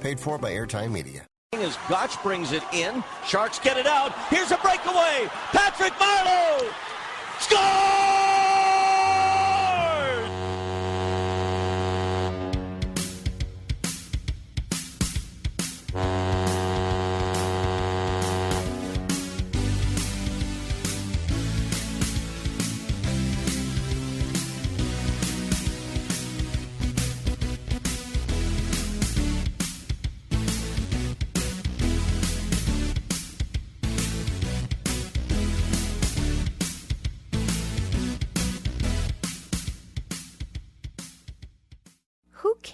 Paid 0.00 0.20
for 0.20 0.38
by 0.38 0.52
Airtime 0.52 0.92
Media. 0.92 1.26
As 1.54 1.78
Gotch 1.88 2.22
brings 2.22 2.52
it 2.52 2.62
in, 2.72 3.02
Sharks 3.26 3.58
get 3.58 3.76
it 3.76 3.86
out. 3.86 4.12
Here's 4.28 4.50
a 4.50 4.58
breakaway. 4.58 5.28
Patrick 5.52 5.92
Marleau 5.94 6.70
scores! 7.38 8.25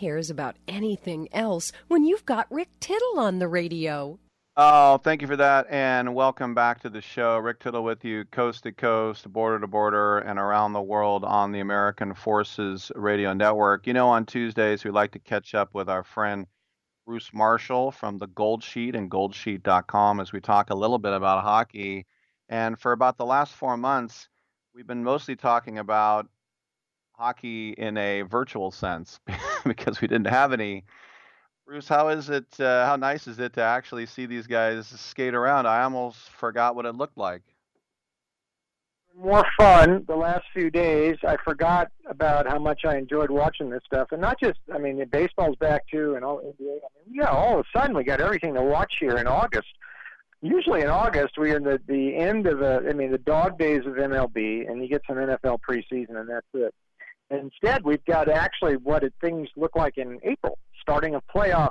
Cares 0.03 0.31
about 0.31 0.57
anything 0.67 1.29
else 1.31 1.71
when 1.87 2.03
you've 2.03 2.27
got 2.27 2.51
Rick 2.51 2.71
Tittle 2.81 3.21
on 3.21 3.39
the 3.39 3.47
radio? 3.47 4.19
Oh, 4.57 4.99
thank 4.99 5.23
you 5.23 5.29
for 5.29 5.37
that, 5.37 5.69
and 5.71 6.13
welcome 6.13 6.57
back 6.57 6.81
to 6.81 6.91
the 6.91 7.01
show. 7.01 7.39
Rick 7.39 7.61
Tittle 7.61 7.85
with 7.85 8.05
you, 8.05 8.25
coast 8.25 8.65
to 8.65 8.73
coast, 8.73 9.33
border 9.33 9.61
to 9.61 9.69
border, 9.69 10.19
and 10.19 10.41
around 10.41 10.73
the 10.73 10.83
world 10.83 11.23
on 11.23 11.53
the 11.53 11.61
American 11.61 12.15
Forces 12.15 12.91
Radio 12.97 13.33
Network. 13.33 13.87
You 13.87 13.93
know, 13.93 14.09
on 14.09 14.27
Tuesdays, 14.27 14.83
we 14.83 14.91
like 14.91 15.13
to 15.13 15.21
catch 15.21 15.55
up 15.55 15.73
with 15.73 15.89
our 15.89 16.03
friend 16.03 16.49
Bruce 17.07 17.31
Marshall 17.33 17.93
from 17.93 18.19
the 18.19 18.27
Gold 18.27 18.65
Sheet 18.65 18.97
and 18.97 19.09
goldsheet.com 19.09 20.19
as 20.19 20.33
we 20.33 20.41
talk 20.41 20.71
a 20.71 20.75
little 20.75 20.99
bit 20.99 21.13
about 21.13 21.45
hockey. 21.45 22.07
And 22.49 22.77
for 22.77 22.91
about 22.91 23.19
the 23.19 23.25
last 23.25 23.55
four 23.55 23.77
months, 23.77 24.29
we've 24.75 24.85
been 24.85 25.05
mostly 25.05 25.37
talking 25.37 25.79
about 25.79 26.27
hockey 27.23 27.71
in 27.79 27.97
a 27.97 28.23
virtual 28.23 28.73
sense 28.73 29.21
because 29.65 30.01
we 30.01 30.09
didn't 30.09 30.27
have 30.27 30.53
any. 30.53 30.83
Bruce, 31.65 31.87
how 31.87 32.09
is 32.09 32.29
it? 32.29 32.47
Uh, 32.59 32.85
how 32.85 32.97
nice 32.97 33.29
is 33.29 33.39
it 33.39 33.53
to 33.53 33.63
actually 33.63 34.07
see 34.07 34.27
these 34.27 34.49
guys 34.49 34.89
skate 34.89 35.35
around? 35.35 35.67
I 35.67 35.85
almost 35.85 36.19
forgot 36.31 36.75
what 36.75 36.85
it 36.85 36.97
looked 36.97 37.17
like. 37.17 37.43
more 39.17 39.45
fun 39.57 40.05
the 40.09 40.17
last 40.17 40.45
few 40.53 40.69
days. 40.69 41.17
I 41.23 41.37
forgot 41.45 41.93
about 42.07 42.49
how 42.49 42.59
much 42.59 42.85
I 42.85 42.97
enjoyed 42.97 43.31
watching 43.31 43.71
this 43.71 43.83
stuff, 43.87 44.09
and 44.11 44.21
not 44.21 44.41
just. 44.41 44.59
I 44.75 44.79
mean, 44.79 45.05
baseball's 45.11 45.57
back 45.57 45.87
too, 45.87 46.17
and 46.17 46.25
all 46.25 46.39
NBA. 46.39 46.51
I 46.61 46.89
mean, 47.07 47.15
yeah, 47.21 47.29
all 47.29 47.61
of 47.61 47.67
a 47.67 47.79
sudden 47.79 47.97
we 47.97 48.03
got 48.03 48.21
everything 48.21 48.55
to 48.55 48.63
watch 48.63 48.95
here 48.99 49.17
in 49.19 49.29
August. 49.29 49.69
Usually 50.45 50.81
in 50.81 50.89
August 50.89 51.35
we're 51.39 51.57
in 51.57 51.63
the 51.63 51.81
the 51.87 52.17
end 52.17 52.49
of 52.49 52.63
a. 52.63 52.83
I 52.91 52.95
mean, 52.95 53.13
the 53.13 53.19
dog 53.19 53.59
days 53.59 53.87
of 53.87 53.95
MLB, 53.95 54.69
and 54.69 54.83
you 54.83 54.89
get 54.89 55.03
some 55.07 55.19
NFL 55.19 55.59
preseason, 55.69 56.17
and 56.17 56.29
that's 56.29 56.53
it. 56.55 56.75
Instead, 57.33 57.85
we've 57.85 58.05
got 58.05 58.29
actually 58.29 58.77
what 58.77 59.03
things 59.21 59.49
look 59.57 59.75
like 59.75 59.97
in 59.97 60.21
April, 60.23 60.59
starting 60.81 61.15
of 61.15 61.23
playoffs, 61.35 61.71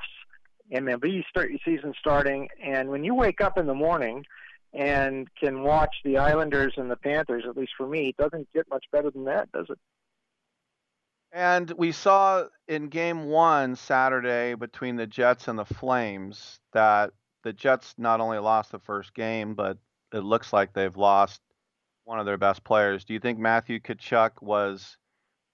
MLB 0.73 1.23
start, 1.29 1.51
season 1.63 1.93
starting, 1.99 2.47
and 2.63 2.89
when 2.89 3.03
you 3.03 3.13
wake 3.13 3.41
up 3.41 3.57
in 3.57 3.67
the 3.67 3.73
morning 3.73 4.25
and 4.73 5.27
can 5.39 5.63
watch 5.63 5.93
the 6.03 6.17
Islanders 6.17 6.73
and 6.77 6.89
the 6.89 6.95
Panthers, 6.95 7.43
at 7.47 7.57
least 7.57 7.73
for 7.77 7.85
me, 7.85 8.09
it 8.09 8.17
doesn't 8.17 8.51
get 8.53 8.67
much 8.69 8.85
better 8.91 9.11
than 9.11 9.25
that, 9.25 9.51
does 9.51 9.67
it? 9.69 9.77
And 11.33 11.71
we 11.77 11.91
saw 11.91 12.45
in 12.67 12.87
game 12.87 13.25
one 13.25 13.75
Saturday 13.75 14.53
between 14.55 14.95
the 14.95 15.07
Jets 15.07 15.47
and 15.47 15.57
the 15.57 15.65
Flames 15.65 16.59
that 16.73 17.11
the 17.43 17.53
Jets 17.53 17.95
not 17.97 18.19
only 18.19 18.37
lost 18.37 18.71
the 18.71 18.79
first 18.79 19.13
game, 19.13 19.55
but 19.55 19.77
it 20.13 20.23
looks 20.23 20.51
like 20.51 20.73
they've 20.73 20.97
lost 20.97 21.41
one 22.03 22.19
of 22.19 22.25
their 22.25 22.37
best 22.37 22.63
players. 22.63 23.05
Do 23.05 23.13
you 23.13 23.19
think 23.19 23.39
Matthew 23.39 23.79
Tkachuk 23.79 24.41
was, 24.41 24.97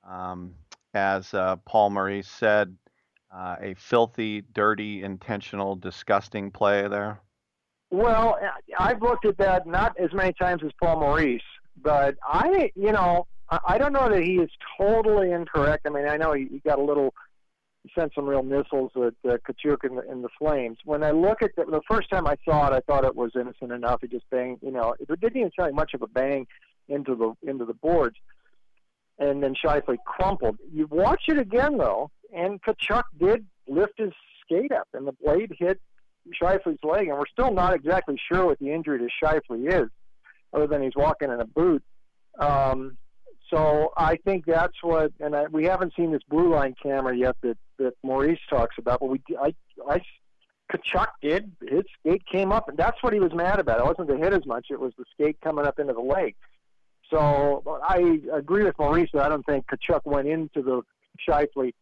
um, 0.07 0.53
as 0.93 1.33
uh, 1.33 1.57
Paul 1.65 1.91
Maurice 1.91 2.27
said, 2.27 2.75
uh, 3.33 3.55
a 3.61 3.75
filthy, 3.75 4.41
dirty, 4.53 5.03
intentional, 5.03 5.75
disgusting 5.75 6.49
play 6.49 6.87
there? 6.87 7.19
Well, 7.89 8.37
I've 8.77 9.01
looked 9.01 9.25
at 9.25 9.37
that 9.37 9.67
not 9.67 9.97
as 9.99 10.11
many 10.13 10.33
times 10.33 10.61
as 10.63 10.71
Paul 10.81 10.99
Maurice, 10.99 11.41
but 11.81 12.15
I, 12.23 12.71
you 12.75 12.91
know, 12.91 13.27
I 13.49 13.77
don't 13.77 13.93
know 13.93 14.09
that 14.09 14.23
he 14.23 14.35
is 14.35 14.49
totally 14.77 15.31
incorrect. 15.31 15.85
I 15.85 15.89
mean, 15.89 16.07
I 16.07 16.17
know 16.17 16.33
he, 16.33 16.61
got 16.65 16.79
a 16.79 16.83
little, 16.83 17.13
he 17.83 17.91
sent 17.97 18.13
some 18.13 18.25
real 18.25 18.43
missiles 18.43 18.91
at 18.95 19.13
uh, 19.29 19.37
Tkachuk 19.37 19.85
in 19.85 19.95
the, 19.95 20.01
and 20.09 20.23
the 20.23 20.29
Flames. 20.37 20.79
When 20.83 21.01
I 21.01 21.11
look 21.11 21.41
at 21.41 21.55
the, 21.55 21.63
the 21.63 21.81
first 21.89 22.09
time 22.09 22.27
I 22.27 22.35
saw 22.43 22.67
it, 22.67 22.73
I 22.73 22.81
thought 22.81 23.05
it 23.05 23.15
was 23.15 23.31
innocent 23.35 23.71
enough. 23.71 24.01
He 24.01 24.07
just 24.07 24.29
banged, 24.29 24.59
you 24.61 24.71
know, 24.71 24.95
it 24.99 25.07
didn't 25.07 25.37
even 25.37 25.51
sound 25.57 25.67
like 25.67 25.73
much 25.73 25.93
of 25.93 26.01
a 26.01 26.07
bang 26.07 26.45
into 26.89 27.15
the 27.15 27.49
into 27.49 27.65
the 27.65 27.73
boards, 27.73 28.15
and 29.19 29.41
then 29.43 29.55
Scheifele 29.55 29.97
crumpled. 30.05 30.57
You 30.71 30.87
watch 30.89 31.23
it 31.27 31.37
again 31.37 31.77
though, 31.77 32.11
and 32.33 32.61
Tkachuk 32.61 33.03
did 33.19 33.45
lift 33.67 33.93
his 33.97 34.13
skate 34.43 34.71
up, 34.71 34.87
and 34.93 35.07
the 35.07 35.13
blade 35.23 35.53
hit 35.57 35.79
Scheifele's 36.41 36.83
leg, 36.83 37.07
and 37.07 37.17
we're 37.17 37.27
still 37.31 37.53
not 37.53 37.73
exactly 37.73 38.19
sure 38.31 38.45
what 38.45 38.59
the 38.59 38.71
injury 38.71 38.99
to 38.99 39.07
Scheifele 39.23 39.83
is, 39.83 39.89
other 40.53 40.67
than 40.67 40.81
he's 40.81 40.95
walking 40.95 41.31
in 41.31 41.39
a 41.39 41.45
boot. 41.45 41.83
Um, 42.39 42.97
so 43.49 43.93
I 43.95 44.17
think 44.17 44.45
that's 44.45 44.75
what, 44.81 45.11
and 45.19 45.35
I, 45.35 45.45
we 45.45 45.65
haven't 45.65 45.93
seen 45.95 46.11
this 46.11 46.21
blue 46.29 46.53
line 46.53 46.75
camera 46.81 47.15
yet 47.15 47.35
that 47.41 47.57
that 47.79 47.93
Maurice 48.03 48.39
talks 48.49 48.75
about, 48.77 48.99
but 48.99 49.07
we, 49.07 49.21
I, 49.39 49.53
I, 49.87 50.01
Tkachuk 50.71 51.07
did 51.21 51.51
his 51.61 51.83
skate 51.99 52.23
came 52.29 52.51
up, 52.51 52.67
and 52.67 52.77
that's 52.77 53.01
what 53.01 53.13
he 53.13 53.19
was 53.19 53.33
mad 53.33 53.59
about. 53.59 53.79
It 53.79 53.85
wasn't 53.85 54.09
the 54.09 54.17
hit 54.17 54.33
as 54.33 54.45
much; 54.45 54.67
it 54.69 54.79
was 54.79 54.93
the 54.97 55.05
skate 55.13 55.37
coming 55.41 55.65
up 55.65 55.79
into 55.79 55.93
the 55.93 56.01
leg. 56.01 56.35
So 57.09 57.79
I 57.87 58.19
agree 58.33 58.63
with 58.63 58.77
Maurice 58.77 59.09
that 59.13 59.23
I 59.23 59.29
don't 59.29 59.45
think 59.45 59.65
Tkachuk 59.67 60.01
went 60.05 60.27
into 60.27 60.61
the 60.61 60.81
Scheifele 61.27 61.73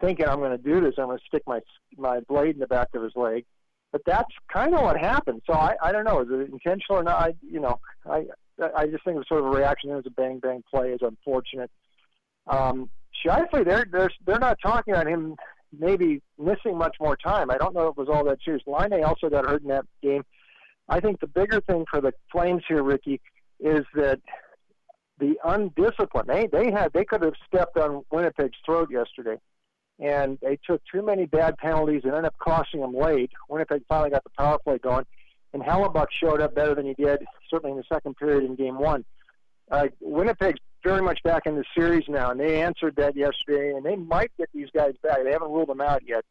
thinking 0.00 0.26
I'm 0.26 0.38
going 0.38 0.50
to 0.50 0.58
do 0.58 0.80
this. 0.80 0.94
I'm 0.98 1.06
going 1.06 1.18
to 1.18 1.24
stick 1.26 1.42
my 1.46 1.60
my 1.96 2.20
blade 2.20 2.54
in 2.54 2.60
the 2.60 2.66
back 2.66 2.88
of 2.94 3.02
his 3.02 3.12
leg. 3.14 3.44
But 3.92 4.02
that's 4.04 4.30
kind 4.52 4.74
of 4.74 4.82
what 4.82 4.98
happened. 4.98 5.42
So 5.46 5.52
I, 5.52 5.76
I 5.80 5.92
don't 5.92 6.04
know, 6.04 6.20
is 6.20 6.28
it 6.28 6.50
intentional 6.52 6.98
or 6.98 7.04
not? 7.04 7.20
I, 7.20 7.34
you 7.48 7.60
know, 7.60 7.78
I 8.04 8.24
I 8.76 8.86
just 8.86 9.04
think 9.04 9.14
it 9.14 9.18
was 9.18 9.28
sort 9.28 9.40
of 9.40 9.46
a 9.46 9.50
reaction. 9.50 9.90
It 9.90 9.94
was 9.94 10.06
a 10.06 10.10
bang 10.10 10.40
bang 10.40 10.64
play. 10.68 10.90
It's 10.90 11.02
unfortunate. 11.02 11.70
Um, 12.48 12.90
Scheifele, 13.24 13.64
they're 13.64 13.86
they're 13.90 14.10
they're 14.26 14.38
not 14.40 14.58
talking 14.60 14.94
on 14.94 15.06
him 15.06 15.36
maybe 15.78 16.22
missing 16.38 16.76
much 16.76 16.96
more 17.00 17.16
time. 17.16 17.50
I 17.50 17.58
don't 17.58 17.74
know 17.74 17.88
if 17.88 17.92
it 17.92 17.98
was 17.98 18.08
all 18.08 18.24
that 18.24 18.38
serious. 18.44 18.62
Laine 18.66 19.04
also 19.04 19.28
got 19.28 19.44
hurt 19.44 19.62
in 19.62 19.68
that 19.68 19.84
game. 20.02 20.24
I 20.88 21.00
think 21.00 21.20
the 21.20 21.26
bigger 21.26 21.60
thing 21.60 21.84
for 21.90 22.00
the 22.00 22.12
Flames 22.30 22.62
here, 22.68 22.82
Ricky, 22.82 23.20
is 23.60 23.84
that 23.94 24.20
the 25.18 25.34
undisciplined. 25.44 26.28
They 26.28 26.46
they 26.46 26.70
had 26.70 26.92
they 26.92 27.04
could 27.04 27.22
have 27.22 27.34
stepped 27.46 27.76
on 27.76 28.04
Winnipeg's 28.10 28.58
throat 28.64 28.90
yesterday, 28.90 29.36
and 29.98 30.38
they 30.42 30.58
took 30.68 30.82
too 30.92 31.02
many 31.02 31.26
bad 31.26 31.56
penalties 31.58 32.02
and 32.04 32.12
ended 32.12 32.26
up 32.26 32.38
costing 32.38 32.80
them 32.80 32.94
late. 32.94 33.30
Winnipeg 33.48 33.82
finally 33.88 34.10
got 34.10 34.24
the 34.24 34.30
power 34.30 34.58
play 34.58 34.78
going, 34.78 35.06
and 35.52 35.62
Hellebuyck 35.62 36.08
showed 36.10 36.40
up 36.40 36.54
better 36.54 36.74
than 36.74 36.86
he 36.86 36.94
did 36.94 37.24
certainly 37.50 37.72
in 37.72 37.76
the 37.76 37.84
second 37.92 38.16
period 38.16 38.44
in 38.44 38.56
Game 38.56 38.78
One. 38.78 39.04
Uh, 39.70 39.86
Winnipeg's 40.00 40.60
very 40.82 41.00
much 41.00 41.22
back 41.22 41.46
in 41.46 41.56
the 41.56 41.64
series 41.76 42.04
now, 42.08 42.30
and 42.30 42.38
they 42.38 42.60
answered 42.60 42.96
that 42.96 43.16
yesterday, 43.16 43.70
and 43.70 43.84
they 43.84 43.96
might 43.96 44.30
get 44.36 44.50
these 44.52 44.68
guys 44.74 44.94
back. 45.02 45.18
They 45.24 45.32
haven't 45.32 45.50
ruled 45.50 45.68
them 45.68 45.80
out 45.80 46.02
yet. 46.06 46.24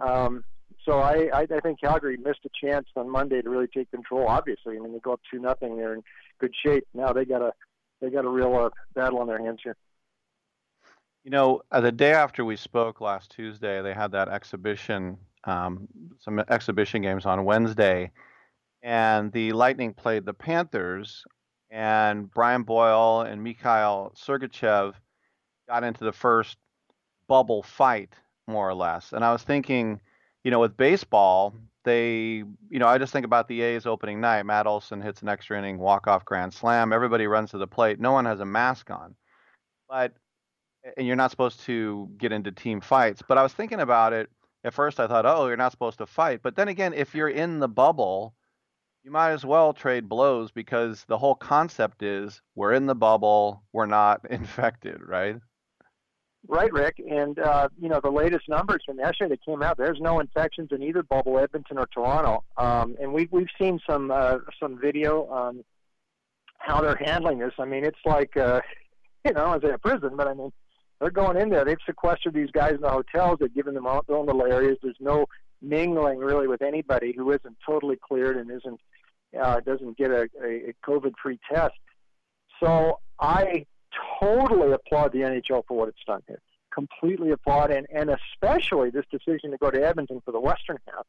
Um, 0.00 0.44
so 0.86 1.00
I, 1.00 1.28
I, 1.34 1.40
I 1.42 1.60
think 1.60 1.80
Calgary 1.80 2.16
missed 2.16 2.40
a 2.46 2.66
chance 2.66 2.86
on 2.96 3.10
Monday 3.10 3.42
to 3.42 3.50
really 3.50 3.66
take 3.66 3.90
control. 3.90 4.26
Obviously, 4.26 4.76
I 4.76 4.80
mean 4.80 4.92
they 4.92 4.98
go 4.98 5.12
up 5.12 5.20
two 5.30 5.38
nothing. 5.38 5.76
They're 5.76 5.94
in 5.94 6.02
good 6.40 6.54
shape 6.64 6.86
now. 6.94 7.12
They 7.12 7.26
got 7.26 7.42
a 7.42 7.52
they 8.00 8.10
got 8.10 8.24
a 8.24 8.28
real 8.28 8.54
uh, 8.56 8.70
battle 8.94 9.18
on 9.18 9.26
their 9.26 9.38
hands 9.38 9.60
here. 9.62 9.76
You 11.24 11.30
know, 11.30 11.60
uh, 11.70 11.80
the 11.80 11.92
day 11.92 12.12
after 12.12 12.44
we 12.44 12.56
spoke 12.56 13.00
last 13.00 13.30
Tuesday, 13.30 13.82
they 13.82 13.92
had 13.92 14.12
that 14.12 14.28
exhibition, 14.28 15.18
um, 15.44 15.86
some 16.18 16.38
exhibition 16.48 17.02
games 17.02 17.26
on 17.26 17.44
Wednesday, 17.44 18.10
and 18.82 19.30
the 19.32 19.52
Lightning 19.52 19.92
played 19.92 20.24
the 20.24 20.32
Panthers, 20.32 21.24
and 21.70 22.30
Brian 22.30 22.62
Boyle 22.62 23.20
and 23.20 23.42
Mikhail 23.42 24.12
Sergachev 24.16 24.94
got 25.68 25.84
into 25.84 26.04
the 26.04 26.12
first 26.12 26.56
bubble 27.28 27.62
fight, 27.62 28.14
more 28.46 28.68
or 28.68 28.74
less. 28.74 29.12
And 29.12 29.22
I 29.22 29.32
was 29.32 29.42
thinking, 29.42 30.00
you 30.42 30.50
know, 30.50 30.58
with 30.58 30.76
baseball, 30.76 31.54
they, 31.84 32.44
you 32.68 32.78
know, 32.78 32.86
I 32.86 32.98
just 32.98 33.12
think 33.12 33.24
about 33.24 33.48
the 33.48 33.62
A's 33.62 33.86
opening 33.86 34.20
night. 34.20 34.44
Matt 34.44 34.66
Olson 34.66 35.00
hits 35.00 35.22
an 35.22 35.28
extra 35.28 35.58
inning 35.58 35.78
walk 35.78 36.06
off 36.06 36.24
grand 36.24 36.52
slam. 36.52 36.92
Everybody 36.92 37.26
runs 37.26 37.50
to 37.50 37.58
the 37.58 37.66
plate. 37.66 38.00
No 38.00 38.12
one 38.12 38.24
has 38.26 38.40
a 38.40 38.44
mask 38.44 38.90
on, 38.90 39.14
but 39.88 40.12
and 40.96 41.06
you're 41.06 41.16
not 41.16 41.30
supposed 41.30 41.60
to 41.60 42.10
get 42.18 42.32
into 42.32 42.52
team 42.52 42.80
fights. 42.80 43.22
But 43.26 43.38
I 43.38 43.42
was 43.42 43.52
thinking 43.52 43.80
about 43.80 44.12
it 44.12 44.30
at 44.64 44.74
first. 44.74 45.00
I 45.00 45.06
thought, 45.06 45.26
oh, 45.26 45.46
you're 45.46 45.56
not 45.56 45.72
supposed 45.72 45.98
to 45.98 46.06
fight. 46.06 46.40
But 46.42 46.56
then 46.56 46.68
again, 46.68 46.94
if 46.94 47.14
you're 47.14 47.28
in 47.28 47.58
the 47.58 47.68
bubble, 47.68 48.34
you 49.04 49.10
might 49.10 49.32
as 49.32 49.44
well 49.44 49.72
trade 49.72 50.08
blows 50.08 50.50
because 50.50 51.04
the 51.08 51.18
whole 51.18 51.34
concept 51.34 52.02
is 52.02 52.40
we're 52.54 52.72
in 52.72 52.86
the 52.86 52.94
bubble, 52.94 53.62
we're 53.72 53.86
not 53.86 54.20
infected, 54.30 55.00
right? 55.02 55.36
Right, 56.48 56.72
Rick. 56.72 56.96
And 56.98 57.38
uh, 57.38 57.68
you 57.80 57.88
know 57.88 58.00
the 58.02 58.10
latest 58.10 58.48
numbers 58.48 58.82
from 58.84 58.98
yesterday 58.98 59.30
that 59.30 59.44
came 59.44 59.62
out. 59.62 59.76
There's 59.76 60.00
no 60.00 60.20
infections 60.20 60.70
in 60.72 60.82
either 60.82 61.02
bubble, 61.02 61.38
Edmonton 61.38 61.78
or 61.78 61.86
Toronto. 61.86 62.44
Um, 62.56 62.96
and 63.00 63.12
we've 63.12 63.30
we've 63.30 63.48
seen 63.60 63.78
some 63.88 64.10
uh, 64.10 64.38
some 64.58 64.78
video 64.80 65.26
on 65.26 65.64
how 66.58 66.80
they're 66.80 67.00
handling 67.04 67.38
this. 67.38 67.52
I 67.58 67.66
mean, 67.66 67.84
it's 67.84 67.98
like 68.04 68.36
uh, 68.36 68.60
you 69.24 69.32
know, 69.32 69.52
as 69.52 69.62
a 69.64 69.78
prison, 69.78 70.16
but 70.16 70.28
I 70.28 70.34
mean, 70.34 70.50
they're 71.00 71.10
going 71.10 71.36
in 71.36 71.50
there. 71.50 71.64
They've 71.64 71.76
sequestered 71.84 72.34
these 72.34 72.50
guys 72.50 72.74
in 72.74 72.80
the 72.80 72.90
hotels. 72.90 73.38
They've 73.40 73.54
given 73.54 73.74
them 73.74 73.84
their 73.84 74.16
own 74.16 74.26
little 74.26 74.44
areas. 74.44 74.78
There's 74.82 74.96
no 74.98 75.26
mingling 75.62 76.18
really 76.18 76.48
with 76.48 76.62
anybody 76.62 77.12
who 77.16 77.30
isn't 77.32 77.56
totally 77.64 77.96
cleared 77.96 78.36
and 78.38 78.50
isn't 78.50 78.80
uh, 79.40 79.60
doesn't 79.60 79.96
get 79.96 80.10
a, 80.10 80.28
a 80.42 80.74
COVID-free 80.84 81.38
test. 81.52 81.74
So 82.62 82.98
I 83.20 83.66
totally 84.20 84.72
applaud 84.72 85.12
the 85.12 85.20
NHL 85.20 85.62
for 85.66 85.76
what 85.76 85.88
it's 85.88 86.04
done 86.06 86.22
here. 86.26 86.40
Completely 86.72 87.30
applaud, 87.30 87.70
and, 87.70 87.86
and 87.92 88.10
especially 88.10 88.90
this 88.90 89.04
decision 89.10 89.50
to 89.50 89.58
go 89.58 89.70
to 89.70 89.84
Edmonton 89.84 90.20
for 90.24 90.32
the 90.32 90.40
Western 90.40 90.78
half, 90.86 91.06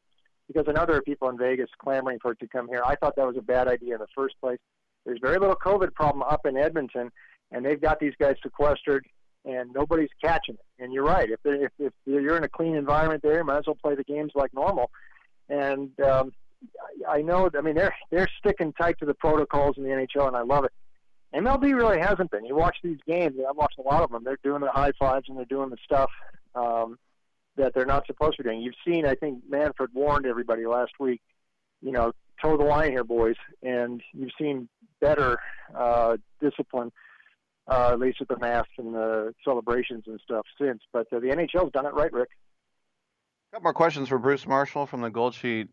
because 0.48 0.66
are 0.68 1.02
people 1.02 1.28
in 1.28 1.38
Vegas 1.38 1.70
clamoring 1.78 2.18
for 2.20 2.32
it 2.32 2.40
to 2.40 2.48
come 2.48 2.68
here. 2.68 2.82
I 2.84 2.96
thought 2.96 3.16
that 3.16 3.26
was 3.26 3.36
a 3.36 3.42
bad 3.42 3.68
idea 3.68 3.94
in 3.94 4.00
the 4.00 4.08
first 4.14 4.34
place. 4.40 4.58
There's 5.06 5.18
very 5.20 5.38
little 5.38 5.56
COVID 5.56 5.94
problem 5.94 6.22
up 6.22 6.46
in 6.46 6.56
Edmonton, 6.56 7.10
and 7.50 7.64
they've 7.64 7.80
got 7.80 8.00
these 8.00 8.14
guys 8.18 8.36
sequestered, 8.42 9.06
and 9.44 9.72
nobody's 9.72 10.10
catching 10.22 10.54
it. 10.54 10.82
And 10.82 10.92
you're 10.92 11.04
right. 11.04 11.28
If, 11.30 11.40
if, 11.44 11.70
if 11.78 11.92
you're 12.04 12.36
in 12.36 12.44
a 12.44 12.48
clean 12.48 12.74
environment 12.74 13.22
there, 13.22 13.38
you 13.38 13.44
might 13.44 13.58
as 13.58 13.66
well 13.66 13.78
play 13.80 13.94
the 13.94 14.04
games 14.04 14.32
like 14.34 14.52
normal. 14.54 14.90
And 15.48 15.90
um, 16.00 16.32
I 17.08 17.22
know. 17.22 17.50
I 17.56 17.60
mean, 17.60 17.74
they're 17.74 17.94
they're 18.10 18.28
sticking 18.38 18.72
tight 18.72 18.98
to 19.00 19.06
the 19.06 19.14
protocols 19.14 19.76
in 19.76 19.82
the 19.82 19.90
NHL, 19.90 20.28
and 20.28 20.36
I 20.36 20.42
love 20.42 20.64
it. 20.64 20.72
MLB 21.34 21.74
really 21.74 21.98
hasn't 21.98 22.30
been. 22.30 22.44
You 22.44 22.54
watch 22.54 22.76
these 22.82 22.98
games, 23.06 23.36
I've 23.48 23.56
watched 23.56 23.78
a 23.78 23.82
lot 23.82 24.02
of 24.02 24.10
them. 24.10 24.22
They're 24.24 24.38
doing 24.42 24.60
the 24.60 24.70
high 24.70 24.92
fives 24.98 25.28
and 25.28 25.38
they're 25.38 25.44
doing 25.46 25.70
the 25.70 25.78
stuff 25.84 26.10
um, 26.54 26.98
that 27.56 27.74
they're 27.74 27.86
not 27.86 28.06
supposed 28.06 28.36
to 28.36 28.42
be 28.42 28.48
doing. 28.50 28.60
You've 28.60 28.74
seen, 28.86 29.06
I 29.06 29.14
think 29.14 29.42
Manfred 29.48 29.90
warned 29.94 30.26
everybody 30.26 30.66
last 30.66 30.92
week, 31.00 31.20
you 31.80 31.92
know, 31.92 32.12
toe 32.40 32.56
the 32.56 32.64
line 32.64 32.90
here, 32.90 33.04
boys. 33.04 33.36
And 33.62 34.02
you've 34.12 34.32
seen 34.38 34.68
better 35.00 35.38
uh, 35.74 36.18
discipline, 36.40 36.92
uh, 37.66 37.90
at 37.92 37.98
least 37.98 38.20
with 38.20 38.28
the 38.28 38.38
masks 38.38 38.72
and 38.76 38.94
the 38.94 39.34
celebrations 39.42 40.04
and 40.06 40.20
stuff 40.22 40.44
since. 40.60 40.82
But 40.92 41.12
uh, 41.12 41.20
the 41.20 41.28
NHL's 41.28 41.72
done 41.72 41.86
it 41.86 41.94
right, 41.94 42.12
Rick. 42.12 42.28
Couple 43.52 43.64
more 43.64 43.74
questions 43.74 44.08
for 44.08 44.18
Bruce 44.18 44.46
Marshall 44.46 44.86
from 44.86 45.02
the 45.02 45.10
Gold 45.10 45.34
Sheet 45.34 45.68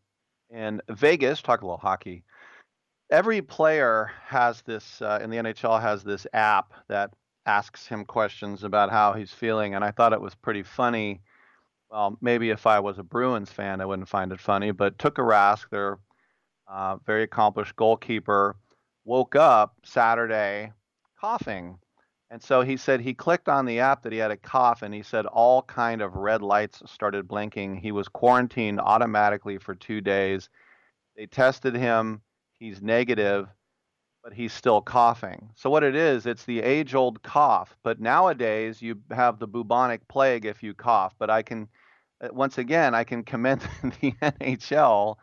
in 0.50 0.82
Vegas. 0.90 1.42
Talk 1.42 1.62
a 1.62 1.66
little 1.66 1.78
hockey 1.78 2.24
every 3.10 3.42
player 3.42 4.12
has 4.26 4.62
this 4.62 5.02
uh, 5.02 5.20
in 5.22 5.30
the 5.30 5.38
NHL 5.38 5.82
has 5.82 6.04
this 6.04 6.28
app 6.34 6.74
that 6.88 7.12
asks 7.46 7.88
him 7.88 8.06
questions 8.06 8.64
about 8.64 8.92
how 8.92 9.14
he's 9.14 9.32
feeling, 9.32 9.76
and 9.76 9.84
I 9.84 9.92
thought 9.92 10.14
it 10.14 10.22
was 10.22 10.36
pretty 10.36 10.64
funny. 10.64 11.22
Well, 11.90 12.18
maybe 12.22 12.52
if 12.52 12.68
I 12.68 12.80
was 12.80 13.00
a 13.00 13.04
Bruins 13.04 13.52
fan, 13.52 13.82
I 13.82 13.86
wouldn't 13.86 14.08
find 14.08 14.32
it 14.32 14.40
funny, 14.40 14.72
but 14.72 14.98
Tuukka 14.98 15.26
Rask, 15.26 15.70
their 15.70 15.98
uh, 16.68 16.98
very 17.06 17.24
accomplished 17.24 17.76
goalkeeper, 17.76 18.56
woke 19.06 19.36
up 19.36 19.76
Saturday 19.84 20.72
coughing. 21.20 21.80
And 22.30 22.44
so 22.44 22.62
he 22.62 22.78
said 22.78 23.02
he 23.02 23.16
clicked 23.16 23.50
on 23.50 23.66
the 23.66 23.80
app 23.80 24.04
that 24.04 24.12
he 24.12 24.20
had 24.20 24.30
a 24.30 24.38
cough 24.38 24.84
and 24.84 24.94
he 24.94 25.02
said 25.02 25.26
all 25.26 25.64
kind 25.64 26.04
of 26.04 26.16
red 26.16 26.44
lights 26.44 26.84
started 26.86 27.28
blinking. 27.28 27.78
He 27.78 27.92
was 27.92 28.08
quarantined 28.08 28.80
automatically 28.80 29.58
for 29.58 29.74
2 29.74 30.00
days. 30.00 30.48
They 31.16 31.26
tested 31.26 31.74
him 31.74 32.22
he's 32.60 32.82
negative, 32.82 33.48
but 34.24 34.34
he's 34.34 34.54
still 34.54 34.82
coughing. 34.82 35.50
So 35.56 35.70
what 35.70 35.84
it 35.84 35.96
is, 35.96 36.26
it's 36.26 36.46
the 36.46 36.62
age-old 36.62 37.24
cough. 37.24 37.76
But 37.84 38.00
nowadays 38.00 38.82
you 38.82 39.00
have 39.12 39.40
the 39.40 39.48
bubonic 39.48 40.08
plague 40.08 40.46
if 40.46 40.62
you 40.62 40.74
cough. 40.74 41.16
But 41.18 41.30
I 41.30 41.42
can, 41.42 41.68
uh, 42.22 42.30
once 42.32 42.58
again, 42.58 42.94
I 42.94 43.04
can 43.04 43.24
commend 43.24 43.62
the 44.02 44.14
NHL 44.22 45.16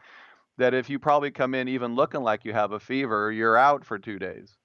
that 0.59 0.73
if 0.73 0.89
you 0.89 0.99
probably 0.99 1.31
come 1.31 1.55
in 1.55 1.69
even 1.69 1.95
looking 1.95 2.23
like 2.23 2.45
you 2.45 2.55
have 2.55 2.73
a 2.73 2.81
fever, 2.81 3.31
you're 3.31 3.59
out 3.59 3.85
for 3.85 3.99
two 3.99 4.19
days. 4.19 4.57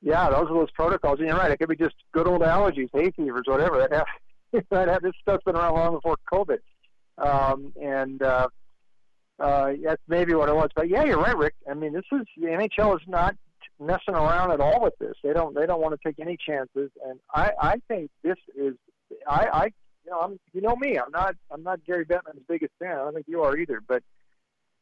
Yeah, 0.00 0.30
those 0.30 0.48
are 0.50 0.54
those 0.54 0.70
protocols. 0.70 1.18
And 1.18 1.28
you're 1.28 1.36
right. 1.36 1.50
It 1.50 1.58
could 1.58 1.68
be 1.68 1.76
just 1.76 1.96
good 2.12 2.26
old 2.26 2.40
allergies, 2.42 2.88
hay 2.92 3.10
fevers, 3.10 3.44
whatever. 3.46 3.86
That 4.52 4.62
have, 4.62 4.64
that 4.70 4.88
have, 4.88 5.02
this 5.02 5.12
stuff's 5.20 5.42
been 5.44 5.56
around 5.56 5.74
long 5.74 5.94
before 5.94 6.16
COVID. 6.32 6.58
Um, 7.18 7.72
and 7.82 8.22
uh, 8.22 8.48
uh, 9.38 9.72
that's 9.84 10.02
maybe 10.08 10.34
what 10.34 10.48
it 10.48 10.54
was. 10.54 10.70
But 10.74 10.88
yeah, 10.88 11.04
you're 11.04 11.20
right, 11.20 11.36
Rick. 11.36 11.54
I 11.70 11.74
mean, 11.74 11.92
this 11.92 12.04
is 12.12 12.26
the 12.36 12.46
NHL 12.46 12.96
is 12.96 13.06
not 13.06 13.36
messing 13.78 14.14
around 14.14 14.52
at 14.52 14.60
all 14.60 14.80
with 14.82 14.94
this. 14.98 15.14
They 15.22 15.32
don't 15.32 15.54
they 15.54 15.66
don't 15.66 15.80
want 15.80 15.94
to 15.94 16.08
take 16.08 16.18
any 16.18 16.36
chances, 16.36 16.90
and 17.06 17.20
I 17.34 17.50
I 17.60 17.74
think 17.88 18.10
this 18.22 18.38
is 18.56 18.74
I 19.26 19.46
I 19.52 19.64
you 20.04 20.10
know 20.10 20.20
I'm 20.20 20.40
you 20.52 20.60
know 20.62 20.76
me 20.76 20.98
I'm 20.98 21.10
not 21.12 21.34
I'm 21.50 21.62
not 21.62 21.84
Gary 21.84 22.04
Bettman's 22.04 22.42
biggest 22.48 22.72
fan. 22.78 22.92
I 22.92 22.96
don't 22.96 23.14
think 23.14 23.26
you 23.28 23.42
are 23.42 23.56
either, 23.56 23.82
but 23.86 24.02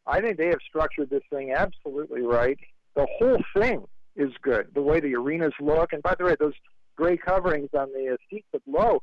I 0.07 0.21
think 0.21 0.37
they 0.37 0.49
have 0.49 0.61
structured 0.69 1.11
this 1.11 1.23
thing 1.31 1.53
absolutely 1.53 2.23
right. 2.23 2.59
The 2.95 3.07
whole 3.19 3.43
thing 3.59 3.85
is 4.17 4.31
good. 4.43 4.69
The 4.75 4.83
way 4.83 5.01
the 5.01 5.17
arenas 5.17 5.55
look, 5.61 5.93
and 5.93 6.03
by 6.03 6.15
the 6.17 6.25
way, 6.25 6.37
those 6.39 6.55
gray 6.97 7.17
coverings 7.17 7.71
on 7.77 7.91
the 7.93 8.13
uh, 8.13 8.17
seats 8.31 8.47
at 8.55 8.61
low, 8.69 9.01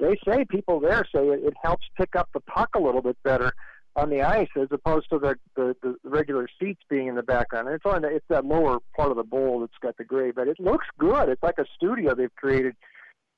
they 0.00 0.18
say 0.26 0.44
people 0.44 0.80
there 0.80 1.04
say 1.14 1.20
it, 1.28 1.44
it 1.44 1.54
helps 1.62 1.86
pick 1.96 2.16
up 2.16 2.28
the 2.34 2.40
puck 2.40 2.70
a 2.74 2.80
little 2.80 3.02
bit 3.02 3.16
better 3.22 3.52
on 3.96 4.10
the 4.10 4.22
ice 4.22 4.48
as 4.56 4.68
opposed 4.70 5.10
to 5.10 5.18
the, 5.18 5.36
the, 5.56 5.74
the 5.82 5.96
regular 6.04 6.48
seats 6.60 6.82
being 6.88 7.08
in 7.08 7.14
the 7.16 7.22
background. 7.22 7.66
And 7.66 7.74
it's 7.74 7.86
on 7.86 8.02
the, 8.02 8.08
it's 8.08 8.26
that 8.28 8.44
lower 8.44 8.78
part 8.96 9.10
of 9.10 9.16
the 9.16 9.24
bowl 9.24 9.60
that's 9.60 9.72
got 9.80 9.96
the 9.96 10.04
gray, 10.04 10.30
but 10.30 10.46
it 10.48 10.60
looks 10.60 10.86
good. 10.98 11.28
It's 11.28 11.42
like 11.42 11.58
a 11.58 11.66
studio 11.76 12.14
they've 12.14 12.34
created 12.36 12.76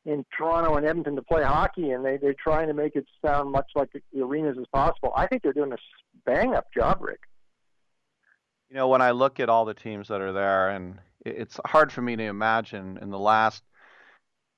in 0.05 0.25
Toronto 0.37 0.77
and 0.77 0.87
Edmonton 0.87 1.17
to 1.17 1.23
play 1.23 1.43
hockey, 1.43 1.91
and 1.91 2.05
they 2.05 2.17
they're 2.17 2.35
trying 2.35 2.69
to 2.69 2.75
make 2.75 2.97
it 2.97 3.05
sound 3.25 3.51
much 3.53 3.71
like 3.75 3.91
the 3.93 4.23
arenas 4.23 4.57
as 4.59 4.67
possible. 4.73 5.13
I 5.15 5.27
think 5.27 5.43
they're 5.43 5.53
doing 5.53 5.73
a 5.73 5.79
bang 6.25 6.55
up 6.55 6.73
job, 6.73 6.99
Rick. 7.01 7.21
You 8.71 8.77
know, 8.77 8.89
when 8.89 9.03
I 9.03 9.11
look 9.11 9.41
at 9.41 9.49
all 9.49 9.65
the 9.65 9.75
teams 9.75 10.09
that 10.09 10.21
are 10.21 10.33
there, 10.33 10.71
and 10.71 10.99
it's 11.27 11.59
hard 11.67 11.93
for 11.93 12.03
me 12.03 12.17
to 12.17 12.23
imagine 12.23 12.99
in 13.03 13.11
the 13.11 13.19
last 13.19 13.63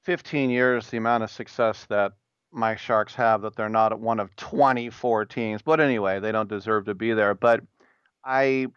15 0.05 0.51
years 0.51 0.89
the 0.91 0.97
amount 0.97 1.25
of 1.25 1.31
success 1.31 1.87
that 1.89 2.13
my 2.53 2.77
Sharks 2.77 3.15
have 3.15 3.43
that 3.43 3.57
they're 3.57 3.69
not 3.69 3.99
one 3.99 4.21
of 4.21 4.35
24 4.37 5.25
teams. 5.27 5.63
But 5.63 5.81
anyway, 5.81 6.21
they 6.21 6.33
don't 6.33 6.49
deserve 6.49 6.85
to 6.87 6.95
be 6.95 7.13
there. 7.13 7.35
But 7.35 7.63
I 8.25 8.69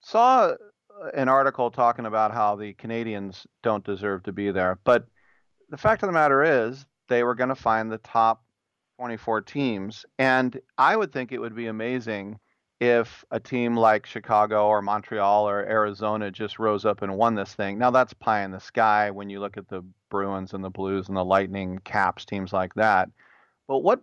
saw 0.00 0.54
uh, 1.00 1.08
an 1.14 1.28
article 1.28 1.70
talking 1.70 2.06
about 2.06 2.32
how 2.32 2.56
the 2.56 2.74
Canadiens 2.74 3.46
don't 3.62 3.84
deserve 3.84 4.22
to 4.24 4.32
be 4.32 4.50
there. 4.50 4.78
But 4.84 5.06
the 5.68 5.76
fact 5.76 6.02
of 6.02 6.08
the 6.08 6.12
matter 6.12 6.42
is, 6.42 6.86
they 7.08 7.22
were 7.22 7.34
going 7.34 7.48
to 7.48 7.54
find 7.54 7.90
the 7.90 7.98
top 7.98 8.42
24 8.98 9.42
teams. 9.42 10.04
And 10.18 10.58
I 10.76 10.96
would 10.96 11.12
think 11.12 11.30
it 11.30 11.40
would 11.40 11.54
be 11.54 11.66
amazing 11.66 12.38
if 12.80 13.24
a 13.30 13.40
team 13.40 13.76
like 13.76 14.06
Chicago 14.06 14.68
or 14.68 14.80
Montreal 14.80 15.48
or 15.48 15.60
Arizona 15.60 16.30
just 16.30 16.58
rose 16.58 16.84
up 16.84 17.02
and 17.02 17.16
won 17.16 17.34
this 17.34 17.54
thing. 17.54 17.78
Now, 17.78 17.90
that's 17.90 18.12
pie 18.12 18.44
in 18.44 18.52
the 18.52 18.60
sky 18.60 19.10
when 19.10 19.30
you 19.30 19.40
look 19.40 19.56
at 19.56 19.68
the 19.68 19.84
Bruins 20.10 20.54
and 20.54 20.62
the 20.62 20.70
Blues 20.70 21.08
and 21.08 21.16
the 21.16 21.24
Lightning, 21.24 21.80
Caps, 21.84 22.24
teams 22.24 22.52
like 22.52 22.74
that. 22.74 23.10
But 23.66 23.78
what 23.78 24.00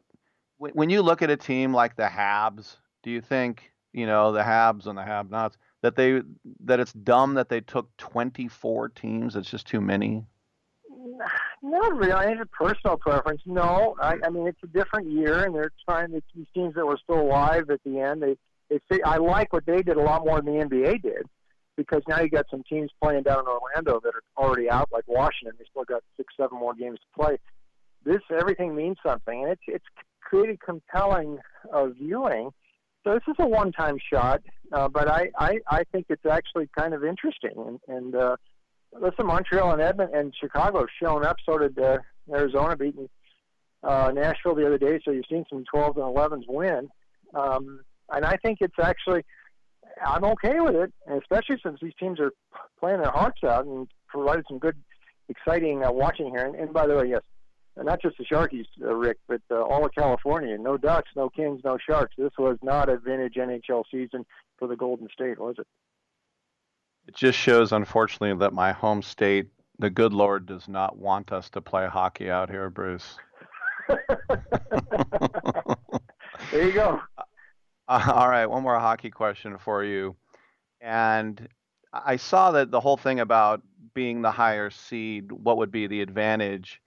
when 0.57 0.89
you 0.89 1.01
look 1.01 1.21
at 1.21 1.29
a 1.29 1.37
team 1.37 1.73
like 1.73 1.95
the 1.95 2.07
Habs, 2.07 2.77
do 3.03 3.11
you 3.11 3.21
think 3.21 3.71
you 3.93 4.05
know 4.05 4.31
the 4.31 4.41
Habs 4.41 4.87
and 4.87 4.97
the 4.97 5.03
Have-Nots 5.03 5.57
that 5.81 5.95
they 5.95 6.21
that 6.63 6.79
it's 6.79 6.93
dumb 6.93 7.33
that 7.35 7.49
they 7.49 7.61
took 7.61 7.95
24 7.97 8.89
teams? 8.89 9.35
It's 9.35 9.49
just 9.49 9.67
too 9.67 9.81
many. 9.81 10.25
Not 11.61 11.95
really. 11.95 12.11
I 12.11 12.29
have 12.29 12.41
a 12.41 12.45
personal 12.45 12.97
preference. 12.97 13.41
No, 13.45 13.95
I, 13.99 14.17
I 14.23 14.29
mean 14.29 14.47
it's 14.47 14.61
a 14.63 14.67
different 14.67 15.09
year, 15.09 15.45
and 15.45 15.55
they're 15.55 15.71
trying 15.87 16.11
to 16.11 16.21
these 16.35 16.45
teams 16.53 16.75
that 16.75 16.85
were 16.85 16.99
still 17.01 17.21
alive 17.21 17.69
at 17.69 17.79
the 17.83 17.99
end. 17.99 18.21
They 18.21 18.37
they 18.69 19.01
I 19.03 19.17
like 19.17 19.53
what 19.53 19.65
they 19.65 19.81
did 19.81 19.97
a 19.97 20.01
lot 20.01 20.25
more 20.25 20.41
than 20.41 20.57
the 20.57 20.65
NBA 20.65 21.01
did 21.01 21.27
because 21.77 22.01
now 22.07 22.21
you 22.21 22.29
got 22.29 22.45
some 22.49 22.63
teams 22.63 22.89
playing 23.01 23.23
down 23.23 23.39
in 23.39 23.45
Orlando 23.47 23.99
that 24.03 24.13
are 24.15 24.23
already 24.37 24.69
out, 24.69 24.89
like 24.91 25.03
Washington. 25.07 25.55
They 25.59 25.65
still 25.69 25.83
got 25.83 26.03
six, 26.17 26.33
seven 26.37 26.57
more 26.57 26.73
games 26.73 26.99
to 26.99 27.23
play. 27.23 27.37
This 28.03 28.21
everything 28.31 28.75
means 28.75 28.97
something, 29.05 29.43
and 29.43 29.51
it's 29.51 29.63
it's 29.67 29.85
created 30.21 30.59
compelling 30.61 31.39
uh, 31.71 31.87
viewing. 31.87 32.51
So 33.03 33.13
this 33.13 33.23
is 33.27 33.35
a 33.37 33.47
one-time 33.47 33.97
shot, 34.11 34.41
uh, 34.71 34.87
but 34.87 35.07
I, 35.07 35.29
I 35.37 35.59
I 35.67 35.83
think 35.91 36.07
it's 36.09 36.25
actually 36.25 36.69
kind 36.77 36.93
of 36.93 37.03
interesting. 37.03 37.53
And, 37.55 37.79
and 37.87 38.15
uh, 38.15 38.35
listen, 38.99 39.27
Montreal 39.27 39.73
and 39.73 39.81
Edmonton 39.81 40.17
and 40.17 40.33
Chicago 40.39 40.79
have 40.79 40.89
shown 41.01 41.25
up. 41.25 41.37
So 41.45 41.57
did 41.57 41.77
uh, 41.77 41.97
Arizona 42.31 42.75
beating 42.75 43.09
uh, 43.83 44.11
Nashville 44.13 44.55
the 44.55 44.65
other 44.65 44.77
day. 44.77 44.99
So 45.03 45.11
you've 45.11 45.25
seen 45.29 45.45
some 45.49 45.63
12s 45.73 45.95
and 45.95 46.15
11s 46.15 46.47
win. 46.47 46.89
Um, 47.33 47.81
and 48.09 48.25
I 48.25 48.37
think 48.37 48.59
it's 48.61 48.79
actually 48.81 49.23
I'm 50.03 50.23
okay 50.23 50.59
with 50.59 50.75
it, 50.75 50.93
especially 51.09 51.59
since 51.63 51.79
these 51.81 51.93
teams 51.99 52.19
are 52.19 52.31
playing 52.79 53.01
their 53.01 53.11
hearts 53.11 53.43
out 53.43 53.65
and 53.65 53.87
provided 54.07 54.45
some 54.47 54.59
good, 54.59 54.75
exciting 55.29 55.83
uh, 55.83 55.91
watching 55.91 56.29
here. 56.29 56.45
And, 56.45 56.55
and 56.55 56.73
by 56.73 56.87
the 56.87 56.95
way, 56.95 57.09
yes, 57.09 57.21
not 57.77 58.01
just 58.01 58.17
the 58.17 58.25
Sharkies, 58.25 58.65
uh, 58.81 58.93
Rick, 58.93 59.17
but 59.27 59.41
uh, 59.51 59.61
all 59.61 59.85
of 59.85 59.93
California. 59.93 60.57
No 60.57 60.77
Ducks, 60.77 61.09
no 61.15 61.29
Kings, 61.29 61.61
no 61.63 61.77
Sharks. 61.77 62.15
This 62.17 62.31
was 62.37 62.57
not 62.61 62.89
a 62.89 62.97
vintage 62.97 63.35
NHL 63.35 63.83
season 63.91 64.25
for 64.57 64.67
the 64.67 64.75
Golden 64.75 65.07
State, 65.09 65.39
was 65.39 65.55
it? 65.59 65.67
It 67.07 67.15
just 67.15 67.37
shows, 67.37 67.71
unfortunately, 67.71 68.35
that 68.39 68.53
my 68.53 68.71
home 68.71 69.01
state, 69.01 69.49
the 69.77 69.89
good 69.89 70.13
Lord, 70.13 70.45
does 70.45 70.67
not 70.67 70.97
want 70.97 71.31
us 71.31 71.49
to 71.51 71.61
play 71.61 71.87
hockey 71.87 72.29
out 72.31 72.49
here, 72.49 72.69
Bruce. 72.69 73.17
there 73.87 73.97
you 76.53 76.71
go. 76.73 76.99
Uh, 77.87 78.11
all 78.15 78.29
right, 78.29 78.45
one 78.45 78.63
more 78.63 78.79
hockey 78.79 79.09
question 79.09 79.57
for 79.57 79.83
you. 79.83 80.15
And 80.81 81.47
I 81.93 82.17
saw 82.17 82.51
that 82.51 82.71
the 82.71 82.79
whole 82.79 82.97
thing 82.97 83.19
about 83.19 83.61
being 83.93 84.21
the 84.21 84.31
higher 84.31 84.69
seed, 84.69 85.31
what 85.31 85.57
would 85.57 85.71
be 85.71 85.87
the 85.87 86.01
advantage? 86.01 86.81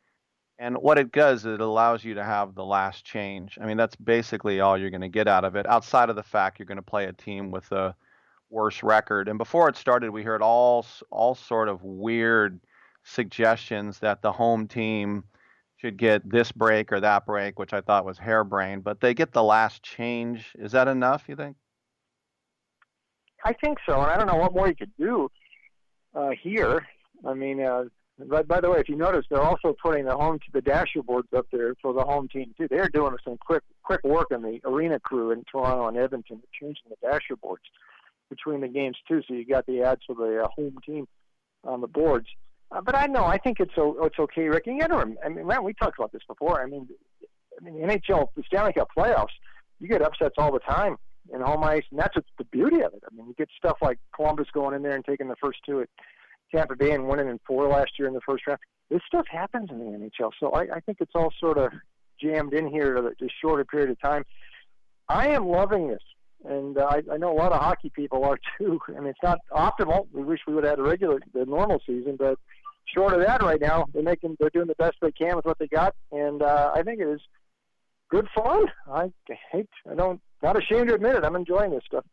And 0.58 0.76
what 0.76 0.98
it 0.98 1.12
does, 1.12 1.40
is 1.46 1.54
it 1.54 1.60
allows 1.60 2.04
you 2.04 2.14
to 2.14 2.24
have 2.24 2.54
the 2.54 2.64
last 2.64 3.04
change. 3.04 3.56
I 3.60 3.66
mean, 3.66 3.76
that's 3.76 3.94
basically 3.96 4.60
all 4.60 4.76
you're 4.76 4.90
going 4.90 5.00
to 5.02 5.08
get 5.08 5.28
out 5.28 5.44
of 5.44 5.54
it, 5.56 5.66
outside 5.66 6.10
of 6.10 6.16
the 6.16 6.22
fact 6.22 6.58
you're 6.58 6.66
going 6.66 6.76
to 6.76 6.82
play 6.82 7.04
a 7.04 7.12
team 7.12 7.50
with 7.50 7.70
a 7.70 7.94
worse 8.50 8.82
record. 8.82 9.28
And 9.28 9.38
before 9.38 9.68
it 9.68 9.76
started, 9.76 10.10
we 10.10 10.22
heard 10.22 10.42
all 10.42 10.84
all 11.10 11.34
sort 11.34 11.68
of 11.68 11.82
weird 11.84 12.60
suggestions 13.04 14.00
that 14.00 14.20
the 14.20 14.32
home 14.32 14.66
team 14.66 15.24
should 15.78 15.96
get 15.96 16.28
this 16.28 16.52
break 16.52 16.92
or 16.92 17.00
that 17.00 17.24
break, 17.24 17.58
which 17.58 17.72
I 17.72 17.80
thought 17.80 18.04
was 18.04 18.18
harebrained, 18.18 18.84
but 18.84 19.00
they 19.00 19.14
get 19.14 19.32
the 19.32 19.42
last 19.42 19.82
change. 19.82 20.52
Is 20.58 20.72
that 20.72 20.88
enough, 20.88 21.24
you 21.28 21.36
think? 21.36 21.56
I 23.44 23.52
think 23.52 23.78
so, 23.86 24.00
and 24.00 24.10
I 24.10 24.16
don't 24.16 24.26
know 24.26 24.36
what 24.36 24.52
more 24.52 24.68
you 24.68 24.74
could 24.74 24.92
do 24.98 25.30
uh, 26.14 26.30
here. 26.42 26.86
I 27.24 27.34
mean, 27.34 27.62
uh, 27.62 27.84
by, 28.28 28.42
by 28.42 28.60
the 28.60 28.70
way, 28.70 28.80
if 28.80 28.88
you 28.88 28.96
notice, 28.96 29.24
they're 29.30 29.40
also 29.40 29.76
putting 29.80 30.06
the 30.06 30.16
home 30.16 30.40
to 30.40 30.46
the 30.52 30.60
dasher 30.60 31.02
boards 31.02 31.28
up 31.36 31.46
there 31.52 31.74
for 31.80 31.92
the 31.92 32.02
home 32.02 32.28
team 32.28 32.52
too. 32.58 32.66
They're 32.68 32.88
doing 32.88 33.14
some 33.24 33.36
quick 33.38 33.62
quick 33.84 34.02
work 34.02 34.32
on 34.32 34.42
the 34.42 34.60
arena 34.64 34.98
crew 34.98 35.30
in 35.30 35.44
Toronto 35.50 35.86
and 35.86 35.96
Edmonton, 35.96 36.42
changing 36.60 36.82
the 36.90 36.96
dasher 37.00 37.36
boards 37.36 37.62
between 38.28 38.60
the 38.60 38.68
games 38.68 38.96
too. 39.06 39.22
So 39.26 39.34
you 39.34 39.46
got 39.46 39.66
the 39.66 39.82
ads 39.82 40.02
for 40.06 40.16
the 40.16 40.42
uh, 40.42 40.48
home 40.48 40.78
team 40.84 41.06
on 41.64 41.80
the 41.80 41.86
boards. 41.86 42.26
Uh, 42.70 42.80
but 42.80 42.94
I 42.94 43.06
know 43.06 43.24
I 43.24 43.38
think 43.38 43.60
it's 43.60 43.72
o- 43.76 43.96
it's 44.02 44.18
okay, 44.18 44.48
Rick. 44.48 44.66
You 44.66 44.78
to, 44.80 45.16
I 45.24 45.28
mean, 45.28 45.46
man, 45.46 45.64
we 45.64 45.72
talked 45.72 45.98
about 45.98 46.12
this 46.12 46.22
before. 46.28 46.62
I 46.62 46.66
mean, 46.66 46.88
I 47.58 47.64
mean, 47.64 47.76
NHL, 47.76 48.28
the 48.36 48.42
Stanley 48.46 48.72
Cup 48.72 48.88
playoffs, 48.96 49.34
you 49.80 49.88
get 49.88 50.02
upsets 50.02 50.34
all 50.38 50.52
the 50.52 50.58
time 50.60 50.96
in 51.32 51.40
home 51.40 51.64
ice, 51.64 51.84
and 51.90 51.98
that's 51.98 52.16
the 52.36 52.44
beauty 52.44 52.80
of 52.82 52.92
it. 52.94 53.02
I 53.10 53.14
mean, 53.14 53.26
you 53.26 53.34
get 53.36 53.48
stuff 53.56 53.78
like 53.80 53.98
Columbus 54.14 54.48
going 54.52 54.74
in 54.74 54.82
there 54.82 54.94
and 54.94 55.04
taking 55.04 55.28
the 55.28 55.36
first 55.42 55.58
two 55.64 55.80
at 55.80 55.88
Tampa 56.54 56.76
Bay 56.76 56.92
and 56.92 57.08
winning 57.08 57.28
in 57.28 57.40
four 57.46 57.68
last 57.68 57.92
year 57.98 58.08
in 58.08 58.14
the 58.14 58.20
first 58.20 58.46
round. 58.46 58.58
This 58.90 59.00
stuff 59.06 59.26
happens 59.30 59.70
in 59.70 59.78
the 59.78 59.84
NHL, 59.84 60.30
so 60.40 60.50
I, 60.52 60.76
I 60.76 60.80
think 60.80 60.98
it's 61.00 61.12
all 61.14 61.32
sort 61.38 61.58
of 61.58 61.72
jammed 62.20 62.54
in 62.54 62.68
here 62.68 62.96
at 62.96 63.04
a 63.04 63.28
shorter 63.40 63.64
period 63.64 63.90
of 63.90 64.00
time. 64.00 64.24
I 65.08 65.28
am 65.28 65.46
loving 65.46 65.88
this 65.88 66.02
and 66.44 66.78
uh, 66.78 66.86
I, 66.90 67.02
I 67.12 67.16
know 67.16 67.32
a 67.32 67.38
lot 67.38 67.52
of 67.52 67.60
hockey 67.60 67.90
people 67.90 68.24
are 68.24 68.38
too. 68.58 68.80
I 68.88 69.00
mean, 69.00 69.08
it's 69.08 69.22
not 69.22 69.38
optimal. 69.52 70.06
We 70.12 70.22
wish 70.22 70.40
we 70.46 70.54
would 70.54 70.64
have 70.64 70.78
had 70.78 70.78
a 70.78 70.88
regular, 70.88 71.20
the 71.32 71.44
normal 71.44 71.80
season, 71.86 72.16
but 72.16 72.38
short 72.86 73.12
of 73.12 73.20
that, 73.20 73.42
right 73.42 73.60
now 73.60 73.86
they're 73.92 74.02
making, 74.02 74.36
they're 74.40 74.50
doing 74.50 74.66
the 74.66 74.74
best 74.76 74.96
they 75.00 75.12
can 75.12 75.36
with 75.36 75.44
what 75.44 75.58
they 75.58 75.68
got, 75.68 75.94
and 76.12 76.42
uh, 76.42 76.72
I 76.74 76.82
think 76.82 77.00
it 77.00 77.08
is 77.08 77.20
good 78.08 78.28
fun. 78.34 78.66
I 78.90 79.12
hate, 79.52 79.68
I 79.90 79.94
don't, 79.94 80.20
not 80.42 80.56
ashamed 80.56 80.88
to 80.88 80.94
admit 80.94 81.16
it. 81.16 81.24
I'm 81.24 81.36
enjoying 81.36 81.70
this 81.70 81.84
stuff. 81.86 82.04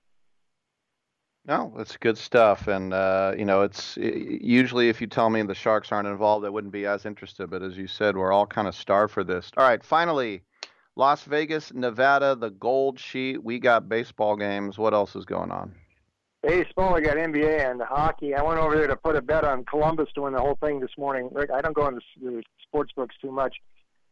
No, 1.47 1.73
it's 1.77 1.95
good 1.97 2.17
stuff, 2.17 2.67
and 2.67 2.91
uh, 2.91 3.33
you 3.37 3.45
know, 3.45 3.61
it's 3.61 3.97
it, 3.97 4.41
usually 4.41 4.89
if 4.89 4.99
you 4.99 5.05
tell 5.05 5.29
me 5.29 5.43
the 5.43 5.53
Sharks 5.53 5.91
aren't 5.91 6.07
involved, 6.07 6.43
I 6.43 6.49
wouldn't 6.49 6.73
be 6.73 6.87
as 6.87 7.05
interested. 7.05 7.51
But 7.51 7.61
as 7.61 7.77
you 7.77 7.85
said, 7.85 8.17
we're 8.17 8.31
all 8.31 8.47
kind 8.47 8.67
of 8.67 8.73
starved 8.73 9.13
for 9.13 9.23
this. 9.23 9.51
All 9.55 9.63
right, 9.63 9.83
finally, 9.83 10.41
Las 10.97 11.23
Vegas, 11.25 11.73
Nevada, 11.73 12.35
the 12.35 12.51
Gold 12.51 12.99
Sheet. 12.99 13.43
We 13.43 13.59
got 13.59 13.89
baseball 13.89 14.37
games. 14.37 14.77
What 14.77 14.93
else 14.93 15.15
is 15.15 15.25
going 15.25 15.51
on? 15.51 15.73
Baseball. 16.41 16.93
We 16.93 17.01
got 17.01 17.17
NBA 17.17 17.69
and 17.69 17.81
hockey. 17.81 18.33
I 18.33 18.41
went 18.41 18.59
over 18.59 18.77
there 18.77 18.87
to 18.87 18.95
put 18.95 19.15
a 19.17 19.21
bet 19.21 19.43
on 19.43 19.65
Columbus 19.65 20.09
to 20.15 20.21
win 20.21 20.33
the 20.33 20.39
whole 20.39 20.57
thing 20.61 20.79
this 20.79 20.97
morning. 20.97 21.29
I 21.53 21.59
don't 21.59 21.75
go 21.75 21.87
into 21.87 22.01
the 22.21 22.43
sports 22.61 22.93
books 22.95 23.15
too 23.21 23.31
much, 23.31 23.57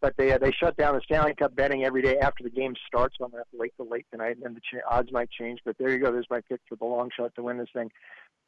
but 0.02 0.16
they 0.18 0.34
uh, 0.34 0.40
they 0.40 0.52
shut 0.52 0.76
down 0.76 0.96
the 0.96 1.02
Stanley 1.02 1.36
Cup 1.36 1.56
betting 1.56 1.86
every 1.86 2.02
day 2.02 2.18
after 2.18 2.44
the 2.44 2.50
game 2.50 2.74
starts. 2.86 3.16
So 3.18 3.26
I'm 3.26 3.32
gonna 3.32 3.42
have 3.42 3.52
to 3.52 3.58
wait 3.58 3.74
till 3.78 3.88
late 3.88 4.08
tonight, 4.12 4.38
and 4.44 4.56
the 4.56 4.60
ch- 4.60 4.84
odds 4.90 5.12
might 5.12 5.30
change. 5.30 5.60
But 5.64 5.78
there 5.78 5.90
you 5.90 6.00
go. 6.00 6.12
There's 6.12 6.30
my 6.30 6.42
pick 6.42 6.60
for 6.68 6.76
the 6.76 6.86
long 6.86 7.12
shot 7.16 7.34
to 7.36 7.44
win 7.44 7.60
this 7.60 7.70
thing. 7.72 7.92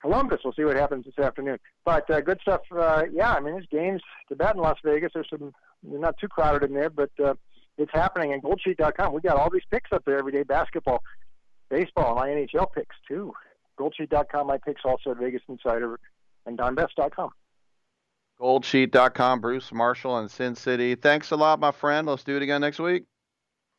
Columbus. 0.01 0.41
We'll 0.43 0.53
see 0.53 0.65
what 0.65 0.75
happens 0.75 1.05
this 1.05 1.23
afternoon. 1.23 1.59
But 1.85 2.09
uh, 2.09 2.19
good 2.19 2.39
stuff. 2.41 2.61
Uh, 2.75 3.03
yeah, 3.13 3.33
I 3.33 3.39
mean, 3.39 3.53
there's 3.53 3.67
games 3.71 4.01
to 4.27 4.35
bet 4.35 4.55
in 4.55 4.61
Las 4.61 4.77
Vegas. 4.83 5.11
There's 5.13 5.29
some. 5.29 5.53
They're 5.83 5.99
not 5.99 6.17
too 6.17 6.27
crowded 6.27 6.69
in 6.69 6.75
there, 6.75 6.89
but 6.89 7.11
uh, 7.23 7.35
it's 7.77 7.91
happening. 7.93 8.33
And 8.33 8.41
goldsheet.com, 8.41 9.13
we 9.13 9.21
got 9.21 9.37
all 9.37 9.49
these 9.49 9.65
picks 9.71 9.91
up 9.91 10.03
there 10.05 10.17
every 10.17 10.31
day 10.31 10.43
basketball, 10.43 11.03
baseball, 11.69 12.09
and 12.09 12.15
my 12.17 12.27
NHL 12.29 12.71
picks 12.73 12.95
too. 13.07 13.33
Goldsheet.com, 13.79 14.47
my 14.47 14.57
picks 14.57 14.81
also 14.85 15.11
at 15.11 15.17
Vegas 15.17 15.41
Insider 15.49 15.99
and 16.45 16.57
DonBest.com. 16.57 17.29
Goldsheet.com, 18.39 19.41
Bruce 19.41 19.71
Marshall 19.71 20.17
and 20.17 20.29
Sin 20.29 20.55
City. 20.55 20.95
Thanks 20.95 21.31
a 21.31 21.35
lot, 21.35 21.59
my 21.59 21.71
friend. 21.71 22.07
Let's 22.07 22.23
do 22.23 22.35
it 22.35 22.41
again 22.41 22.61
next 22.61 22.79
week. 22.79 23.05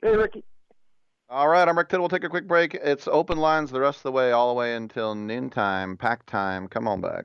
Hey, 0.03 0.17
Ricky. 0.17 0.45
All 1.29 1.49
right, 1.49 1.67
I'm 1.67 1.77
Rick 1.77 1.89
Tittle. 1.89 2.05
We'll 2.05 2.09
take 2.09 2.25
a 2.25 2.29
quick 2.29 2.47
break. 2.47 2.75
It's 2.75 3.09
open 3.09 3.39
lines 3.39 3.71
the 3.71 3.81
rest 3.81 3.99
of 3.99 4.03
the 4.05 4.13
way, 4.13 4.31
all 4.31 4.49
the 4.49 4.59
way 4.59 4.75
until 4.77 5.15
noon 5.15 5.51
time, 5.51 5.97
pack 5.97 6.25
time. 6.27 6.69
Come 6.69 6.87
on 6.87 7.01
back. 7.01 7.25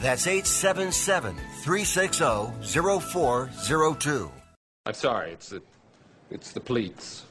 That's 0.00 0.28
877 0.28 1.34
360 1.62 3.00
0402. 3.00 4.30
I'm 4.86 4.94
sorry, 4.94 5.32
it's 5.32 5.48
the, 5.48 5.60
it's 6.30 6.52
the 6.52 6.60
pleats. 6.60 7.24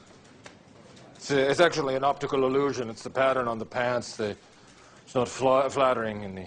It's, 1.16 1.30
a, 1.30 1.50
it's 1.50 1.60
actually 1.60 1.94
an 1.94 2.04
optical 2.04 2.44
illusion. 2.44 2.90
It's 2.90 3.02
the 3.02 3.10
pattern 3.10 3.48
on 3.48 3.58
the 3.58 3.64
pants. 3.64 4.16
The, 4.16 4.36
it's 5.06 5.14
not 5.14 5.28
fla- 5.28 5.70
flattering 5.70 6.24
in 6.24 6.34
the, 6.34 6.46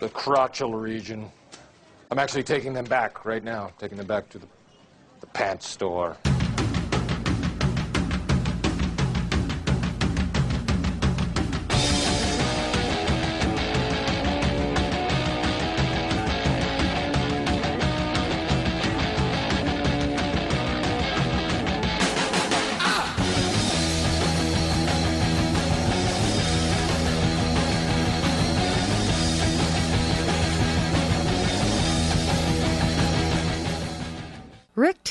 the 0.00 0.08
crotchal 0.08 0.80
region. 0.80 1.30
I'm 2.10 2.18
actually 2.18 2.42
taking 2.42 2.72
them 2.72 2.84
back 2.86 3.24
right 3.24 3.44
now, 3.44 3.70
taking 3.78 3.98
them 3.98 4.08
back 4.08 4.28
to 4.30 4.38
the, 4.38 4.46
the 5.20 5.26
pants 5.28 5.68
store. 5.68 6.16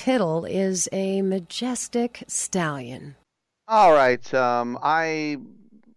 Tittle 0.02 0.46
is 0.46 0.90
a 0.92 1.22
majestic 1.22 2.24
stallion. 2.26 3.16
All 3.68 3.94
right. 3.94 4.34
Um, 4.34 4.80
I 4.82 5.38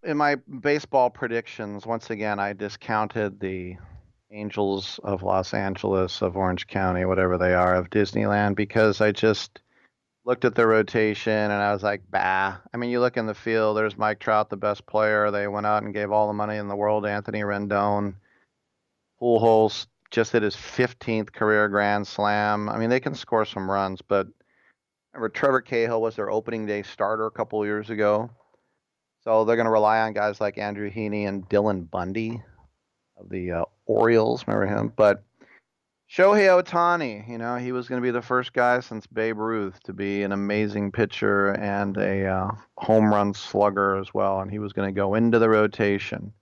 in 0.03 0.19
my 0.19 0.35
baseball 0.35 1.09
predictions 1.09 1.87
once 1.87 2.11
again 2.11 2.39
I 2.39 2.53
discounted 2.53 3.41
the 3.41 3.79
Angels 4.31 5.01
of 5.03 5.23
Los 5.23 5.55
Angeles 5.55 6.21
of 6.21 6.37
Orange 6.37 6.67
County, 6.67 7.07
whatever 7.07 7.39
they 7.39 7.55
are, 7.55 7.75
of 7.75 7.89
Disneyland 7.89 8.57
because 8.57 9.01
I 9.01 9.11
just 9.11 9.63
looked 10.27 10.45
at 10.45 10.55
the 10.55 10.67
rotation 10.67 11.33
and 11.33 11.55
I 11.55 11.73
was 11.73 11.83
like, 11.83 12.03
bah. 12.11 12.59
I 12.75 12.77
mean, 12.77 12.91
you 12.91 13.01
look 13.01 13.17
in 13.17 13.25
the 13.25 13.33
field. 13.33 13.79
There's 13.79 13.97
Mike 13.97 14.19
Trout, 14.19 14.51
the 14.51 14.59
best 14.59 14.85
player. 14.85 15.31
They 15.31 15.49
went 15.49 15.65
out 15.65 15.83
and 15.83 15.95
gave 15.95 16.13
all 16.13 16.27
the 16.27 16.35
money 16.35 16.59
in 16.59 16.69
the 16.69 16.77
world. 16.77 17.07
Anthony 17.07 17.41
Rendon, 17.41 18.17
Pujols 19.19 19.87
just 20.15 20.32
hit 20.32 20.43
his 20.43 20.55
15th 20.55 21.32
career 21.32 21.69
grand 21.69 22.07
slam. 22.07 22.69
I 22.69 22.78
mean, 22.78 22.89
they 22.89 23.01
can 23.01 23.15
score 23.15 23.45
some 23.45 23.69
runs, 23.69 24.01
but 24.01 24.28
remember 25.12 25.28
Trevor 25.28 25.61
Cahill 25.61 26.01
was 26.01 26.16
their 26.16 26.31
opening 26.31 26.66
day 26.66 26.82
starter 26.82 27.27
a 27.27 27.31
couple 27.31 27.65
years 27.66 27.91
ago. 27.91 28.31
So 29.24 29.45
they're 29.45 29.57
going 29.57 29.66
to 29.66 29.73
rely 29.73 30.01
on 30.01 30.12
guys 30.12 30.41
like 30.41 30.57
Andrew 30.57 30.91
Heaney 30.91 31.27
and 31.27 31.49
Dylan 31.49 31.91
Bundy 31.91 32.41
of 33.16 33.28
the 33.28 33.51
uh, 33.53 33.65
Orioles. 33.86 34.45
Remember 34.47 34.66
him? 34.66 34.93
But 34.95 35.24
Shohei 36.11 36.62
Ohtani, 36.62 37.28
you 37.28 37.39
know, 37.39 37.57
he 37.57 37.73
was 37.73 37.89
going 37.89 38.01
to 38.01 38.07
be 38.07 38.12
the 38.12 38.23
first 38.23 38.53
guy 38.53 38.81
since 38.81 39.07
Babe 39.07 39.39
Ruth 39.39 39.82
to 39.85 39.93
be 39.93 40.23
an 40.23 40.31
amazing 40.31 40.93
pitcher 40.93 41.53
and 41.53 41.97
a 41.97 42.27
uh, 42.27 42.51
home 42.77 43.12
run 43.12 43.35
slugger 43.35 43.97
as 43.97 44.15
well. 44.15 44.41
And 44.41 44.51
he 44.51 44.61
was 44.61 44.73
going 44.73 44.95
to 44.95 44.97
go 44.97 45.15
into 45.15 45.41
the 45.41 45.49
rotation. 45.49 46.32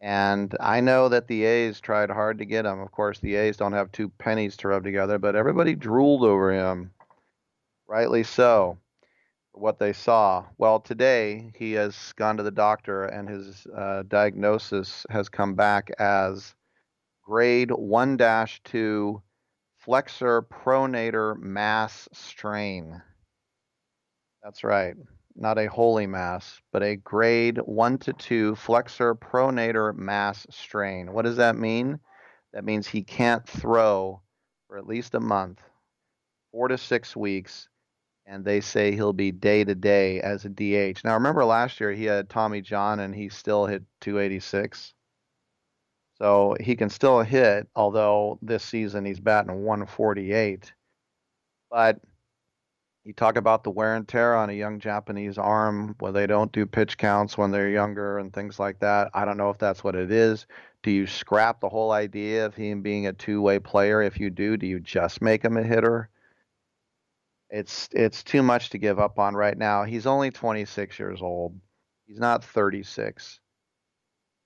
And 0.00 0.54
I 0.60 0.80
know 0.80 1.08
that 1.08 1.26
the 1.26 1.44
A's 1.44 1.80
tried 1.80 2.10
hard 2.10 2.38
to 2.38 2.44
get 2.44 2.64
him. 2.64 2.80
Of 2.80 2.92
course, 2.92 3.18
the 3.18 3.34
A's 3.34 3.56
don't 3.56 3.72
have 3.72 3.90
two 3.90 4.08
pennies 4.10 4.56
to 4.58 4.68
rub 4.68 4.84
together, 4.84 5.18
but 5.18 5.34
everybody 5.34 5.74
drooled 5.74 6.22
over 6.22 6.52
him. 6.52 6.92
Rightly 7.88 8.22
so, 8.22 8.78
for 9.52 9.60
what 9.60 9.78
they 9.78 9.92
saw. 9.92 10.44
Well, 10.56 10.78
today 10.78 11.52
he 11.56 11.72
has 11.72 12.12
gone 12.16 12.36
to 12.36 12.42
the 12.44 12.50
doctor, 12.50 13.04
and 13.04 13.28
his 13.28 13.66
uh, 13.74 14.04
diagnosis 14.06 15.04
has 15.10 15.28
come 15.28 15.54
back 15.54 15.90
as 15.98 16.54
grade 17.24 17.72
1 17.72 18.18
2 18.64 19.22
flexor 19.78 20.42
pronator 20.42 21.36
mass 21.40 22.08
strain. 22.12 23.02
That's 24.44 24.62
right 24.62 24.94
not 25.38 25.58
a 25.58 25.66
holy 25.66 26.06
mass, 26.06 26.60
but 26.72 26.82
a 26.82 26.96
grade 26.96 27.58
1 27.58 27.98
to 27.98 28.12
2 28.12 28.56
flexor 28.56 29.14
pronator 29.14 29.94
mass 29.94 30.46
strain. 30.50 31.12
What 31.12 31.24
does 31.24 31.36
that 31.36 31.56
mean? 31.56 32.00
That 32.52 32.64
means 32.64 32.86
he 32.86 33.02
can't 33.02 33.46
throw 33.48 34.20
for 34.66 34.78
at 34.78 34.86
least 34.86 35.14
a 35.14 35.20
month, 35.20 35.62
four 36.50 36.68
to 36.68 36.76
six 36.76 37.16
weeks, 37.16 37.68
and 38.26 38.44
they 38.44 38.60
say 38.60 38.92
he'll 38.92 39.12
be 39.12 39.32
day 39.32 39.64
to 39.64 39.74
day 39.74 40.20
as 40.20 40.44
a 40.44 40.48
DH. 40.48 41.04
Now, 41.04 41.14
remember 41.14 41.44
last 41.44 41.80
year 41.80 41.92
he 41.92 42.04
had 42.04 42.28
Tommy 42.28 42.60
John 42.60 43.00
and 43.00 43.14
he 43.14 43.28
still 43.28 43.66
hit 43.66 43.82
286. 44.00 44.92
So 46.18 46.56
he 46.60 46.74
can 46.74 46.90
still 46.90 47.22
hit, 47.22 47.68
although 47.76 48.38
this 48.42 48.64
season 48.64 49.04
he's 49.04 49.20
batting 49.20 49.64
148. 49.64 50.72
But 51.70 52.00
you 53.08 53.14
talk 53.14 53.38
about 53.38 53.64
the 53.64 53.70
wear 53.70 53.94
and 53.94 54.06
tear 54.06 54.36
on 54.36 54.50
a 54.50 54.52
young 54.52 54.78
Japanese 54.78 55.38
arm 55.38 55.96
where 55.98 56.12
they 56.12 56.26
don't 56.26 56.52
do 56.52 56.66
pitch 56.66 56.98
counts 56.98 57.38
when 57.38 57.50
they're 57.50 57.70
younger 57.70 58.18
and 58.18 58.34
things 58.34 58.58
like 58.58 58.80
that. 58.80 59.08
I 59.14 59.24
don't 59.24 59.38
know 59.38 59.48
if 59.48 59.56
that's 59.56 59.82
what 59.82 59.94
it 59.94 60.12
is. 60.12 60.46
Do 60.82 60.90
you 60.90 61.06
scrap 61.06 61.58
the 61.58 61.70
whole 61.70 61.90
idea 61.90 62.44
of 62.44 62.54
him 62.54 62.82
being 62.82 63.06
a 63.06 63.14
two-way 63.14 63.60
player? 63.60 64.02
If 64.02 64.20
you 64.20 64.28
do, 64.28 64.58
do 64.58 64.66
you 64.66 64.78
just 64.78 65.22
make 65.22 65.42
him 65.42 65.56
a 65.56 65.62
hitter? 65.62 66.10
It's 67.48 67.88
it's 67.92 68.22
too 68.22 68.42
much 68.42 68.68
to 68.70 68.78
give 68.78 68.98
up 68.98 69.18
on 69.18 69.34
right 69.34 69.56
now. 69.56 69.84
He's 69.84 70.06
only 70.06 70.30
26 70.30 70.98
years 70.98 71.22
old. 71.22 71.58
He's 72.06 72.20
not 72.20 72.44
36. 72.44 73.40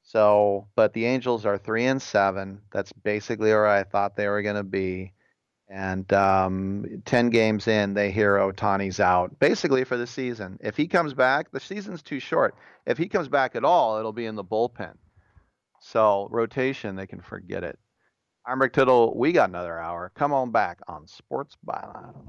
So, 0.04 0.68
but 0.76 0.92
the 0.92 1.06
Angels 1.06 1.44
are 1.46 1.58
3 1.58 1.86
and 1.86 2.02
7. 2.02 2.60
That's 2.72 2.92
basically 2.92 3.50
where 3.50 3.66
I 3.66 3.82
thought 3.82 4.14
they 4.14 4.28
were 4.28 4.42
going 4.42 4.54
to 4.54 4.62
be 4.62 5.14
And 5.72 6.12
um, 6.12 7.02
10 7.06 7.30
games 7.30 7.66
in, 7.66 7.94
they 7.94 8.10
hear 8.10 8.36
Ohtani's 8.36 9.00
out 9.00 9.38
basically 9.38 9.84
for 9.84 9.96
the 9.96 10.06
season. 10.06 10.58
If 10.60 10.76
he 10.76 10.86
comes 10.86 11.14
back, 11.14 11.50
the 11.50 11.60
season's 11.60 12.02
too 12.02 12.20
short. 12.20 12.54
If 12.84 12.98
he 12.98 13.08
comes 13.08 13.28
back 13.28 13.56
at 13.56 13.64
all, 13.64 13.98
it'll 13.98 14.12
be 14.12 14.26
in 14.26 14.34
the 14.34 14.44
bullpen. 14.44 14.92
So, 15.80 16.28
rotation, 16.30 16.94
they 16.94 17.06
can 17.06 17.22
forget 17.22 17.64
it. 17.64 17.78
I'm 18.46 18.60
Rick 18.60 18.74
Tittle. 18.74 19.16
We 19.16 19.32
got 19.32 19.48
another 19.48 19.78
hour. 19.78 20.12
Come 20.14 20.34
on 20.34 20.50
back 20.50 20.80
on 20.88 21.06
Sports 21.06 21.56
Byline. 21.66 22.28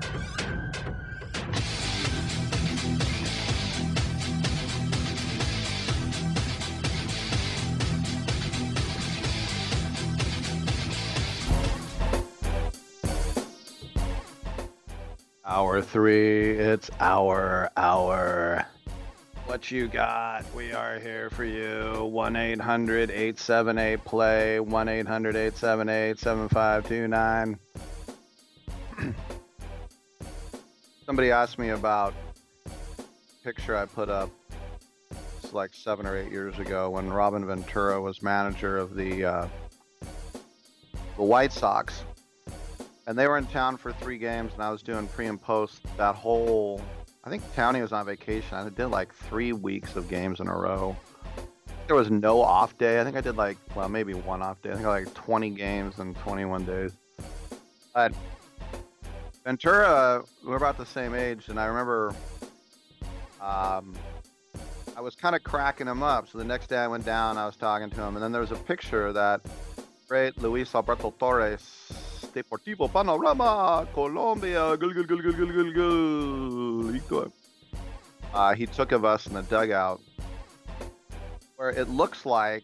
Hour 15.51 15.81
three, 15.81 16.51
it's 16.51 16.89
our 17.01 17.69
hour. 17.75 18.65
What 19.47 19.69
you 19.69 19.89
got? 19.89 20.45
We 20.55 20.71
are 20.71 20.97
here 20.97 21.29
for 21.29 21.43
you. 21.43 22.05
1 22.05 22.35
800 22.37 23.11
878 23.11 24.05
play, 24.05 24.61
1 24.61 24.87
800 24.87 25.35
878 25.35 26.19
7529. 26.19 27.59
Somebody 31.05 31.31
asked 31.31 31.59
me 31.59 31.71
about 31.71 32.13
picture 33.43 33.75
I 33.75 33.83
put 33.87 34.07
up 34.07 34.29
it's 35.43 35.51
like 35.51 35.73
seven 35.73 36.05
or 36.05 36.15
eight 36.15 36.31
years 36.31 36.57
ago 36.59 36.91
when 36.91 37.09
Robin 37.09 37.45
Ventura 37.45 37.99
was 38.01 38.21
manager 38.21 38.77
of 38.77 38.95
the 38.95 39.25
uh, 39.25 39.47
the 41.17 41.23
White 41.23 41.51
Sox 41.51 42.05
and 43.07 43.17
they 43.17 43.27
were 43.27 43.37
in 43.37 43.45
town 43.47 43.77
for 43.77 43.91
three 43.93 44.17
games, 44.17 44.53
and 44.53 44.63
I 44.63 44.71
was 44.71 44.81
doing 44.81 45.07
pre 45.07 45.27
and 45.27 45.41
post 45.41 45.81
that 45.97 46.15
whole. 46.15 46.81
I 47.23 47.29
think 47.29 47.43
Townie 47.55 47.81
was 47.81 47.91
on 47.91 48.05
vacation. 48.05 48.57
I 48.57 48.67
did 48.69 48.87
like 48.87 49.13
three 49.13 49.53
weeks 49.53 49.95
of 49.95 50.09
games 50.09 50.39
in 50.39 50.47
a 50.47 50.55
row. 50.55 50.95
There 51.87 51.95
was 51.95 52.09
no 52.09 52.41
off 52.41 52.77
day. 52.77 53.01
I 53.01 53.03
think 53.03 53.15
I 53.17 53.21
did 53.21 53.37
like 53.37 53.57
well, 53.75 53.89
maybe 53.89 54.13
one 54.13 54.41
off 54.41 54.61
day. 54.61 54.71
I 54.71 54.75
think 54.75 54.85
I 54.85 54.89
like 54.89 55.13
20 55.13 55.49
games 55.51 55.99
in 55.99 56.13
21 56.15 56.65
days. 56.65 56.93
But 57.93 58.13
Ventura, 59.43 60.23
we're 60.45 60.55
about 60.55 60.77
the 60.77 60.85
same 60.85 61.13
age, 61.13 61.49
and 61.49 61.59
I 61.59 61.65
remember 61.65 62.15
um, 63.41 63.95
I 64.95 65.01
was 65.01 65.15
kind 65.15 65.35
of 65.35 65.43
cracking 65.43 65.87
him 65.87 66.03
up. 66.03 66.29
So 66.29 66.37
the 66.37 66.43
next 66.43 66.67
day 66.67 66.77
I 66.77 66.87
went 66.87 67.05
down, 67.05 67.37
I 67.37 67.45
was 67.45 67.55
talking 67.55 67.89
to 67.89 68.01
him, 68.01 68.15
and 68.15 68.23
then 68.23 68.31
there 68.31 68.41
was 68.41 68.51
a 68.51 68.55
picture 68.55 69.11
that 69.13 69.41
great 70.07 70.37
Luis 70.37 70.73
Alberto 70.75 71.13
Torres 71.17 71.91
Deportivo 72.25 72.91
Panorama, 72.91 73.87
Colombia. 73.93 74.77
Gul, 74.77 74.93
gul, 74.93 75.03
gul, 75.03 75.21
gul, 75.21 75.31
gul, 75.31 75.71
gul, 75.71 76.99
gul. 77.09 77.33
Uh, 78.33 78.53
he 78.55 78.65
took 78.65 78.91
of 78.91 79.03
us 79.03 79.27
in 79.27 79.33
the 79.33 79.43
dugout 79.43 79.99
where 81.57 81.69
it 81.69 81.89
looks 81.89 82.25
like 82.25 82.63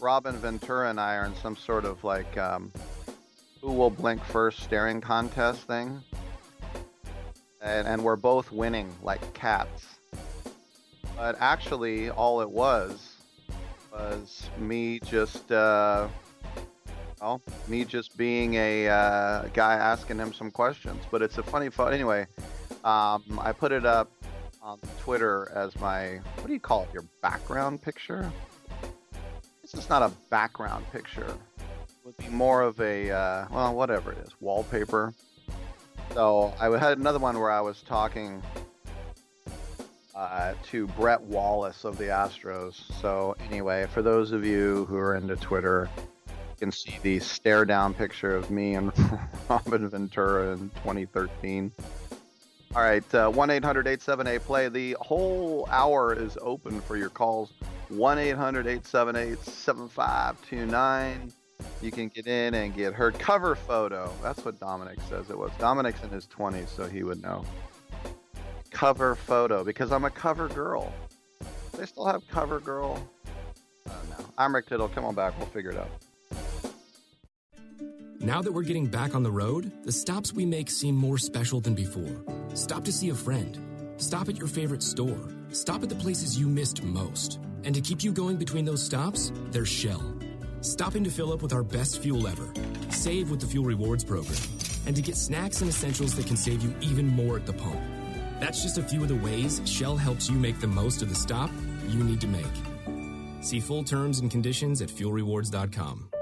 Robin 0.00 0.36
Ventura 0.36 0.90
and 0.90 1.00
I 1.00 1.16
are 1.16 1.24
in 1.24 1.34
some 1.36 1.56
sort 1.56 1.84
of 1.84 2.04
like 2.04 2.36
um, 2.36 2.70
who 3.60 3.72
will 3.72 3.90
blink 3.90 4.22
first 4.22 4.60
staring 4.60 5.00
contest 5.00 5.62
thing. 5.62 6.02
And, 7.62 7.88
and 7.88 8.04
we're 8.04 8.16
both 8.16 8.52
winning 8.52 8.94
like 9.02 9.32
cats. 9.32 9.86
But 11.16 11.36
actually, 11.40 12.10
all 12.10 12.42
it 12.42 12.50
was 12.50 13.16
was 13.90 14.50
me 14.58 15.00
just 15.00 15.50
uh, 15.50 16.08
me 17.68 17.84
just 17.84 18.16
being 18.16 18.54
a 18.54 18.88
uh, 18.88 19.42
guy 19.54 19.74
asking 19.74 20.18
him 20.18 20.32
some 20.32 20.50
questions. 20.50 21.02
But 21.10 21.22
it's 21.22 21.38
a 21.38 21.42
funny 21.42 21.70
photo. 21.70 21.90
Anyway, 21.90 22.26
um, 22.84 23.40
I 23.42 23.52
put 23.52 23.72
it 23.72 23.86
up 23.86 24.10
on 24.62 24.78
Twitter 25.00 25.50
as 25.54 25.78
my, 25.80 26.20
what 26.36 26.46
do 26.46 26.52
you 26.52 26.60
call 26.60 26.84
it, 26.84 26.88
your 26.92 27.04
background 27.22 27.82
picture? 27.82 28.30
This 29.62 29.74
is 29.74 29.88
not 29.88 30.02
a 30.02 30.10
background 30.30 30.84
picture. 30.92 31.26
It 31.58 32.04
would 32.04 32.16
be 32.16 32.28
more 32.28 32.62
of 32.62 32.80
a, 32.80 33.10
uh, 33.10 33.46
well, 33.50 33.74
whatever 33.74 34.12
it 34.12 34.18
is, 34.18 34.30
wallpaper. 34.40 35.14
So 36.12 36.52
I 36.60 36.66
had 36.78 36.98
another 36.98 37.18
one 37.18 37.38
where 37.38 37.50
I 37.50 37.60
was 37.60 37.82
talking 37.82 38.42
uh, 40.14 40.54
to 40.70 40.86
Brett 40.88 41.20
Wallace 41.20 41.84
of 41.84 41.98
the 41.98 42.04
Astros. 42.04 42.74
So 43.00 43.36
anyway, 43.48 43.86
for 43.92 44.02
those 44.02 44.32
of 44.32 44.44
you 44.44 44.84
who 44.86 44.96
are 44.96 45.16
into 45.16 45.36
Twitter, 45.36 45.88
can 46.64 46.72
see 46.72 46.98
the 47.02 47.18
stare 47.18 47.66
down 47.66 47.92
picture 47.92 48.34
of 48.34 48.50
me 48.50 48.74
and 48.74 48.90
Robin 49.50 49.86
Ventura 49.86 50.54
in 50.54 50.70
2013. 50.76 51.70
All 52.74 52.80
right, 52.80 53.14
uh, 53.14 53.28
1 53.28 53.50
800 53.50 53.86
878 53.86 54.40
play. 54.46 54.70
The 54.70 54.96
whole 54.98 55.68
hour 55.70 56.14
is 56.14 56.38
open 56.40 56.80
for 56.80 56.96
your 56.96 57.10
calls. 57.10 57.52
1 57.90 58.18
800 58.18 58.66
878 58.66 59.38
7529. 59.44 61.32
You 61.82 61.90
can 61.90 62.08
get 62.08 62.26
in 62.26 62.54
and 62.54 62.74
get 62.74 62.94
her 62.94 63.10
cover 63.12 63.56
photo. 63.56 64.10
That's 64.22 64.42
what 64.42 64.58
Dominic 64.58 65.00
says 65.10 65.28
it 65.28 65.36
was. 65.36 65.50
Dominic's 65.58 66.02
in 66.02 66.08
his 66.08 66.26
20s, 66.26 66.68
so 66.68 66.88
he 66.88 67.02
would 67.02 67.20
know. 67.20 67.44
Cover 68.70 69.16
photo, 69.16 69.64
because 69.64 69.92
I'm 69.92 70.06
a 70.06 70.10
cover 70.10 70.48
girl. 70.48 70.90
They 71.76 71.84
still 71.84 72.06
have 72.06 72.26
cover 72.26 72.58
girl. 72.58 73.06
Know. 73.86 73.92
I'm 74.38 74.54
Rick 74.54 74.68
Tittle. 74.68 74.88
Come 74.88 75.04
on 75.04 75.14
back. 75.14 75.36
We'll 75.38 75.48
figure 75.48 75.70
it 75.70 75.76
out. 75.76 75.90
Now 78.20 78.42
that 78.42 78.52
we're 78.52 78.62
getting 78.62 78.86
back 78.86 79.14
on 79.14 79.22
the 79.22 79.30
road, 79.30 79.72
the 79.84 79.92
stops 79.92 80.32
we 80.32 80.46
make 80.46 80.70
seem 80.70 80.94
more 80.94 81.18
special 81.18 81.60
than 81.60 81.74
before. 81.74 82.24
Stop 82.54 82.84
to 82.84 82.92
see 82.92 83.10
a 83.10 83.14
friend, 83.14 83.58
Stop 83.96 84.28
at 84.28 84.36
your 84.36 84.48
favorite 84.48 84.82
store. 84.82 85.28
Stop 85.52 85.82
at 85.82 85.88
the 85.88 85.94
places 85.94 86.38
you 86.38 86.48
missed 86.48 86.82
most. 86.82 87.38
And 87.64 87.74
to 87.74 87.80
keep 87.80 88.02
you 88.02 88.12
going 88.12 88.36
between 88.36 88.64
those 88.64 88.82
stops, 88.82 89.32
there's 89.50 89.68
Shell. 89.68 90.02
Stop 90.60 90.96
in 90.96 91.04
to 91.04 91.10
fill 91.10 91.32
up 91.32 91.42
with 91.42 91.52
our 91.52 91.62
best 91.62 92.02
fuel 92.02 92.26
ever. 92.26 92.52
Save 92.90 93.30
with 93.30 93.40
the 93.40 93.46
Fuel 93.46 93.64
Rewards 93.64 94.04
program. 94.04 94.40
And 94.86 94.96
to 94.96 95.02
get 95.02 95.16
snacks 95.16 95.60
and 95.60 95.70
essentials 95.70 96.14
that 96.16 96.26
can 96.26 96.36
save 96.36 96.62
you 96.62 96.74
even 96.80 97.06
more 97.06 97.36
at 97.36 97.46
the 97.46 97.52
pump. 97.52 97.80
That's 98.40 98.62
just 98.62 98.78
a 98.78 98.82
few 98.82 99.02
of 99.02 99.08
the 99.08 99.14
ways 99.14 99.60
Shell 99.64 99.96
helps 99.96 100.28
you 100.28 100.36
make 100.36 100.60
the 100.60 100.66
most 100.66 101.00
of 101.00 101.08
the 101.08 101.14
stop 101.14 101.50
you 101.88 102.02
need 102.02 102.20
to 102.20 102.26
make. 102.26 102.44
See 103.42 103.60
full 103.60 103.84
terms 103.84 104.18
and 104.20 104.30
conditions 104.30 104.82
at 104.82 104.88
fuelrewards.com. 104.88 106.13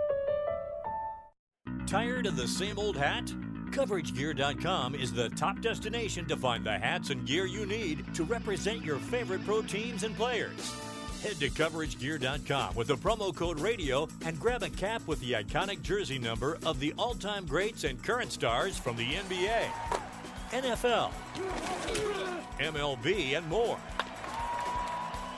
Tired 1.87 2.27
of 2.27 2.37
the 2.37 2.49
same 2.49 2.79
old 2.79 2.97
hat? 2.97 3.27
CoverageGear.com 3.71 4.95
is 4.95 5.13
the 5.13 5.31
top 5.31 5.61
destination 5.61 6.27
to 6.27 6.37
find 6.37 6.65
the 6.65 6.79
hats 6.79 7.11
and 7.11 7.27
gear 7.27 7.47
you 7.47 7.67
need 7.67 8.05
to 8.15 8.25
represent 8.25 8.85
your 8.85 8.99
favorite 8.99 9.45
pro 9.45 9.63
teams 9.63 10.05
and 10.05 10.15
players. 10.17 10.75
Head 11.23 11.39
to 11.41 11.49
CoverageGear.com 11.51 12.75
with 12.75 12.89
the 12.89 12.97
promo 12.97 13.35
code 13.35 13.61
RADIO 13.61 14.09
and 14.25 14.39
grab 14.39 14.63
a 14.63 14.71
cap 14.71 15.07
with 15.07 15.21
the 15.21 15.33
iconic 15.33 15.83
jersey 15.83 16.19
number 16.19 16.59
of 16.67 16.81
the 16.81 16.93
all 16.99 17.15
time 17.15 17.47
greats 17.47 17.85
and 17.85 18.03
current 18.03 18.33
stars 18.33 18.77
from 18.77 18.97
the 18.97 19.07
NBA, 19.07 19.65
NFL, 20.51 21.11
MLB, 22.59 23.37
and 23.37 23.47
more. 23.49 23.79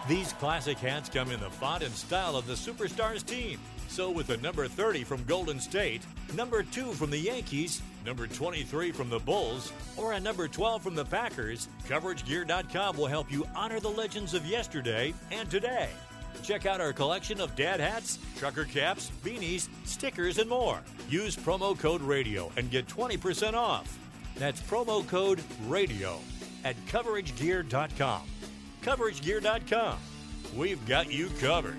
These 0.09 0.33
classic 0.35 0.79
hats 0.79 1.09
come 1.09 1.31
in 1.31 1.41
the 1.41 1.51
font 1.51 1.83
and 1.83 1.95
style 1.95 2.37
of 2.37 2.47
the 2.47 2.55
Superstars 2.55 3.25
team. 3.25 3.59
So, 3.95 4.11
with 4.11 4.27
the 4.27 4.39
number 4.39 4.66
30 4.66 5.05
from 5.05 5.23
Golden 5.23 5.61
State, 5.61 6.03
number 6.35 6.65
2 6.65 6.95
from 6.95 7.11
the 7.11 7.16
Yankees, 7.16 7.81
number 8.05 8.27
23 8.27 8.91
from 8.91 9.09
the 9.09 9.21
Bulls, 9.21 9.73
or 9.97 10.15
a 10.15 10.21
number 10.21 10.49
12 10.49 10.83
from 10.83 10.97
the 10.97 11.05
Packers, 11.05 11.69
CoverageGear.com 11.87 12.97
will 12.97 13.07
help 13.07 13.31
you 13.31 13.47
honor 13.55 13.79
the 13.79 13.89
legends 13.89 14.35
of 14.35 14.45
yesterday 14.45 15.15
and 15.31 15.49
today. 15.49 15.91
Check 16.43 16.66
out 16.66 16.81
our 16.81 16.93
collection 16.93 17.41
of 17.41 17.55
dad 17.55 17.79
hats, 17.79 18.19
trucker 18.37 18.65
caps, 18.65 19.12
beanies, 19.25 19.69
stickers, 19.85 20.39
and 20.39 20.51
more. 20.51 20.81
Use 21.09 21.37
promo 21.37 21.79
code 21.79 22.03
RADIO 22.03 22.51
and 22.57 22.73
get 22.73 22.89
20% 22.89 23.55
off. 23.55 23.97
That's 24.35 24.61
promo 24.61 25.07
code 25.07 25.41
RADIO 25.69 26.19
at 26.65 26.75
CoverageGear.com. 26.87 28.23
CoverageGear.com. 28.83 29.99
We've 30.57 30.85
got 30.85 31.12
you 31.12 31.29
covered. 31.39 31.79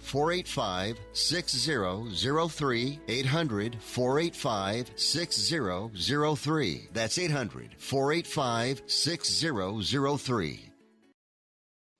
485 0.01 0.97
6003. 1.13 2.99
800 3.07 3.77
485 3.81 4.91
6003. 4.95 6.89
That's 6.93 7.17
800 7.17 7.75
485 7.77 8.81
6003. 8.87 10.70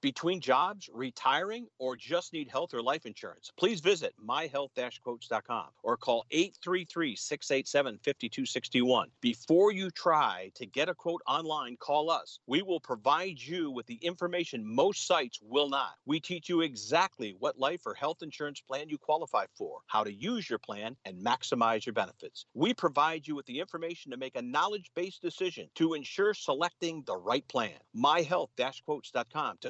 Between 0.02 0.42
jobs, 0.42 0.90
retiring, 0.92 1.68
or 1.78 1.96
just 1.96 2.34
need 2.34 2.50
health 2.50 2.74
or 2.74 2.82
life 2.82 3.06
insurance, 3.06 3.52
please 3.56 3.82
visit 3.82 4.16
myhealth-quotes.com 4.20 5.68
or 5.84 5.96
call 5.96 6.26
833-687-5261. 6.34 9.06
Before 9.22 9.72
you 9.72 9.92
try 9.92 10.52
to 10.56 10.66
get 10.66 10.90
a 10.90 10.96
quote 10.96 11.22
online, 11.28 11.78
call 11.78 12.10
us. 12.10 12.40
We 12.48 12.64
will 12.64 12.80
provide 12.80 13.40
you 13.40 13.70
with 13.70 13.86
the 13.86 14.00
information 14.02 14.66
most 14.66 15.06
sites 15.06 15.38
will 15.40 15.70
not. 15.70 15.92
We 16.08 16.20
teach 16.20 16.50
you 16.50 16.62
exactly 16.62 17.36
what 17.38 17.60
life 17.60 17.82
or 17.86 17.94
health 17.94 18.24
insurance 18.24 18.60
plan 18.60 18.90
you 18.90 18.98
qualify 18.98 19.46
for, 19.56 19.82
how 19.86 20.04
to 20.04 20.12
use 20.12 20.50
your 20.50 20.58
plan, 20.58 20.98
and 21.06 21.24
maximize 21.24 21.86
your 21.86 21.94
benefits. 21.94 22.48
We 22.56 22.74
provide 22.74 23.28
you 23.28 23.36
with 23.36 23.46
the 23.46 23.60
information 23.60 24.10
to 24.12 24.18
make 24.18 24.36
a 24.36 24.42
knowledge-based 24.42 25.22
decision 25.22 25.70
to 25.76 25.94
ensure 25.94 26.34
selecting 26.34 27.04
the 27.06 27.18
right 27.18 27.48
plan. 27.48 27.78
myhealth-quotes.com 27.96 29.60
to 29.62 29.70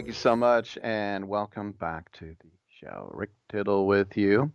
Thank 0.00 0.08
you 0.08 0.14
so 0.14 0.34
much, 0.34 0.78
and 0.82 1.28
welcome 1.28 1.72
back 1.72 2.10
to 2.12 2.24
the 2.24 2.50
show. 2.70 3.10
Rick 3.12 3.32
Tittle 3.50 3.86
with 3.86 4.16
you. 4.16 4.50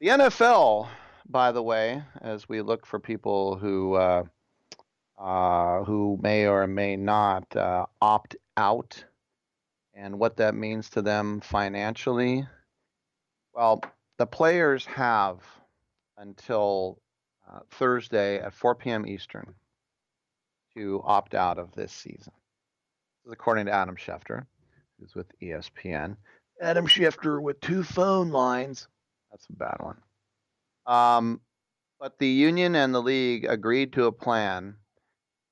The 0.00 0.08
NFL, 0.08 0.88
by 1.28 1.52
the 1.52 1.62
way, 1.62 2.02
as 2.20 2.48
we 2.48 2.60
look 2.60 2.84
for 2.84 2.98
people 2.98 3.56
who 3.56 3.94
uh, 3.94 4.24
uh, 5.16 5.84
who 5.84 6.18
may 6.20 6.48
or 6.48 6.66
may 6.66 6.96
not 6.96 7.54
uh, 7.54 7.86
opt 8.02 8.34
out, 8.56 9.04
and 9.94 10.18
what 10.18 10.38
that 10.38 10.56
means 10.56 10.90
to 10.90 11.02
them 11.02 11.40
financially. 11.40 12.44
Well, 13.54 13.80
the 14.16 14.26
players 14.26 14.84
have 14.86 15.38
until 16.16 17.00
uh, 17.48 17.60
Thursday 17.70 18.40
at 18.40 18.54
4 18.54 18.74
p.m. 18.74 19.06
Eastern 19.06 19.54
to 20.74 21.00
opt 21.04 21.36
out 21.36 21.60
of 21.60 21.70
this 21.76 21.92
season. 21.92 22.32
Is 23.28 23.32
according 23.32 23.66
to 23.66 23.72
Adam 23.72 23.94
Schefter, 23.94 24.46
who's 24.98 25.14
with 25.14 25.26
ESPN. 25.42 26.16
Adam 26.62 26.86
Schefter 26.86 27.42
with 27.42 27.60
two 27.60 27.82
phone 27.82 28.30
lines. 28.30 28.88
That's 29.30 29.46
a 29.50 29.52
bad 29.52 29.76
one. 29.80 29.98
Um, 30.86 31.42
but 32.00 32.18
the 32.18 32.26
union 32.26 32.74
and 32.74 32.94
the 32.94 33.02
league 33.02 33.44
agreed 33.44 33.92
to 33.92 34.06
a 34.06 34.12
plan 34.12 34.76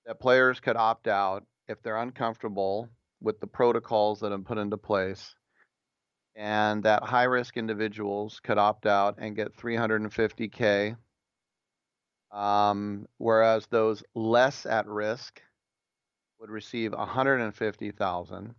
that 0.06 0.20
players 0.20 0.58
could 0.58 0.76
opt 0.76 1.06
out 1.06 1.44
if 1.68 1.82
they're 1.82 1.98
uncomfortable 1.98 2.88
with 3.20 3.40
the 3.40 3.46
protocols 3.46 4.20
that 4.20 4.32
have 4.32 4.46
put 4.46 4.56
into 4.56 4.78
place, 4.78 5.34
and 6.34 6.82
that 6.84 7.02
high 7.02 7.24
risk 7.24 7.58
individuals 7.58 8.40
could 8.42 8.56
opt 8.56 8.86
out 8.86 9.16
and 9.18 9.36
get 9.36 9.54
350k, 9.54 10.96
um, 12.32 13.06
whereas 13.18 13.66
those 13.66 14.02
less 14.14 14.64
at 14.64 14.86
risk 14.86 15.42
would 16.46 16.52
receive 16.52 16.92
150,000. 16.92 18.54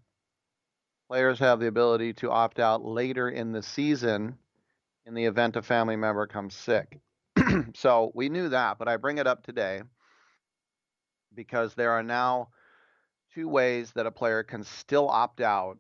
Players 1.08 1.40
have 1.40 1.62
the 1.62 1.68
ability 1.68 2.12
to 2.12 2.30
opt 2.30 2.60
out 2.60 2.84
later 2.84 3.30
in 3.30 3.54
the 3.54 3.64
season 3.64 4.38
in 5.06 5.14
the 5.14 5.24
event 5.24 5.56
a 5.56 5.62
family 5.62 5.96
member 5.96 6.28
comes 6.28 6.54
sick. 6.54 7.00
so 7.76 8.12
we 8.14 8.28
knew 8.28 8.50
that, 8.50 8.78
but 8.78 8.90
I 8.90 8.98
bring 8.98 9.20
it 9.20 9.28
up 9.28 9.46
today 9.46 9.84
because 11.34 11.76
there 11.76 11.92
are 11.92 12.04
now 12.04 12.50
two 13.34 13.48
ways 13.48 13.94
that 13.94 14.06
a 14.06 14.12
player 14.12 14.44
can 14.44 14.66
still 14.66 15.08
opt 15.08 15.40
out 15.40 15.78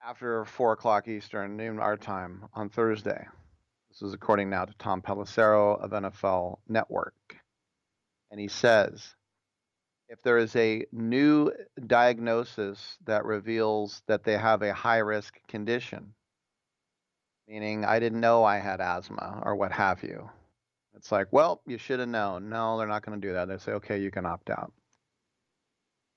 after 0.00 0.44
4 0.44 0.74
o'clock 0.74 1.08
Eastern, 1.08 1.56
noon 1.56 1.80
our 1.80 1.96
time, 1.96 2.44
on 2.54 2.68
Thursday. 2.68 3.26
This 3.88 4.02
is 4.02 4.14
according 4.14 4.48
now 4.48 4.64
to 4.64 4.74
Tom 4.74 5.02
Pelissero 5.02 5.76
of 5.82 5.90
NFL 5.90 6.58
Network. 6.68 7.14
And 8.30 8.38
he 8.38 8.46
says 8.46 9.16
if 10.08 10.22
there 10.22 10.38
is 10.38 10.54
a 10.56 10.84
new 10.92 11.50
diagnosis 11.86 12.98
that 13.06 13.24
reveals 13.24 14.02
that 14.06 14.24
they 14.24 14.36
have 14.36 14.62
a 14.62 14.74
high 14.74 14.98
risk 14.98 15.38
condition, 15.48 16.14
meaning 17.48 17.84
I 17.84 17.98
didn't 17.98 18.20
know 18.20 18.44
I 18.44 18.58
had 18.58 18.80
asthma 18.80 19.42
or 19.44 19.56
what 19.56 19.72
have 19.72 20.02
you. 20.02 20.28
It's 20.94 21.10
like, 21.10 21.32
well, 21.32 21.60
you 21.66 21.78
should 21.78 22.00
have 22.00 22.08
known. 22.08 22.48
No, 22.48 22.78
they're 22.78 22.86
not 22.86 23.04
going 23.04 23.20
to 23.20 23.26
do 23.26 23.34
that. 23.34 23.48
They 23.48 23.58
say, 23.58 23.72
okay, 23.72 23.98
you 24.00 24.10
can 24.10 24.26
opt 24.26 24.50
out. 24.50 24.72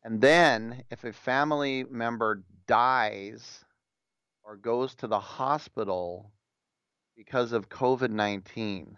And 0.03 0.21
then 0.21 0.83
if 0.91 1.03
a 1.03 1.11
family 1.11 1.83
member 1.89 2.43
dies 2.67 3.65
or 4.43 4.55
goes 4.55 4.95
to 4.95 5.07
the 5.07 5.19
hospital 5.19 6.31
because 7.15 7.51
of 7.51 7.69
COVID 7.69 8.11
19, 8.11 8.97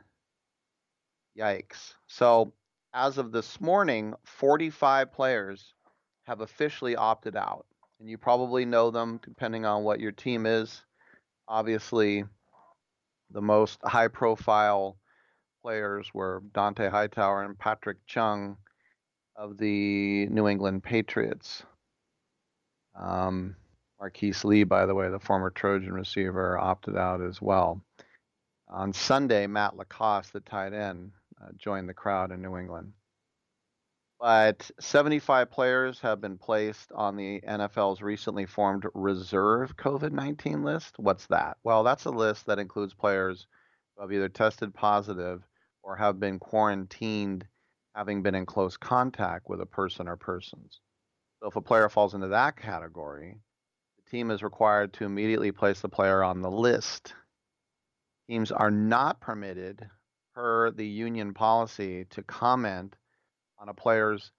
yikes. 1.38 1.94
So 2.08 2.54
as 2.94 3.18
of 3.18 3.32
this 3.32 3.60
morning, 3.62 4.14
45 4.24 5.12
players 5.12 5.74
have 6.26 6.42
officially 6.42 6.96
opted 6.96 7.36
out. 7.36 7.66
And 8.00 8.10
you 8.10 8.18
probably 8.18 8.66
know 8.66 8.92
them 8.92 9.20
depending 9.24 9.66
on 9.66 9.84
what 9.84 10.00
your 10.00 10.12
team 10.12 10.46
is. 10.46 10.82
Obviously, 11.48 12.24
the 13.32 13.42
most 13.42 13.80
high 13.84 14.08
profile 14.08 14.98
players 15.62 16.10
were 16.14 16.42
Dont'a 16.54 16.90
Hightower 16.90 17.44
and 17.44 17.58
Patrick 17.58 17.98
Chung 18.08 18.58
of 19.36 19.58
the 19.58 20.28
New 20.28 20.48
England 20.48 20.84
Patriots. 20.84 21.64
Um, 22.96 23.56
Marquise 24.00 24.46
Lee, 24.46 24.64
by 24.64 24.86
the 24.86 24.96
way, 24.96 25.10
the 25.10 25.20
former 25.20 25.50
Trojan 25.50 25.94
receiver, 25.94 26.58
opted 26.58 26.98
out 26.98 27.22
as 27.22 27.42
well. 27.42 27.82
On 28.70 28.94
Sunday, 28.94 29.48
Matt 29.48 29.76
LaCosse, 29.76 30.30
the 30.30 30.40
tight 30.40 30.74
end, 30.74 31.12
Uh, 31.42 31.50
joined 31.58 31.88
the 31.88 31.94
crowd 31.94 32.32
in 32.32 32.42
New 32.42 32.58
England. 32.58 32.92
But 34.20 34.70
75 34.82 35.50
players 35.50 36.00
have 36.02 36.20
been 36.20 36.38
placed 36.38 36.92
on 36.92 37.16
the 37.16 37.40
NFL's 37.40 38.02
recently 38.02 38.46
formed 38.46 38.86
reserve 38.94 39.78
COVID 39.78 40.12
19 40.12 40.64
list. 40.64 40.96
What's 40.98 41.28
that? 41.28 41.58
Well, 41.64 41.84
that's 41.84 42.04
a 42.04 42.10
list 42.10 42.46
that 42.48 42.60
includes 42.60 42.94
players 42.94 43.48
who 43.96 44.02
have 44.02 44.12
either 44.12 44.28
tested 44.28 44.74
positive 44.74 45.42
or 45.84 45.96
have 45.96 46.20
been 46.20 46.38
quarantined 46.38 47.48
having 47.96 48.22
been 48.22 48.36
in 48.36 48.46
close 48.46 48.76
contact 48.76 49.48
with 49.48 49.62
a 49.62 49.66
person 49.66 50.08
or 50.08 50.18
persons. 50.18 50.82
So 51.42 51.48
if 51.48 51.56
a 51.56 51.62
player 51.62 51.88
falls 51.88 52.14
into 52.14 52.28
that 52.28 52.58
category, 52.58 53.38
the 53.98 54.12
team 54.12 54.32
is 54.32 54.44
required 54.44 54.94
to 54.94 55.06
immediately 55.06 55.54
place 55.54 55.80
the 55.80 55.90
player 55.90 56.24
on 56.24 56.42
the 56.42 56.52
list. 56.52 57.14
Teams 58.30 58.52
are 58.52 58.70
not 58.72 59.22
permitted, 59.22 59.90
per 60.40 60.72
the 60.72 60.88
union 60.88 61.34
policy, 61.34 62.06
to 62.12 62.24
comment 62.24 62.96
on 63.58 63.68
a 63.68 63.74
player's 63.74 64.32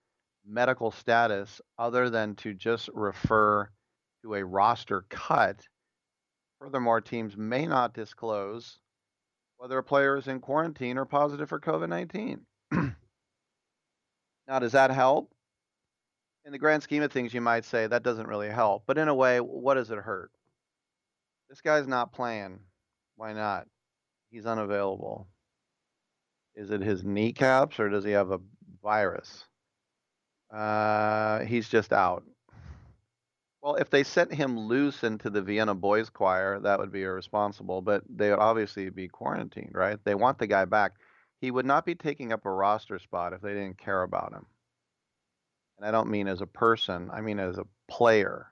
medical 0.47 0.91
status 0.91 1.61
other 1.79 2.09
than 2.09 2.35
to 2.37 2.55
just 2.55 2.89
refer 2.95 3.69
to 4.23 4.35
a 4.35 4.43
roster 4.43 5.05
cut. 5.11 5.61
Furthermore, 6.59 7.03
teams 7.03 7.37
may 7.37 7.67
not 7.67 7.93
disclose 7.93 8.79
whether 9.59 9.77
a 9.77 9.83
player 9.83 10.17
is 10.17 10.27
in 10.27 10.41
quarantine 10.41 10.97
or 10.97 11.05
positive 11.05 11.51
for 11.51 11.61
COVID 11.61 11.91
19. 11.91 12.47
now, 12.73 14.59
does 14.59 14.73
that 14.73 14.91
help? 14.91 15.31
In 16.47 16.53
the 16.53 16.59
grand 16.59 16.83
scheme 16.83 17.03
of 17.03 17.13
things, 17.13 17.35
you 17.35 17.43
might 17.43 17.67
say 17.67 17.87
that 17.87 18.03
doesn't 18.03 18.27
really 18.27 18.49
help. 18.49 18.85
But 18.87 18.97
in 18.97 19.09
a 19.09 19.15
way, 19.15 19.39
what 19.39 19.75
does 19.75 19.91
it 19.91 19.99
hurt? 19.99 20.31
This 21.51 21.61
guy's 21.61 21.87
not 21.87 22.15
playing. 22.15 22.61
Why 23.17 23.35
not? 23.35 23.67
He's 24.31 24.47
unavailable. 24.47 25.29
Is 26.55 26.71
it 26.71 26.81
his 26.81 27.05
kneecaps 27.05 27.79
or 27.79 27.89
does 27.89 28.05
he 28.05 28.11
have 28.13 28.31
a 28.31 28.41
virus? 28.83 29.45
Uh, 30.53 31.41
he's 31.41 31.69
just 31.69 31.93
out. 31.93 32.25
Well, 33.63 33.77
if 33.77 33.91
they 33.91 34.05
sent 34.05 34.33
him 34.33 34.59
loose 34.59 35.05
into 35.05 35.29
the 35.29 35.43
Vienna 35.43 35.75
Boys 35.75 36.09
Choir, 36.09 36.61
that 36.61 36.79
would 36.79 36.91
be 36.91 37.03
irresponsible, 37.03 37.83
but 37.83 38.03
they 38.09 38.31
would 38.31 38.39
obviously 38.39 38.89
be 38.89 39.07
quarantined, 39.07 39.73
right? 39.75 39.99
They 40.03 40.15
want 40.15 40.39
the 40.39 40.47
guy 40.47 40.65
back. 40.65 40.93
He 41.41 41.51
would 41.51 41.67
not 41.67 41.85
be 41.85 41.95
taking 41.95 42.33
up 42.33 42.47
a 42.47 42.51
roster 42.51 42.99
spot 42.99 43.33
if 43.33 43.43
they 43.43 43.53
didn't 43.53 43.79
care 43.79 44.03
about 44.03 44.33
him. 44.33 44.47
And 45.79 45.87
I 45.87 45.91
don't 45.91 46.11
mean 46.11 46.27
as 46.27 46.41
a 46.41 46.47
person, 46.47 47.11
I 47.13 47.21
mean 47.21 47.39
as 47.39 47.59
a 47.59 47.67
player. 47.89 48.47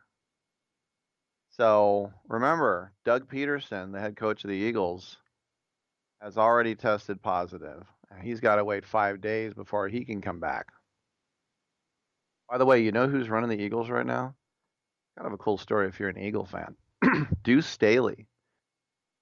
So 1.51 2.12
remember, 2.29 2.93
Doug 3.05 3.31
Pederson, 3.31 3.93
the 3.93 4.01
head 4.01 4.16
coach 4.16 4.45
of 4.45 4.51
the 4.51 4.57
Eagles, 4.57 5.16
has 6.20 6.36
already 6.36 6.74
tested 6.74 7.23
positive. 7.23 7.85
He's 8.23 8.40
got 8.40 8.57
to 8.57 8.65
wait 8.65 8.85
five 8.85 9.20
days 9.20 9.55
before 9.55 9.89
he 9.89 10.05
can 10.05 10.20
come 10.20 10.40
back. 10.40 10.66
By 12.51 12.59
the 12.59 12.66
way, 12.66 12.82
you 12.82 12.93
know 12.93 13.07
who's 13.07 13.28
running 13.28 13.51
the 13.51 13.62
Eagles 13.62 13.90
right 13.90 14.07
now? 14.07 14.35
Kind 15.16 15.27
of 15.27 15.32
a 15.32 15.39
cool 15.39 15.59
story 15.59 15.89
if 15.89 16.01
you're 16.01 16.09
an 16.09 16.19
Eagle 16.19 16.47
fan. 16.47 16.74
Deuce 17.43 17.66
Staley. 17.66 18.27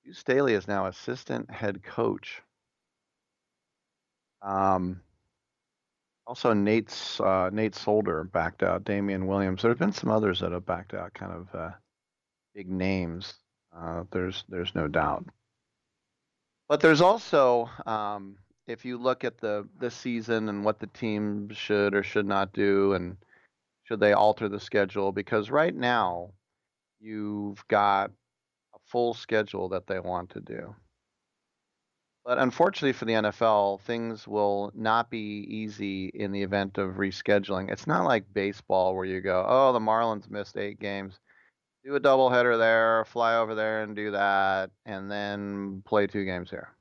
Deuce 0.05 0.18
Staley 0.18 0.55
is 0.55 0.68
now 0.68 0.86
assistant 0.86 1.51
head 1.51 1.82
coach. 1.82 2.43
Um, 4.43 5.01
also, 6.27 6.52
Nate's 6.52 7.20
uh, 7.20 7.51
Nate 7.52 7.74
Solder 7.74 8.24
backed 8.24 8.62
out. 8.62 8.85
Damien 8.85 9.27
Williams. 9.27 9.62
There 9.62 9.70
have 9.70 9.78
been 9.78 9.93
some 9.93 10.10
others 10.10 10.40
that 10.40 10.52
have 10.52 10.66
backed 10.66 10.94
out. 10.94 11.14
Kind 11.14 11.32
of 11.32 11.55
uh, 11.55 11.70
big 12.55 12.68
names. 12.68 13.35
Uh, 13.77 14.05
there's 14.10 14.44
there's 14.48 14.74
no 14.74 14.89
doubt. 14.89 15.24
But 16.68 16.80
there's 16.80 17.01
also 17.01 17.70
um, 17.86 18.36
if 18.66 18.84
you 18.84 18.98
look 18.98 19.24
at 19.24 19.38
the 19.38 19.68
the 19.78 19.90
season 19.90 20.48
and 20.48 20.64
what 20.64 20.80
the 20.80 20.88
team 20.88 21.51
should 21.51 21.94
or 21.94 22.02
should 22.02 22.26
not 22.26 22.52
do, 22.52 22.93
and 22.94 23.16
should 23.84 24.01
they 24.01 24.12
alter 24.12 24.48
the 24.48 24.60
schedule? 24.60 25.12
Because 25.12 25.51
right 25.51 25.74
now, 25.74 26.32
you've 27.01 27.66
got 27.68 28.10
a 28.74 28.78
full 28.86 29.14
schedule 29.14 29.68
that 29.70 29.86
they 29.86 30.01
want 30.01 30.30
to 30.30 30.40
do. 30.40 30.74
But 32.24 32.38
unfortunately 32.38 32.93
for 32.93 33.05
the 33.05 33.12
NFL, 33.12 33.80
things 33.82 34.26
will 34.26 34.72
not 34.74 35.10
be 35.10 35.47
easy 35.48 36.10
in 36.12 36.32
the 36.32 36.43
event 36.43 36.76
of 36.76 36.97
rescheduling. 36.97 37.70
It's 37.70 37.86
not 37.86 38.05
like 38.05 38.24
baseball 38.34 38.97
where 38.97 39.05
you 39.05 39.20
go, 39.20 39.47
oh, 39.48 39.72
the 39.72 39.78
Marlins 39.78 40.28
missed 40.28 40.56
eight 40.56 40.80
games. 40.80 41.20
Do 41.87 41.95
a 41.95 42.01
doubleheader 42.01 42.59
there, 42.59 43.05
fly 43.05 43.37
over 43.37 43.55
there 43.55 43.85
and 43.85 43.95
do 43.95 44.11
that, 44.11 44.73
and 44.87 45.09
then 45.09 45.85
play 45.87 46.09
two 46.09 46.25
games 46.25 46.51
here. 46.51 46.75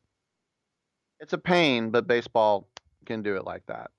It's 1.19 1.34
a 1.34 1.38
pain, 1.38 1.91
but 1.91 2.07
baseball 2.07 2.68
can 3.06 3.22
do 3.22 3.36
it 3.36 3.45
like 3.45 3.64
that. 3.68 3.91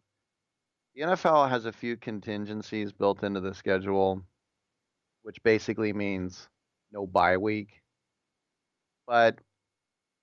The 0.97 1.03
NFL 1.03 1.49
has 1.49 1.65
a 1.65 1.73
few 1.73 1.97
contingencies 1.97 2.91
built 2.91 3.23
into 3.23 3.39
the 3.39 3.55
schedule, 3.55 4.21
which 5.23 5.41
basically 5.45 5.93
means 5.93 6.49
no 6.91 7.07
bye 7.07 7.37
week. 7.37 7.83
But 9.07 9.39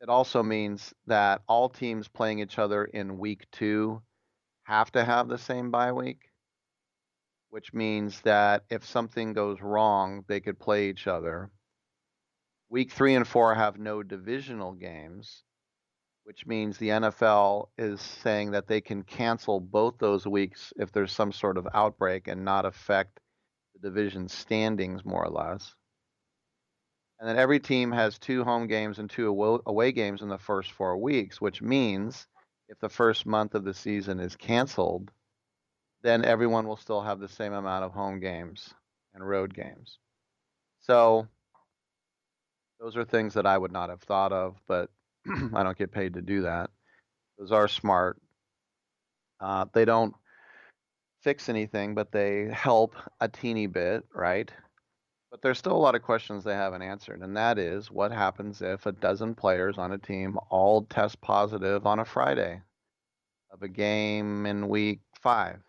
it 0.01 0.09
also 0.09 0.43
means 0.43 0.93
that 1.07 1.43
all 1.47 1.69
teams 1.69 2.09
playing 2.09 2.39
each 2.39 2.59
other 2.59 2.83
in 2.83 3.17
week 3.17 3.45
two 3.53 4.01
have 4.63 4.91
to 4.91 5.05
have 5.05 5.29
the 5.29 5.37
same 5.37 5.71
bye 5.71 5.93
week, 5.93 6.32
which 7.53 7.71
means 7.71 8.19
that 8.21 8.63
if 8.71 8.83
something 8.83 9.31
goes 9.31 9.61
wrong, 9.61 10.25
they 10.27 10.39
could 10.39 10.59
play 10.59 10.89
each 10.89 11.05
other. 11.05 11.51
Week 12.67 12.91
three 12.91 13.13
and 13.13 13.27
four 13.27 13.53
have 13.53 13.77
no 13.77 14.01
divisional 14.01 14.71
games, 14.71 15.43
which 16.23 16.47
means 16.47 16.79
the 16.79 16.89
NFL 16.89 17.67
is 17.77 18.01
saying 18.01 18.49
that 18.51 18.65
they 18.65 18.81
can 18.81 19.03
cancel 19.03 19.59
both 19.59 19.99
those 19.99 20.25
weeks 20.25 20.73
if 20.77 20.91
there's 20.91 21.11
some 21.11 21.31
sort 21.31 21.59
of 21.59 21.67
outbreak 21.75 22.27
and 22.27 22.43
not 22.43 22.65
affect 22.65 23.19
the 23.75 23.87
division 23.87 24.27
standings 24.27 25.05
more 25.05 25.23
or 25.23 25.29
less. 25.29 25.75
And 27.19 27.29
then 27.29 27.37
every 27.37 27.59
team 27.59 27.91
has 27.91 28.17
two 28.17 28.43
home 28.43 28.65
games 28.65 28.97
and 28.97 29.07
two 29.07 29.29
away 29.67 29.91
games 29.91 30.23
in 30.23 30.27
the 30.27 30.39
first 30.39 30.71
four 30.71 30.97
weeks, 30.97 31.39
which 31.39 31.61
means 31.61 32.25
if 32.67 32.79
the 32.79 32.89
first 32.89 33.27
month 33.27 33.53
of 33.53 33.63
the 33.63 33.75
season 33.75 34.19
is 34.19 34.35
canceled, 34.35 35.11
then 36.03 36.25
everyone 36.25 36.67
will 36.67 36.77
still 36.77 37.01
have 37.01 37.19
the 37.19 37.27
same 37.27 37.53
amount 37.53 37.85
of 37.85 37.93
home 37.93 38.19
games 38.19 38.73
and 39.13 39.27
road 39.27 39.53
games. 39.53 39.99
So 40.81 41.27
those 42.79 42.97
are 42.97 43.05
things 43.05 43.33
that 43.35 43.45
I 43.45 43.57
would 43.57 43.71
not 43.71 43.89
have 43.89 44.01
thought 44.01 44.33
of, 44.33 44.57
but 44.67 44.89
I 45.53 45.63
don't 45.63 45.77
get 45.77 45.93
paid 45.93 46.15
to 46.15 46.21
do 46.21 46.41
that. 46.41 46.69
Those 47.39 47.51
are 47.51 47.67
smart. 47.67 48.21
Uh, 49.39 49.65
they 49.73 49.85
don't 49.85 50.13
fix 51.21 51.47
anything, 51.47 51.95
but 51.95 52.11
they 52.11 52.49
help 52.51 52.95
a 53.21 53.29
teeny 53.29 53.67
bit, 53.67 54.03
right? 54.13 54.51
But 55.31 55.41
there's 55.41 55.57
still 55.57 55.75
a 55.75 55.77
lot 55.77 55.95
of 55.95 56.03
questions 56.03 56.43
they 56.43 56.53
haven't 56.53 56.81
answered, 56.81 57.21
and 57.21 57.35
that 57.37 57.57
is 57.57 57.89
what 57.89 58.11
happens 58.11 58.61
if 58.61 58.85
a 58.85 58.91
dozen 58.91 59.33
players 59.33 59.77
on 59.77 59.93
a 59.93 59.97
team 59.97 60.37
all 60.49 60.83
test 60.83 61.21
positive 61.21 61.87
on 61.87 61.99
a 61.99 62.05
Friday 62.05 62.61
of 63.51 63.63
a 63.63 63.67
game 63.67 64.45
in 64.45 64.67
week 64.67 64.99
five? 65.21 65.59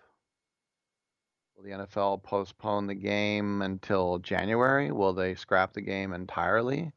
The 1.65 1.71
NFL 1.71 2.23
postpone 2.23 2.87
the 2.87 2.95
game 2.95 3.63
until 3.63 4.19
January? 4.19 4.93
Will 4.93 5.15
they 5.15 5.35
scrap 5.35 5.73
the 5.73 5.81
game 5.81 6.13
entirely? 6.13 6.93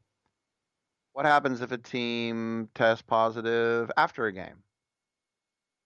What 1.14 1.26
happens 1.26 1.62
if 1.62 1.72
a 1.72 1.78
team 1.78 2.68
tests 2.74 3.02
positive 3.02 3.90
after 3.96 4.26
a 4.26 4.32
game? 4.32 4.62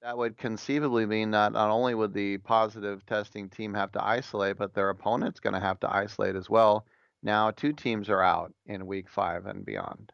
that 0.02 0.18
would 0.18 0.36
conceivably 0.36 1.06
mean 1.06 1.30
that 1.30 1.52
not 1.52 1.70
only 1.70 1.94
would 1.94 2.12
the 2.12 2.38
positive 2.38 3.06
testing 3.06 3.48
team 3.48 3.72
have 3.72 3.92
to 3.92 4.04
isolate, 4.04 4.58
but 4.58 4.74
their 4.74 4.90
opponent's 4.90 5.38
going 5.40 5.54
to 5.54 5.60
have 5.60 5.78
to 5.80 5.94
isolate 5.94 6.34
as 6.34 6.50
well. 6.50 6.84
Now, 7.22 7.52
two 7.52 7.72
teams 7.72 8.08
are 8.08 8.20
out 8.20 8.52
in 8.66 8.86
week 8.86 9.08
five 9.08 9.46
and 9.46 9.64
beyond. 9.64 10.12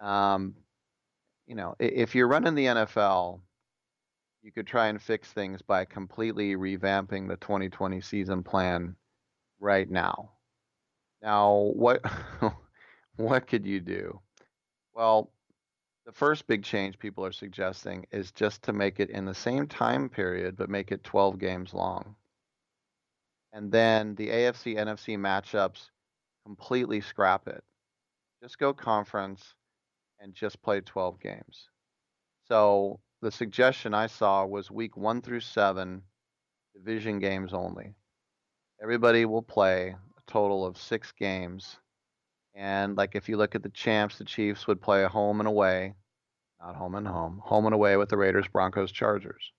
Um, 0.00 0.54
you 1.46 1.54
know, 1.54 1.74
if 1.78 2.14
you're 2.14 2.28
running 2.28 2.54
the 2.54 2.64
NFL, 2.64 3.40
you 4.48 4.52
could 4.52 4.66
try 4.66 4.86
and 4.86 5.02
fix 5.02 5.30
things 5.30 5.60
by 5.60 5.84
completely 5.84 6.56
revamping 6.56 7.28
the 7.28 7.36
2020 7.36 8.00
season 8.00 8.42
plan 8.42 8.96
right 9.60 9.90
now. 9.90 10.30
Now, 11.20 11.70
what 11.74 12.00
what 13.16 13.46
could 13.46 13.66
you 13.66 13.78
do? 13.78 14.18
Well, 14.94 15.30
the 16.06 16.12
first 16.12 16.46
big 16.46 16.64
change 16.64 16.98
people 16.98 17.26
are 17.26 17.32
suggesting 17.32 18.06
is 18.10 18.32
just 18.32 18.62
to 18.62 18.72
make 18.72 19.00
it 19.00 19.10
in 19.10 19.26
the 19.26 19.34
same 19.34 19.66
time 19.66 20.08
period, 20.08 20.56
but 20.56 20.70
make 20.70 20.92
it 20.92 21.04
12 21.04 21.38
games 21.38 21.74
long. 21.74 22.16
And 23.52 23.70
then 23.70 24.14
the 24.14 24.30
AFC 24.30 24.76
NFC 24.78 25.18
matchups 25.18 25.90
completely 26.46 27.02
scrap 27.02 27.48
it. 27.48 27.62
Just 28.42 28.58
go 28.58 28.72
conference 28.72 29.44
and 30.20 30.32
just 30.32 30.62
play 30.62 30.80
12 30.80 31.20
games. 31.20 31.68
So 32.46 32.98
the 33.20 33.30
suggestion 33.30 33.94
I 33.94 34.06
saw 34.06 34.44
was 34.44 34.70
week 34.70 34.96
one 34.96 35.22
through 35.22 35.40
seven, 35.40 36.02
division 36.74 37.18
games 37.18 37.52
only. 37.52 37.94
Everybody 38.82 39.24
will 39.24 39.42
play 39.42 39.96
a 40.16 40.30
total 40.30 40.64
of 40.64 40.76
six 40.78 41.12
games 41.12 41.78
and 42.58 42.96
like 42.96 43.14
if 43.14 43.28
you 43.28 43.36
look 43.36 43.54
at 43.54 43.62
the 43.62 43.68
champs, 43.68 44.18
the 44.18 44.24
Chiefs 44.24 44.66
would 44.66 44.82
play 44.82 45.04
a 45.04 45.08
home 45.08 45.40
and 45.40 45.46
away, 45.46 45.94
not 46.60 46.74
home 46.74 46.96
and 46.96 47.06
home, 47.06 47.40
home 47.44 47.66
and 47.66 47.74
away 47.74 47.96
with 47.96 48.08
the 48.08 48.16
Raiders, 48.16 48.48
Broncos, 48.48 48.90
Chargers. 48.90 49.52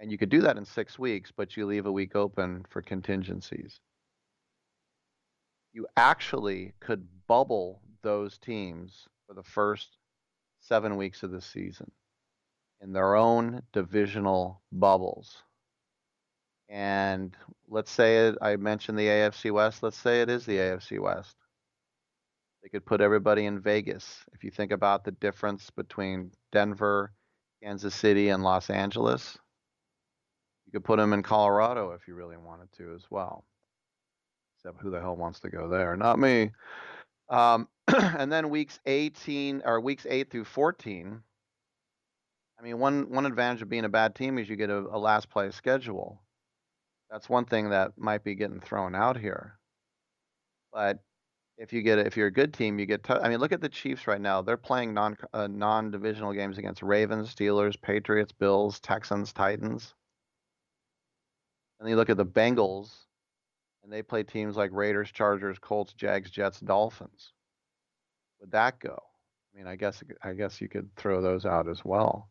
And 0.00 0.10
you 0.10 0.18
could 0.18 0.28
do 0.28 0.40
that 0.40 0.56
in 0.56 0.64
six 0.64 0.98
weeks, 0.98 1.30
but 1.30 1.56
you 1.56 1.64
leave 1.64 1.86
a 1.86 1.92
week 1.92 2.16
open 2.16 2.66
for 2.68 2.82
contingencies. 2.82 3.80
You 5.72 5.86
actually 5.96 6.72
could 6.80 7.06
bubble 7.28 7.80
those 8.02 8.38
teams 8.38 9.06
for 9.28 9.34
the 9.34 9.44
first 9.44 9.98
seven 10.60 10.96
weeks 10.96 11.22
of 11.22 11.30
the 11.30 11.40
season 11.40 11.92
in 12.82 12.92
their 12.92 13.14
own 13.14 13.62
divisional 13.72 14.60
bubbles. 14.72 15.42
And 16.68 17.36
let's 17.68 17.90
say 17.90 18.28
it, 18.28 18.38
I 18.42 18.56
mentioned 18.56 18.98
the 18.98 19.06
AFC 19.06 19.52
West. 19.52 19.82
Let's 19.82 19.96
say 19.96 20.22
it 20.22 20.30
is 20.30 20.44
the 20.44 20.56
AFC 20.56 20.98
West. 20.98 21.36
They 22.62 22.68
could 22.68 22.86
put 22.86 23.00
everybody 23.00 23.46
in 23.46 23.60
Vegas. 23.60 24.24
If 24.32 24.44
you 24.44 24.50
think 24.50 24.72
about 24.72 25.04
the 25.04 25.12
difference 25.12 25.70
between 25.70 26.32
Denver, 26.50 27.12
Kansas 27.62 27.94
City, 27.94 28.30
and 28.30 28.42
Los 28.42 28.70
Angeles, 28.70 29.38
you 30.66 30.72
could 30.72 30.84
put 30.84 30.98
them 30.98 31.12
in 31.12 31.22
Colorado 31.22 31.92
if 31.92 32.08
you 32.08 32.14
really 32.14 32.36
wanted 32.36 32.72
to 32.78 32.94
as 32.94 33.04
well. 33.10 33.44
Except 34.56 34.80
who 34.80 34.90
the 34.90 35.00
hell 35.00 35.16
wants 35.16 35.40
to 35.40 35.50
go 35.50 35.68
there? 35.68 35.96
Not 35.96 36.18
me. 36.18 36.52
Um, 37.28 37.68
and 37.88 38.32
then 38.32 38.48
weeks 38.48 38.78
18 38.86 39.62
or 39.64 39.80
weeks 39.80 40.06
8 40.08 40.30
through 40.30 40.44
14. 40.44 41.20
I 42.62 42.64
mean, 42.64 42.78
one 42.78 43.10
one 43.10 43.26
advantage 43.26 43.62
of 43.62 43.68
being 43.68 43.84
a 43.84 43.88
bad 43.88 44.14
team 44.14 44.38
is 44.38 44.48
you 44.48 44.54
get 44.54 44.70
a, 44.70 44.78
a 44.78 44.98
last 44.98 45.28
place 45.28 45.56
schedule. 45.56 46.22
That's 47.10 47.28
one 47.28 47.44
thing 47.44 47.70
that 47.70 47.98
might 47.98 48.22
be 48.22 48.36
getting 48.36 48.60
thrown 48.60 48.94
out 48.94 49.16
here. 49.18 49.58
But 50.72 51.00
if 51.58 51.72
you 51.72 51.82
get 51.82 51.98
if 51.98 52.16
you're 52.16 52.28
a 52.28 52.32
good 52.32 52.54
team, 52.54 52.78
you 52.78 52.86
get. 52.86 53.02
T- 53.02 53.14
I 53.14 53.28
mean, 53.28 53.40
look 53.40 53.50
at 53.50 53.60
the 53.60 53.68
Chiefs 53.68 54.06
right 54.06 54.20
now. 54.20 54.42
They're 54.42 54.56
playing 54.56 54.94
non 54.94 55.16
uh, 55.32 55.48
non 55.48 55.90
divisional 55.90 56.32
games 56.32 56.56
against 56.56 56.82
Ravens, 56.82 57.34
Steelers, 57.34 57.80
Patriots, 57.80 58.30
Bills, 58.30 58.78
Texans, 58.78 59.32
Titans. 59.32 59.94
And 61.80 61.86
then 61.86 61.90
you 61.90 61.96
look 61.96 62.10
at 62.10 62.16
the 62.16 62.24
Bengals, 62.24 62.92
and 63.82 63.92
they 63.92 64.02
play 64.02 64.22
teams 64.22 64.56
like 64.56 64.70
Raiders, 64.72 65.10
Chargers, 65.10 65.58
Colts, 65.58 65.94
Jags, 65.94 66.30
Jets, 66.30 66.60
Dolphins. 66.60 67.32
Would 68.38 68.52
that 68.52 68.78
go? 68.78 69.02
I 69.52 69.58
mean, 69.58 69.66
I 69.66 69.74
guess 69.74 70.04
I 70.22 70.34
guess 70.34 70.60
you 70.60 70.68
could 70.68 70.94
throw 70.94 71.20
those 71.20 71.44
out 71.44 71.68
as 71.68 71.84
well. 71.84 72.28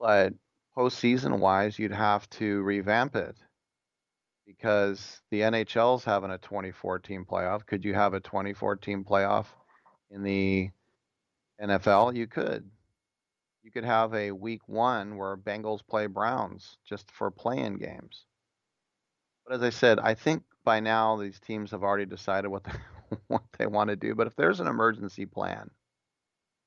But 0.00 0.34
postseason 0.76 1.38
wise, 1.38 1.78
you'd 1.78 1.92
have 1.92 2.28
to 2.30 2.62
revamp 2.62 3.16
it 3.16 3.36
because 4.46 5.20
the 5.30 5.40
NHL's 5.40 6.04
having 6.04 6.30
a 6.30 6.38
2014 6.38 7.24
playoff. 7.24 7.66
Could 7.66 7.84
you 7.84 7.94
have 7.94 8.14
a 8.14 8.20
2014 8.20 9.04
playoff 9.04 9.46
in 10.10 10.22
the 10.22 10.70
NFL? 11.60 12.16
You 12.16 12.26
could. 12.26 12.70
You 13.62 13.70
could 13.70 13.84
have 13.84 14.14
a 14.14 14.30
week 14.30 14.62
one 14.66 15.18
where 15.18 15.36
Bengals 15.36 15.86
play 15.86 16.06
Browns 16.06 16.78
just 16.88 17.10
for 17.10 17.30
playing 17.30 17.76
games. 17.76 18.24
But 19.46 19.56
as 19.56 19.62
I 19.62 19.70
said, 19.70 19.98
I 19.98 20.14
think 20.14 20.42
by 20.64 20.80
now 20.80 21.16
these 21.16 21.40
teams 21.40 21.72
have 21.72 21.82
already 21.82 22.06
decided 22.06 22.48
what 22.48 22.64
they, 22.64 23.16
what 23.26 23.42
they 23.58 23.66
want 23.66 23.90
to 23.90 23.96
do. 23.96 24.14
But 24.14 24.26
if 24.26 24.36
there's 24.36 24.60
an 24.60 24.66
emergency 24.66 25.26
plan 25.26 25.70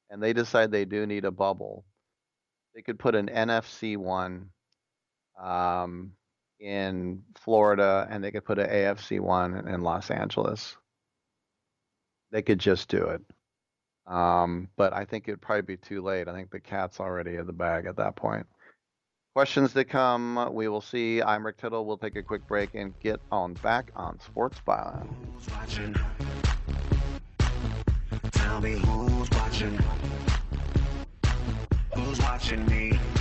and 0.10 0.22
they 0.22 0.34
decide 0.34 0.72
they 0.72 0.86
do 0.86 1.08
need 1.08 1.26
a 1.26 1.32
bubble, 1.32 1.86
they 2.74 2.82
could 2.82 3.00
put 3.00 3.16
an 3.16 3.28
NFC 3.28 3.98
one 3.98 4.50
um, 5.42 6.14
in 6.60 7.24
Florida 7.38 8.08
and 8.10 8.24
they 8.24 8.32
could 8.32 8.46
put 8.46 8.60
an 8.60 8.70
AFC 8.70 9.20
one 9.20 9.68
in 9.68 9.82
Los 9.82 10.12
Angeles. 10.12 10.76
They 12.32 12.42
could 12.42 12.60
just 12.60 12.88
do 12.88 13.04
it. 13.08 13.22
Um, 14.12 14.70
but 14.78 14.94
I 14.94 15.06
think 15.06 15.28
it'd 15.28 15.42
probably 15.42 15.62
be 15.62 15.78
too 15.78 16.02
late. 16.02 16.28
I 16.28 16.34
think 16.34 16.52
the 16.52 16.60
cat's 16.60 17.00
already 17.00 17.36
in 17.36 17.46
the 17.46 17.54
bag 17.54 17.86
at 17.86 17.98
that 17.98 18.16
point. 18.16 18.48
Questions 19.34 19.72
to 19.74 19.86
come, 19.86 20.50
we 20.52 20.68
will 20.68 20.82
see. 20.82 21.22
I'm 21.22 21.46
Rick 21.46 21.58
Tittle. 21.58 21.86
We'll 21.86 21.98
take 21.98 22.18
a 22.18 22.24
quick 22.24 22.46
break 22.48 22.76
and 22.76 22.98
get 23.00 23.22
on 23.32 23.54
back 23.56 23.92
on 23.96 24.20
Sports 24.20 24.60
watching? 25.48 25.96
Tell 28.34 28.60
me 28.60 28.74
who's 28.74 29.30
watching? 29.32 29.80
Who's 31.96 32.22
watching 32.22 32.66
me? 32.68 33.21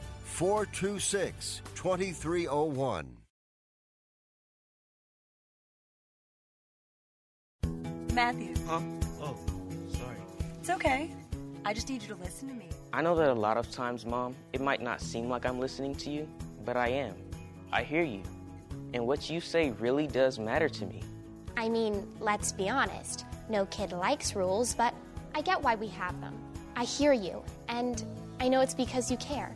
426 0.31 1.61
2301. 1.75 3.17
Matthew. 8.13 8.53
Huh? 8.65 8.79
Oh, 9.21 9.37
sorry. 9.93 10.17
It's 10.59 10.69
okay. 10.69 11.11
I 11.63 11.73
just 11.73 11.89
need 11.89 12.01
you 12.01 12.07
to 12.07 12.15
listen 12.15 12.47
to 12.47 12.55
me. 12.55 12.69
I 12.91 13.01
know 13.01 13.15
that 13.15 13.29
a 13.29 13.33
lot 13.33 13.57
of 13.57 13.69
times, 13.71 14.05
Mom, 14.05 14.35
it 14.51 14.61
might 14.61 14.81
not 14.81 14.99
seem 14.99 15.29
like 15.29 15.45
I'm 15.45 15.59
listening 15.59 15.93
to 15.95 16.09
you, 16.09 16.27
but 16.65 16.75
I 16.75 16.87
am. 16.87 17.13
I 17.71 17.83
hear 17.83 18.03
you. 18.03 18.23
And 18.93 19.05
what 19.05 19.29
you 19.29 19.41
say 19.41 19.71
really 19.71 20.07
does 20.07 20.39
matter 20.39 20.69
to 20.69 20.85
me. 20.85 21.03
I 21.55 21.69
mean, 21.69 22.07
let's 22.19 22.51
be 22.51 22.67
honest. 22.67 23.25
No 23.49 23.65
kid 23.67 23.91
likes 23.91 24.35
rules, 24.35 24.73
but 24.73 24.95
I 25.35 25.41
get 25.41 25.61
why 25.61 25.75
we 25.75 25.87
have 25.89 26.19
them. 26.19 26.33
I 26.75 26.85
hear 26.85 27.13
you, 27.13 27.43
and 27.67 28.03
I 28.39 28.47
know 28.47 28.61
it's 28.61 28.73
because 28.73 29.11
you 29.11 29.17
care. 29.17 29.55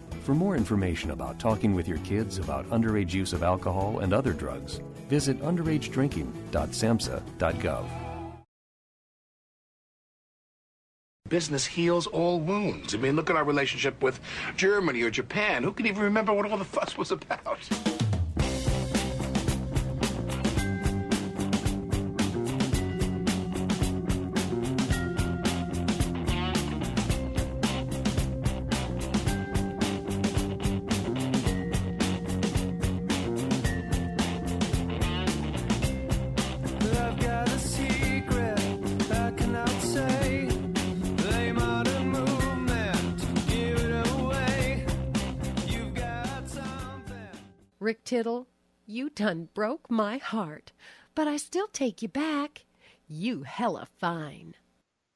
For 0.21 0.33
more 0.35 0.55
information 0.55 1.11
about 1.11 1.39
talking 1.39 1.73
with 1.73 1.87
your 1.87 1.97
kids 1.99 2.37
about 2.37 2.69
underage 2.69 3.11
use 3.11 3.33
of 3.33 3.41
alcohol 3.41 3.99
and 3.99 4.13
other 4.13 4.33
drugs, 4.33 4.79
visit 5.09 5.41
underagedrinking.samhsa.gov. 5.41 7.85
Business 11.27 11.65
heals 11.65 12.05
all 12.07 12.39
wounds. 12.39 12.93
I 12.93 12.97
mean, 12.97 13.15
look 13.15 13.29
at 13.29 13.37
our 13.37 13.45
relationship 13.45 14.03
with 14.03 14.19
Germany 14.57 15.01
or 15.01 15.09
Japan. 15.09 15.63
Who 15.63 15.71
can 15.71 15.87
even 15.87 16.03
remember 16.03 16.33
what 16.33 16.51
all 16.51 16.57
the 16.57 16.65
fuss 16.65 16.97
was 16.97 17.11
about? 17.11 17.57
Tittle, 48.11 48.45
you 48.85 49.09
done 49.09 49.47
broke 49.53 49.89
my 49.89 50.17
heart, 50.17 50.73
but 51.15 51.29
I 51.29 51.37
still 51.37 51.67
take 51.67 52.01
you 52.01 52.09
back. 52.09 52.65
You 53.07 53.43
hella 53.43 53.87
fine. 54.01 54.55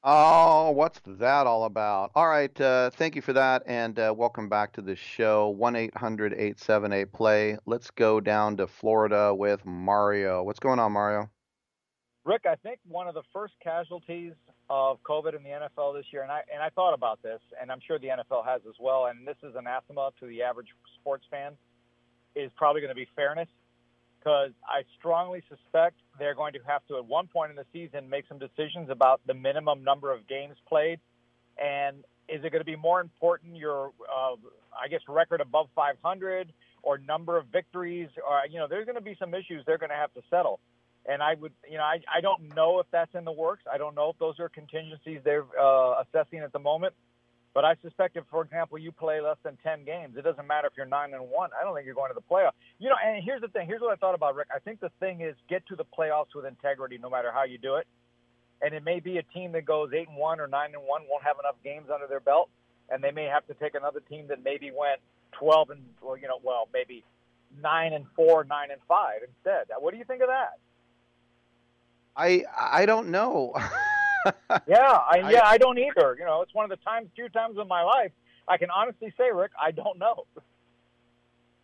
Oh, 0.02 0.72
what's 0.72 1.02
that 1.06 1.46
all 1.46 1.66
about? 1.66 2.12
All 2.16 2.30
right, 2.30 2.62
uh, 2.62 2.92
thank 2.92 3.18
you 3.18 3.22
for 3.22 3.34
that, 3.34 3.64
and 3.66 4.00
uh, 4.00 4.14
welcome 4.16 4.48
back 4.48 4.72
to 4.76 4.82
the 4.82 4.96
show. 4.96 5.50
1 5.50 5.76
800 5.76 6.32
878 6.32 7.12
play. 7.12 7.58
Let's 7.66 7.92
go 7.92 8.22
down 8.22 8.56
to 8.56 8.66
Florida 8.66 9.36
with 9.36 9.66
Mario. 9.66 10.44
What's 10.44 10.60
going 10.60 10.80
on, 10.80 10.94
Mario? 10.94 11.30
Rick, 12.24 12.46
I 12.46 12.56
think 12.56 12.80
one 12.88 13.10
of 13.10 13.14
the 13.14 13.24
first 13.34 13.56
casualties 13.62 14.36
of 14.70 15.04
COVID 15.04 15.36
in 15.36 15.44
the 15.44 15.50
NFL 15.50 15.96
this 15.96 16.06
year, 16.14 16.24
and 16.24 16.32
I 16.32 16.44
and 16.50 16.64
I 16.64 16.70
thought 16.70 16.94
about 16.94 17.22
this, 17.22 17.42
and 17.62 17.70
I'm 17.74 17.82
sure 17.86 18.00
the 18.00 18.08
NFL 18.08 18.46
has 18.46 18.62
as 18.66 18.76
well, 18.80 19.08
and 19.08 19.28
this 19.28 19.36
is 19.44 19.54
anathema 19.58 20.12
to 20.22 20.28
the 20.28 20.44
average 20.44 20.70
sports 21.02 21.26
fan, 21.30 21.58
is 22.36 22.52
probably 22.56 22.82
going 22.82 22.90
to 22.90 22.96
be 22.96 23.08
fairness, 23.16 23.48
because 24.20 24.52
I 24.68 24.84
strongly 24.98 25.44
suspect 25.50 25.96
they're 26.18 26.36
going 26.36 26.54
to 26.54 26.60
have 26.68 26.86
to 26.88 26.98
at 26.98 27.06
one 27.06 27.28
point 27.28 27.52
in 27.52 27.56
the 27.56 27.66
season 27.72 28.10
make 28.10 28.26
some 28.28 28.40
decisions 28.40 28.90
about 28.90 29.22
the 29.28 29.34
minimum 29.34 29.84
number 29.84 30.12
of 30.12 30.28
games 30.28 30.56
played, 30.68 31.00
and 31.58 31.98
is 32.28 32.44
it 32.44 32.52
going 32.52 32.62
to 32.62 32.66
be 32.66 32.76
more 32.76 33.02
important 33.02 33.56
your, 33.56 33.92
uh, 34.12 34.36
I 34.74 34.88
guess, 34.90 35.02
record 35.08 35.42
above 35.42 35.68
500 35.76 36.52
or 36.82 36.98
number 36.98 37.38
of 37.38 37.48
victories, 37.48 38.10
or 38.28 38.42
you 38.50 38.60
know, 38.60 38.68
there's 38.68 38.86
going 38.86 38.96
to 38.96 39.02
be 39.02 39.16
some 39.20 39.34
issues 39.34 39.64
they're 39.66 39.78
going 39.78 39.90
to 39.90 39.96
have 39.96 40.14
to 40.14 40.22
settle. 40.30 40.60
And 41.08 41.22
I 41.22 41.36
would, 41.36 41.52
you 41.70 41.78
know, 41.78 41.84
I, 41.84 42.00
I 42.16 42.22
don't 42.22 42.56
know 42.56 42.80
if 42.80 42.88
that's 42.92 43.14
in 43.14 43.26
the 43.26 43.32
works. 43.32 43.64
I 43.72 43.78
don't 43.78 43.94
know 43.94 44.10
if 44.10 44.18
those 44.18 44.40
are 44.40 44.50
contingencies 44.50 45.20
they're 45.24 45.46
uh, 45.60 46.02
assessing 46.02 46.40
at 46.40 46.52
the 46.52 46.60
moment. 46.60 46.94
But 47.56 47.64
I 47.64 47.76
suspect 47.82 48.18
if, 48.18 48.26
for 48.30 48.44
example, 48.44 48.78
you 48.78 48.92
play 48.92 49.22
less 49.22 49.38
than 49.42 49.58
10 49.64 49.86
games, 49.86 50.18
it 50.18 50.26
doesn't 50.26 50.46
matter 50.46 50.68
if 50.68 50.74
you're 50.76 50.86
9 50.86 51.14
and 51.14 51.30
1. 51.30 51.50
I 51.60 51.64
don't 51.64 51.74
think 51.74 51.86
you're 51.86 51.96
going 51.96 52.12
to 52.12 52.14
the 52.14 52.22
playoff. 52.30 52.52
You 52.80 52.90
know, 52.90 52.98
and 53.04 53.24
here's 53.24 53.40
the 53.40 53.48
thing. 53.48 53.66
Here's 53.66 53.80
what 53.80 53.94
I 53.94 53.96
thought 53.96 54.14
about, 54.14 54.36
Rick. 54.36 54.50
I 54.54 54.60
think 54.60 54.82
the 54.82 54.92
thing 55.00 55.22
is 55.22 55.36
get 55.50 55.66
to 55.68 55.78
the 55.78 55.86
playoffs 55.86 56.36
with 56.36 56.46
integrity 56.46 56.98
no 57.02 57.10
matter 57.10 57.32
how 57.32 57.46
you 57.46 57.58
do 57.58 57.76
it. 57.76 57.88
And 58.62 58.74
it 58.74 58.84
may 58.84 59.00
be 59.00 59.20
a 59.20 59.24
team 59.24 59.54
that 59.54 59.64
goes 59.64 59.92
8 59.94 60.10
and 60.10 60.18
1 60.18 60.40
or 60.42 60.48
9 60.48 60.66
and 60.74 60.84
1 60.84 61.02
won't 61.10 61.24
have 61.24 61.38
enough 61.40 61.56
games 61.64 61.88
under 61.94 62.08
their 62.08 62.20
belt. 62.20 62.50
And 62.90 63.02
they 63.02 63.12
may 63.12 63.24
have 63.24 63.48
to 63.48 63.54
take 63.54 63.74
another 63.74 64.02
team 64.02 64.28
that 64.28 64.44
maybe 64.44 64.72
went 64.78 65.00
12 65.40 65.70
and, 65.70 65.82
well, 66.02 66.18
you 66.18 66.28
know, 66.28 66.40
well, 66.44 66.68
maybe 66.74 67.06
9 67.62 67.94
and 67.94 68.06
4, 68.18 68.44
9 68.44 68.72
and 68.72 68.82
5 68.86 69.20
instead. 69.30 69.74
What 69.80 69.92
do 69.92 69.98
you 69.98 70.04
think 70.04 70.22
of 70.22 70.28
that? 70.28 70.60
I 72.18 72.44
I 72.58 72.86
don't 72.86 73.12
know. 73.12 73.54
yeah, 74.68 75.00
I, 75.10 75.30
yeah, 75.30 75.46
I 75.46 75.58
don't 75.58 75.78
either. 75.78 76.16
You 76.18 76.26
know, 76.26 76.42
it's 76.42 76.54
one 76.54 76.66
of 76.66 76.70
the 76.70 76.84
times, 76.84 77.10
few 77.16 77.30
times 77.30 77.58
in 77.60 77.68
my 77.68 77.84
life, 77.84 78.12
I 78.48 78.58
can 78.58 78.70
honestly 78.70 79.14
say, 79.18 79.32
Rick, 79.32 79.52
I 79.62 79.72
don't 79.72 79.98
know. 79.98 80.26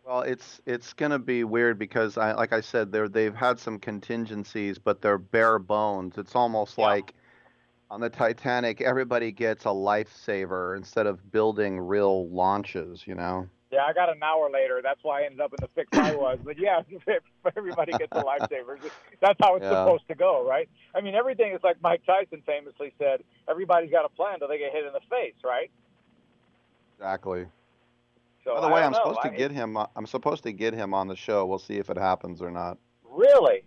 Well, 0.04 0.22
it's 0.22 0.60
it's 0.66 0.92
gonna 0.92 1.18
be 1.18 1.44
weird 1.44 1.78
because 1.78 2.18
I 2.18 2.32
like 2.32 2.52
I 2.52 2.60
said 2.60 2.90
they 2.90 3.06
they've 3.06 3.34
had 3.34 3.58
some 3.60 3.78
contingencies, 3.78 4.78
but 4.78 5.00
they're 5.00 5.18
bare 5.18 5.60
bones. 5.60 6.18
It's 6.18 6.34
almost 6.34 6.76
like 6.76 7.14
on 7.88 8.00
the 8.00 8.10
Titanic, 8.10 8.80
everybody 8.80 9.30
gets 9.30 9.64
a 9.64 9.68
lifesaver 9.68 10.76
instead 10.76 11.06
of 11.06 11.30
building 11.30 11.78
real 11.78 12.28
launches. 12.30 13.06
You 13.06 13.14
know. 13.14 13.48
Yeah, 13.72 13.84
I 13.86 13.94
got 13.94 14.10
an 14.14 14.22
hour 14.22 14.50
later. 14.50 14.80
That's 14.82 15.00
why 15.02 15.22
I 15.22 15.24
ended 15.24 15.40
up 15.40 15.52
in 15.54 15.56
the 15.62 15.68
fix 15.74 15.88
I 15.96 16.14
was. 16.14 16.38
But 16.44 16.58
yeah, 16.58 16.82
everybody 17.56 17.92
gets 17.92 18.12
a 18.12 18.22
lifesaver. 18.22 18.76
That's 19.22 19.38
how 19.42 19.56
it's 19.56 19.62
Yeah. 19.64 19.84
supposed 19.84 20.06
to 20.08 20.14
go, 20.14 20.46
right? 20.46 20.68
I 20.94 21.00
mean, 21.00 21.14
everything 21.14 21.52
is 21.54 21.60
like 21.64 21.76
Mike 21.82 22.02
Tyson 22.04 22.42
famously 22.44 22.92
said: 22.98 23.22
everybody's 23.48 23.90
got 23.90 24.04
a 24.04 24.10
plan 24.10 24.34
until 24.34 24.48
they 24.48 24.58
get 24.58 24.72
hit 24.72 24.84
in 24.84 24.92
the 24.92 25.00
face, 25.08 25.34
right? 25.42 25.70
Exactly. 26.98 27.46
So 28.44 28.54
By 28.56 28.60
the 28.60 28.68
way, 28.68 28.82
I'm 28.82 28.92
know. 28.92 28.98
supposed 28.98 29.22
to 29.22 29.28
I- 29.32 29.36
get 29.36 29.50
him. 29.52 29.76
uh, 29.78 29.86
I'm 29.96 30.06
supposed 30.06 30.42
to 30.42 30.52
get 30.52 30.74
him 30.74 30.92
on 30.92 31.08
the 31.08 31.16
show. 31.16 31.46
We'll 31.46 31.58
see 31.58 31.78
if 31.78 31.88
it 31.88 31.96
happens 31.96 32.42
or 32.42 32.50
not. 32.50 32.76
Really, 33.08 33.62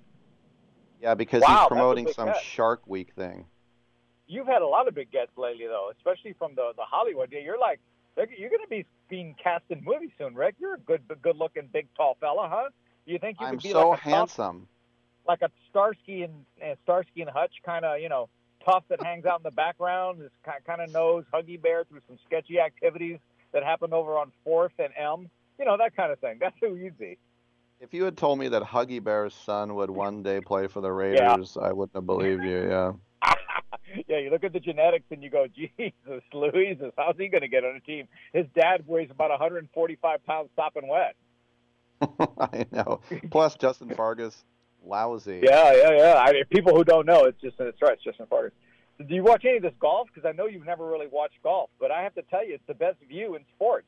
Yeah, 1.02 1.14
because 1.16 1.42
Wow, 1.44 1.60
he's 1.60 1.68
promoting 1.68 2.08
some 2.08 2.30
catch. 2.30 2.44
Shark 2.44 2.86
Week 2.88 3.14
thing. 3.14 3.46
you've 4.28 4.48
had 4.48 4.62
a 4.64 4.68
lot 4.68 4.88
of 4.88 4.96
big 4.96 5.12
gets 5.12 5.32
lately, 5.38 5.68
though, 5.68 5.92
especially 5.96 6.34
from 6.34 6.54
the 6.56 6.74
the 6.76 6.84
Hollywood. 6.84 7.32
You're 7.32 7.58
like, 7.60 7.80
you're 8.18 8.50
going 8.50 8.62
to 8.64 8.68
be 8.70 8.86
being 9.10 9.36
cast 9.42 9.64
in 9.70 9.84
movies 9.84 10.12
soon, 10.18 10.36
Rick. 10.36 10.56
You're 10.60 10.76
a 10.76 10.80
good, 10.80 11.02
good 11.22 11.38
looking, 11.38 11.70
big, 11.72 11.88
tall 11.96 12.18
fella, 12.20 12.48
huh? 12.52 12.70
You 13.06 13.20
think 13.20 13.38
you 13.40 13.46
I'm 13.46 13.56
could 13.56 13.64
be 13.64 13.72
so 13.72 13.90
like 13.90 14.00
a 14.00 14.04
tough, 14.04 14.12
handsome. 14.12 14.68
like 15.28 15.42
a 15.42 15.50
Starsky 15.70 16.24
and, 16.24 16.46
and 16.62 16.78
Starsky 16.84 17.22
and 17.22 17.30
Hutch 17.30 17.54
kind 17.66 17.86
of, 17.86 18.00
you 18.00 18.10
know, 18.10 18.30
tough 18.66 18.84
that 18.90 19.02
hangs 19.04 19.26
out 19.26 19.40
in 19.40 19.44
the 19.44 19.52
background, 19.52 20.22
is 20.24 20.32
kind 20.66 20.82
of 20.82 20.92
knows 20.92 21.24
Huggy 21.34 21.62
Bear 21.62 21.84
through 21.84 22.02
some 22.08 22.18
sketchy 22.26 22.60
activities 22.60 23.20
that 23.54 23.64
happened 23.64 23.94
over 23.94 24.18
on 24.18 24.32
Fourth 24.44 24.74
and 24.80 24.92
M. 24.98 25.30
You 25.60 25.66
know 25.66 25.78
that 25.78 25.96
kind 25.96 26.12
of 26.12 26.20
thing. 26.20 26.38
That's 26.40 26.56
who 26.60 26.76
you'd 26.76 26.98
be. 26.98 27.18
If 27.80 27.94
you 27.94 28.04
had 28.06 28.18
told 28.18 28.40
me 28.40 28.48
that 28.50 28.64
Huggy 28.64 29.04
Bear's 29.04 29.34
son 29.34 29.76
would 29.76 29.90
one 29.92 30.24
day 30.24 30.42
play 30.42 30.68
for 30.68 30.82
the 30.82 30.92
Raiders, 30.92 31.58
I 31.62 31.72
wouldn't 31.74 31.96
have 31.96 32.06
believed 32.06 32.44
you. 32.44 32.68
Yeah. 32.70 32.94
yeah, 34.08 34.20
you 34.20 34.30
look 34.30 34.44
at 34.44 34.54
the 34.54 34.60
genetics 34.60 35.06
and 35.12 35.24
you 35.24 35.30
go, 35.30 35.48
Jesus, 35.48 36.24
Louises, 36.34 36.92
how's 36.98 37.18
he 37.18 37.28
going 37.28 37.42
to 37.42 37.48
get 37.48 37.64
on 37.64 37.76
a 37.76 37.80
team? 37.80 38.08
His 38.34 38.46
dad 38.56 38.84
weighs 38.88 39.10
about 39.12 39.30
145 39.30 40.26
pounds 40.26 40.50
sopping 40.56 40.88
wet. 40.88 41.16
I 42.40 42.66
know. 42.72 43.02
Plus 43.32 43.56
Justin 43.56 43.94
Fargas, 43.96 44.44
lousy. 44.86 45.42
Yeah, 45.44 45.74
yeah, 45.74 45.92
yeah. 45.92 46.14
I 46.16 46.34
mean, 46.34 46.46
people 46.50 46.76
who 46.76 46.84
don't 46.84 47.06
know, 47.06 47.26
it's 47.26 47.40
just 47.42 47.56
it's 47.60 47.82
right. 47.82 47.94
It's 47.94 48.04
Justin 48.04 48.28
Fargas. 48.28 48.54
Do 48.98 49.14
you 49.14 49.24
watch 49.24 49.44
any 49.46 49.58
of 49.58 49.64
this 49.64 49.74
golf? 49.80 50.08
Because 50.14 50.28
I 50.28 50.32
know 50.32 50.48
you've 50.48 50.66
never 50.66 50.86
really 50.86 51.08
watched 51.08 51.42
golf, 51.44 51.70
but 51.80 51.92
I 51.92 52.04
have 52.04 52.16
to 52.16 52.22
tell 52.24 52.46
you, 52.46 52.56
it's 52.56 52.68
the 52.68 52.74
best 52.74 52.98
view 53.08 53.36
in 53.36 53.44
sports. 53.56 53.88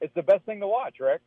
It's 0.00 0.14
the 0.14 0.22
best 0.22 0.44
thing 0.44 0.60
to 0.60 0.66
watch, 0.66 0.96
Rick. 1.00 1.20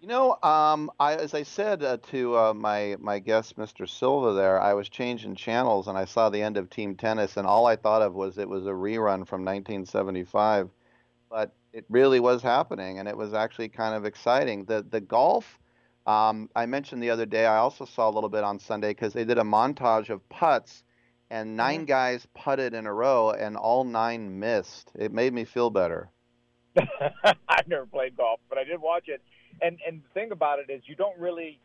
You 0.00 0.08
know, 0.08 0.36
um, 0.42 0.90
I, 1.00 1.14
as 1.14 1.32
I 1.32 1.42
said 1.42 1.82
uh, 1.82 1.96
to 2.10 2.36
uh, 2.36 2.54
my 2.54 2.96
my 3.00 3.18
guest, 3.18 3.56
Mr. 3.56 3.88
Silva, 3.88 4.34
there, 4.34 4.60
I 4.60 4.74
was 4.74 4.88
changing 4.90 5.36
channels 5.36 5.88
and 5.88 5.96
I 5.96 6.04
saw 6.04 6.28
the 6.28 6.42
end 6.42 6.58
of 6.58 6.68
Team 6.68 6.96
Tennis, 6.96 7.36
and 7.38 7.46
all 7.46 7.66
I 7.66 7.76
thought 7.76 8.02
of 8.02 8.14
was 8.14 8.36
it 8.36 8.48
was 8.48 8.66
a 8.66 8.70
rerun 8.70 9.26
from 9.26 9.44
1975, 9.44 10.68
but 11.30 11.54
it 11.72 11.86
really 11.88 12.20
was 12.20 12.42
happening, 12.42 12.98
and 12.98 13.08
it 13.08 13.16
was 13.16 13.32
actually 13.32 13.70
kind 13.70 13.94
of 13.94 14.04
exciting. 14.04 14.66
The 14.66 14.84
the 14.88 15.00
golf, 15.00 15.58
um, 16.06 16.50
I 16.54 16.66
mentioned 16.66 17.02
the 17.02 17.10
other 17.10 17.26
day, 17.26 17.46
I 17.46 17.56
also 17.56 17.86
saw 17.86 18.10
a 18.10 18.12
little 18.12 18.30
bit 18.30 18.44
on 18.44 18.58
Sunday 18.58 18.90
because 18.90 19.14
they 19.14 19.24
did 19.24 19.38
a 19.38 19.42
montage 19.44 20.10
of 20.10 20.28
putts, 20.28 20.84
and 21.30 21.56
9 21.56 21.86
guys 21.86 22.26
putted 22.34 22.74
in 22.74 22.86
a 22.86 22.92
row, 22.92 23.30
and 23.30 23.56
all 23.56 23.82
nine 23.82 24.38
missed. 24.38 24.92
It 24.94 25.12
made 25.12 25.32
me 25.32 25.46
feel 25.46 25.70
better. 25.70 26.10
I've 27.48 27.66
never 27.66 27.86
played 27.86 28.14
golf, 28.14 28.40
but 28.50 28.58
I 28.58 28.64
did 28.64 28.80
watch 28.80 29.08
it. 29.08 29.22
And 29.62 29.78
and 29.86 30.02
the 30.02 30.08
thing 30.14 30.32
about 30.32 30.58
it 30.58 30.70
is, 30.70 30.82
you 30.86 30.94
don't 30.94 31.18
really. 31.18 31.60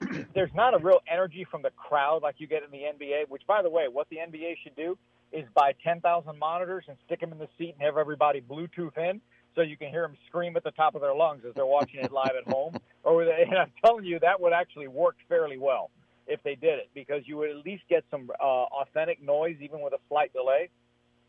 There's 0.34 0.54
not 0.54 0.74
a 0.74 0.78
real 0.78 1.00
energy 1.12 1.44
from 1.50 1.62
the 1.62 1.70
crowd 1.70 2.22
like 2.22 2.36
you 2.38 2.46
get 2.46 2.62
in 2.62 2.70
the 2.70 2.78
NBA. 2.78 3.28
Which, 3.28 3.42
by 3.46 3.62
the 3.62 3.70
way, 3.70 3.88
what 3.90 4.08
the 4.10 4.16
NBA 4.16 4.54
should 4.62 4.76
do 4.76 4.96
is 5.32 5.44
buy 5.54 5.72
10,000 5.84 6.38
monitors 6.38 6.84
and 6.88 6.96
stick 7.04 7.20
them 7.20 7.32
in 7.32 7.38
the 7.38 7.48
seat 7.58 7.74
and 7.78 7.82
have 7.82 7.98
everybody 7.98 8.40
Bluetooth 8.40 8.96
in, 8.96 9.20
so 9.54 9.62
you 9.62 9.76
can 9.76 9.90
hear 9.90 10.02
them 10.02 10.16
scream 10.26 10.56
at 10.56 10.64
the 10.64 10.70
top 10.70 10.94
of 10.94 11.00
their 11.00 11.14
lungs 11.14 11.42
as 11.46 11.54
they're 11.54 11.66
watching 11.66 12.00
it 12.00 12.12
live 12.12 12.32
at 12.38 12.50
home. 12.52 12.76
Or 13.04 13.24
they, 13.24 13.44
and 13.48 13.56
I'm 13.56 13.72
telling 13.82 14.04
you, 14.04 14.18
that 14.18 14.38
would 14.38 14.52
actually 14.52 14.88
work 14.88 15.16
fairly 15.30 15.56
well 15.56 15.90
if 16.26 16.42
they 16.42 16.56
did 16.56 16.78
it, 16.78 16.90
because 16.94 17.22
you 17.24 17.38
would 17.38 17.48
at 17.48 17.64
least 17.64 17.84
get 17.88 18.04
some 18.10 18.28
uh, 18.38 18.44
authentic 18.44 19.22
noise, 19.22 19.56
even 19.62 19.80
with 19.80 19.94
a 19.94 19.98
slight 20.08 20.30
delay. 20.34 20.68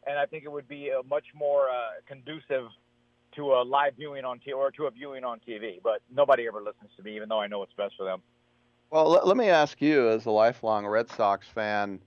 And 0.05 0.19
I 0.19 0.25
think 0.25 0.43
it 0.43 0.51
would 0.51 0.67
be 0.67 0.89
a 0.89 1.07
much 1.07 1.23
more 1.33 1.69
uh, 1.69 2.01
conducive 2.05 2.67
to 3.35 3.53
a 3.53 3.63
live 3.63 3.93
viewing 3.97 4.25
on 4.25 4.39
TV 4.39 4.55
or 4.55 4.71
to 4.71 4.85
a 4.85 4.91
viewing 4.91 5.23
on 5.23 5.39
TV. 5.47 5.79
But 5.83 6.01
nobody 6.13 6.47
ever 6.47 6.61
listens 6.61 6.91
to 6.97 7.03
me, 7.03 7.15
even 7.15 7.29
though 7.29 7.39
I 7.39 7.47
know 7.47 7.59
what's 7.59 7.73
best 7.73 7.95
for 7.97 8.05
them. 8.05 8.21
Well, 8.91 9.09
let, 9.09 9.27
let 9.27 9.37
me 9.37 9.49
ask 9.49 9.81
you, 9.81 10.09
as 10.09 10.25
a 10.25 10.31
lifelong 10.31 10.85
Red 10.85 11.09
Sox 11.09 11.47
fan, 11.47 11.99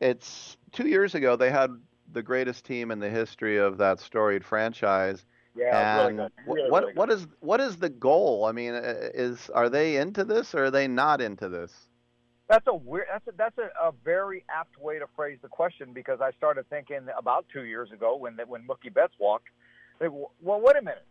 it's 0.00 0.56
two 0.72 0.86
years 0.86 1.14
ago 1.14 1.36
they 1.36 1.50
had 1.50 1.70
the 2.12 2.22
greatest 2.22 2.64
team 2.64 2.90
in 2.90 3.00
the 3.00 3.10
history 3.10 3.56
of 3.58 3.78
that 3.78 4.00
storied 4.00 4.44
franchise. 4.44 5.24
Yeah, 5.56 5.98
and 5.98 6.18
really 6.18 6.28
good. 6.28 6.32
Really, 6.46 6.70
what 6.70 6.82
really 6.82 6.92
good. 6.92 6.98
what 6.98 7.10
is 7.10 7.26
what 7.40 7.60
is 7.60 7.76
the 7.76 7.88
goal? 7.88 8.44
I 8.44 8.52
mean, 8.52 8.74
uh, 8.74 9.10
is 9.14 9.50
are 9.50 9.68
they 9.68 9.96
into 9.96 10.24
this 10.24 10.54
or 10.54 10.66
are 10.66 10.70
they 10.70 10.86
not 10.86 11.20
into 11.20 11.48
this? 11.48 11.72
That's 12.48 12.66
a 12.66 12.74
weird. 12.74 13.06
That's 13.12 13.26
a, 13.26 13.32
that's 13.36 13.58
a, 13.58 13.88
a 13.88 13.92
very 14.04 14.44
apt 14.48 14.80
way 14.80 14.98
to 14.98 15.06
phrase 15.16 15.38
the 15.42 15.48
question 15.48 15.92
because 15.92 16.20
I 16.20 16.30
started 16.32 16.68
thinking 16.70 17.06
about 17.18 17.46
two 17.52 17.64
years 17.64 17.90
ago 17.90 18.16
when 18.16 18.38
when 18.46 18.66
Mookie 18.66 18.92
Betts 18.92 19.14
walked. 19.18 19.48
Well, 20.00 20.30
wait 20.40 20.76
a 20.76 20.82
minute. 20.82 21.06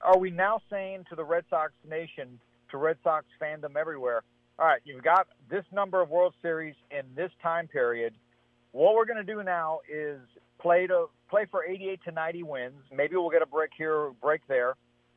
Are 0.00 0.18
we 0.18 0.30
now 0.30 0.60
saying 0.70 1.04
to 1.10 1.16
the 1.16 1.24
Red 1.24 1.44
Sox 1.50 1.72
nation, 1.88 2.40
to 2.70 2.78
Red 2.78 2.96
Sox 3.04 3.26
fandom 3.40 3.76
everywhere, 3.76 4.22
all 4.58 4.66
right, 4.66 4.80
you've 4.84 5.02
got 5.02 5.28
this 5.50 5.64
number 5.72 6.00
of 6.00 6.10
World 6.10 6.34
Series 6.42 6.74
in 6.90 7.02
this 7.14 7.30
time 7.42 7.68
period. 7.68 8.14
What 8.72 8.94
we're 8.94 9.04
going 9.04 9.24
to 9.24 9.32
do 9.32 9.42
now 9.42 9.80
is 9.88 10.20
play 10.60 10.86
to 10.86 11.06
play 11.28 11.46
for 11.50 11.64
88 11.64 12.00
to 12.04 12.12
90 12.12 12.42
wins. 12.42 12.82
Maybe 12.94 13.16
we'll 13.16 13.30
get 13.30 13.42
a 13.42 13.46
break 13.46 13.70
here, 13.76 14.10
break 14.20 14.40
there, 14.48 14.74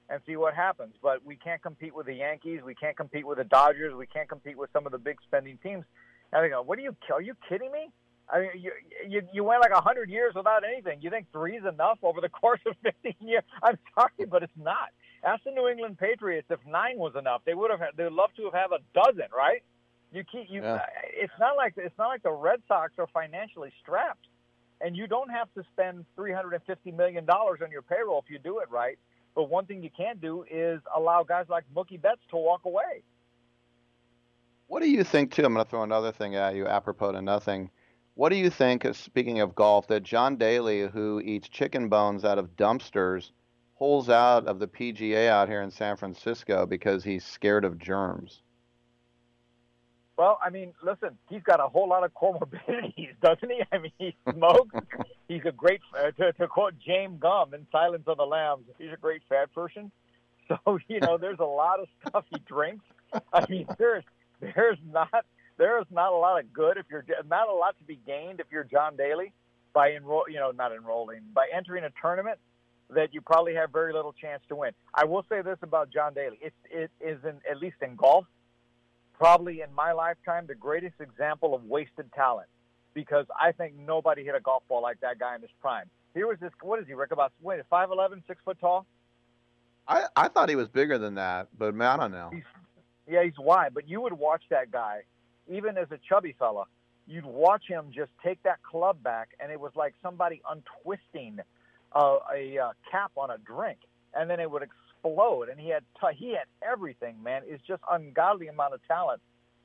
and 0.09 0.21
see 0.25 0.35
what 0.35 0.53
happens. 0.53 0.93
But 1.01 1.25
we 1.25 1.35
can't 1.35 1.61
compete 1.61 1.95
with 1.95 2.05
the 2.05 2.13
Yankees. 2.13 2.61
We 2.65 2.75
can't 2.75 2.97
compete 2.97 3.25
with 3.25 3.37
the 3.37 3.43
Dodgers. 3.43 3.93
We 3.95 4.07
can't 4.07 4.29
compete 4.29 4.57
with 4.57 4.69
some 4.73 4.85
of 4.85 4.91
the 4.91 4.97
big 4.97 5.17
spending 5.25 5.57
teams. 5.63 5.85
And 6.33 6.45
I 6.45 6.49
go, 6.49 6.61
what 6.61 6.77
are 6.79 6.81
you? 6.81 6.95
Are 7.13 7.21
you 7.21 7.35
kidding 7.47 7.71
me? 7.71 7.89
I 8.31 8.39
mean, 8.39 8.49
you 8.55 8.71
you, 9.07 9.21
you 9.33 9.43
went 9.43 9.61
like 9.61 9.71
a 9.71 9.81
hundred 9.81 10.09
years 10.09 10.33
without 10.35 10.63
anything. 10.63 10.99
You 11.01 11.09
think 11.09 11.27
three 11.31 11.57
is 11.57 11.65
enough 11.65 11.99
over 12.03 12.21
the 12.21 12.29
course 12.41 12.59
of 12.65 12.75
15 12.83 13.13
years? 13.21 13.43
I'm 13.61 13.77
sorry, 13.93 14.27
but 14.29 14.43
it's 14.43 14.57
not. 14.57 14.89
Ask 15.23 15.43
the 15.43 15.51
New 15.51 15.67
England 15.67 15.97
Patriots 15.97 16.47
if 16.49 16.59
nine 16.67 16.97
was 16.97 17.13
enough. 17.17 17.41
They 17.45 17.53
would 17.53 17.71
have. 17.71 17.79
They'd 17.95 18.11
love 18.11 18.29
to 18.37 18.45
have 18.45 18.53
had 18.53 18.67
a 18.71 18.79
dozen, 18.93 19.29
right? 19.35 19.63
You 20.11 20.23
keep 20.23 20.47
you. 20.49 20.61
Yeah. 20.61 20.75
Uh, 20.75 20.85
it's 21.13 21.33
not 21.39 21.55
like 21.55 21.73
it's 21.77 21.97
not 21.97 22.07
like 22.07 22.23
the 22.23 22.31
Red 22.31 22.61
Sox 22.67 22.93
are 22.97 23.07
financially 23.13 23.71
strapped, 23.81 24.27
and 24.81 24.95
you 24.95 25.07
don't 25.07 25.29
have 25.29 25.53
to 25.55 25.63
spend 25.73 26.05
350 26.15 26.91
million 26.91 27.25
dollars 27.25 27.59
on 27.63 27.71
your 27.71 27.81
payroll 27.81 28.23
if 28.25 28.31
you 28.31 28.39
do 28.39 28.59
it 28.59 28.69
right. 28.71 28.97
But 29.35 29.49
one 29.49 29.65
thing 29.65 29.83
you 29.83 29.89
can't 29.95 30.21
do 30.21 30.45
is 30.49 30.79
allow 30.95 31.23
guys 31.23 31.45
like 31.49 31.65
Mookie 31.75 32.01
Betts 32.01 32.21
to 32.29 32.37
walk 32.37 32.61
away. 32.65 33.03
What 34.67 34.81
do 34.81 34.89
you 34.89 35.03
think 35.03 35.33
too? 35.33 35.45
I'm 35.45 35.53
going 35.53 35.65
to 35.65 35.69
throw 35.69 35.83
another 35.83 36.11
thing 36.11 36.35
at 36.35 36.55
you, 36.55 36.65
apropos 36.65 37.11
to 37.11 37.21
nothing. 37.21 37.69
What 38.15 38.29
do 38.29 38.37
you 38.37 38.49
think, 38.49 38.85
uh, 38.85 38.93
speaking 38.93 39.41
of 39.41 39.55
golf, 39.55 39.87
that 39.87 40.03
John 40.03 40.37
Daly, 40.37 40.87
who 40.87 41.19
eats 41.19 41.49
chicken 41.49 41.89
bones 41.89 42.23
out 42.23 42.39
of 42.39 42.55
dumpsters, 42.55 43.31
pulls 43.77 44.09
out 44.09 44.47
of 44.47 44.57
the 44.57 44.69
PGA 44.69 45.27
out 45.27 45.49
here 45.49 45.61
in 45.61 45.69
San 45.69 45.97
Francisco 45.97 46.65
because 46.65 47.03
he's 47.03 47.25
scared 47.25 47.65
of 47.65 47.77
germs? 47.77 48.41
Well, 50.17 50.39
I 50.41 50.49
mean, 50.49 50.73
listen, 50.81 51.17
he's 51.29 51.43
got 51.43 51.59
a 51.59 51.67
whole 51.67 51.89
lot 51.89 52.05
of 52.05 52.13
comorbidities, 52.13 53.15
doesn't 53.21 53.51
he? 53.51 53.61
I 53.69 53.79
mean, 53.79 53.91
he 53.99 54.15
smokes. 54.33 54.73
he's 55.27 55.43
a 55.43 55.51
great, 55.51 55.81
uh, 55.93 56.11
to, 56.11 56.31
to 56.31 56.47
quote 56.47 56.75
James 56.79 57.19
Gum 57.19 57.53
in 57.53 57.67
Silence 57.69 58.03
of 58.07 58.15
the 58.15 58.25
Lambs, 58.25 58.63
he's 58.77 58.93
a 58.93 58.97
great 58.97 59.21
fat 59.27 59.53
person. 59.53 59.91
So, 60.47 60.77
you 60.87 60.99
know, 60.99 61.17
there's 61.17 61.39
a 61.39 61.43
lot 61.43 61.79
of 61.79 61.87
stuff 62.07 62.23
he 62.29 62.39
drinks. 62.47 62.85
I 63.33 63.47
mean, 63.49 63.65
there's, 63.79 64.03
there's 64.39 64.77
not, 64.93 65.25
there's 65.57 65.85
not 65.91 66.11
a 66.11 66.15
lot 66.15 66.39
of 66.39 66.51
good 66.53 66.77
if 66.77 66.85
you're, 66.89 67.05
not 67.27 67.49
a 67.49 67.53
lot 67.53 67.77
to 67.79 67.83
be 67.85 67.99
gained 68.05 68.39
if 68.39 68.47
you're 68.51 68.63
John 68.63 68.95
Daly 68.95 69.33
by 69.73 69.91
enroll, 69.91 70.25
you 70.29 70.35
know, 70.35 70.51
not 70.51 70.71
enrolling, 70.71 71.21
by 71.33 71.47
entering 71.53 71.83
a 71.83 71.89
tournament 72.01 72.39
that 72.89 73.13
you 73.13 73.21
probably 73.21 73.55
have 73.55 73.71
very 73.71 73.93
little 73.93 74.13
chance 74.13 74.41
to 74.49 74.55
win. 74.55 74.71
I 74.93 75.05
will 75.05 75.25
say 75.29 75.41
this 75.41 75.57
about 75.61 75.91
John 75.91 76.13
Daly. 76.13 76.37
It, 76.41 76.53
it 76.69 76.91
is 76.99 77.23
in, 77.23 77.39
at 77.49 77.59
least 77.59 77.77
in 77.81 77.95
golf, 77.95 78.25
probably 79.13 79.61
in 79.61 79.73
my 79.73 79.91
lifetime 79.91 80.45
the 80.47 80.55
greatest 80.55 80.95
example 80.99 81.55
of 81.55 81.63
wasted 81.63 82.11
talent 82.13 82.47
because 82.93 83.25
I 83.39 83.51
think 83.51 83.75
nobody 83.75 84.23
hit 84.23 84.35
a 84.35 84.39
golf 84.39 84.63
ball 84.67 84.81
like 84.81 84.99
that 85.01 85.19
guy 85.19 85.35
in 85.35 85.41
his 85.41 85.51
prime. 85.61 85.89
Here 86.13 86.27
was 86.27 86.37
this. 86.39 86.51
What 86.61 86.79
is 86.79 86.87
he, 86.87 86.93
Rick? 86.93 87.11
About 87.11 87.33
wait, 87.41 87.59
five 87.69 87.91
eleven, 87.91 88.23
six 88.27 88.41
foot 88.45 88.57
tall. 88.59 88.85
I, 89.87 90.05
I 90.15 90.29
thought 90.29 90.49
he 90.49 90.55
was 90.55 90.69
bigger 90.69 90.97
than 90.97 91.15
that, 91.15 91.49
but 91.57 91.75
man, 91.75 91.87
I 91.87 91.97
don't 91.97 92.11
know. 92.11 92.31
Yeah, 93.07 93.23
he's 93.23 93.37
wide, 93.37 93.73
but 93.73 93.87
you 93.87 94.01
would 94.01 94.13
watch 94.13 94.41
that 94.49 94.71
guy, 94.71 95.01
even 95.47 95.77
as 95.77 95.87
a 95.91 95.99
chubby 96.09 96.35
fella. 96.37 96.65
You'd 97.07 97.25
watch 97.25 97.63
him 97.67 97.91
just 97.93 98.11
take 98.23 98.41
that 98.43 98.63
club 98.63 99.03
back, 99.03 99.29
and 99.39 99.51
it 99.51 99.59
was 99.59 99.71
like 99.75 99.93
somebody 100.01 100.41
untwisting 100.49 101.39
uh, 101.95 102.17
a 102.33 102.57
uh, 102.57 102.71
cap 102.89 103.11
on 103.15 103.29
a 103.29 103.37
drink, 103.37 103.77
and 104.15 104.29
then 104.29 104.39
it 104.39 104.49
would 104.49 104.63
explode. 104.63 105.49
And 105.49 105.59
he 105.59 105.69
had 105.69 105.83
t- 106.01 106.17
he 106.17 106.31
had 106.31 106.47
everything, 106.67 107.21
man. 107.21 107.43
It's 107.45 107.63
just 107.67 107.83
ungodly 107.91 108.47
amount 108.47 108.73
of 108.73 108.79
talent, 108.87 109.21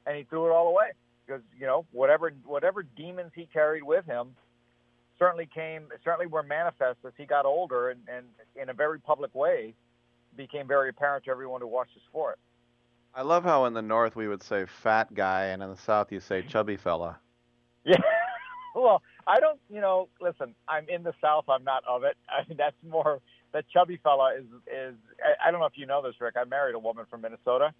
and 0.07 0.17
he 0.17 0.25
threw 0.25 0.47
it 0.47 0.51
all 0.51 0.69
away 0.69 0.91
because 1.27 1.43
you 1.59 1.67
know 1.67 1.87
whatever 1.93 2.31
whatever 2.45 2.83
demons 2.83 3.33
he 3.35 3.47
carried 3.47 3.83
with 3.83 4.05
him 4.05 4.37
certainly 5.19 5.49
came 5.55 5.89
certainly 6.05 6.27
were 6.27 6.43
manifest 6.43 6.99
as 7.07 7.13
he 7.17 7.25
got 7.25 7.47
older, 7.47 7.91
and, 7.91 8.01
and 8.09 8.27
in 8.61 8.69
a 8.69 8.75
very 8.75 8.99
public 8.99 9.35
way 9.35 9.75
became 10.37 10.67
very 10.67 10.89
apparent 10.89 11.25
to 11.25 11.31
everyone 11.31 11.61
who 11.61 11.67
watched 11.67 11.95
the 11.95 12.01
sport. 12.09 12.39
I 13.15 13.23
love 13.23 13.45
how 13.45 13.65
in 13.65 13.75
the 13.75 13.83
North 13.83 14.15
we 14.17 14.29
would 14.29 14.43
say 14.43 14.67
fat 14.67 15.13
guy, 15.15 15.47
and 15.47 15.63
in 15.63 15.71
the 15.71 15.77
South 15.77 16.13
you 16.13 16.21
say 16.21 16.43
chubby 16.43 16.77
fella. 16.77 17.19
Yeah. 17.83 17.97
well, 18.75 19.03
I 19.27 19.41
don't, 19.41 19.59
you 19.71 19.81
know, 19.81 20.09
listen, 20.21 20.55
I'm 20.69 20.87
in 20.91 21.03
the 21.03 21.15
South. 21.19 21.47
I'm 21.49 21.65
not 21.65 21.83
of 21.89 22.05
it. 22.05 22.15
I 22.29 22.47
mean, 22.47 22.59
that's 22.59 22.77
more, 22.87 23.21
that 23.55 23.65
chubby 23.73 23.99
fella 24.03 24.35
is, 24.39 24.45
is, 24.67 24.95
I, 25.25 25.49
I 25.49 25.51
don't 25.51 25.61
know 25.61 25.67
if 25.67 25.77
you 25.79 25.87
know 25.87 26.03
this, 26.03 26.15
Rick. 26.21 26.35
I 26.37 26.45
married 26.45 26.75
a 26.75 26.79
woman 26.79 27.07
from 27.09 27.23
Minnesota. 27.23 27.73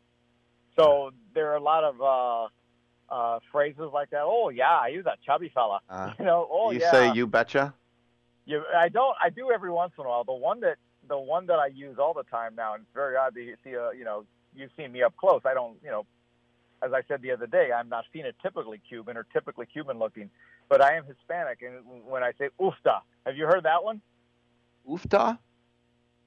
So 0.79 1.11
there 1.35 1.51
are 1.53 1.57
a 1.57 1.63
lot 1.63 1.85
of, 1.85 2.01
uh, 2.01 2.49
uh, 3.15 3.41
phrases 3.53 3.91
like 3.93 4.11
that. 4.11 4.23
Oh 4.23 4.49
yeah, 4.49 4.89
he 4.89 4.97
was 4.97 5.07
a 5.07 5.17
chubby 5.27 5.51
fella. 5.53 5.81
Uh, 5.89 6.13
you 6.19 6.25
know, 6.25 6.49
oh 6.51 6.71
you 6.71 6.81
yeah. 6.81 6.91
say 6.91 7.13
you 7.13 7.27
betcha? 7.27 7.75
You, 8.47 8.63
I 8.77 8.89
don't. 8.89 9.17
I 9.23 9.31
do 9.31 9.51
every 9.51 9.71
once 9.71 9.93
in 9.99 10.05
a 10.05 10.09
while. 10.09 10.25
The 10.25 10.33
one 10.33 10.61
that 10.61 10.77
the 11.09 11.19
one 11.19 11.47
that 11.47 11.59
I 11.59 11.67
use 11.67 11.99
all 11.99 12.15
the 12.15 12.23
time 12.23 12.55
now, 12.55 12.75
and 12.75 12.83
it's 12.83 12.95
very 12.95 13.17
odd 13.17 13.35
to 13.35 13.55
see 13.65 13.73
a 13.73 13.91
you 13.97 14.05
know 14.05 14.25
you've 14.55 14.71
seen 14.77 14.93
me 14.93 15.03
up 15.03 15.17
close. 15.17 15.43
I 15.45 15.55
don't, 15.55 15.77
you 15.83 15.91
know, 15.91 16.07
as 16.83 16.93
I 16.93 17.03
said 17.09 17.23
the 17.23 17.31
other 17.33 17.47
day, 17.47 17.71
I'm 17.77 17.89
not 17.89 18.05
phenotypically 18.15 18.81
Cuban 18.89 19.17
or 19.17 19.27
typically 19.33 19.67
Cuban 19.67 19.99
looking, 19.99 20.31
but 20.69 20.81
I 20.81 20.97
am 20.97 21.05
Hispanic. 21.05 21.61
And 21.63 21.85
when 22.07 22.23
I 22.23 22.33
say 22.39 22.49
ufta, 22.59 23.01
have 23.27 23.37
you 23.37 23.47
heard 23.47 23.65
that 23.65 23.85
one? 23.85 24.01
Ufta? 24.89 25.39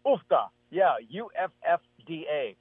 Ufta, 0.06 0.50
yeah, 0.70 0.96
U 1.10 1.30
F 1.36 1.52
F 1.68 1.80
D 2.06 2.26
A. 2.32 2.56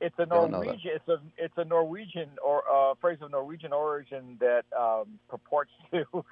It's 0.00 0.14
a 0.18 0.26
Don't 0.26 0.50
know 0.50 0.58
that. 0.58 0.66
Norwegian. 0.66 0.90
It's 0.94 1.08
a 1.08 1.20
it's 1.38 1.54
a 1.56 1.64
Norwegian 1.64 2.30
or 2.44 2.62
uh, 2.70 2.94
phrase 3.00 3.18
of 3.22 3.30
Norwegian 3.30 3.72
origin 3.72 4.36
that 4.40 4.64
um, 4.78 5.18
purports 5.28 5.70
to. 5.92 6.04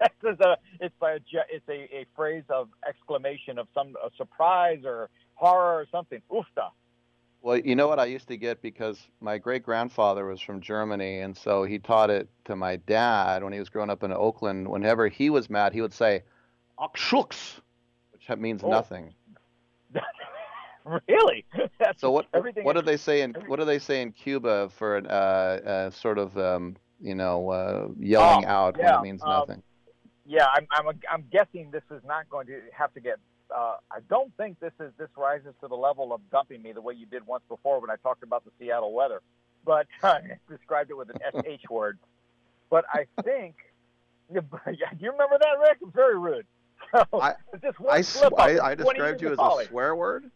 it's 0.00 0.40
a 0.40 0.56
it's 0.78 0.94
a 1.02 1.18
it's 1.50 1.68
a, 1.68 1.72
a 1.72 2.06
phrase 2.14 2.44
of 2.48 2.68
exclamation 2.88 3.58
of 3.58 3.66
some 3.74 3.96
a 4.04 4.10
surprise 4.16 4.80
or 4.84 5.08
horror 5.34 5.80
or 5.80 5.86
something. 5.90 6.20
Ufta. 6.30 6.70
Well, 7.42 7.56
you 7.56 7.74
know 7.74 7.88
what 7.88 7.98
I 7.98 8.04
used 8.04 8.28
to 8.28 8.36
get 8.36 8.60
because 8.60 9.00
my 9.20 9.38
great 9.38 9.62
grandfather 9.62 10.26
was 10.26 10.40
from 10.40 10.60
Germany, 10.60 11.20
and 11.20 11.34
so 11.36 11.64
he 11.64 11.78
taught 11.78 12.10
it 12.10 12.28
to 12.44 12.54
my 12.54 12.76
dad 12.76 13.42
when 13.42 13.52
he 13.52 13.58
was 13.58 13.70
growing 13.70 13.88
up 13.88 14.02
in 14.02 14.12
Oakland. 14.12 14.68
Whenever 14.68 15.08
he 15.08 15.30
was 15.30 15.48
mad, 15.48 15.72
he 15.72 15.80
would 15.80 15.94
say, 15.94 16.22
"Ach 16.78 16.94
shucks," 16.94 17.60
which 18.12 18.28
means 18.38 18.62
Oh. 18.62 18.70
nothing. 18.70 19.14
Really? 21.08 21.44
That's 21.78 22.00
So 22.00 22.10
what 22.10 22.26
what 22.64 22.74
do 22.74 22.82
they 22.82 22.96
say 22.96 23.20
in 23.20 23.34
what 23.34 23.58
do 23.58 23.66
they 23.66 23.78
say 23.78 24.00
in 24.00 24.12
Cuba 24.12 24.70
for 24.70 24.96
an, 24.96 25.06
uh, 25.06 25.10
uh, 25.10 25.90
sort 25.90 26.18
of 26.18 26.36
um, 26.38 26.76
you 27.00 27.14
know 27.14 27.50
uh, 27.50 27.88
yelling 27.98 28.44
Oh, 28.44 28.48
out 28.48 28.78
when 28.78 28.86
yeah, 28.86 28.98
it 28.98 29.02
means 29.02 29.22
um, 29.22 29.28
nothing? 29.28 29.62
Yeah, 30.26 30.46
I'm 30.54 30.66
I'm 30.72 31.00
I'm 31.10 31.24
guessing 31.30 31.70
this 31.70 31.82
is 31.90 32.02
not 32.04 32.28
going 32.30 32.46
to 32.46 32.60
have 32.72 32.92
to 32.94 33.00
get. 33.00 33.18
Uh, 33.54 33.76
I 33.90 34.00
don't 34.08 34.34
think 34.36 34.60
this 34.60 34.72
is 34.80 34.92
this 34.98 35.08
rises 35.16 35.54
to 35.60 35.68
the 35.68 35.76
level 35.76 36.12
of 36.12 36.20
dumping 36.30 36.62
me 36.62 36.72
the 36.72 36.80
way 36.80 36.94
you 36.94 37.06
did 37.06 37.26
once 37.26 37.42
before 37.48 37.80
when 37.80 37.90
I 37.90 37.96
talked 37.96 38.22
about 38.22 38.44
the 38.44 38.50
Seattle 38.58 38.92
weather, 38.92 39.22
but 39.64 39.86
I 40.02 40.20
described 40.48 40.90
it 40.90 40.96
with 40.96 41.10
an 41.10 41.42
sh 41.58 41.64
word. 41.70 41.98
But 42.70 42.84
I 42.92 43.06
think. 43.22 43.56
Do 44.32 44.40
you 45.00 45.10
remember 45.10 45.38
that, 45.40 45.58
Rick? 45.60 45.78
It's 45.82 45.92
very 45.92 46.16
rude. 46.16 46.46
So, 46.92 47.04
I 47.20 47.34
just 47.60 47.80
one 47.80 47.96
I, 47.96 48.00
slip. 48.00 48.32
I, 48.38 48.58
I 48.58 48.74
described 48.74 49.20
you 49.20 49.32
as 49.32 49.38
a 49.38 49.66
swear 49.68 49.94
word. 49.96 50.30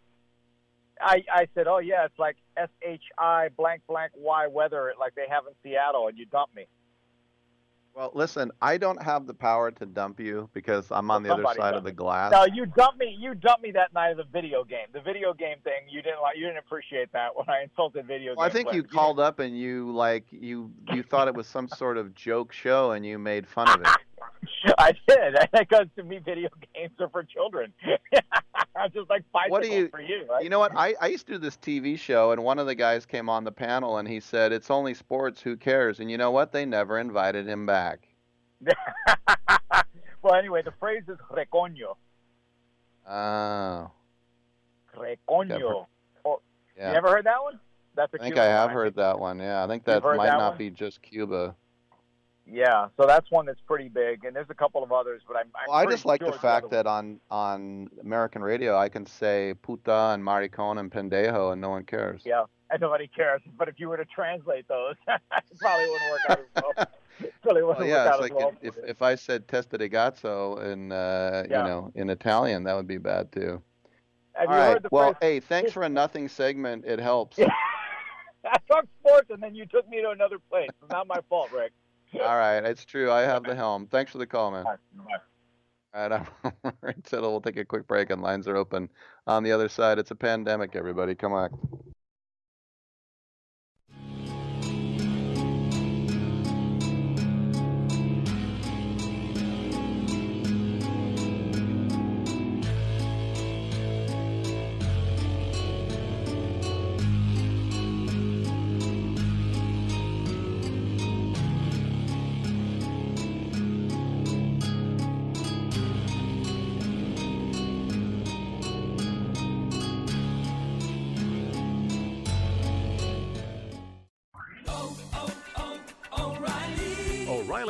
I, 1.01 1.25
I 1.33 1.49
said, 1.55 1.67
oh 1.67 1.79
yeah, 1.79 2.05
it's 2.05 2.19
like 2.19 2.37
S 2.57 2.69
H 2.83 3.03
I 3.19 3.49
blank 3.57 3.83
blank 3.89 4.13
Y 4.17 4.47
weather, 4.49 4.93
like 4.99 5.15
they 5.15 5.27
have 5.29 5.45
in 5.47 5.55
Seattle, 5.63 6.09
and 6.09 6.19
you 6.19 6.27
dump 6.27 6.55
me. 6.55 6.67
Well, 7.95 8.11
listen, 8.13 8.51
I 8.61 8.77
don't 8.77 9.01
have 9.01 9.29
the 9.29 9.35
power 9.35 9.71
to 9.71 9.87
dump 9.87 10.19
you 10.19 10.51
because 10.53 10.91
I'm 10.91 11.13
on 11.13 11.23
the 11.23 11.33
other 11.33 11.45
side 11.57 11.75
of 11.75 11.85
the 11.85 11.93
glass. 11.93 12.33
No, 12.33 12.45
you 12.45 12.67
dumped 12.67 12.99
me. 12.99 13.17
You 13.17 13.37
dumped 13.37 13.63
me 13.63 13.71
that 13.71 13.95
night 13.95 14.11
of 14.11 14.17
the 14.17 14.25
video 14.25 14.65
game. 14.65 14.87
The 14.93 15.01
video 15.01 15.33
game 15.33 15.59
thing. 15.63 15.83
You 15.89 16.03
didn't 16.03 16.21
like. 16.21 16.37
You 16.37 16.47
didn't 16.47 16.59
appreciate 16.59 17.13
that 17.13 17.37
when 17.37 17.49
I 17.49 17.63
insulted 17.63 18.05
video. 18.07 18.35
Well, 18.37 18.45
I 18.45 18.51
think 18.51 18.73
you 18.73 18.83
called 18.83 19.21
up 19.21 19.39
and 19.39 19.57
you 19.57 19.93
like 19.93 20.25
you 20.33 20.73
you 20.93 21.05
thought 21.05 21.29
it 21.29 21.35
was 21.37 21.47
some 21.47 21.69
sort 21.69 21.97
of 21.97 22.17
joke 22.17 22.53
show 22.53 22.91
and 22.91 23.07
you 23.07 23.17
made 23.17 23.47
fun 23.47 23.69
of 23.69 23.81
it. 23.81 24.04
I 24.79 24.93
did 25.07 25.35
because 25.53 25.87
to 25.97 26.03
me, 26.03 26.19
video 26.19 26.49
games 26.75 26.93
are 27.01 27.09
for 27.09 27.23
children. 27.23 27.73
I'm 28.77 28.91
just 28.93 29.09
like 29.09 29.25
bicycles 29.33 29.51
What 29.51 29.63
do 29.63 29.69
you 29.69 29.89
for 29.89 30.01
you, 30.01 30.27
right? 30.29 30.43
You 30.43 30.51
know 30.51 30.59
what? 30.59 30.73
I, 30.77 30.95
I 31.01 31.07
used 31.09 31.27
to 31.27 31.33
do 31.33 31.39
this 31.39 31.57
TV 31.57 31.99
show 31.99 32.33
and 32.33 32.43
one 32.43 32.59
of 32.59 32.67
the 32.67 32.75
guys 32.75 33.07
came 33.07 33.29
on 33.29 33.45
the 33.45 33.53
panel 33.53 33.99
and 33.99 34.09
he 34.09 34.21
said, 34.21 34.53
It's 34.53 34.71
only 34.71 34.95
sports, 34.95 35.41
who 35.41 35.57
cares? 35.57 36.01
And 36.01 36.11
you 36.11 36.19
know 36.19 36.31
what? 36.31 36.53
They 36.53 36.65
never 36.65 36.99
invited 36.99 37.47
him 37.47 37.67
back. 37.67 38.09
well, 40.23 40.35
anyway, 40.35 40.63
the 40.63 40.73
phrase 40.81 41.03
is 41.09 41.19
recoño. 41.31 41.97
Oh. 43.09 43.91
Recoño. 44.97 45.87
Oh, 46.25 46.41
Yeah. 46.77 46.91
You 46.91 46.97
ever 46.97 47.11
heard 47.11 47.27
that 47.27 47.43
one? 47.43 47.61
That's 47.97 48.13
a 48.15 48.17
I 48.17 48.25
think 48.25 48.35
Cuban 48.35 48.51
I 48.51 48.53
have 48.53 48.71
one, 48.71 48.75
heard 48.75 48.97
that 48.97 49.19
one. 49.19 49.39
Yeah, 49.39 49.63
I 49.63 49.69
think 49.69 49.85
that 49.85 50.03
might 50.03 50.27
that 50.27 50.39
not 50.39 50.51
one? 50.51 50.59
be 50.59 50.71
just 50.71 51.01
Cuba. 51.03 51.55
Yeah, 52.47 52.89
so 52.99 53.07
that's 53.07 53.31
one 53.31 53.47
that's 53.47 53.61
pretty 53.67 53.89
big, 53.89 54.25
and 54.25 54.37
there's 54.37 54.51
a 54.51 54.55
couple 54.55 54.83
of 54.85 54.93
others, 54.93 55.23
but 55.27 55.37
I'm. 55.37 55.47
I'm 55.55 55.65
Well, 55.69 55.77
I 55.79 55.87
just 55.87 56.05
like 56.05 56.21
sure 56.21 56.31
the 56.31 56.39
fact 56.39 56.71
that 56.71 56.87
on 56.87 57.19
on 57.31 57.89
American 58.03 58.43
radio 58.43 58.77
I 58.77 58.89
can 58.91 59.07
say 59.07 59.55
puta 59.63 60.11
and 60.13 60.23
maricon 60.23 60.79
and 60.79 60.91
pendejo 60.93 61.53
and 61.53 61.61
no 61.61 61.71
one 61.71 61.85
cares. 61.85 62.21
Yeah, 62.25 62.45
and 62.71 62.81
nobody 62.83 63.09
cares. 63.09 63.41
But 63.57 63.69
if 63.69 63.81
you 63.81 63.89
were 63.89 63.97
to 63.97 64.05
translate 64.05 64.69
those, 64.69 64.95
it 65.09 65.21
probably 65.59 65.89
wouldn't 65.89 66.11
work 66.11 66.21
out 66.29 66.39
as 66.41 66.63
well. 66.63 66.87
It 67.21 67.33
probably 67.43 67.63
wouldn't 67.63 67.79
Well, 67.81 67.89
yeah, 67.89 68.05
work 68.05 68.13
it's 68.15 68.21
like 68.21 68.35
well. 68.35 68.55
if 68.61 68.75
if 68.87 69.01
I 69.01 69.15
said 69.15 69.49
testa 69.49 69.79
de 69.79 69.89
gazzo 69.89 70.63
in 70.71 70.93
uh, 70.93 71.45
Yeah. 71.49 71.63
you 71.63 71.65
know 71.69 71.93
in 71.95 72.11
Italian, 72.11 72.65
that 72.65 72.75
would 72.77 72.87
be 72.89 72.99
bad 72.99 73.33
too. 73.33 73.63
Have 74.35 74.49
All 74.49 74.55
you 74.55 74.61
right. 74.61 74.73
heard 74.75 74.83
the 74.83 74.89
Well, 74.91 75.15
phrase? 75.15 75.17
hey, 75.23 75.41
thanks 75.41 75.73
for 75.73 75.83
a 75.85 75.89
nothing 75.89 76.29
segment. 76.29 76.85
It 76.85 76.99
helps. 76.99 77.39
I 78.45 78.59
talked 78.71 78.89
sports, 79.01 79.31
and 79.31 79.43
then 79.43 79.55
you 79.55 79.65
took 79.65 79.89
me 79.89 80.03
to 80.03 80.11
another 80.11 80.37
place. 80.51 80.69
It's 80.83 80.93
not 80.93 81.07
my 81.07 81.21
fault, 81.31 81.51
Rick. 81.51 81.73
All 82.23 82.37
right, 82.37 82.65
it's 82.65 82.85
true. 82.85 83.11
I 83.11 83.23
have 83.23 83.43
the 83.43 83.55
helm. 83.55 83.87
Thanks 83.87 84.13
for 84.13 84.19
the 84.19 84.27
call, 84.27 84.51
man. 84.51 84.65
All 84.67 86.09
right, 86.09 86.13
I'm 86.13 86.73
Rick 86.81 87.03
Tittle. 87.05 87.31
We'll 87.31 87.41
take 87.41 87.57
a 87.57 87.65
quick 87.65 87.87
break, 87.87 88.11
and 88.11 88.23
lines 88.23 88.49
are 88.49 88.57
open. 88.57 88.89
On 89.27 89.43
the 89.43 89.53
other 89.53 89.69
side, 89.69 89.99
it's 89.99 90.11
a 90.11 90.17
pandemic. 90.17 90.75
Everybody, 90.75 91.15
come 91.15 91.33
on. 91.33 91.51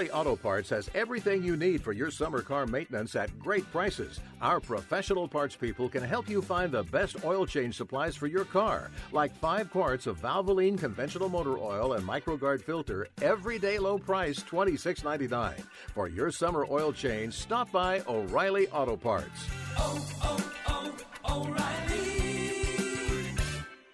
O'Reilly 0.04 0.20
Auto 0.20 0.36
Parts 0.36 0.68
has 0.68 0.90
everything 0.94 1.42
you 1.42 1.56
need 1.56 1.82
for 1.82 1.92
your 1.92 2.10
summer 2.10 2.42
car 2.42 2.66
maintenance 2.66 3.16
at 3.16 3.38
great 3.38 3.64
prices. 3.72 4.20
Our 4.42 4.60
professional 4.60 5.26
parts 5.26 5.56
people 5.56 5.88
can 5.88 6.02
help 6.02 6.28
you 6.28 6.42
find 6.42 6.70
the 6.70 6.82
best 6.82 7.24
oil 7.24 7.46
change 7.46 7.76
supplies 7.76 8.14
for 8.14 8.26
your 8.26 8.44
car, 8.44 8.90
like 9.12 9.34
five 9.36 9.70
quarts 9.70 10.06
of 10.06 10.20
Valvoline 10.20 10.78
conventional 10.78 11.30
motor 11.30 11.56
oil 11.56 11.94
and 11.94 12.06
MicroGard 12.06 12.60
filter, 12.62 13.08
everyday 13.22 13.78
low 13.78 13.98
price 13.98 14.40
$26.99. 14.40 15.54
For 15.94 16.08
your 16.08 16.30
summer 16.30 16.66
oil 16.70 16.92
change, 16.92 17.32
stop 17.32 17.72
by 17.72 18.02
O'Reilly 18.06 18.68
Auto 18.68 18.96
Parts. 18.96 19.48
Oh, 19.78 20.06
oh, 20.22 20.52
oh, 20.66 21.56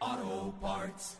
Auto 0.01 0.55
Parts. 0.61 1.20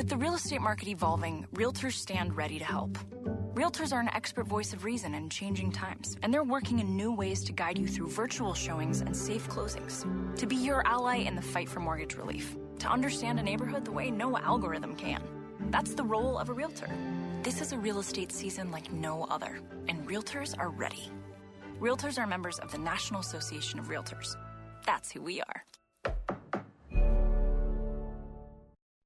With 0.00 0.08
the 0.08 0.16
real 0.16 0.34
estate 0.34 0.62
market 0.62 0.88
evolving, 0.88 1.46
realtors 1.54 1.92
stand 1.92 2.36
ready 2.36 2.58
to 2.58 2.64
help. 2.64 2.96
Realtors 3.54 3.92
are 3.92 4.00
an 4.00 4.08
expert 4.14 4.46
voice 4.46 4.72
of 4.72 4.84
reason 4.84 5.14
in 5.14 5.28
changing 5.28 5.72
times, 5.72 6.16
and 6.22 6.32
they're 6.32 6.44
working 6.44 6.78
in 6.78 6.96
new 6.96 7.12
ways 7.12 7.42
to 7.44 7.52
guide 7.52 7.76
you 7.76 7.88
through 7.88 8.08
virtual 8.08 8.54
showings 8.54 9.00
and 9.00 9.14
safe 9.14 9.48
closings. 9.48 10.06
To 10.36 10.46
be 10.46 10.54
your 10.54 10.86
ally 10.86 11.16
in 11.16 11.34
the 11.34 11.42
fight 11.42 11.68
for 11.68 11.80
mortgage 11.80 12.14
relief. 12.14 12.56
To 12.78 12.88
understand 12.88 13.40
a 13.40 13.42
neighborhood 13.42 13.84
the 13.84 13.92
way 13.92 14.10
no 14.10 14.38
algorithm 14.38 14.94
can. 14.94 15.22
That's 15.70 15.94
the 15.94 16.04
role 16.04 16.38
of 16.38 16.48
a 16.48 16.54
realtor. 16.54 16.88
This 17.42 17.60
is 17.60 17.72
a 17.72 17.78
real 17.78 17.98
estate 17.98 18.32
season 18.32 18.70
like 18.70 18.92
no 18.92 19.24
other, 19.24 19.60
and 19.88 20.08
realtors 20.08 20.56
are 20.56 20.70
ready. 20.70 21.10
Realtors 21.80 22.18
are 22.18 22.26
members 22.26 22.58
of 22.60 22.70
the 22.70 22.78
National 22.78 23.20
Association 23.20 23.80
of 23.80 23.88
Realtors. 23.88 24.36
That's 24.86 25.10
who 25.10 25.20
we 25.20 25.42
are. 25.42 25.64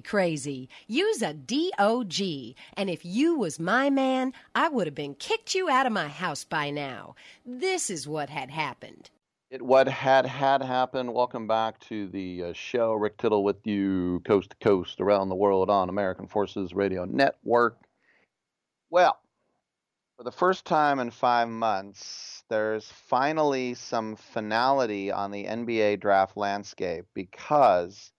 Crazy. 0.00 0.68
Use 0.86 1.22
a 1.22 1.34
DOG. 1.34 2.20
And 2.76 2.90
if 2.90 3.04
you 3.04 3.38
was 3.38 3.58
my 3.58 3.90
man, 3.90 4.32
I 4.54 4.68
would 4.68 4.86
have 4.86 4.94
been 4.94 5.14
kicked 5.14 5.54
you 5.54 5.68
out 5.68 5.86
of 5.86 5.92
my 5.92 6.08
house 6.08 6.44
by 6.44 6.70
now. 6.70 7.14
This 7.44 7.90
is 7.90 8.08
what 8.08 8.30
had 8.30 8.50
happened. 8.50 9.10
It 9.50 9.62
what 9.62 9.88
had 9.88 10.26
had 10.26 10.62
happened. 10.62 11.14
Welcome 11.14 11.46
back 11.46 11.80
to 11.88 12.06
the 12.08 12.44
uh, 12.44 12.52
show. 12.52 12.92
Rick 12.92 13.16
Tittle 13.16 13.42
with 13.42 13.66
you, 13.66 14.20
coast 14.26 14.50
to 14.50 14.56
coast, 14.56 15.00
around 15.00 15.30
the 15.30 15.34
world 15.34 15.70
on 15.70 15.88
American 15.88 16.26
Forces 16.26 16.74
Radio 16.74 17.06
Network. 17.06 17.78
Well, 18.90 19.18
for 20.18 20.24
the 20.24 20.32
first 20.32 20.64
time 20.64 20.98
in 20.98 21.10
five 21.10 21.48
months, 21.48 22.42
there's 22.50 22.90
finally 22.90 23.74
some 23.74 24.16
finality 24.16 25.12
on 25.12 25.30
the 25.30 25.44
NBA 25.44 26.00
draft 26.00 26.36
landscape 26.36 27.06
because 27.14 28.10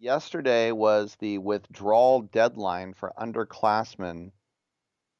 yesterday 0.00 0.72
was 0.72 1.16
the 1.20 1.38
withdrawal 1.38 2.22
deadline 2.22 2.94
for 2.94 3.12
underclassmen 3.18 4.32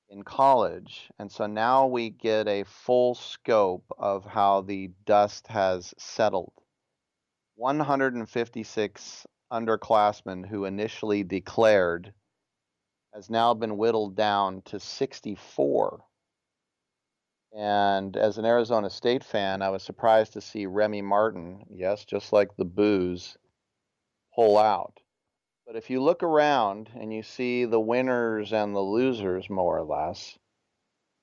in 0.09 0.23
college. 0.23 1.11
And 1.19 1.31
so 1.31 1.47
now 1.47 1.87
we 1.87 2.11
get 2.11 2.49
a 2.49 2.65
full 2.65 3.15
scope 3.15 3.85
of 3.99 4.25
how 4.25 4.63
the 4.63 4.91
dust 5.05 5.47
has 5.49 5.95
settled. 5.99 6.53
156 7.57 9.27
underclassmen 9.53 10.49
who 10.49 10.65
initially 10.65 11.23
declared 11.25 12.13
has 13.13 13.29
now 13.29 13.53
been 13.53 13.77
whittled 13.77 14.17
down 14.17 14.63
to 14.63 14.81
64. 14.81 16.01
And 17.53 18.17
as 18.17 18.39
an 18.39 18.45
Arizona 18.45 18.89
State 18.89 19.25
fan, 19.25 19.61
I 19.61 19.71
was 19.71 19.83
surprised 19.83 20.35
to 20.35 20.41
see 20.41 20.67
Remy 20.67 21.03
Martin, 21.03 21.67
yes, 21.69 22.05
just 22.05 22.33
like 22.33 22.57
the 22.57 22.65
booze, 22.65 23.37
pull 24.41 24.57
out. 24.57 24.99
But 25.67 25.77
if 25.77 25.91
you 25.91 26.01
look 26.01 26.23
around 26.23 26.89
and 26.99 27.13
you 27.13 27.23
see 27.23 27.67
the 27.67 27.79
winners 27.79 28.55
and 28.55 28.75
the 28.75 28.81
losers, 28.81 29.51
more 29.51 29.77
or 29.77 29.85
less, 29.85 30.39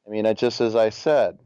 I 0.06 0.12
mean, 0.12 0.28
it 0.28 0.38
just 0.38 0.62
as 0.62 0.76
I 0.76 0.90
said, 0.90 1.40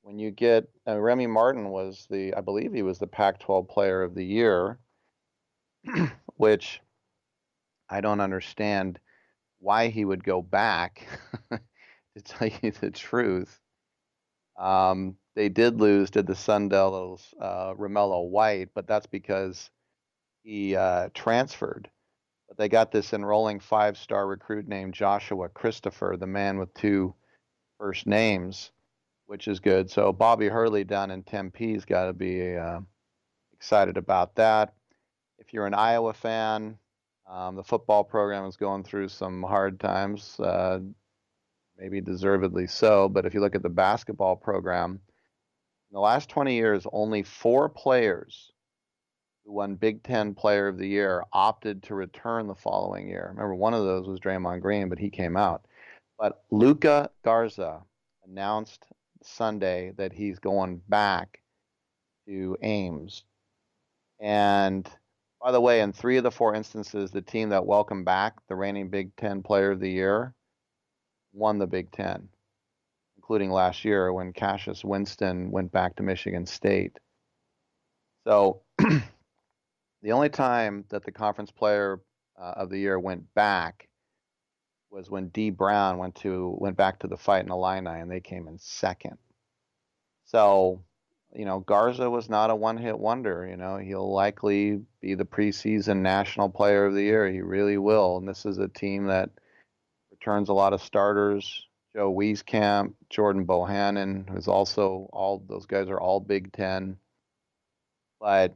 when 0.00 0.18
you 0.18 0.30
get 0.30 0.70
uh, 0.88 0.98
Remy 0.98 1.26
Martin 1.26 1.68
was 1.68 2.06
the, 2.08 2.32
I 2.34 2.40
believe 2.40 2.72
he 2.72 2.82
was 2.82 2.98
the 2.98 3.06
Pac-12 3.06 3.68
Player 3.68 4.02
of 4.02 4.14
the 4.14 4.24
Year, 4.24 4.78
which 6.36 6.80
I 7.90 8.00
don't 8.00 8.20
understand 8.20 8.98
why 9.58 9.88
he 9.88 10.06
would 10.06 10.24
go 10.24 10.40
back. 10.40 11.06
to 11.50 12.22
tell 12.24 12.48
you 12.48 12.70
the 12.70 12.90
truth, 12.90 13.60
um, 14.58 15.16
they 15.36 15.50
did 15.50 15.82
lose 15.82 16.10
to 16.12 16.22
the 16.22 16.34
Sun 16.34 16.70
Devils, 16.70 17.34
uh, 17.38 17.74
Romello 17.74 18.26
White, 18.26 18.70
but 18.74 18.86
that's 18.86 19.06
because 19.06 19.70
he 20.42 20.76
uh, 20.76 21.08
transferred. 21.14 21.90
But 22.48 22.56
they 22.56 22.68
got 22.68 22.90
this 22.90 23.12
enrolling 23.12 23.60
five 23.60 23.96
star 23.96 24.26
recruit 24.26 24.66
named 24.66 24.94
Joshua 24.94 25.48
Christopher, 25.48 26.16
the 26.18 26.26
man 26.26 26.58
with 26.58 26.74
two 26.74 27.14
first 27.78 28.06
names, 28.06 28.72
which 29.26 29.48
is 29.48 29.60
good. 29.60 29.90
So 29.90 30.12
Bobby 30.12 30.48
Hurley 30.48 30.84
down 30.84 31.10
in 31.10 31.22
Tempe's 31.22 31.84
got 31.84 32.06
to 32.06 32.12
be 32.12 32.56
uh, 32.56 32.80
excited 33.52 33.96
about 33.96 34.34
that. 34.36 34.74
If 35.38 35.52
you're 35.52 35.66
an 35.66 35.74
Iowa 35.74 36.12
fan, 36.12 36.76
um, 37.28 37.54
the 37.54 37.62
football 37.62 38.02
program 38.02 38.44
is 38.46 38.56
going 38.56 38.82
through 38.82 39.08
some 39.08 39.42
hard 39.42 39.78
times, 39.78 40.38
uh, 40.40 40.80
maybe 41.78 42.00
deservedly 42.00 42.66
so. 42.66 43.08
But 43.08 43.24
if 43.24 43.34
you 43.34 43.40
look 43.40 43.54
at 43.54 43.62
the 43.62 43.68
basketball 43.68 44.34
program, 44.34 45.00
in 45.90 45.94
the 45.94 46.00
last 46.00 46.28
20 46.28 46.54
years, 46.54 46.86
only 46.92 47.22
four 47.22 47.68
players 47.68 48.52
who 49.50 49.56
won 49.56 49.74
Big 49.74 50.02
Ten 50.04 50.32
Player 50.32 50.68
of 50.68 50.78
the 50.78 50.86
Year, 50.86 51.24
opted 51.32 51.82
to 51.84 51.94
return 51.96 52.46
the 52.46 52.54
following 52.54 53.08
year. 53.08 53.30
Remember, 53.30 53.54
one 53.54 53.74
of 53.74 53.84
those 53.84 54.06
was 54.06 54.20
Draymond 54.20 54.60
Green, 54.60 54.88
but 54.88 54.98
he 54.98 55.10
came 55.10 55.36
out. 55.36 55.66
But 56.18 56.44
Luka 56.50 57.10
Garza 57.24 57.82
announced 58.24 58.86
Sunday 59.22 59.92
that 59.96 60.12
he's 60.12 60.38
going 60.38 60.80
back 60.88 61.40
to 62.26 62.56
Ames. 62.62 63.24
And 64.20 64.88
by 65.42 65.50
the 65.50 65.60
way, 65.60 65.80
in 65.80 65.92
three 65.92 66.16
of 66.16 66.22
the 66.22 66.30
four 66.30 66.54
instances, 66.54 67.10
the 67.10 67.22
team 67.22 67.48
that 67.48 67.66
welcomed 67.66 68.04
back 68.04 68.36
the 68.46 68.54
reigning 68.54 68.88
Big 68.88 69.16
Ten 69.16 69.42
Player 69.42 69.72
of 69.72 69.80
the 69.80 69.90
Year 69.90 70.32
won 71.32 71.58
the 71.58 71.66
Big 71.66 71.90
Ten, 71.90 72.28
including 73.16 73.50
last 73.50 73.84
year 73.84 74.12
when 74.12 74.32
Cassius 74.32 74.84
Winston 74.84 75.50
went 75.50 75.72
back 75.72 75.96
to 75.96 76.04
Michigan 76.04 76.46
State. 76.46 76.98
So 78.24 78.62
the 80.02 80.12
only 80.12 80.28
time 80.28 80.84
that 80.90 81.04
the 81.04 81.12
conference 81.12 81.50
player 81.50 82.00
uh, 82.40 82.52
of 82.56 82.70
the 82.70 82.78
year 82.78 82.98
went 82.98 83.32
back 83.34 83.88
was 84.90 85.10
when 85.10 85.28
Dee 85.28 85.50
Brown 85.50 85.98
went 85.98 86.16
to 86.16 86.56
went 86.58 86.76
back 86.76 86.98
to 87.00 87.06
the 87.06 87.16
Fighting 87.16 87.50
Illini 87.50 88.00
and 88.00 88.10
they 88.10 88.20
came 88.20 88.48
in 88.48 88.58
second. 88.58 89.18
So, 90.24 90.82
you 91.34 91.44
know, 91.44 91.60
Garza 91.60 92.08
was 92.08 92.28
not 92.28 92.50
a 92.50 92.56
one-hit 92.56 92.98
wonder. 92.98 93.46
You 93.48 93.56
know, 93.56 93.76
he'll 93.76 94.12
likely 94.12 94.80
be 95.00 95.14
the 95.14 95.24
preseason 95.24 95.98
national 95.98 96.48
player 96.48 96.86
of 96.86 96.94
the 96.94 97.02
year. 97.02 97.30
He 97.30 97.40
really 97.40 97.78
will. 97.78 98.16
And 98.16 98.28
this 98.28 98.46
is 98.46 98.58
a 98.58 98.68
team 98.68 99.06
that 99.06 99.30
returns 100.10 100.48
a 100.48 100.54
lot 100.54 100.72
of 100.72 100.82
starters, 100.82 101.66
Joe 101.94 102.12
Wieskamp, 102.12 102.94
Jordan 103.10 103.46
Bohannon, 103.46 104.28
who's 104.28 104.48
also 104.48 105.08
all 105.12 105.44
those 105.48 105.66
guys 105.66 105.88
are 105.88 106.00
all 106.00 106.20
Big 106.20 106.52
Ten. 106.52 106.96
But 108.20 108.54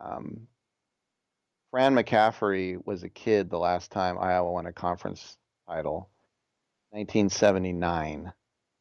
um, 0.00 0.46
Fran 1.70 1.94
McCaffery 1.94 2.84
was 2.84 3.04
a 3.04 3.08
kid 3.08 3.48
the 3.48 3.58
last 3.58 3.92
time 3.92 4.18
Iowa 4.18 4.50
won 4.50 4.66
a 4.66 4.72
conference 4.72 5.36
title, 5.68 6.10
1979. 6.90 8.32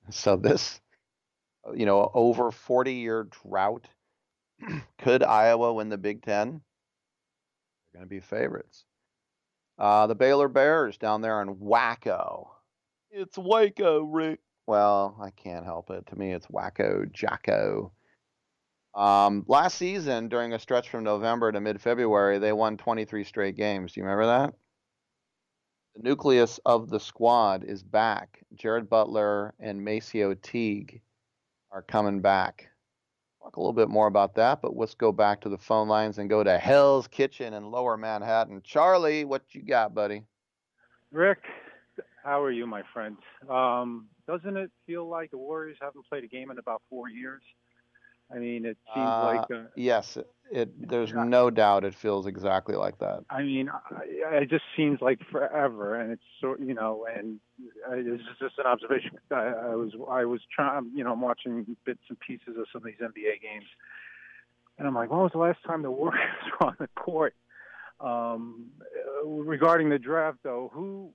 So 0.09 0.35
this, 0.35 0.82
you 1.76 1.85
know, 1.85 2.09
over 2.14 2.51
40 2.51 2.93
year 2.93 3.27
drought. 3.43 3.88
Could 4.98 5.24
Iowa 5.24 5.74
win 5.74 5.90
the 5.90 6.00
Big 6.00 6.24
Ten? 6.24 6.61
They're 7.93 8.00
going 8.00 8.06
to 8.06 8.09
be 8.09 8.19
favorites. 8.19 8.85
Uh, 9.77 10.08
the 10.08 10.16
Baylor 10.16 10.48
Bears 10.48 10.98
down 10.98 11.22
there 11.22 11.42
in 11.42 11.59
Waco. 11.59 12.51
It's 13.11 13.38
Waco, 13.38 14.01
Rick. 14.01 14.40
Well, 14.68 15.16
I 15.22 15.30
can't 15.30 15.66
help 15.66 15.90
it. 15.90 16.08
To 16.08 16.16
me, 16.16 16.34
it's 16.34 16.50
Waco 16.50 17.06
Jacko. 17.11 17.92
Um, 18.95 19.45
last 19.48 19.77
season, 19.77 20.30
during 20.30 20.53
a 20.53 20.59
stretch 20.59 20.90
from 20.90 21.03
November 21.03 21.51
to 21.51 21.59
mid 21.59 21.80
February, 21.82 22.40
they 22.40 22.53
won 22.53 22.77
23 22.77 23.24
straight 23.24 23.56
games. 23.56 23.93
Do 23.93 24.00
you 24.00 24.06
remember 24.06 24.26
that? 24.26 24.53
The 25.95 26.03
nucleus 26.03 26.59
of 26.66 26.90
the 26.90 27.00
squad 27.00 27.64
is 27.64 27.84
back. 27.84 28.43
Jared 28.56 28.90
Butler 28.90 29.53
and 29.59 29.82
MaCio 29.82 30.40
Teague 30.42 31.01
are 31.72 31.82
coming 31.82 32.22
back. 32.22 32.69
Talk 33.42 33.56
a 33.56 33.59
little 33.59 33.74
bit 33.74 33.90
more 33.90 34.08
about 34.08 34.35
that, 34.35 34.61
but 34.61 34.76
let's 34.76 34.95
go 34.95 35.11
back 35.11 35.42
to 35.42 35.50
the 35.50 35.58
phone 35.58 35.88
lines 35.88 36.18
and 36.18 36.30
go 36.30 36.43
to 36.43 36.58
Hell's 36.58 37.08
Kitchen 37.08 37.53
in 37.53 37.72
Lower 37.72 37.95
Manhattan. 37.95 38.61
Charlie, 38.64 39.24
what 39.24 39.43
you 39.51 39.61
got, 39.61 39.93
buddy? 39.93 40.24
Rick, 41.11 41.40
how 42.24 42.42
are 42.42 42.51
you, 42.51 42.68
my 42.68 42.84
friend? 42.93 43.18
Um, 43.50 44.08
doesn't 44.27 44.58
it 44.58 44.72
feel 44.85 45.08
like 45.08 45.32
the 45.32 45.38
Warriors 45.38 45.77
haven't 45.82 46.06
played 46.08 46.24
a 46.24 46.27
game 46.27 46.51
in 46.51 46.59
about 46.59 46.82
four 46.90 47.09
years? 47.09 47.42
I 48.33 48.38
mean, 48.38 48.66
it 48.66 48.77
seems 48.93 49.06
Uh, 49.08 49.25
like 49.25 49.51
uh, 49.51 49.64
yes, 49.75 50.17
it, 50.17 50.27
it. 50.51 50.88
There's 50.90 51.14
no 51.14 51.49
doubt 51.49 51.83
it 51.83 51.95
feels 51.95 52.27
exactly 52.27 52.75
like 52.75 52.98
that. 52.99 53.24
I 53.30 53.41
mean, 53.41 53.69
I- 53.69 54.38
it 54.41 54.49
just 54.49 54.66
seems 54.77 55.01
like 55.01 55.19
forever, 55.32 55.95
and 55.95 56.11
it's 56.11 56.24
so 56.40 56.56
you 56.59 56.74
know, 56.75 57.08
and 57.11 57.40
uh, 57.88 57.95
this 57.95 58.22
is 58.22 58.38
just 58.40 58.58
an 58.59 58.66
observation. 58.67 59.17
I, 59.32 59.35
I 59.72 59.75
was 59.75 59.91
I 60.09 60.25
was 60.25 60.41
trying, 60.53 60.91
you 60.93 61.03
know, 61.03 61.14
I'm 61.14 61.22
watching 61.22 61.75
bits 61.85 62.01
and 62.09 62.19
pieces 62.19 62.56
of 62.58 62.66
some 62.72 62.82
of 62.82 62.85
these 62.85 62.99
NBA 63.01 63.41
games, 63.41 63.66
and 64.77 64.88
I'm 64.88 64.93
like, 64.95 65.09
when 65.09 65.22
was 65.22 65.32
the 65.32 65.40
last 65.40 65.64
time 65.66 65.82
the 65.82 65.91
Warriors 65.91 66.22
were 66.61 66.67
on 66.67 66.75
the 66.80 66.88
court? 66.95 67.33
Um, 67.99 68.67
regarding 69.25 69.90
the 69.90 69.99
draft, 69.99 70.38
though, 70.43 70.69
who 70.74 71.11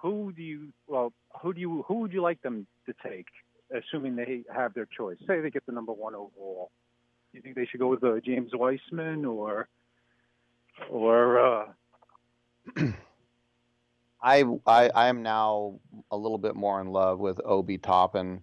who 0.00 0.32
do 0.32 0.42
you 0.42 0.72
well 0.88 1.12
who 1.42 1.52
do 1.54 1.60
you 1.60 1.82
who 1.86 1.94
would 2.00 2.12
you 2.12 2.22
like 2.22 2.40
them 2.42 2.66
to 2.86 2.94
take, 3.06 3.26
assuming 3.74 4.16
they 4.16 4.44
have 4.54 4.74
their 4.74 4.86
choice? 4.86 5.16
Say 5.26 5.40
they 5.40 5.50
get 5.50 5.66
the 5.66 5.72
number 5.72 5.92
one 5.92 6.14
overall. 6.14 6.70
Do 7.32 7.38
you 7.38 7.42
think 7.42 7.56
they 7.56 7.66
should 7.66 7.80
go 7.80 7.88
with 7.88 8.04
uh, 8.04 8.20
James 8.24 8.52
Wiseman 8.54 9.24
or 9.24 9.68
or 10.90 11.38
uh, 11.38 11.66
I, 14.22 14.44
I 14.66 14.90
I 14.94 15.08
am 15.08 15.22
now 15.22 15.80
a 16.10 16.16
little 16.16 16.38
bit 16.38 16.54
more 16.56 16.80
in 16.80 16.88
love 16.88 17.18
with 17.18 17.40
Obi 17.44 17.78
Toppin, 17.78 18.42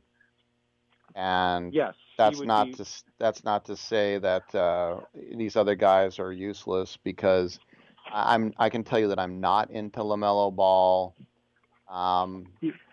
and 1.15 1.73
Yes, 1.73 1.95
that's 2.17 2.43
not 2.43 2.67
be- 2.67 2.73
to 2.73 2.85
that's 3.17 3.43
not 3.43 3.65
to 3.65 3.75
say 3.75 4.17
that 4.19 4.53
uh, 4.53 4.99
these 5.35 5.55
other 5.55 5.75
guys 5.75 6.19
are 6.19 6.31
useless 6.31 6.97
because 7.03 7.59
I'm 8.11 8.53
I 8.57 8.69
can 8.69 8.83
tell 8.83 8.99
you 8.99 9.07
that 9.07 9.19
I'm 9.19 9.39
not 9.39 9.71
into 9.71 10.01
Lamelo 10.01 10.55
Ball. 10.55 11.15
Um, 11.91 12.47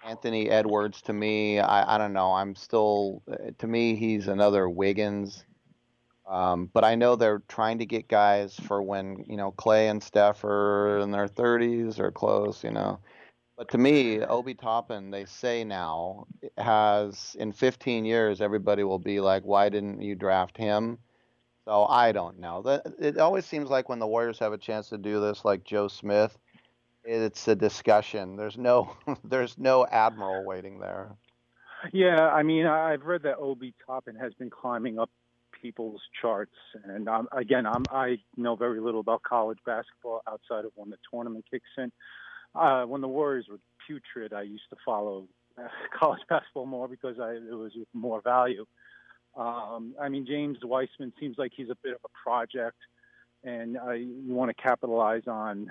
Anthony 0.04 0.50
Edwards 0.50 1.00
to 1.02 1.12
me, 1.12 1.60
I, 1.60 1.94
I 1.94 1.98
don't 1.98 2.12
know. 2.12 2.32
I'm 2.32 2.54
still 2.54 3.22
uh, 3.30 3.52
to 3.58 3.66
me 3.66 3.94
he's 3.94 4.26
another 4.28 4.68
Wiggins. 4.68 5.44
Um, 6.28 6.68
but 6.74 6.84
I 6.84 6.94
know 6.94 7.16
they're 7.16 7.42
trying 7.48 7.78
to 7.78 7.86
get 7.86 8.06
guys 8.06 8.54
for 8.54 8.82
when, 8.82 9.24
you 9.26 9.36
know, 9.36 9.52
Klay 9.52 9.90
and 9.90 10.02
Steph 10.02 10.44
are 10.44 10.98
in 10.98 11.10
their 11.10 11.26
30s 11.26 11.98
or 11.98 12.10
close, 12.10 12.62
you 12.62 12.70
know. 12.70 12.98
But 13.56 13.70
to 13.70 13.78
me, 13.78 14.22
Obi 14.22 14.54
Toppin, 14.54 15.10
they 15.10 15.24
say 15.24 15.64
now, 15.64 16.26
has 16.58 17.34
in 17.40 17.52
15 17.52 18.04
years, 18.04 18.42
everybody 18.42 18.84
will 18.84 18.98
be 18.98 19.20
like, 19.20 19.42
why 19.44 19.70
didn't 19.70 20.02
you 20.02 20.14
draft 20.14 20.56
him? 20.56 20.98
So 21.64 21.86
I 21.86 22.12
don't 22.12 22.38
know. 22.38 22.62
It 22.98 23.18
always 23.18 23.46
seems 23.46 23.70
like 23.70 23.88
when 23.88 23.98
the 23.98 24.06
Warriors 24.06 24.38
have 24.38 24.52
a 24.52 24.58
chance 24.58 24.90
to 24.90 24.98
do 24.98 25.20
this, 25.20 25.44
like 25.44 25.64
Joe 25.64 25.88
Smith, 25.88 26.38
it's 27.08 27.48
a 27.48 27.56
discussion. 27.56 28.36
There's 28.36 28.58
no, 28.58 28.94
there's 29.24 29.56
no 29.58 29.86
admiral 29.86 30.44
waiting 30.44 30.78
there. 30.78 31.16
Yeah, 31.92 32.28
I 32.28 32.42
mean, 32.42 32.66
I've 32.66 33.02
read 33.02 33.22
that 33.22 33.38
Obi 33.38 33.72
Toppin 33.86 34.16
has 34.16 34.34
been 34.34 34.50
climbing 34.50 34.98
up 34.98 35.10
people's 35.62 36.02
charts, 36.20 36.54
and 36.84 37.08
um, 37.08 37.28
again, 37.32 37.66
I'm, 37.66 37.84
I 37.90 38.18
know 38.36 38.56
very 38.56 38.80
little 38.80 39.00
about 39.00 39.22
college 39.22 39.58
basketball 39.64 40.22
outside 40.28 40.64
of 40.64 40.72
when 40.74 40.90
the 40.90 40.98
tournament 41.10 41.44
kicks 41.50 41.70
in. 41.76 41.90
Uh, 42.54 42.84
when 42.84 43.00
the 43.00 43.08
Warriors 43.08 43.46
were 43.50 43.58
putrid, 43.86 44.32
I 44.32 44.42
used 44.42 44.68
to 44.70 44.76
follow 44.84 45.28
uh, 45.56 45.68
college 45.98 46.20
basketball 46.28 46.66
more 46.66 46.88
because 46.88 47.18
I, 47.20 47.32
it 47.32 47.54
was 47.54 47.72
more 47.94 48.20
value. 48.20 48.66
Um, 49.36 49.94
I 50.00 50.08
mean, 50.08 50.26
James 50.26 50.58
Wiseman 50.62 51.12
seems 51.20 51.38
like 51.38 51.52
he's 51.56 51.70
a 51.70 51.76
bit 51.82 51.92
of 51.92 52.00
a 52.04 52.28
project, 52.28 52.78
and 53.44 53.74
you 53.74 54.34
want 54.34 54.54
to 54.54 54.62
capitalize 54.62 55.22
on 55.28 55.70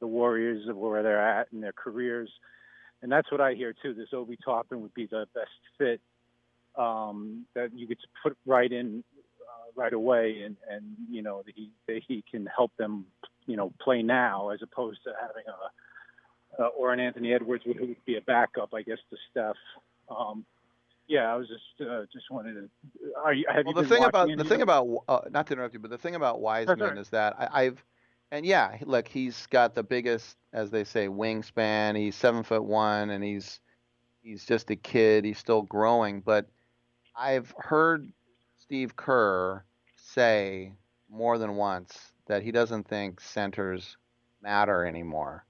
the 0.00 0.06
Warriors 0.06 0.68
of 0.68 0.76
where 0.76 1.02
they're 1.02 1.20
at 1.20 1.48
in 1.52 1.60
their 1.60 1.72
careers 1.72 2.30
and 3.04 3.12
that's 3.12 3.30
what 3.30 3.42
I 3.42 3.52
hear 3.52 3.74
too. 3.82 3.92
This 3.92 4.08
Obi 4.14 4.38
Toppin 4.42 4.80
would 4.80 4.94
be 4.94 5.06
the 5.06 5.26
best 5.34 5.50
fit 5.76 6.00
um, 6.74 7.44
that 7.54 7.68
you 7.76 7.86
could 7.86 7.98
put 8.22 8.34
right 8.46 8.72
in 8.72 9.04
uh, 9.42 9.70
right 9.76 9.92
away, 9.92 10.40
and 10.42 10.56
and 10.70 10.84
you 11.10 11.20
know 11.20 11.42
that 11.44 11.52
he 11.54 11.70
that 11.86 12.00
he 12.08 12.24
can 12.28 12.46
help 12.46 12.72
them, 12.78 13.04
you 13.46 13.56
know, 13.56 13.74
play 13.78 14.02
now 14.02 14.48
as 14.48 14.60
opposed 14.62 15.00
to 15.04 15.12
having 15.20 15.44
a 15.46 16.62
uh, 16.62 16.68
or 16.68 16.94
an 16.94 17.00
Anthony 17.00 17.34
Edwards 17.34 17.62
who 17.66 17.74
would 17.78 18.04
be 18.06 18.16
a 18.16 18.22
backup, 18.22 18.72
I 18.72 18.80
guess, 18.80 18.98
to 19.10 19.16
Steph. 19.30 19.56
Um, 20.08 20.46
yeah, 21.06 21.30
I 21.30 21.36
was 21.36 21.46
just 21.46 21.86
uh, 21.86 22.06
just 22.10 22.30
wanted 22.30 22.54
to. 22.54 22.68
Are 23.22 23.34
you, 23.34 23.44
have 23.54 23.66
well, 23.66 23.74
you 23.76 23.82
the 23.82 23.88
thing 23.94 24.04
about 24.04 24.28
the 24.34 24.44
thing 24.44 24.62
about 24.62 24.88
uh, 25.08 25.20
not 25.30 25.46
to 25.48 25.52
interrupt 25.52 25.74
you, 25.74 25.80
but 25.80 25.90
the 25.90 25.98
thing 25.98 26.14
about 26.14 26.40
Wiseman 26.40 26.80
right. 26.80 26.96
is 26.96 27.10
that 27.10 27.36
I, 27.38 27.64
I've 27.64 27.84
and 28.30 28.44
yeah, 28.44 28.78
look, 28.82 29.08
he's 29.08 29.46
got 29.46 29.74
the 29.74 29.82
biggest, 29.82 30.36
as 30.52 30.70
they 30.70 30.84
say, 30.84 31.08
wingspan. 31.08 31.96
He's 31.96 32.16
seven 32.16 32.42
foot 32.42 32.64
one, 32.64 33.10
and 33.10 33.22
he's 33.22 33.60
he's 34.22 34.44
just 34.44 34.70
a 34.70 34.76
kid. 34.76 35.24
He's 35.24 35.38
still 35.38 35.62
growing, 35.62 36.20
but 36.20 36.46
I've 37.16 37.54
heard 37.58 38.10
Steve 38.58 38.96
Kerr 38.96 39.64
say 39.96 40.72
more 41.08 41.38
than 41.38 41.56
once 41.56 41.96
that 42.26 42.42
he 42.42 42.50
doesn't 42.50 42.88
think 42.88 43.20
centers 43.20 43.96
matter 44.42 44.84
anymore. 44.84 45.44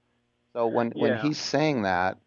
So 0.53 0.67
when 0.67 0.91
when 0.91 1.17
he's 1.17 1.37
saying 1.37 1.81
that, 1.83 2.17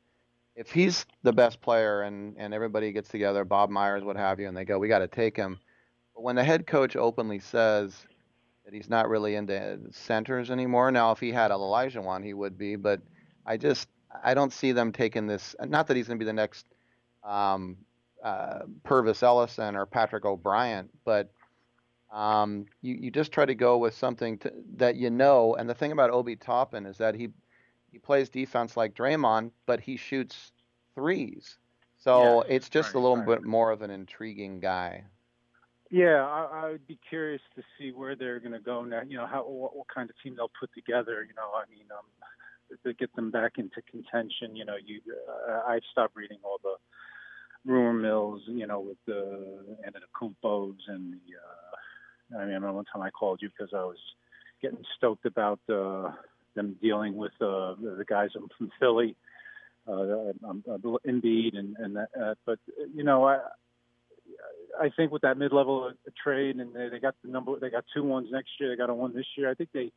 if 0.57 0.71
he's 0.71 1.07
the 1.23 1.33
best 1.33 1.61
player 1.61 2.03
and 2.03 2.35
and 2.37 2.53
everybody 2.53 2.93
gets 2.93 3.09
together, 3.09 3.45
Bob 3.45 3.71
Myers, 3.71 4.03
what 4.03 4.17
have 4.17 4.41
you, 4.41 4.49
and 4.49 4.57
they 4.57 4.65
go, 4.65 4.79
we 4.79 4.89
got 4.89 4.99
to 5.01 5.09
take 5.09 5.37
him. 5.37 5.59
But 6.15 6.23
when 6.23 6.37
the 6.37 6.45
head 6.45 6.67
coach 6.67 6.97
openly 6.97 7.39
says 7.39 7.95
that 8.69 8.75
he's 8.75 8.91
not 8.91 9.09
really 9.09 9.35
into 9.35 9.79
centers 9.93 10.51
anymore, 10.51 10.91
now 10.91 11.11
if 11.11 11.19
he 11.19 11.33
had 11.33 11.51
Olajuwon, 11.51 12.23
he 12.23 12.35
would 12.35 12.59
be. 12.59 12.77
But 12.77 13.01
I 13.47 13.57
just 13.57 13.89
I 14.23 14.35
don't 14.35 14.53
see 14.53 14.73
them 14.73 14.93
taking 14.93 15.27
this. 15.27 15.57
Not 15.65 15.87
that 15.87 15.97
he's 15.97 16.07
going 16.07 16.19
to 16.19 16.23
be 16.23 16.29
the 16.29 16.35
next 16.35 16.67
um, 17.25 17.79
uh, 18.23 18.65
Pervis 18.85 19.23
Ellison 19.23 19.75
or 19.75 19.87
Patrick 19.87 20.27
O'Brien, 20.27 20.91
but 21.07 21.31
um, 22.13 22.67
you 22.83 22.95
you 22.95 23.11
just 23.11 23.33
try 23.33 23.47
to 23.47 23.55
go 23.55 23.79
with 23.79 23.95
something 23.95 24.37
to, 24.39 24.53
that 24.77 24.97
you 24.97 25.09
know. 25.09 25.55
And 25.55 25.67
the 25.67 25.75
thing 25.75 25.93
about 25.93 26.11
Obi 26.11 26.37
Toppin 26.37 26.85
is 26.85 26.99
that 26.99 27.15
he 27.15 27.31
he 27.91 27.97
plays 27.97 28.29
defense 28.29 28.77
like 28.77 28.95
Draymond, 28.95 29.51
but 29.65 29.81
he 29.81 29.97
shoots 29.97 30.53
threes. 30.95 31.57
So 31.97 32.43
it's 32.43 32.69
just 32.69 32.93
a 32.93 32.99
little 32.99 33.17
bit 33.25 33.45
more 33.45 33.71
of 33.71 33.81
an 33.81 33.91
intriguing 33.91 34.61
guy. 34.61 35.05
Yeah, 35.91 36.23
I, 36.23 36.49
I 36.53 36.71
would 36.71 36.87
be 36.87 36.99
curious 37.09 37.41
to 37.57 37.63
see 37.79 37.93
where 37.93 38.15
they're 38.15 38.41
going 38.41 38.53
to 38.53 38.61
go 38.61 38.85
now. 38.85 39.01
You 39.07 39.17
know, 39.19 39.27
how 39.27 39.45
what, 39.45 39.75
what 39.77 39.87
kind 39.93 40.11
of 40.11 40.17
team 40.23 40.37
they'll 40.37 40.51
put 40.61 40.71
together. 40.75 41.27
You 41.27 41.35
know, 41.35 41.51
I 41.57 41.65
mean, 41.71 41.87
um, 41.91 42.05
to 42.85 42.93
get 42.95 43.15
them 43.17 43.31
back 43.31 43.53
into 43.57 43.81
contention. 43.91 44.55
You 44.55 44.67
know, 44.67 44.77
you 44.85 45.01
uh, 45.49 45.63
I've 45.67 45.83
stopped 45.91 46.15
reading 46.15 46.39
all 46.45 46.59
the 46.63 46.77
rumor 47.71 47.95
mills. 47.95 48.43
You 48.47 48.67
know, 48.67 48.81
with 48.81 48.99
the 49.07 49.65
Antetokounmpos 49.87 50.77
and 50.89 51.15
the. 51.15 52.37
Uh, 52.37 52.39
I 52.39 52.45
mean, 52.45 52.51
I 52.51 52.55
remember 52.57 52.73
one 52.75 52.85
time 52.85 53.03
I 53.03 53.11
called 53.11 53.41
you 53.41 53.49
because 53.49 53.73
I 53.75 53.85
was 53.85 53.97
getting 54.61 54.85
stoked 54.99 55.25
about 55.25 55.61
uh, 55.73 56.11
them 56.55 56.77
dealing 56.83 57.17
with 57.17 57.33
uh, 57.41 57.75
the 57.81 58.05
guys 58.07 58.29
from 58.33 58.71
Philly, 58.79 59.17
uh, 59.87 60.33
um, 60.47 60.63
uh, 60.71 60.77
Embiid 61.07 61.57
and 61.57 61.77
and 61.79 61.97
that. 61.97 62.09
Uh, 62.21 62.35
but 62.45 62.59
you 62.95 63.05
know, 63.05 63.27
I 63.27 63.39
I 64.81 64.91
think 64.97 65.13
with 65.13 65.23
that 65.23 65.39
mid-level 65.39 65.93
trade, 66.23 66.57
and 66.57 66.75
they, 66.75 66.99
got 66.99 67.15
the 67.25 67.31
number, 67.31 67.59
they 67.59 67.71
got 67.71 67.85
two 67.95 68.05
ones 68.05 68.29
next 68.31 68.51
year. 68.61 68.71
They 68.71 68.77
got 68.77 68.91
a 68.91 68.95
one 68.95 69.15
this 69.15 69.27
year. 69.37 69.51
I 69.51 69.55
think 69.55 69.71
they 69.73 69.93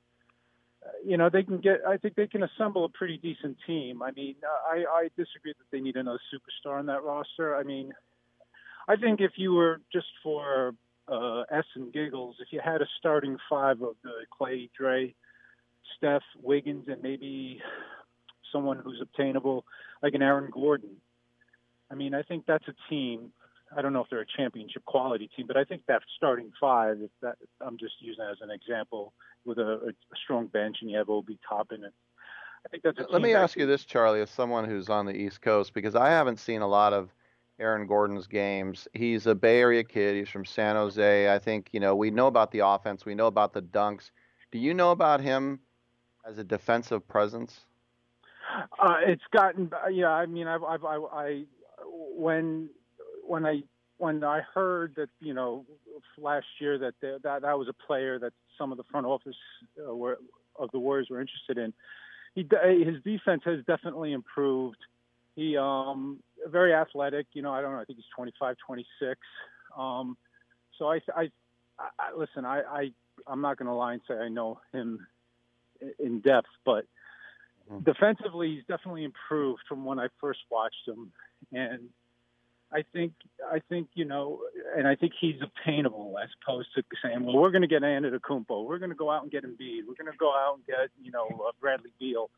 you 1.03 1.17
know, 1.17 1.29
they 1.29 1.43
can 1.43 1.59
get. 1.59 1.81
I 1.87 1.97
think 1.97 2.15
they 2.15 2.27
can 2.27 2.43
assemble 2.43 2.85
a 2.85 2.89
pretty 2.89 3.17
decent 3.17 3.57
team. 3.65 4.01
I 4.01 4.11
mean, 4.11 4.35
I, 4.71 4.83
I 4.89 5.09
disagree 5.17 5.53
that 5.57 5.65
they 5.71 5.79
need 5.79 5.95
another 5.95 6.19
superstar 6.33 6.79
on 6.79 6.85
that 6.87 7.03
roster. 7.03 7.55
I 7.55 7.63
mean, 7.63 7.93
I 8.87 8.95
think 8.95 9.21
if 9.21 9.31
you 9.35 9.53
were 9.53 9.81
just 9.91 10.07
for 10.23 10.73
uh, 11.07 11.41
S 11.51 11.65
and 11.75 11.93
giggles, 11.93 12.35
if 12.39 12.47
you 12.51 12.61
had 12.63 12.81
a 12.81 12.87
starting 12.99 13.37
five 13.49 13.81
of 13.81 13.95
the 14.03 14.25
Klay, 14.39 14.69
Dre, 14.77 15.13
Steph, 15.97 16.23
Wiggins, 16.41 16.87
and 16.87 17.01
maybe 17.01 17.61
someone 18.51 18.79
who's 18.83 18.99
obtainable, 19.01 19.65
like 20.01 20.13
an 20.13 20.21
Aaron 20.21 20.49
Gordon. 20.51 20.97
I 21.89 21.95
mean, 21.95 22.13
I 22.13 22.23
think 22.23 22.45
that's 22.45 22.67
a 22.67 22.75
team. 22.89 23.31
I 23.75 23.81
don't 23.81 23.93
know 23.93 24.01
if 24.01 24.09
they're 24.09 24.21
a 24.21 24.37
championship 24.37 24.83
quality 24.85 25.29
team, 25.35 25.47
but 25.47 25.57
I 25.57 25.63
think 25.63 25.83
that 25.87 26.01
starting 26.17 26.51
five, 26.59 26.97
if 27.01 27.11
that 27.21 27.37
I'm 27.61 27.77
just 27.77 27.93
using 27.99 28.23
as 28.29 28.37
an 28.41 28.51
example, 28.51 29.13
with 29.45 29.57
a, 29.57 29.89
a 29.89 30.15
strong 30.23 30.47
bench 30.47 30.77
and 30.81 30.89
you 30.89 30.97
have 30.97 31.09
Obi 31.09 31.39
Toppin, 31.47 31.83
and 31.83 31.93
I 32.65 32.69
think 32.69 32.83
that's. 32.83 32.99
Let 33.09 33.21
me 33.21 33.33
ask 33.33 33.57
you 33.57 33.65
this, 33.65 33.85
Charlie, 33.85 34.21
as 34.21 34.29
someone 34.29 34.65
who's 34.65 34.89
on 34.89 35.05
the 35.05 35.15
East 35.15 35.41
Coast, 35.41 35.73
because 35.73 35.95
I 35.95 36.09
haven't 36.09 36.39
seen 36.39 36.61
a 36.61 36.67
lot 36.67 36.93
of 36.93 37.09
Aaron 37.59 37.87
Gordon's 37.87 38.27
games. 38.27 38.87
He's 38.93 39.27
a 39.27 39.35
Bay 39.35 39.59
Area 39.59 39.83
kid. 39.83 40.15
He's 40.15 40.29
from 40.29 40.45
San 40.45 40.75
Jose. 40.75 41.33
I 41.33 41.39
think 41.39 41.69
you 41.71 41.79
know 41.79 41.95
we 41.95 42.11
know 42.11 42.27
about 42.27 42.51
the 42.51 42.59
offense. 42.59 43.05
We 43.05 43.15
know 43.15 43.27
about 43.27 43.53
the 43.53 43.61
dunks. 43.61 44.11
Do 44.51 44.59
you 44.59 44.73
know 44.73 44.91
about 44.91 45.21
him 45.21 45.59
as 46.27 46.37
a 46.37 46.43
defensive 46.43 47.07
presence? 47.07 47.61
Uh, 48.79 48.95
it's 49.05 49.23
gotten, 49.31 49.71
yeah. 49.91 50.09
I 50.09 50.25
mean, 50.25 50.47
I've, 50.47 50.63
I've, 50.63 50.83
I, 50.83 50.97
I, 51.13 51.43
when, 52.15 52.69
when 53.31 53.45
I, 53.45 53.63
when 53.97 54.23
I 54.25 54.41
heard 54.53 54.95
that, 54.97 55.09
you 55.21 55.33
know, 55.33 55.65
last 56.17 56.47
year 56.59 56.77
that 56.79 56.95
that 57.01 57.41
that 57.43 57.57
was 57.57 57.69
a 57.69 57.87
player 57.87 58.19
that 58.19 58.33
some 58.57 58.71
of 58.73 58.77
the 58.77 58.83
front 58.91 59.05
office 59.05 59.35
uh, 59.79 59.95
were 59.95 60.17
of 60.57 60.69
the 60.71 60.79
Warriors 60.79 61.07
were 61.09 61.21
interested 61.21 61.57
in, 61.57 61.73
he 62.35 62.45
his 62.83 63.01
defense 63.03 63.43
has 63.45 63.59
definitely 63.65 64.11
improved. 64.11 64.79
He 65.35 65.55
um 65.55 66.19
very 66.47 66.73
athletic. 66.73 67.27
You 67.31 67.41
know, 67.41 67.53
I 67.53 67.61
don't 67.61 67.71
know. 67.71 67.79
I 67.79 67.85
think 67.85 67.99
he's 67.99 68.05
25, 68.13 68.57
26. 68.67 69.19
Um, 69.77 70.17
so 70.77 70.91
I, 70.91 70.99
I, 71.15 71.29
I 71.79 72.13
listen. 72.17 72.43
I, 72.43 72.61
I 72.61 72.91
I'm 73.27 73.41
not 73.41 73.57
going 73.57 73.67
to 73.67 73.73
lie 73.73 73.93
and 73.93 74.01
say 74.09 74.15
I 74.15 74.27
know 74.27 74.59
him 74.73 75.07
in 75.99 76.19
depth, 76.19 76.49
but 76.65 76.85
Mm-hmm. 77.71 77.79
defensively, 77.85 78.55
he's 78.55 78.65
definitely 78.67 79.05
improved 79.05 79.61
from 79.69 79.85
when 79.85 79.99
I 79.99 80.07
first 80.19 80.41
watched 80.49 80.85
him, 80.85 81.13
and 81.53 81.89
I 82.73 82.83
think 82.93 83.13
I 83.51 83.59
think 83.69 83.89
you 83.93 84.05
know, 84.05 84.39
and 84.77 84.87
I 84.87 84.95
think 84.95 85.13
he's 85.19 85.35
obtainable 85.41 86.15
as 86.21 86.29
opposed 86.41 86.69
to 86.75 86.83
saying, 87.03 87.23
well, 87.23 87.37
we're 87.37 87.51
going 87.51 87.63
to 87.63 87.67
get 87.67 87.81
Antetokounmpo, 87.81 88.65
we're 88.65 88.79
going 88.79 88.91
to 88.91 88.95
go 88.95 89.11
out 89.11 89.23
and 89.23 89.31
get 89.31 89.43
Embiid, 89.43 89.81
we're 89.87 89.95
going 89.95 90.11
to 90.11 90.17
go 90.17 90.31
out 90.31 90.55
and 90.55 90.65
get 90.65 90.89
you 91.01 91.11
know 91.11 91.27
uh, 91.27 91.51
Bradley 91.59 91.91
Beal. 91.99 92.29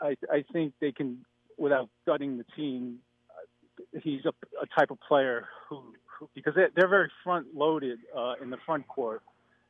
I 0.00 0.16
I 0.30 0.44
think 0.52 0.74
they 0.80 0.92
can 0.92 1.24
without 1.56 1.88
gutting 2.06 2.38
the 2.38 2.44
team. 2.56 2.98
Uh, 3.30 4.00
he's 4.02 4.24
a, 4.24 4.32
a 4.60 4.66
type 4.78 4.90
of 4.90 4.98
player 5.06 5.46
who, 5.68 5.82
who 6.18 6.28
because 6.34 6.54
they're, 6.54 6.70
they're 6.74 6.88
very 6.88 7.10
front 7.22 7.54
loaded 7.54 7.98
uh, 8.16 8.34
in 8.42 8.50
the 8.50 8.58
front 8.66 8.88
court, 8.88 9.22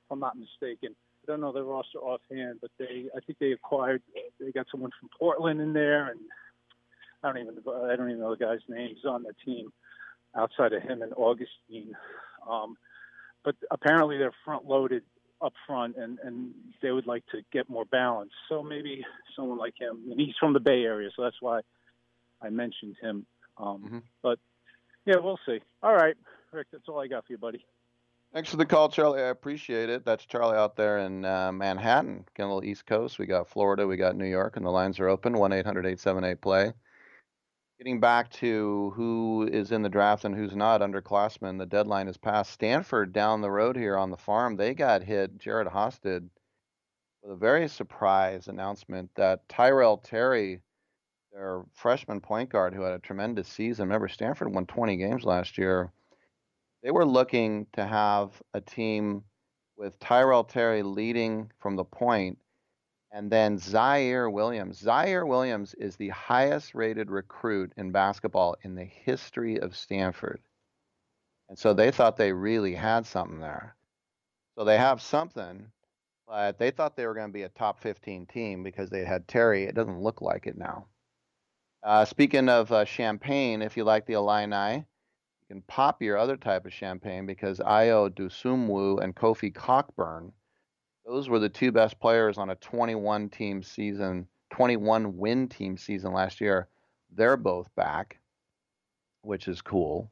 if 0.06 0.12
I'm 0.12 0.20
not 0.20 0.36
mistaken 0.36 0.94
I 1.28 1.32
don't 1.32 1.40
know 1.40 1.52
their 1.52 1.64
roster 1.64 1.98
offhand, 1.98 2.58
but 2.60 2.70
they 2.78 3.06
I 3.14 3.20
think 3.26 3.38
they 3.38 3.52
acquired 3.52 4.02
they 4.40 4.50
got 4.50 4.66
someone 4.70 4.90
from 4.98 5.10
Portland 5.18 5.60
in 5.60 5.72
there, 5.72 6.08
and 6.08 6.20
I 7.22 7.28
don't 7.28 7.38
even 7.38 7.54
I 7.84 7.96
don't 7.96 8.10
even 8.10 8.20
know 8.20 8.34
the 8.34 8.44
guy's 8.44 8.60
names 8.68 8.98
on 9.06 9.22
the 9.22 9.32
team 9.44 9.72
outside 10.36 10.72
of 10.72 10.82
him 10.82 11.02
and 11.02 11.12
Augustine. 11.16 11.94
Um, 12.48 12.76
but 13.44 13.56
apparently 13.70 14.18
they're 14.18 14.34
front 14.44 14.66
loaded 14.66 15.02
up 15.40 15.52
front, 15.66 15.96
and 15.96 16.18
and 16.22 16.52
they 16.82 16.90
would 16.90 17.06
like 17.06 17.24
to 17.28 17.38
get 17.52 17.68
more 17.68 17.84
balance. 17.84 18.32
So 18.48 18.62
maybe 18.62 19.04
someone 19.36 19.58
like 19.58 19.74
him, 19.78 20.02
and 20.10 20.20
he's 20.20 20.34
from 20.38 20.52
the 20.52 20.60
Bay 20.60 20.82
Area, 20.82 21.10
so 21.14 21.22
that's 21.22 21.40
why 21.40 21.60
I 22.42 22.50
mentioned 22.50 22.96
him. 23.00 23.26
Um, 23.56 23.82
mm-hmm. 23.84 23.98
But 24.22 24.38
yeah, 25.06 25.16
we'll 25.16 25.40
see. 25.46 25.60
All 25.82 25.94
right, 25.94 26.16
Rick, 26.52 26.68
that's 26.72 26.88
all 26.88 27.00
I 27.00 27.06
got 27.06 27.26
for 27.26 27.32
you, 27.32 27.38
buddy. 27.38 27.64
Thanks 28.32 28.50
for 28.50 28.58
the 28.58 28.66
call, 28.66 28.90
Charlie. 28.90 29.22
I 29.22 29.28
appreciate 29.28 29.88
it. 29.88 30.04
That's 30.04 30.26
Charlie 30.26 30.56
out 30.56 30.76
there 30.76 30.98
in 30.98 31.24
uh, 31.24 31.50
Manhattan, 31.50 32.26
getting 32.34 32.50
a 32.50 32.54
little 32.54 32.68
East 32.68 32.84
Coast. 32.84 33.18
We 33.18 33.24
got 33.24 33.48
Florida, 33.48 33.86
we 33.86 33.96
got 33.96 34.16
New 34.16 34.26
York, 34.26 34.56
and 34.56 34.66
the 34.66 34.70
lines 34.70 35.00
are 35.00 35.08
open 35.08 35.38
1 35.38 35.52
800 35.52 35.86
878 35.86 36.40
play. 36.40 36.72
Getting 37.78 38.00
back 38.00 38.30
to 38.32 38.92
who 38.96 39.48
is 39.50 39.70
in 39.70 39.82
the 39.82 39.88
draft 39.88 40.24
and 40.24 40.34
who's 40.34 40.56
not 40.56 40.80
underclassmen, 40.80 41.58
the 41.58 41.66
deadline 41.66 42.08
is 42.08 42.16
passed. 42.16 42.50
Stanford 42.52 43.12
down 43.12 43.40
the 43.40 43.50
road 43.50 43.76
here 43.76 43.96
on 43.96 44.10
the 44.10 44.16
farm, 44.16 44.56
they 44.56 44.74
got 44.74 45.02
hit. 45.04 45.38
Jared 45.38 45.68
did 46.02 46.28
with 47.22 47.32
a 47.32 47.36
very 47.36 47.68
surprise 47.68 48.48
announcement 48.48 49.10
that 49.14 49.48
Tyrell 49.48 49.98
Terry, 49.98 50.60
their 51.32 51.62
freshman 51.72 52.20
point 52.20 52.50
guard 52.50 52.74
who 52.74 52.82
had 52.82 52.94
a 52.94 52.98
tremendous 52.98 53.48
season, 53.48 53.84
remember 53.84 54.08
Stanford 54.08 54.52
won 54.52 54.66
20 54.66 54.96
games 54.96 55.24
last 55.24 55.56
year 55.56 55.92
they 56.82 56.90
were 56.90 57.04
looking 57.04 57.66
to 57.72 57.84
have 57.84 58.40
a 58.54 58.60
team 58.60 59.24
with 59.76 59.98
Tyrell 59.98 60.44
Terry 60.44 60.82
leading 60.82 61.50
from 61.58 61.76
the 61.76 61.84
point, 61.84 62.38
and 63.10 63.30
then 63.30 63.58
Ziaire 63.58 64.30
Williams. 64.30 64.82
Ziaire 64.82 65.26
Williams 65.26 65.74
is 65.74 65.96
the 65.96 66.10
highest 66.10 66.74
rated 66.74 67.10
recruit 67.10 67.72
in 67.76 67.90
basketball 67.90 68.56
in 68.62 68.74
the 68.74 68.84
history 68.84 69.58
of 69.58 69.76
Stanford. 69.76 70.40
And 71.48 71.58
so 71.58 71.72
they 71.72 71.90
thought 71.90 72.16
they 72.16 72.32
really 72.32 72.74
had 72.74 73.06
something 73.06 73.40
there. 73.40 73.74
So 74.56 74.64
they 74.64 74.76
have 74.76 75.00
something, 75.00 75.70
but 76.26 76.58
they 76.58 76.70
thought 76.70 76.96
they 76.96 77.06
were 77.06 77.14
going 77.14 77.28
to 77.28 77.32
be 77.32 77.44
a 77.44 77.48
top 77.48 77.80
15 77.80 78.26
team 78.26 78.62
because 78.62 78.90
they 78.90 79.04
had 79.04 79.26
Terry. 79.26 79.64
It 79.64 79.74
doesn't 79.74 80.02
look 80.02 80.20
like 80.20 80.46
it 80.46 80.58
now. 80.58 80.86
Uh, 81.82 82.04
speaking 82.04 82.48
of 82.48 82.70
uh, 82.72 82.84
champagne, 82.84 83.62
if 83.62 83.76
you 83.76 83.84
like 83.84 84.04
the 84.04 84.14
Illini, 84.14 84.78
you 84.78 85.46
can 85.48 85.62
pop 85.62 86.02
your 86.02 86.18
other 86.18 86.36
type 86.36 86.66
of 86.66 86.72
champagne 86.72 87.24
because 87.24 87.60
Ayo 87.60 88.10
Dosunmu 88.10 89.02
and 89.02 89.14
Kofi 89.14 89.54
Cockburn, 89.54 90.32
those 91.08 91.28
were 91.28 91.38
the 91.38 91.48
two 91.48 91.72
best 91.72 91.98
players 91.98 92.36
on 92.36 92.50
a 92.50 92.54
21 92.56 93.30
team 93.30 93.62
season, 93.62 94.28
21 94.50 95.16
win 95.16 95.48
team 95.48 95.78
season 95.78 96.12
last 96.12 96.38
year. 96.40 96.68
They're 97.10 97.38
both 97.38 97.74
back, 97.74 98.18
which 99.22 99.48
is 99.48 99.62
cool. 99.62 100.10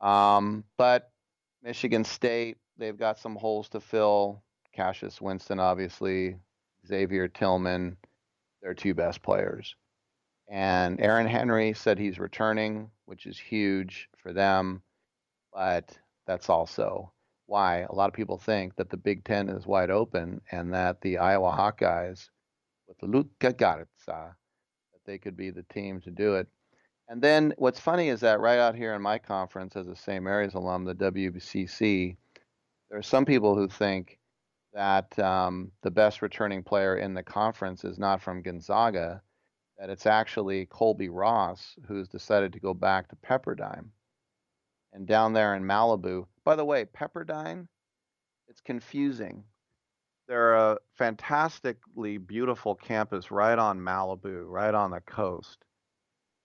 Um, 0.00 0.64
but 0.76 1.12
Michigan 1.62 2.02
State, 2.02 2.56
they've 2.76 2.98
got 2.98 3.20
some 3.20 3.36
holes 3.36 3.68
to 3.68 3.80
fill. 3.80 4.42
Cassius 4.74 5.20
Winston, 5.20 5.60
obviously, 5.60 6.36
Xavier 6.86 7.28
Tillman, 7.28 7.96
their 8.62 8.74
two 8.74 8.94
best 8.94 9.22
players. 9.22 9.76
And 10.48 11.00
Aaron 11.00 11.26
Henry 11.28 11.72
said 11.72 11.98
he's 11.98 12.18
returning, 12.18 12.90
which 13.04 13.26
is 13.26 13.38
huge 13.38 14.08
for 14.16 14.32
them. 14.32 14.82
But 15.52 15.96
that's 16.26 16.48
also 16.48 17.12
why 17.50 17.80
a 17.80 17.92
lot 17.92 18.06
of 18.06 18.14
people 18.14 18.38
think 18.38 18.76
that 18.76 18.90
the 18.90 18.96
Big 18.96 19.24
Ten 19.24 19.48
is 19.48 19.66
wide 19.66 19.90
open 19.90 20.40
and 20.52 20.72
that 20.72 21.00
the 21.00 21.18
Iowa 21.18 21.50
Hawkeyes 21.50 22.28
with 22.86 23.02
Luka 23.02 23.52
Garza, 23.52 23.88
that 24.06 25.04
they 25.04 25.18
could 25.18 25.36
be 25.36 25.50
the 25.50 25.64
team 25.64 26.00
to 26.02 26.12
do 26.12 26.36
it. 26.36 26.46
And 27.08 27.20
then 27.20 27.52
what's 27.58 27.80
funny 27.80 28.08
is 28.08 28.20
that 28.20 28.38
right 28.38 28.60
out 28.60 28.76
here 28.76 28.94
in 28.94 29.02
my 29.02 29.18
conference 29.18 29.74
as 29.74 29.88
a 29.88 29.96
St. 29.96 30.22
Mary's 30.22 30.54
alum, 30.54 30.84
the 30.84 30.94
WCC, 30.94 32.16
there 32.88 32.98
are 33.00 33.02
some 33.02 33.24
people 33.24 33.56
who 33.56 33.66
think 33.66 34.20
that 34.72 35.18
um, 35.18 35.72
the 35.82 35.90
best 35.90 36.22
returning 36.22 36.62
player 36.62 36.98
in 36.98 37.14
the 37.14 37.22
conference 37.24 37.82
is 37.82 37.98
not 37.98 38.22
from 38.22 38.42
Gonzaga, 38.42 39.22
that 39.76 39.90
it's 39.90 40.06
actually 40.06 40.66
Colby 40.66 41.08
Ross 41.08 41.74
who's 41.88 42.06
decided 42.06 42.52
to 42.52 42.60
go 42.60 42.74
back 42.74 43.08
to 43.08 43.16
Pepperdine. 43.16 43.88
And 44.92 45.04
down 45.04 45.32
there 45.32 45.56
in 45.56 45.64
Malibu, 45.64 46.26
by 46.44 46.56
the 46.56 46.64
way, 46.64 46.84
Pepperdine, 46.84 47.66
it's 48.48 48.60
confusing. 48.60 49.44
They're 50.28 50.54
a 50.54 50.78
fantastically 50.96 52.18
beautiful 52.18 52.74
campus 52.74 53.30
right 53.30 53.58
on 53.58 53.80
Malibu, 53.80 54.44
right 54.46 54.74
on 54.74 54.90
the 54.90 55.00
coast. 55.00 55.64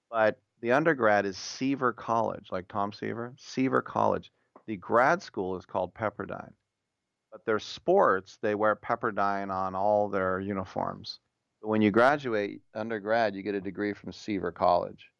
But 0.09 0.39
the 0.61 0.71
undergrad 0.71 1.25
is 1.25 1.37
Seaver 1.37 1.93
College, 1.93 2.47
like 2.51 2.67
Tom 2.67 2.91
Seaver, 2.91 3.33
Seaver 3.37 3.81
College. 3.81 4.31
The 4.65 4.77
grad 4.77 5.21
school 5.21 5.55
is 5.57 5.65
called 5.65 5.93
Pepperdine. 5.93 6.53
But 7.31 7.45
their 7.45 7.59
sports, 7.59 8.37
they 8.41 8.55
wear 8.55 8.75
Pepperdine 8.75 9.53
on 9.53 9.75
all 9.75 10.09
their 10.09 10.39
uniforms. 10.39 11.19
But 11.61 11.67
when 11.69 11.81
you 11.81 11.91
graduate 11.91 12.61
undergrad, 12.73 13.35
you 13.35 13.43
get 13.43 13.55
a 13.55 13.61
degree 13.61 13.93
from 13.93 14.11
Seaver 14.11 14.51
College. 14.51 15.11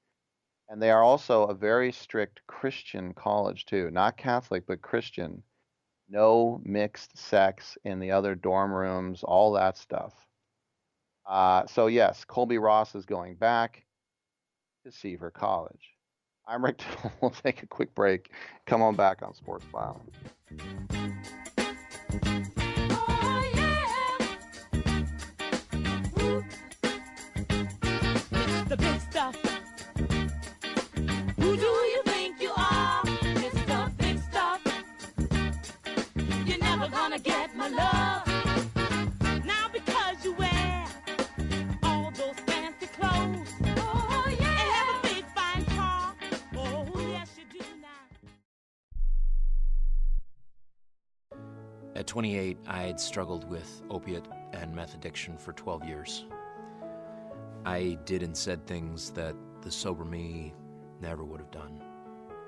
And 0.67 0.81
they 0.81 0.89
are 0.89 1.03
also 1.03 1.43
a 1.43 1.53
very 1.53 1.91
strict 1.91 2.41
Christian 2.47 3.13
college, 3.13 3.65
too. 3.65 3.91
Not 3.91 4.17
Catholic, 4.17 4.65
but 4.67 4.81
Christian. 4.81 5.43
No 6.09 6.61
mixed 6.63 7.17
sex 7.17 7.77
in 7.83 7.99
the 7.99 8.11
other 8.11 8.35
dorm 8.35 8.71
rooms, 8.71 9.23
all 9.23 9.53
that 9.53 9.77
stuff. 9.77 10.13
Uh, 11.25 11.65
so, 11.67 11.87
yes, 11.87 12.25
Colby 12.25 12.57
Ross 12.57 12.95
is 12.95 13.05
going 13.05 13.35
back 13.35 13.85
to 14.85 14.91
Seaver 14.91 15.31
College. 15.31 15.95
I'm 16.47 16.63
Rick. 16.63 16.83
we'll 17.21 17.31
take 17.31 17.63
a 17.63 17.67
quick 17.67 17.95
break. 17.95 18.31
Come 18.65 18.81
on 18.81 18.95
back 18.95 19.23
on 19.23 19.33
Sports 19.33 19.65
Byline. 19.73 20.11
Oh, 37.67 37.95
At 51.95 52.07
28, 52.07 52.57
I 52.67 52.81
had 52.83 52.99
struggled 52.99 53.49
with 53.49 53.81
opiate 53.89 54.27
and 54.53 54.75
meth 54.75 54.93
addiction 54.93 55.35
for 55.37 55.53
12 55.53 55.85
years. 55.85 56.25
I 57.65 57.97
did 58.05 58.21
and 58.21 58.37
said 58.37 58.67
things 58.67 59.09
that 59.11 59.35
the 59.61 59.71
sober 59.71 60.05
me 60.05 60.53
never 61.01 61.23
would 61.23 61.39
have 61.39 61.51
done. 61.51 61.81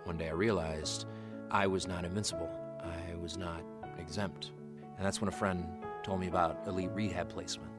One 0.04 0.18
day 0.18 0.28
I 0.28 0.34
realized 0.34 1.06
I 1.50 1.66
was 1.66 1.88
not 1.88 2.06
invincible, 2.06 2.52
I 2.84 3.16
was 3.16 3.36
not 3.36 3.64
exempt. 3.98 4.52
And 4.98 5.06
that's 5.06 5.22
when 5.22 5.28
a 5.28 5.32
friend 5.32 5.66
told 6.04 6.20
me 6.20 6.28
about 6.28 6.60
elite 6.68 6.92
rehab 6.94 7.30
placement. 7.30 7.72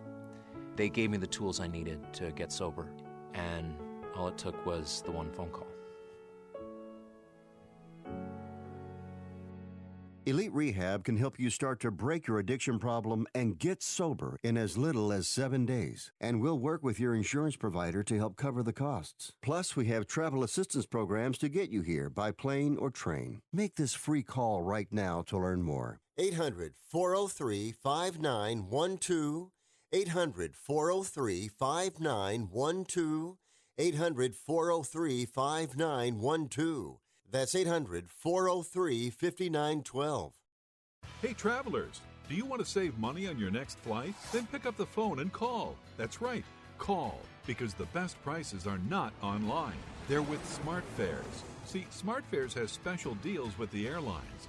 They 0.76 0.88
gave 0.88 1.10
me 1.10 1.18
the 1.18 1.26
tools 1.26 1.58
I 1.60 1.66
needed 1.66 2.00
to 2.14 2.30
get 2.32 2.52
sober, 2.52 2.86
and 3.34 3.74
all 4.16 4.28
it 4.28 4.38
took 4.38 4.64
was 4.64 5.02
the 5.04 5.10
one 5.10 5.30
phone 5.32 5.50
call. 5.50 5.66
Elite 10.28 10.52
Rehab 10.52 11.04
can 11.04 11.16
help 11.16 11.40
you 11.40 11.48
start 11.48 11.80
to 11.80 11.90
break 11.90 12.26
your 12.26 12.38
addiction 12.38 12.78
problem 12.78 13.26
and 13.34 13.58
get 13.58 13.82
sober 13.82 14.38
in 14.42 14.58
as 14.58 14.76
little 14.76 15.10
as 15.10 15.26
seven 15.26 15.64
days. 15.64 16.12
And 16.20 16.42
we'll 16.42 16.58
work 16.58 16.82
with 16.82 17.00
your 17.00 17.14
insurance 17.14 17.56
provider 17.56 18.02
to 18.02 18.18
help 18.18 18.36
cover 18.36 18.62
the 18.62 18.74
costs. 18.74 19.32
Plus, 19.40 19.74
we 19.74 19.86
have 19.86 20.06
travel 20.06 20.44
assistance 20.44 20.84
programs 20.84 21.38
to 21.38 21.48
get 21.48 21.70
you 21.70 21.80
here 21.80 22.10
by 22.10 22.32
plane 22.32 22.76
or 22.76 22.90
train. 22.90 23.40
Make 23.54 23.76
this 23.76 23.94
free 23.94 24.22
call 24.22 24.62
right 24.62 24.88
now 24.92 25.22
to 25.28 25.38
learn 25.38 25.62
more. 25.62 26.02
800 26.18 26.74
403 26.90 27.72
5912. 27.72 29.50
800 29.92 30.56
403 30.56 31.48
5912. 31.48 33.36
800 33.78 34.34
403 34.34 35.24
5912. 35.26 36.98
That's 37.30 37.54
800 37.54 38.10
403 38.10 39.10
5912. 39.10 40.32
Hey, 41.22 41.32
travelers, 41.34 42.00
do 42.28 42.34
you 42.34 42.44
want 42.44 42.64
to 42.64 42.70
save 42.70 42.98
money 42.98 43.28
on 43.28 43.38
your 43.38 43.50
next 43.50 43.78
flight? 43.78 44.14
Then 44.32 44.46
pick 44.46 44.66
up 44.66 44.76
the 44.76 44.86
phone 44.86 45.20
and 45.20 45.32
call. 45.32 45.76
That's 45.96 46.20
right, 46.20 46.44
call, 46.78 47.20
because 47.46 47.74
the 47.74 47.86
best 47.86 48.20
prices 48.24 48.66
are 48.66 48.78
not 48.90 49.12
online. 49.22 49.76
They're 50.08 50.22
with 50.22 50.42
SmartFares. 50.64 51.42
See, 51.64 51.86
SmartFares 51.92 52.54
has 52.54 52.72
special 52.72 53.14
deals 53.16 53.56
with 53.58 53.70
the 53.70 53.86
airlines. 53.86 54.48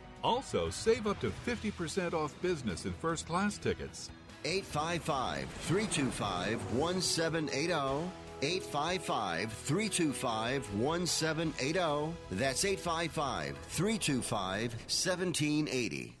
Also, 0.23 0.69
save 0.69 1.07
up 1.07 1.19
to 1.19 1.31
50% 1.45 2.13
off 2.13 2.39
business 2.41 2.85
and 2.85 2.95
first 2.95 3.27
class 3.27 3.57
tickets. 3.57 4.09
855 4.45 5.47
325 5.49 6.73
1780. 6.75 8.11
855 8.43 9.53
325 9.53 10.73
1780. 10.75 12.13
That's 12.31 12.65
855 12.65 13.57
325 13.69 14.73
1780. 14.73 16.20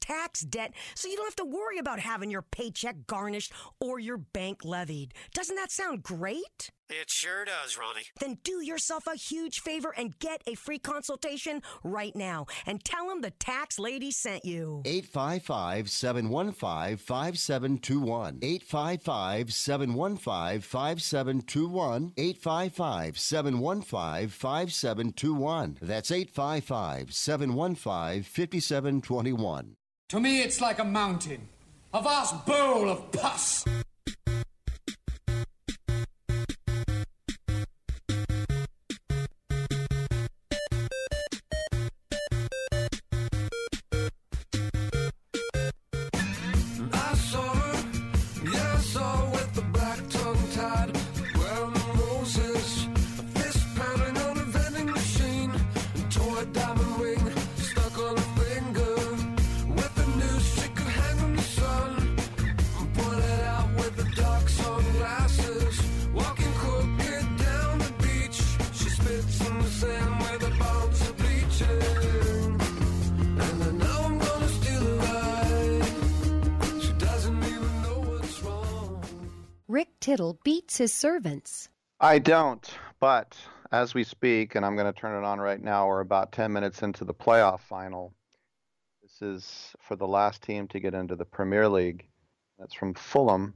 tax 0.00 0.40
debt 0.40 0.72
so 0.94 1.08
you 1.08 1.16
don't 1.16 1.26
have 1.26 1.36
to 1.36 1.44
worry 1.44 1.78
about 1.78 2.00
having 2.00 2.30
your 2.30 2.42
paycheck 2.42 3.06
garnished 3.06 3.52
or 3.80 3.98
your 3.98 4.16
bank 4.18 4.64
levied. 4.64 5.14
Doesn't 5.34 5.56
that 5.56 5.70
sound 5.70 6.02
great? 6.02 6.70
It 6.90 7.08
sure 7.08 7.44
does, 7.44 7.78
Ronnie. 7.78 8.06
Then 8.18 8.38
do 8.42 8.64
yourself 8.64 9.06
a 9.06 9.14
huge 9.14 9.60
favor 9.60 9.94
and 9.96 10.18
get 10.18 10.42
a 10.48 10.56
free 10.56 10.80
consultation 10.80 11.62
right 11.84 12.14
now 12.16 12.46
and 12.66 12.82
tell 12.82 13.06
them 13.06 13.20
the 13.20 13.30
tax 13.30 13.78
lady 13.78 14.10
sent 14.10 14.44
you. 14.44 14.82
855 14.84 15.88
715 15.88 16.96
5721. 16.96 18.38
855 18.42 19.52
715 19.52 20.60
5721. 20.60 22.12
855 22.16 23.18
715 23.18 24.28
5721. 24.28 25.78
That's 25.80 26.10
855 26.10 27.14
715 27.14 28.22
5721. 28.24 29.76
To 30.08 30.18
me, 30.18 30.42
it's 30.42 30.60
like 30.60 30.80
a 30.80 30.84
mountain, 30.84 31.48
a 31.94 32.02
vast 32.02 32.44
bowl 32.44 32.90
of 32.90 33.12
pus. 33.12 33.64
Tittle 80.00 80.38
beats 80.44 80.78
his 80.78 80.94
servants. 80.94 81.68
I 82.00 82.18
don't, 82.18 82.66
but 83.00 83.36
as 83.70 83.92
we 83.92 84.02
speak, 84.02 84.54
and 84.54 84.64
I'm 84.64 84.74
going 84.74 84.90
to 84.90 84.98
turn 84.98 85.22
it 85.22 85.26
on 85.26 85.38
right 85.38 85.62
now, 85.62 85.86
we're 85.88 86.00
about 86.00 86.32
10 86.32 86.50
minutes 86.50 86.82
into 86.82 87.04
the 87.04 87.12
playoff 87.12 87.60
final. 87.60 88.14
This 89.02 89.20
is 89.20 89.74
for 89.78 89.96
the 89.96 90.06
last 90.08 90.42
team 90.42 90.66
to 90.68 90.80
get 90.80 90.94
into 90.94 91.16
the 91.16 91.26
Premier 91.26 91.68
League. 91.68 92.08
That's 92.58 92.72
from 92.72 92.94
Fulham, 92.94 93.52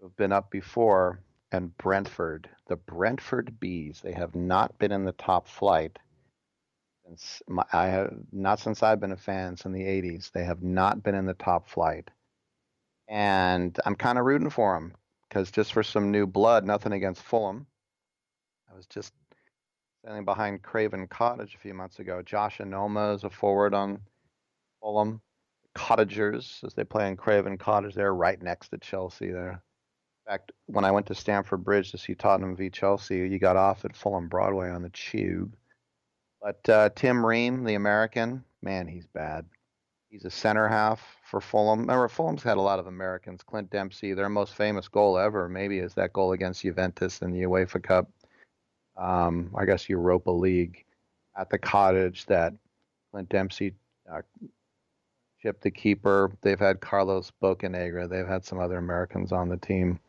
who've 0.00 0.16
been 0.16 0.32
up 0.32 0.50
before, 0.50 1.20
and 1.52 1.76
Brentford. 1.76 2.48
The 2.68 2.76
Brentford 2.76 3.60
Bees. 3.60 4.00
They 4.02 4.12
have 4.12 4.34
not 4.34 4.78
been 4.78 4.92
in 4.92 5.04
the 5.04 5.12
top 5.12 5.46
flight 5.46 5.98
since 7.04 7.42
my, 7.48 7.64
I 7.74 7.88
have 7.88 8.14
not 8.32 8.60
since 8.60 8.82
I've 8.82 9.00
been 9.00 9.12
a 9.12 9.16
fan 9.16 9.58
since 9.58 9.74
the 9.74 9.84
80s. 9.84 10.32
They 10.32 10.44
have 10.44 10.62
not 10.62 11.02
been 11.02 11.14
in 11.14 11.26
the 11.26 11.34
top 11.34 11.68
flight, 11.68 12.08
and 13.08 13.78
I'm 13.84 13.94
kind 13.94 14.18
of 14.18 14.24
rooting 14.24 14.50
for 14.50 14.72
them 14.74 14.94
because 15.36 15.50
just 15.50 15.74
for 15.74 15.82
some 15.82 16.10
new 16.10 16.26
blood, 16.26 16.64
nothing 16.64 16.92
against 16.92 17.22
Fulham. 17.22 17.66
I 18.72 18.74
was 18.74 18.86
just 18.86 19.12
standing 20.00 20.24
behind 20.24 20.62
Craven 20.62 21.06
Cottage 21.08 21.54
a 21.54 21.58
few 21.58 21.74
months 21.74 21.98
ago. 21.98 22.22
Josh 22.22 22.56
Onomah 22.56 23.16
is 23.16 23.24
a 23.24 23.28
forward 23.28 23.74
on 23.74 24.00
Fulham. 24.80 25.20
Cottagers, 25.74 26.60
as 26.64 26.72
they 26.72 26.84
play 26.84 27.08
in 27.08 27.18
Craven 27.18 27.58
Cottage, 27.58 27.94
they're 27.94 28.14
right 28.14 28.40
next 28.40 28.70
to 28.70 28.78
Chelsea 28.78 29.30
there. 29.30 29.62
In 30.26 30.32
fact, 30.32 30.52
when 30.68 30.86
I 30.86 30.90
went 30.90 31.04
to 31.08 31.14
Stamford 31.14 31.62
Bridge 31.62 31.90
to 31.90 31.98
see 31.98 32.14
Tottenham 32.14 32.56
v 32.56 32.70
Chelsea, 32.70 33.16
you 33.16 33.38
got 33.38 33.56
off 33.56 33.84
at 33.84 33.94
Fulham 33.94 34.28
Broadway 34.28 34.70
on 34.70 34.80
the 34.80 34.88
tube. 34.88 35.54
But 36.40 36.66
uh, 36.66 36.88
Tim 36.96 37.24
Ream, 37.24 37.64
the 37.64 37.74
American, 37.74 38.42
man, 38.62 38.88
he's 38.88 39.06
bad. 39.06 39.44
He's 40.08 40.24
a 40.24 40.30
center 40.30 40.68
half 40.68 41.04
for 41.22 41.40
Fulham. 41.40 41.80
Remember, 41.80 42.08
Fulham's 42.08 42.42
had 42.42 42.56
a 42.56 42.62
lot 42.62 42.78
of 42.78 42.86
Americans. 42.86 43.42
Clint 43.42 43.70
Dempsey, 43.70 44.14
their 44.14 44.28
most 44.28 44.54
famous 44.54 44.88
goal 44.88 45.18
ever, 45.18 45.48
maybe, 45.48 45.78
is 45.78 45.94
that 45.94 46.12
goal 46.12 46.32
against 46.32 46.62
Juventus 46.62 47.22
in 47.22 47.32
the 47.32 47.42
UEFA 47.42 47.82
Cup. 47.82 48.08
Um, 48.96 49.50
I 49.54 49.64
guess 49.64 49.88
Europa 49.88 50.30
League 50.30 50.84
at 51.36 51.50
the 51.50 51.58
cottage 51.58 52.24
that 52.26 52.54
Clint 53.10 53.28
Dempsey 53.28 53.74
uh, 54.10 54.22
the 55.60 55.70
keeper. 55.70 56.32
They've 56.42 56.58
had 56.58 56.80
Carlos 56.80 57.30
Bocanegra. 57.42 58.08
They've 58.08 58.26
had 58.26 58.44
some 58.44 58.58
other 58.58 58.78
Americans 58.78 59.32
on 59.32 59.48
the 59.48 59.56
team. 59.56 60.00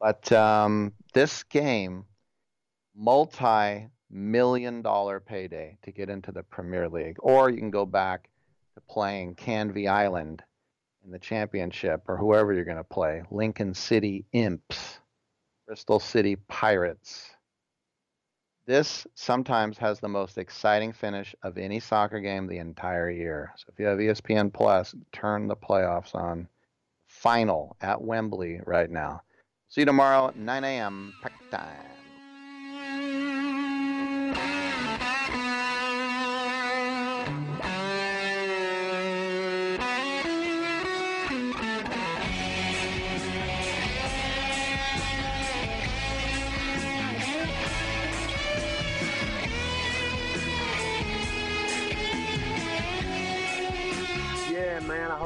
But 0.00 0.30
um, 0.32 0.92
this 1.12 1.42
game, 1.44 2.04
multi 2.96 3.88
million 4.10 4.82
dollar 4.82 5.20
payday 5.20 5.78
to 5.82 5.92
get 5.92 6.10
into 6.10 6.32
the 6.32 6.42
Premier 6.42 6.88
League. 6.88 7.16
Or 7.20 7.50
you 7.50 7.58
can 7.58 7.70
go 7.70 7.86
back 7.86 8.28
to 8.80 8.92
playing 8.92 9.34
Canvey 9.34 9.88
Island 9.88 10.42
in 11.04 11.10
the 11.10 11.18
championship 11.18 12.02
or 12.08 12.16
whoever 12.16 12.52
you're 12.52 12.64
going 12.64 12.76
to 12.76 12.84
play. 12.84 13.22
Lincoln 13.30 13.74
City 13.74 14.24
Imps, 14.32 15.00
Bristol 15.66 16.00
City 16.00 16.36
Pirates. 16.48 17.30
This 18.66 19.06
sometimes 19.14 19.78
has 19.78 19.98
the 19.98 20.08
most 20.08 20.38
exciting 20.38 20.92
finish 20.92 21.34
of 21.42 21.58
any 21.58 21.80
soccer 21.80 22.20
game 22.20 22.46
the 22.46 22.58
entire 22.58 23.10
year. 23.10 23.52
So 23.56 23.66
if 23.72 23.80
you 23.80 23.86
have 23.86 23.98
ESPN 23.98 24.52
Plus, 24.52 24.94
turn 25.12 25.48
the 25.48 25.56
playoffs 25.56 26.14
on. 26.14 26.48
Final 27.06 27.76
at 27.80 28.00
Wembley 28.00 28.60
right 28.64 28.88
now. 28.88 29.20
See 29.68 29.80
you 29.80 29.84
tomorrow 29.84 30.28
at 30.28 30.36
9 30.36 30.64
a.m. 30.64 31.12
Pack 31.22 31.50
time. 31.50 31.99